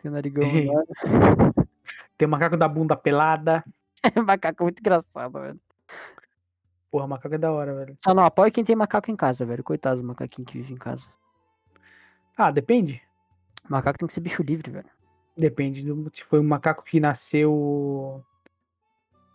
Tem 0.00 0.10
o 0.10 0.14
narigão 0.14 0.42
Tem. 2.16 2.26
o 2.26 2.30
macaco 2.30 2.56
da 2.56 2.66
bunda 2.66 2.96
pelada. 2.96 3.62
macaco 4.26 4.62
é 4.62 4.64
muito 4.64 4.80
engraçado, 4.80 5.32
velho. 5.38 5.60
Porra, 6.90 7.06
macaco 7.06 7.34
é 7.34 7.38
da 7.38 7.52
hora, 7.52 7.74
velho. 7.74 7.96
Só 8.00 8.12
não 8.12 8.24
apoia 8.24 8.50
quem 8.50 8.64
tem 8.64 8.74
macaco 8.74 9.10
em 9.10 9.16
casa, 9.16 9.46
velho. 9.46 9.62
Coitado 9.62 10.00
do 10.00 10.06
macaquinho 10.06 10.46
que 10.46 10.58
vive 10.58 10.72
em 10.72 10.76
casa. 10.76 11.04
Ah, 12.36 12.50
depende. 12.50 13.00
Macaco 13.68 13.98
tem 13.98 14.08
que 14.08 14.12
ser 14.14 14.20
bicho 14.20 14.42
livre, 14.42 14.70
velho. 14.70 14.88
Depende. 15.36 15.82
do- 15.84 16.10
Se 16.14 16.24
foi 16.24 16.40
um 16.40 16.44
macaco 16.44 16.82
que 16.82 16.98
nasceu. 16.98 18.24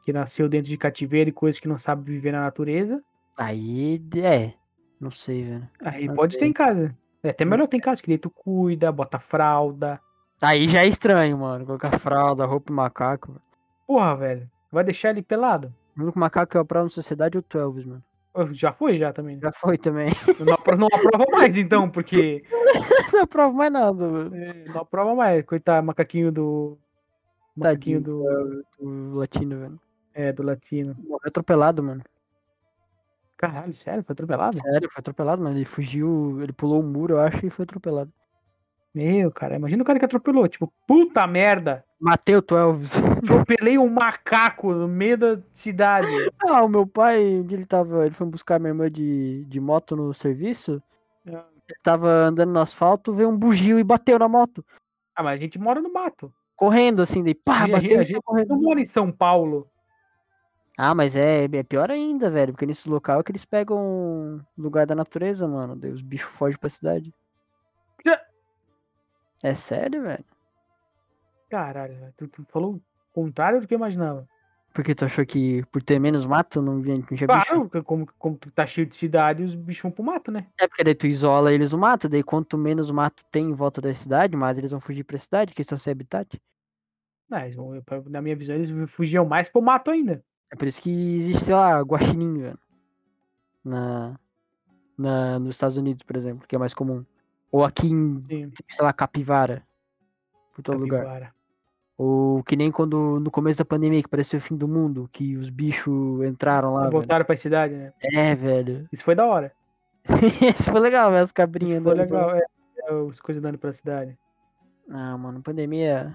Que 0.03 0.12
nasceu 0.12 0.49
dentro 0.49 0.70
de 0.70 0.78
cativeiro 0.78 1.30
e 1.30 1.34
coisa 1.34 1.60
que 1.60 1.68
não 1.68 1.78
sabe 1.78 2.03
viver 2.12 2.32
na 2.32 2.41
natureza. 2.41 3.01
Aí, 3.38 4.01
é. 4.22 4.53
Não 4.99 5.10
sei, 5.12 5.43
velho. 5.43 5.70
Aí 5.82 6.08
Não 6.08 6.16
pode 6.16 6.34
sei. 6.34 6.41
ter 6.41 6.47
em 6.47 6.53
casa. 6.53 6.95
É 7.24 7.30
até 7.30 7.43
melhor 7.45 7.68
ter 7.68 7.78
em 7.78 7.80
casa, 7.80 8.01
que 8.01 8.08
daí 8.10 8.18
tu 8.18 8.30
cuida, 8.30 8.91
bota 8.91 9.18
fralda. 9.20 9.99
Aí 10.41 10.68
já 10.68 10.84
é 10.84 10.88
estranho, 10.88 11.38
mano. 11.38 11.66
Colocar 11.66 11.97
fralda, 11.99 12.45
roupa 12.45 12.72
e 12.72 12.76
macaco. 12.76 13.32
velho. 13.32 13.41
Porra, 13.88 14.16
velho. 14.16 14.51
Vai 14.72 14.84
deixar 14.84 15.10
ele 15.12 15.22
pelado? 15.24 15.74
O 15.98 16.02
único 16.04 16.20
macaco 16.20 16.52
que 16.52 16.58
eu 16.58 16.62
aprovo 16.62 16.86
na 16.86 16.89
sociedade 16.91 17.38
é 17.38 17.39
o 17.39 17.43
Twelves, 17.43 17.86
mano. 17.86 18.04
Já 18.52 18.74
foi, 18.74 18.98
já 19.00 19.14
também. 19.14 19.36
né? 19.36 19.41
Já 19.43 19.52
foi 19.54 19.78
também. 19.78 20.12
Não, 20.46 20.54
apro- 20.54 20.78
não 20.78 20.88
aprova 20.88 21.26
mais, 21.32 21.56
então, 21.58 21.89
porque. 21.89 22.43
não 23.14 23.22
aprovo 23.22 23.56
mais 23.56 23.72
nada, 23.72 24.08
mano. 24.10 24.36
é, 24.36 24.66
não 24.66 24.82
aprova 24.82 25.16
mais. 25.16 25.46
Coitado, 25.46 25.86
macaquinho 25.88 26.32
do. 26.34 26.78
Macaquinho 27.56 28.02
Tadinho, 28.02 28.66
do. 28.82 29.14
O 29.14 29.16
latino, 29.16 29.58
velho. 29.60 29.80
É, 30.14 30.34
do 30.34 30.43
latino. 30.43 30.96
Morreu 31.00 31.20
atropelado, 31.28 31.82
mano. 31.82 32.04
Caralho, 33.38 33.74
sério? 33.76 34.04
Foi 34.04 34.14
atropelado? 34.14 34.58
Sério, 34.58 34.89
foi 34.91 35.00
atropelado, 35.00 35.41
mano. 35.41 35.56
Ele 35.58 35.66
fugiu, 35.66 36.41
ele 36.41 36.52
pulou 36.54 36.82
o 36.82 36.84
muro, 36.84 37.14
eu 37.16 37.20
acho, 37.20 37.46
e 37.46 37.50
foi 37.50 37.64
atropelado. 37.64 38.12
Meu, 38.96 39.30
cara, 39.30 39.58
imagina 39.58 39.84
o 39.84 39.86
cara 39.86 40.00
que 40.00 40.06
atropelou. 40.06 40.48
Tipo, 40.48 40.72
puta 40.88 41.28
merda! 41.28 41.84
Matei 42.00 42.34
o 42.38 42.41
Twelves. 42.41 42.91
Atropelei 43.22 43.78
um 43.78 43.89
macaco 43.89 44.72
no 44.72 44.88
meio 44.88 45.18
da 45.18 45.38
cidade. 45.54 46.08
ah, 46.48 46.64
o 46.64 46.70
meu 46.70 46.88
pai, 46.88 47.41
onde 47.41 47.56
ele 47.56 47.66
tava, 47.66 48.06
ele 48.06 48.16
foi 48.16 48.26
buscar 48.26 48.58
minha 48.58 48.70
irmã 48.70 48.89
de, 48.89 49.43
de 49.50 49.60
moto 49.60 49.98
no 49.98 50.14
serviço. 50.14 50.82
Ah. 51.28 51.43
Ele 51.68 51.80
tava 51.84 52.08
andando 52.08 52.54
no 52.54 52.60
asfalto, 52.60 53.12
veio 53.12 53.28
um 53.28 53.38
bugio 53.38 53.78
e 53.78 53.84
bateu 53.84 54.18
na 54.18 54.30
moto. 54.30 54.64
Ah, 55.14 55.22
mas 55.22 55.39
a 55.39 55.41
gente 55.41 55.60
mora 55.60 55.82
no 55.82 55.91
mato. 55.91 56.34
Correndo, 56.56 57.02
assim, 57.02 57.22
daí 57.22 57.36
pá, 57.36 57.68
bateu 57.68 58.00
a 58.00 58.04
gente 58.04 58.22
correndo. 58.22 58.48
não 58.48 58.62
mora 58.62 58.80
em 58.80 58.88
São 58.88 59.12
Paulo. 59.12 59.70
Ah, 60.78 60.96
mas 60.96 61.18
é, 61.18 61.43
é 61.43 61.64
pior 61.64 61.91
ainda, 61.91 62.30
velho, 62.30 62.54
porque 62.54 62.66
nesse 62.66 62.88
local 62.88 63.20
é 63.20 63.24
que 63.24 63.32
eles 63.32 63.43
pegam 63.43 64.41
lugar 64.58 64.86
da 64.86 64.96
natureza, 64.96 65.46
mano. 65.46 65.76
Daí 65.76 65.91
os 65.91 66.02
bichos 66.02 66.34
fogem 66.34 66.58
pra 66.58 66.70
cidade. 66.70 67.14
É 69.44 69.54
sério, 69.54 70.04
velho? 70.04 70.26
Caralho, 71.50 72.14
tu, 72.18 72.28
tu 72.28 72.46
falou 72.52 72.76
o 72.76 72.82
contrário 73.14 73.62
do 73.62 73.68
que 73.68 73.74
eu 73.74 73.78
imaginava. 73.78 74.28
Porque 74.74 74.94
tu 74.94 75.06
achou 75.06 75.26
que 75.26 75.64
por 75.72 75.82
ter 75.82 76.00
menos 76.00 76.26
mato 76.26 76.62
não 76.62 76.82
vinha 76.82 77.02
tinha 77.02 77.28
bicho? 77.28 77.28
Claro, 77.28 77.70
que 77.70 77.82
como, 77.82 78.06
como 78.20 78.38
tu 78.38 78.52
tá 78.52 78.68
cheio 78.68 78.86
de 78.86 78.98
cidade, 78.98 79.42
os 79.42 79.56
bichos 79.56 79.84
vão 79.84 79.92
pro 79.92 80.04
mato, 80.04 80.32
né? 80.32 80.48
É 80.60 80.68
porque 80.68 80.84
daí 80.84 80.94
tu 80.94 81.08
isola 81.08 81.54
eles 81.54 81.72
no 81.72 81.78
mato, 81.78 82.10
daí 82.10 82.22
quanto 82.22 82.58
menos 82.58 82.92
mato 82.92 83.24
tem 83.32 83.46
em 83.50 83.54
volta 83.54 83.80
da 83.80 83.94
cidade, 83.94 84.36
mais 84.36 84.58
eles 84.58 84.72
vão 84.72 84.82
fugir 84.82 85.06
pra 85.06 85.18
cidade, 85.18 85.54
que 85.54 85.62
estão 85.62 85.78
sem 85.78 85.92
habitat. 85.92 86.42
Pra- 87.86 88.02
na 88.08 88.22
minha 88.22 88.36
visão, 88.36 88.56
eles 88.56 88.70
fugiam 88.92 89.26
mais 89.26 89.48
pro 89.48 89.62
mato 89.62 89.92
ainda. 89.92 90.22
É 90.52 90.56
por 90.58 90.68
isso 90.68 90.82
que 90.82 90.90
existe, 90.90 91.46
sei 91.46 91.56
lá, 91.56 91.80
guaxinim, 91.82 92.38
velho. 92.38 92.60
Na, 93.64 94.20
na, 94.98 95.40
nos 95.40 95.56
Estados 95.56 95.78
Unidos, 95.78 96.04
por 96.04 96.18
exemplo, 96.18 96.46
que 96.48 96.56
é 96.56 96.60
mais 96.60 96.74
comum. 96.74 97.04
Ou 97.56 97.64
aqui 97.64 97.88
em, 97.88 98.22
Sim, 98.28 98.51
sei 98.68 98.84
lá, 98.86 98.91
Capivara. 98.91 99.64
Por 100.53 100.62
todo 100.62 100.78
lugar. 100.80 101.03
capivara. 101.03 101.34
Ou 101.97 102.43
que 102.43 102.58
nem 102.58 102.70
quando 102.70 103.20
no 103.22 103.32
começo 103.32 103.58
da 103.60 103.64
pandemia 103.64 104.03
que 104.03 104.10
parecia 104.10 104.38
o 104.38 104.41
fim 104.41 104.58
do 104.58 104.68
mundo, 104.68 105.10
que 105.14 105.38
os 105.38 105.49
bichos 105.49 106.22
entraram 106.26 106.74
lá. 106.74 106.82
velho. 106.82 106.91
Voltaram 106.91 107.24
pra 107.24 107.38
cidade, 107.38 107.74
né? 107.74 107.93
É, 108.14 108.36
velho. 108.36 108.89
Isso 108.91 109.06
foi 109.06 109.16
da 109.16 109.26
hora. 109.26 109.53
Isso 110.60 110.70
foi 110.70 110.80
legal, 110.82 111.10
velho, 111.12 111.24
as 111.24 111.32
cabrinhas 111.32 111.76
Isso 111.80 111.84
foi 111.86 111.93
legal, 111.95 112.36
é. 112.36 112.39
é, 112.80 113.10
As 113.10 113.22
coisas 113.22 113.41
dando 113.41 113.58
pra 113.58 113.72
cidade. 113.72 114.18
Ah, 114.91 115.18
mano, 115.18 115.41
pandemia 115.41 116.14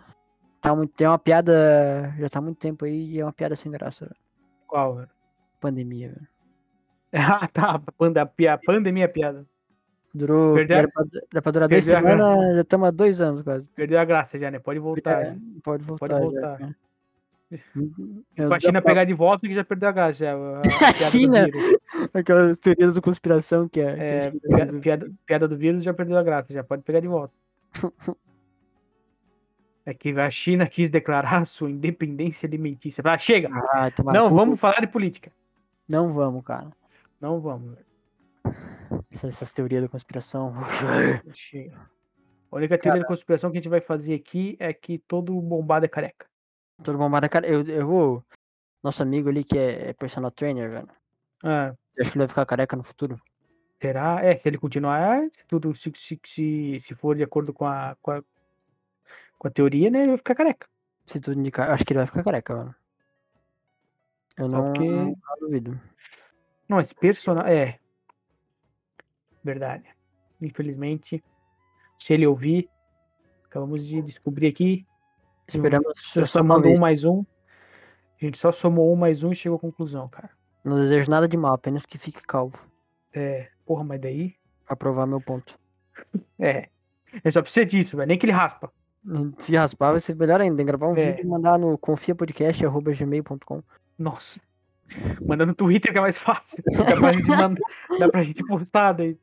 tá 0.61 0.76
muito, 0.76 0.93
tem 0.93 1.07
uma 1.07 1.18
piada, 1.18 2.14
já 2.18 2.28
tá 2.28 2.41
muito 2.43 2.59
tempo 2.59 2.84
aí 2.84 3.12
e 3.12 3.18
é 3.20 3.24
uma 3.24 3.32
piada 3.32 3.57
sem 3.57 3.72
graça, 3.72 4.05
velho. 4.05 4.16
Qual, 4.66 4.97
velho? 4.97 5.09
Pandemia, 5.59 6.09
velho. 6.09 6.28
Ah, 7.43 7.49
tá. 7.49 7.70
A 7.86 7.93
panda- 7.93 8.22
a 8.22 8.26
pia- 8.26 8.59
pandemia 8.64 9.05
é 9.07 9.09
piada. 9.09 9.47
Durou, 10.12 10.54
Perdeu 10.54 10.76
a- 10.76 10.78
era, 10.80 10.88
pra, 10.88 11.04
era 11.32 11.42
pra 11.42 11.52
durar 11.52 11.68
duas 11.68 11.88
a 11.88 11.96
semanas, 11.96 12.54
já 12.56 12.61
estamos 12.62 12.88
há 12.88 12.90
dois 12.90 13.20
anos 13.20 13.42
quase. 13.42 13.68
Perdeu 13.68 13.98
a 14.00 14.04
graça 14.04 14.38
já, 14.38 14.50
né? 14.50 14.58
Pode 14.58 14.78
voltar. 14.80 15.22
É, 15.26 15.30
né? 15.30 15.38
pode 15.62 15.84
voltar. 15.84 16.08
Pode 16.08 16.14
já, 16.14 16.20
voltar. 16.20 16.58
cara. 16.58 16.76
Pra 17.50 17.50
Eu- 18.56 18.61
China 18.61 18.72
já- 18.74 18.82
pegar 18.82 19.04
de 19.04 19.14
volta 19.14 19.46
que 19.46 19.54
já 19.54 19.64
perdeu 19.64 19.88
a 19.88 19.92
graça. 19.92 20.18
Já, 20.18 20.34
a, 20.34 20.61
a 20.90 20.92
China? 21.11 21.46
Aquelas 22.12 22.58
teorias 22.58 22.94
da 22.96 23.00
conspiração 23.00 23.68
que 23.68 23.80
é. 23.80 23.94
que 23.94 24.00
a 24.00 24.04
É, 24.04 24.30
pia- 24.32 24.56
resolveu. 24.56 24.80
piada, 24.82 25.11
piada 25.26 25.48
do 25.48 25.56
vírus 25.56 25.84
já 25.84 25.94
perdeu 25.94 26.18
a 26.18 26.22
graça, 26.24 26.52
já 26.52 26.64
pode 26.64 26.82
pegar 26.82 27.00
de 27.00 27.08
volta. 27.08 27.32
É 29.86 29.94
que 29.94 30.11
a 30.11 30.30
China 30.30 30.66
quis 30.68 30.90
declarar 30.90 31.44
sua 31.46 31.70
independência 31.70 32.46
alimentícia. 32.46 33.02
Ah, 33.04 33.16
chega! 33.16 33.48
Ah, 33.72 33.90
Não, 34.12 34.32
vamos 34.32 34.61
falar 34.61 34.78
de 34.80 34.86
política. 34.86 35.32
Não 35.88 36.12
vamos, 36.12 36.44
cara. 36.44 36.68
Não 37.20 37.40
vamos. 37.40 37.74
velho. 37.74 38.56
Essas, 39.11 39.53
teorias 39.53 39.82
da 39.82 39.88
conspiração. 39.88 40.55
A 42.53 42.57
única 42.57 42.76
teoria 42.76 43.01
de 43.03 43.07
conspiração 43.07 43.51
que 43.51 43.59
a 43.59 43.61
gente 43.61 43.70
vai 43.70 43.80
fazer 43.80 44.14
aqui 44.14 44.57
é 44.59 44.72
que 44.72 44.99
todo 44.99 45.41
bombado 45.41 45.84
é 45.84 45.88
careca. 45.88 46.26
Todo 46.82 46.99
bombado, 46.99 47.28
cara. 47.28 47.47
Eu, 47.47 47.62
eu 47.62 47.86
vou. 47.86 48.24
Nosso 48.82 49.03
amigo 49.03 49.28
ali 49.28 49.45
que 49.45 49.57
é 49.57 49.93
personal 49.93 50.30
trainer, 50.30 50.68
velho. 50.70 50.88
Ah, 51.45 51.74
Eu 51.97 52.03
acho 52.03 52.11
que 52.11 52.16
ele 52.18 52.24
vai 52.24 52.28
ficar 52.28 52.47
careca 52.47 52.76
no 52.76 52.82
futuro. 52.82 53.20
será? 53.80 54.24
É, 54.24 54.36
se 54.36 54.49
ele 54.49 54.59
continuar, 54.59 55.20
se 55.30 55.45
tudo 55.47 55.74
se, 55.76 55.93
se, 55.97 56.18
se, 56.26 56.80
se 56.80 56.95
for 56.95 57.14
de 57.14 57.22
acordo 57.22 57.53
com 57.53 57.66
a, 57.66 57.97
com 58.03 58.11
a, 58.11 58.22
com 59.38 59.47
a 59.49 59.51
teoria, 59.51 59.91
né? 59.91 60.01
Ele 60.01 60.09
vai 60.09 60.18
ficar 60.18 60.34
careca. 60.34 60.66
Se 61.07 61.20
tudo 61.20 61.38
indicar. 61.38 61.70
Acho 61.70 61.84
que 61.84 61.93
ele 61.93 61.99
vai 61.99 62.07
ficar 62.07 62.24
careca, 62.24 62.57
mano. 62.57 62.74
Eu 64.36 64.49
não, 64.49 64.72
porque- 64.72 64.88
não, 64.88 65.05
não 65.05 65.38
duvido. 65.41 65.80
Não, 66.68 66.80
esse 66.80 66.95
personagem. 66.95 67.53
É. 67.53 67.78
Verdade. 69.43 69.84
Infelizmente, 70.41 71.22
se 71.99 72.12
ele 72.12 72.26
ouvir, 72.26 72.68
acabamos 73.45 73.86
de 73.86 74.01
descobrir 74.03 74.47
aqui. 74.49 74.86
Esperamos. 75.47 75.93
Você 76.03 76.26
só 76.26 76.43
mandou 76.43 76.72
um 76.72 76.80
mais 76.80 77.05
um. 77.05 77.24
A 78.20 78.24
gente 78.24 78.38
só 78.38 78.53
somou 78.53 78.93
um 78.93 78.97
mais 78.97 79.22
um 79.22 79.32
e 79.32 79.36
chegou 79.36 79.57
à 79.57 79.61
conclusão, 79.61 80.09
cara. 80.09 80.30
Não 80.62 80.78
desejo 80.78 81.11
nada 81.11 81.26
de 81.26 81.36
mal, 81.36 81.55
apenas 81.55 81.86
que 81.86 81.97
fique 81.99 82.22
calvo. 82.22 82.59
É, 83.14 83.49
porra, 83.64 83.82
mas 83.82 84.01
daí. 84.01 84.34
Pra 84.66 84.76
provar 84.76 85.07
meu 85.07 85.20
ponto. 85.20 85.59
É. 86.38 86.68
Eu 87.24 87.32
só 87.32 87.43
precisa 87.43 87.66
disso, 87.66 87.97
velho. 87.97 88.09
Nem 88.09 88.16
que 88.18 88.24
ele 88.24 88.32
raspa. 88.32 88.72
Se 89.38 89.55
raspar, 89.57 89.91
vai 89.91 90.01
ser 90.01 90.14
melhor 90.16 90.41
ainda. 90.41 90.62
Gravar 90.62 90.88
um 90.88 90.97
É. 90.97 91.11
vídeo 91.12 91.24
e 91.24 91.28
mandar 91.28 91.59
no 91.59 91.76
confiapodcast.gmail.com. 91.76 93.62
Nossa. 93.99 94.41
Manda 95.26 95.45
no 95.45 95.55
Twitter 95.55 95.93
que 95.93 95.99
é 95.99 96.01
mais 96.01 96.16
fácil. 96.16 96.62
Dá 96.66 96.84
pra 96.84 97.12
gente, 97.12 97.26
mandar, 97.28 97.61
dá 97.99 98.09
pra 98.09 98.22
gente 98.22 98.45
postar 98.47 98.93
daí. 98.93 99.18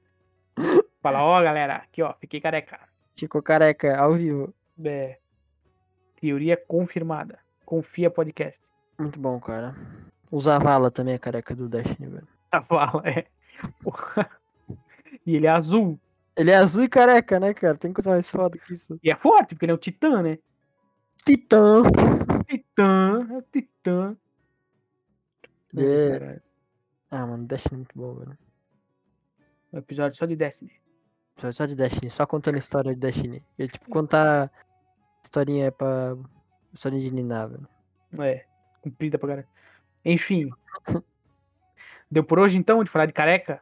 Fala, 1.02 1.24
ó, 1.24 1.42
galera, 1.42 1.76
aqui, 1.76 2.02
ó, 2.02 2.14
fiquei 2.20 2.42
careca. 2.42 2.80
Ficou 3.18 3.42
careca, 3.42 3.98
ao 3.98 4.14
vivo. 4.14 4.54
É. 4.84 5.18
Teoria 6.20 6.58
confirmada. 6.58 7.40
Confia 7.66 8.10
podcast. 8.10 8.60
Muito 8.98 9.20
bom, 9.20 9.40
cara. 9.40 9.76
O 10.32 10.40
Zavala 10.40 10.92
também 10.92 11.14
é 11.14 11.20
careca 11.20 11.56
do 11.56 11.70
Destiny, 11.70 12.10
velho. 12.10 12.28
A 12.52 12.62
fala, 12.62 13.02
é. 13.08 13.26
Porra. 13.82 14.30
E 15.26 15.36
ele 15.36 15.46
é 15.46 15.50
azul. 15.50 16.00
Ele 16.38 16.52
é 16.52 16.56
azul 16.56 16.84
e 16.84 16.88
careca, 16.88 17.38
né, 17.38 17.54
cara? 17.54 17.76
Tem 17.76 17.92
coisa 17.92 18.12
mais 18.12 18.30
foda 18.30 18.58
que 18.58 18.74
isso. 18.74 18.98
E 19.04 19.12
é 19.12 19.16
forte, 19.16 19.56
porque 19.56 19.66
ele 19.66 19.74
é 19.74 19.76
um 19.76 19.80
titã, 19.80 20.22
né? 20.22 20.40
Titã. 21.26 21.82
Titã, 22.48 23.28
é 23.30 23.38
o 23.38 23.42
titã. 23.42 24.18
É. 25.76 26.40
Ah, 27.12 27.26
mano, 27.26 27.46
Destiny 27.46 27.74
é 27.74 27.78
muito 27.78 27.98
bom, 27.98 28.14
velho. 28.16 28.38
Um 29.74 29.78
episódio 29.80 30.18
só 30.18 30.26
de 30.26 30.36
Destiny. 30.36 30.72
Só- 31.52 31.66
de 31.66 31.76
Destiny, 31.76 32.10
só 32.10 32.26
contando 32.26 32.56
a 32.56 32.60
história 32.60 32.94
de 32.94 33.00
Destiny. 33.00 33.44
É 33.60 33.68
tipo 33.68 33.90
contar 33.90 34.52
historinha 35.24 35.72
pra. 35.72 36.16
Historinha 36.74 37.02
de 37.02 37.12
Niná, 37.14 37.46
velho. 37.48 37.68
É, 38.20 38.46
comprida 38.82 39.18
pra 39.18 39.30
caralho. 39.30 39.48
Enfim. 40.04 40.50
Deu 42.10 42.24
por 42.24 42.40
hoje 42.40 42.58
então 42.58 42.84
de 42.84 42.90
falar 42.90 43.06
de 43.06 43.14
careca? 43.14 43.62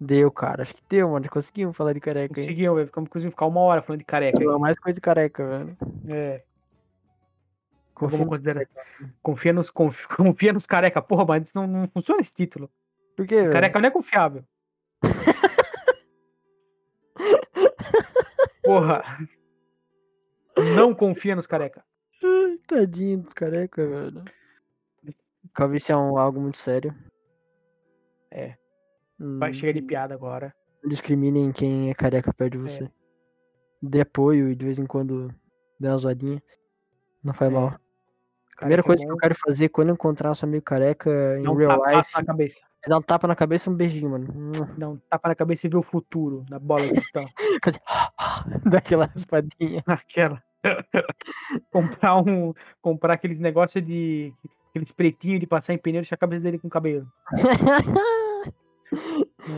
Deu, 0.00 0.30
cara. 0.30 0.62
Acho 0.62 0.74
que 0.74 0.82
deu, 0.88 1.10
mano. 1.10 1.28
Conseguimos 1.28 1.76
falar 1.76 1.92
de 1.92 2.00
careca? 2.00 2.34
Conseguiu, 2.34 2.74
velho. 2.74 2.86
Ficamos 2.86 3.08
conseguimos 3.10 3.32
ficar 3.34 3.46
uma 3.46 3.60
hora 3.60 3.82
falando 3.82 4.00
de 4.00 4.04
careca. 4.04 4.38
Falou 4.38 4.58
Mais 4.58 4.78
coisa 4.78 4.94
de 4.94 5.00
careca, 5.00 5.46
velho. 5.46 5.76
É. 6.08 6.42
Confia 7.94 8.18
Vamos 8.18 8.38
nos. 8.42 8.66
Confia 9.22 9.52
nos, 9.54 9.70
confi- 9.70 10.06
confia 10.14 10.52
nos 10.52 10.66
careca. 10.66 11.00
Porra, 11.02 11.24
mas 11.24 11.44
isso 11.44 11.52
não, 11.56 11.66
não 11.66 11.88
funciona 11.88 12.20
esse 12.20 12.32
título. 12.32 12.70
Por 13.16 13.26
quê? 13.26 13.48
Careca 13.48 13.78
não 13.80 13.88
é 13.88 13.90
confiável. 13.90 14.44
Porra. 18.66 19.02
Não 20.76 20.92
confia 20.94 21.36
nos 21.36 21.46
careca. 21.46 21.84
Ai, 22.24 22.58
Tadinho 22.66 23.18
dos 23.18 23.32
careca, 23.32 23.86
velho. 23.86 24.24
Calvície 25.54 25.92
é 25.92 25.96
um, 25.96 26.18
algo 26.18 26.40
muito 26.40 26.58
sério. 26.58 26.94
É. 28.30 28.56
Hum, 29.20 29.38
Vai 29.38 29.54
chegar 29.54 29.72
de 29.72 29.82
piada 29.82 30.14
agora. 30.14 30.54
Não 30.82 30.90
discriminem 30.90 31.52
quem 31.52 31.90
é 31.90 31.94
careca 31.94 32.32
perto 32.32 32.52
de 32.52 32.58
você. 32.58 32.90
Dê 33.80 34.00
apoio 34.00 34.50
e 34.50 34.56
de 34.56 34.64
vez 34.64 34.78
em 34.78 34.86
quando 34.86 35.32
dê 35.78 35.88
uma 35.88 35.96
zoadinha. 35.96 36.42
Não 37.22 37.32
faz 37.32 37.50
É. 37.50 37.54
mal. 37.54 37.78
Primeira 38.56 38.82
Careca 38.82 38.86
é 38.86 38.86
coisa 38.86 39.02
que 39.02 39.08
bom, 39.08 39.14
eu 39.14 39.18
quero 39.18 39.34
fazer 39.34 39.68
quando 39.68 39.88
eu 39.88 39.94
encontrar 39.94 40.28
nosso 40.30 40.44
amigo 40.46 40.64
careca 40.64 41.38
em 41.38 41.42
real 41.56 41.80
life 41.86 42.14
na 42.14 42.24
cabeça. 42.24 42.60
Dar 42.88 42.98
um 42.98 43.02
tapa 43.02 43.26
na 43.26 43.34
cabeça 43.34 43.68
e 43.68 43.72
um 43.72 43.76
beijinho, 43.76 44.10
mano. 44.10 44.26
Dá 44.76 44.88
um 44.88 44.96
tapa 45.10 45.28
na 45.28 45.34
cabeça 45.34 45.66
e 45.66 45.70
ver 45.70 45.76
o 45.76 45.82
futuro 45.82 46.44
na 46.48 46.58
bola 46.58 46.82
de 46.82 46.94
cristal. 46.94 47.24
Fazer 47.64 47.80
Dá 48.64 48.78
aquela 49.94 50.42
comprar 51.70 52.16
um. 52.16 52.54
Comprar 52.80 53.14
aqueles 53.14 53.38
negócios 53.38 53.84
de. 53.84 54.32
Aqueles 54.70 54.92
pretinhos 54.92 55.40
de 55.40 55.46
passar 55.46 55.72
em 55.72 55.78
pneu 55.78 56.00
e 56.00 56.02
deixar 56.02 56.16
a 56.16 56.18
cabeça 56.18 56.44
dele 56.44 56.58
com 56.58 56.68
cabelo. 56.68 57.06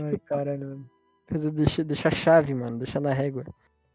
Ai, 0.04 0.18
caralho. 0.26 0.60
mano. 0.60 0.90
Deixar, 1.52 1.82
deixar 1.84 2.12
chave, 2.12 2.54
mano. 2.54 2.78
Deixar 2.78 3.00
na 3.00 3.12
régua. 3.12 3.44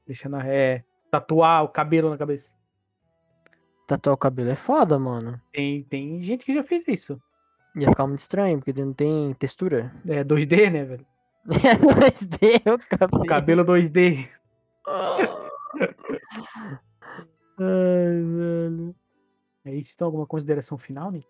Deixa 0.06 0.28
na 0.28 0.42
ré. 0.42 0.84
Tatuar 1.10 1.64
o 1.64 1.70
cabelo 1.70 2.10
na 2.10 2.18
cabeça. 2.18 2.52
Tatuar 3.88 4.16
o 4.16 4.18
cabelo 4.18 4.50
é 4.50 4.56
foda, 4.56 5.00
mano. 5.00 5.40
Tem, 5.52 5.84
tem 5.84 6.22
gente 6.22 6.46
que 6.46 6.54
já 6.54 6.64
fez 6.64 6.84
isso. 6.88 7.22
Ia 7.76 7.90
ficar 7.90 8.06
muito 8.08 8.20
estranho, 8.20 8.60
porque 8.60 8.80
não 8.82 8.94
tem 8.94 9.34
textura. 9.36 9.92
É 10.08 10.24
2D, 10.24 10.70
né, 10.72 10.86
velho? 10.86 11.06
É 11.50 11.76
2D 11.76 12.74
o 12.74 12.98
cabelo. 12.98 13.26
Cabelo 13.26 13.66
2D. 13.66 14.28
Ai, 17.60 18.22
velho. 18.22 18.96
É 19.66 19.74
isso, 19.76 19.94
então, 19.96 20.08
alguma 20.08 20.26
consideração 20.28 20.78
final, 20.78 21.12
Nick? 21.12 21.28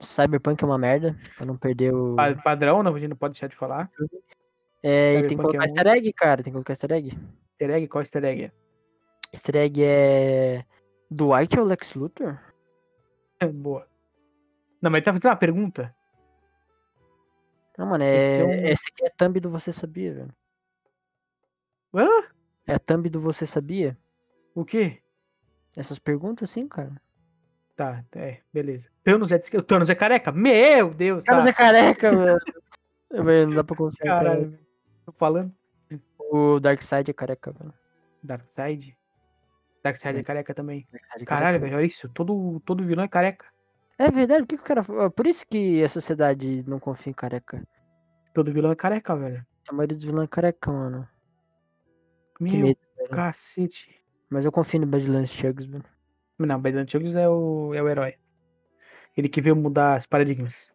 Cyberpunk 0.00 0.62
é 0.62 0.66
uma 0.66 0.78
merda, 0.78 1.16
pra 1.36 1.46
não 1.46 1.56
perder 1.56 1.94
o. 1.94 2.16
Pa- 2.16 2.34
Padrão, 2.34 2.82
não, 2.82 2.94
a 2.94 2.98
gente 2.98 3.10
não 3.10 3.16
pode 3.16 3.34
deixar 3.34 3.46
de 3.46 3.54
falar. 3.56 3.88
É, 4.82 5.18
e 5.18 5.20
tem 5.20 5.28
que 5.28 5.34
é 5.34 5.36
colocar 5.36 5.58
um. 5.58 5.62
easter 5.62 5.86
egg, 5.86 6.12
cara. 6.12 6.42
Tem 6.42 6.50
que 6.52 6.56
colocar 6.56 6.72
easter 6.72 6.90
egg. 6.92 7.08
Easter 7.52 7.70
egg? 7.70 7.88
Qual 7.88 8.02
easter 8.02 8.24
egg 8.24 8.42
é? 8.44 8.52
Easter 9.32 9.56
egg 9.56 9.82
é. 9.84 10.64
Dwight 11.10 11.58
ou 11.60 11.66
Lex 11.66 11.94
Luthor? 11.94 12.38
Boa. 13.54 13.86
Não, 14.82 14.90
mas 14.90 14.98
ele 14.98 15.04
tá 15.04 15.12
fazendo 15.12 15.26
uma 15.30 15.36
pergunta. 15.36 15.94
Não, 17.78 17.86
mano, 17.86 18.04
é. 18.04 18.44
um- 18.44 18.66
Esse 18.66 18.90
aqui 18.90 19.04
é 19.06 19.10
thumb 19.10 19.38
do 19.40 19.48
Você 19.50 19.72
Sabia, 19.72 20.12
velho. 20.12 20.34
Hã? 21.94 22.08
É 22.66 22.78
thumb 22.78 23.08
do 23.08 23.20
Você 23.20 23.46
Sabia? 23.46 23.96
O 24.54 24.64
quê? 24.64 25.00
Essas 25.76 25.98
perguntas, 25.98 26.50
sim, 26.50 26.68
cara. 26.68 27.00
Tá, 27.74 28.04
é, 28.14 28.40
beleza. 28.52 28.88
Thanos 29.02 29.32
é, 29.32 29.38
de- 29.38 29.56
o 29.56 29.62
Thanos 29.62 29.88
é 29.88 29.94
careca? 29.94 30.30
Meu 30.30 30.92
Deus, 30.92 31.24
tá. 31.24 31.34
Cara, 31.36 31.48
é 31.48 31.52
careca, 31.52 32.10
velho. 32.14 32.40
Não 33.48 33.54
dá 33.56 33.64
pra 33.64 33.76
confiar, 33.76 34.04
cara. 34.06 34.24
Caralho, 34.24 34.50
velho. 34.50 34.66
tô 35.06 35.12
falando. 35.12 35.54
O 36.18 36.60
Darkseid 36.60 37.10
é 37.10 37.14
careca, 37.14 37.52
velho. 37.52 37.72
Darkseid? 38.22 38.96
Darkseid 39.82 40.18
é 40.18 40.22
careca 40.22 40.54
também. 40.54 40.86
Darkseid 40.92 41.22
é 41.22 41.26
Caralho, 41.26 41.46
careca. 41.46 41.64
velho, 41.64 41.76
olha 41.76 41.86
isso. 41.86 42.08
Todo, 42.10 42.60
todo 42.60 42.84
vilão 42.84 43.04
é 43.04 43.08
careca. 43.08 43.46
É 43.98 44.10
verdade, 44.10 44.42
por 44.42 44.48
que 44.48 44.56
que 44.56 44.62
o 44.62 44.66
cara. 44.66 45.10
Por 45.10 45.26
isso 45.26 45.46
que 45.46 45.82
a 45.82 45.88
sociedade 45.88 46.64
não 46.66 46.78
confia 46.78 47.10
em 47.10 47.14
careca. 47.14 47.62
Todo 48.34 48.52
vilão 48.52 48.72
é 48.72 48.76
careca, 48.76 49.14
velho. 49.14 49.44
A 49.68 49.72
maioria 49.72 49.96
dos 49.96 50.04
vilões 50.04 50.24
é 50.24 50.28
careca, 50.28 50.72
mano. 50.72 51.08
Que 52.38 52.44
Meu 52.44 52.62
medo. 52.62 52.78
cacete. 53.10 54.02
Mas 54.30 54.44
eu 54.44 54.52
confio 54.52 54.80
no 54.80 54.86
Badlands 54.86 55.30
Chugs, 55.30 55.66
mano. 55.66 55.84
Não, 56.38 56.60
Badlands 56.60 56.90
Chugs 56.90 57.14
é 57.14 57.28
o, 57.28 57.74
é 57.74 57.82
o 57.82 57.88
herói. 57.88 58.14
Ele 59.16 59.28
que 59.28 59.40
veio 59.40 59.54
mudar 59.54 60.00
os 60.00 60.06
paradigmas. 60.06 60.72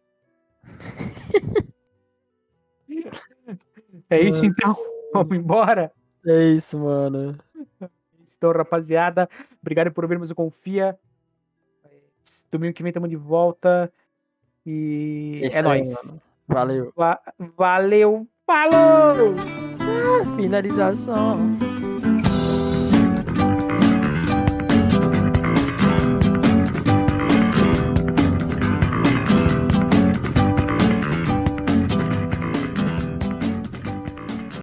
é 4.10 4.20
isso 4.20 4.44
então. 4.44 4.76
Vamos 5.12 5.36
embora. 5.36 5.92
É 6.24 6.50
isso, 6.50 6.78
mano. 6.78 7.36
Então, 8.36 8.52
rapaziada, 8.52 9.28
obrigado 9.60 9.90
por 9.90 10.04
ouvirmos 10.04 10.30
o 10.30 10.34
Confia. 10.34 10.96
Domingo 12.50 12.74
que 12.74 12.82
vem 12.82 12.90
estamos 12.90 13.10
de 13.10 13.16
volta. 13.16 13.92
E 14.66 15.40
Isso 15.42 15.56
é 15.56 15.60
aí, 15.60 15.62
nóis. 15.64 15.88
mano. 16.04 16.22
Valeu. 16.46 16.92
Va- 16.96 17.20
valeu, 17.56 18.26
falou! 18.46 19.34
Finalização. 20.36 21.38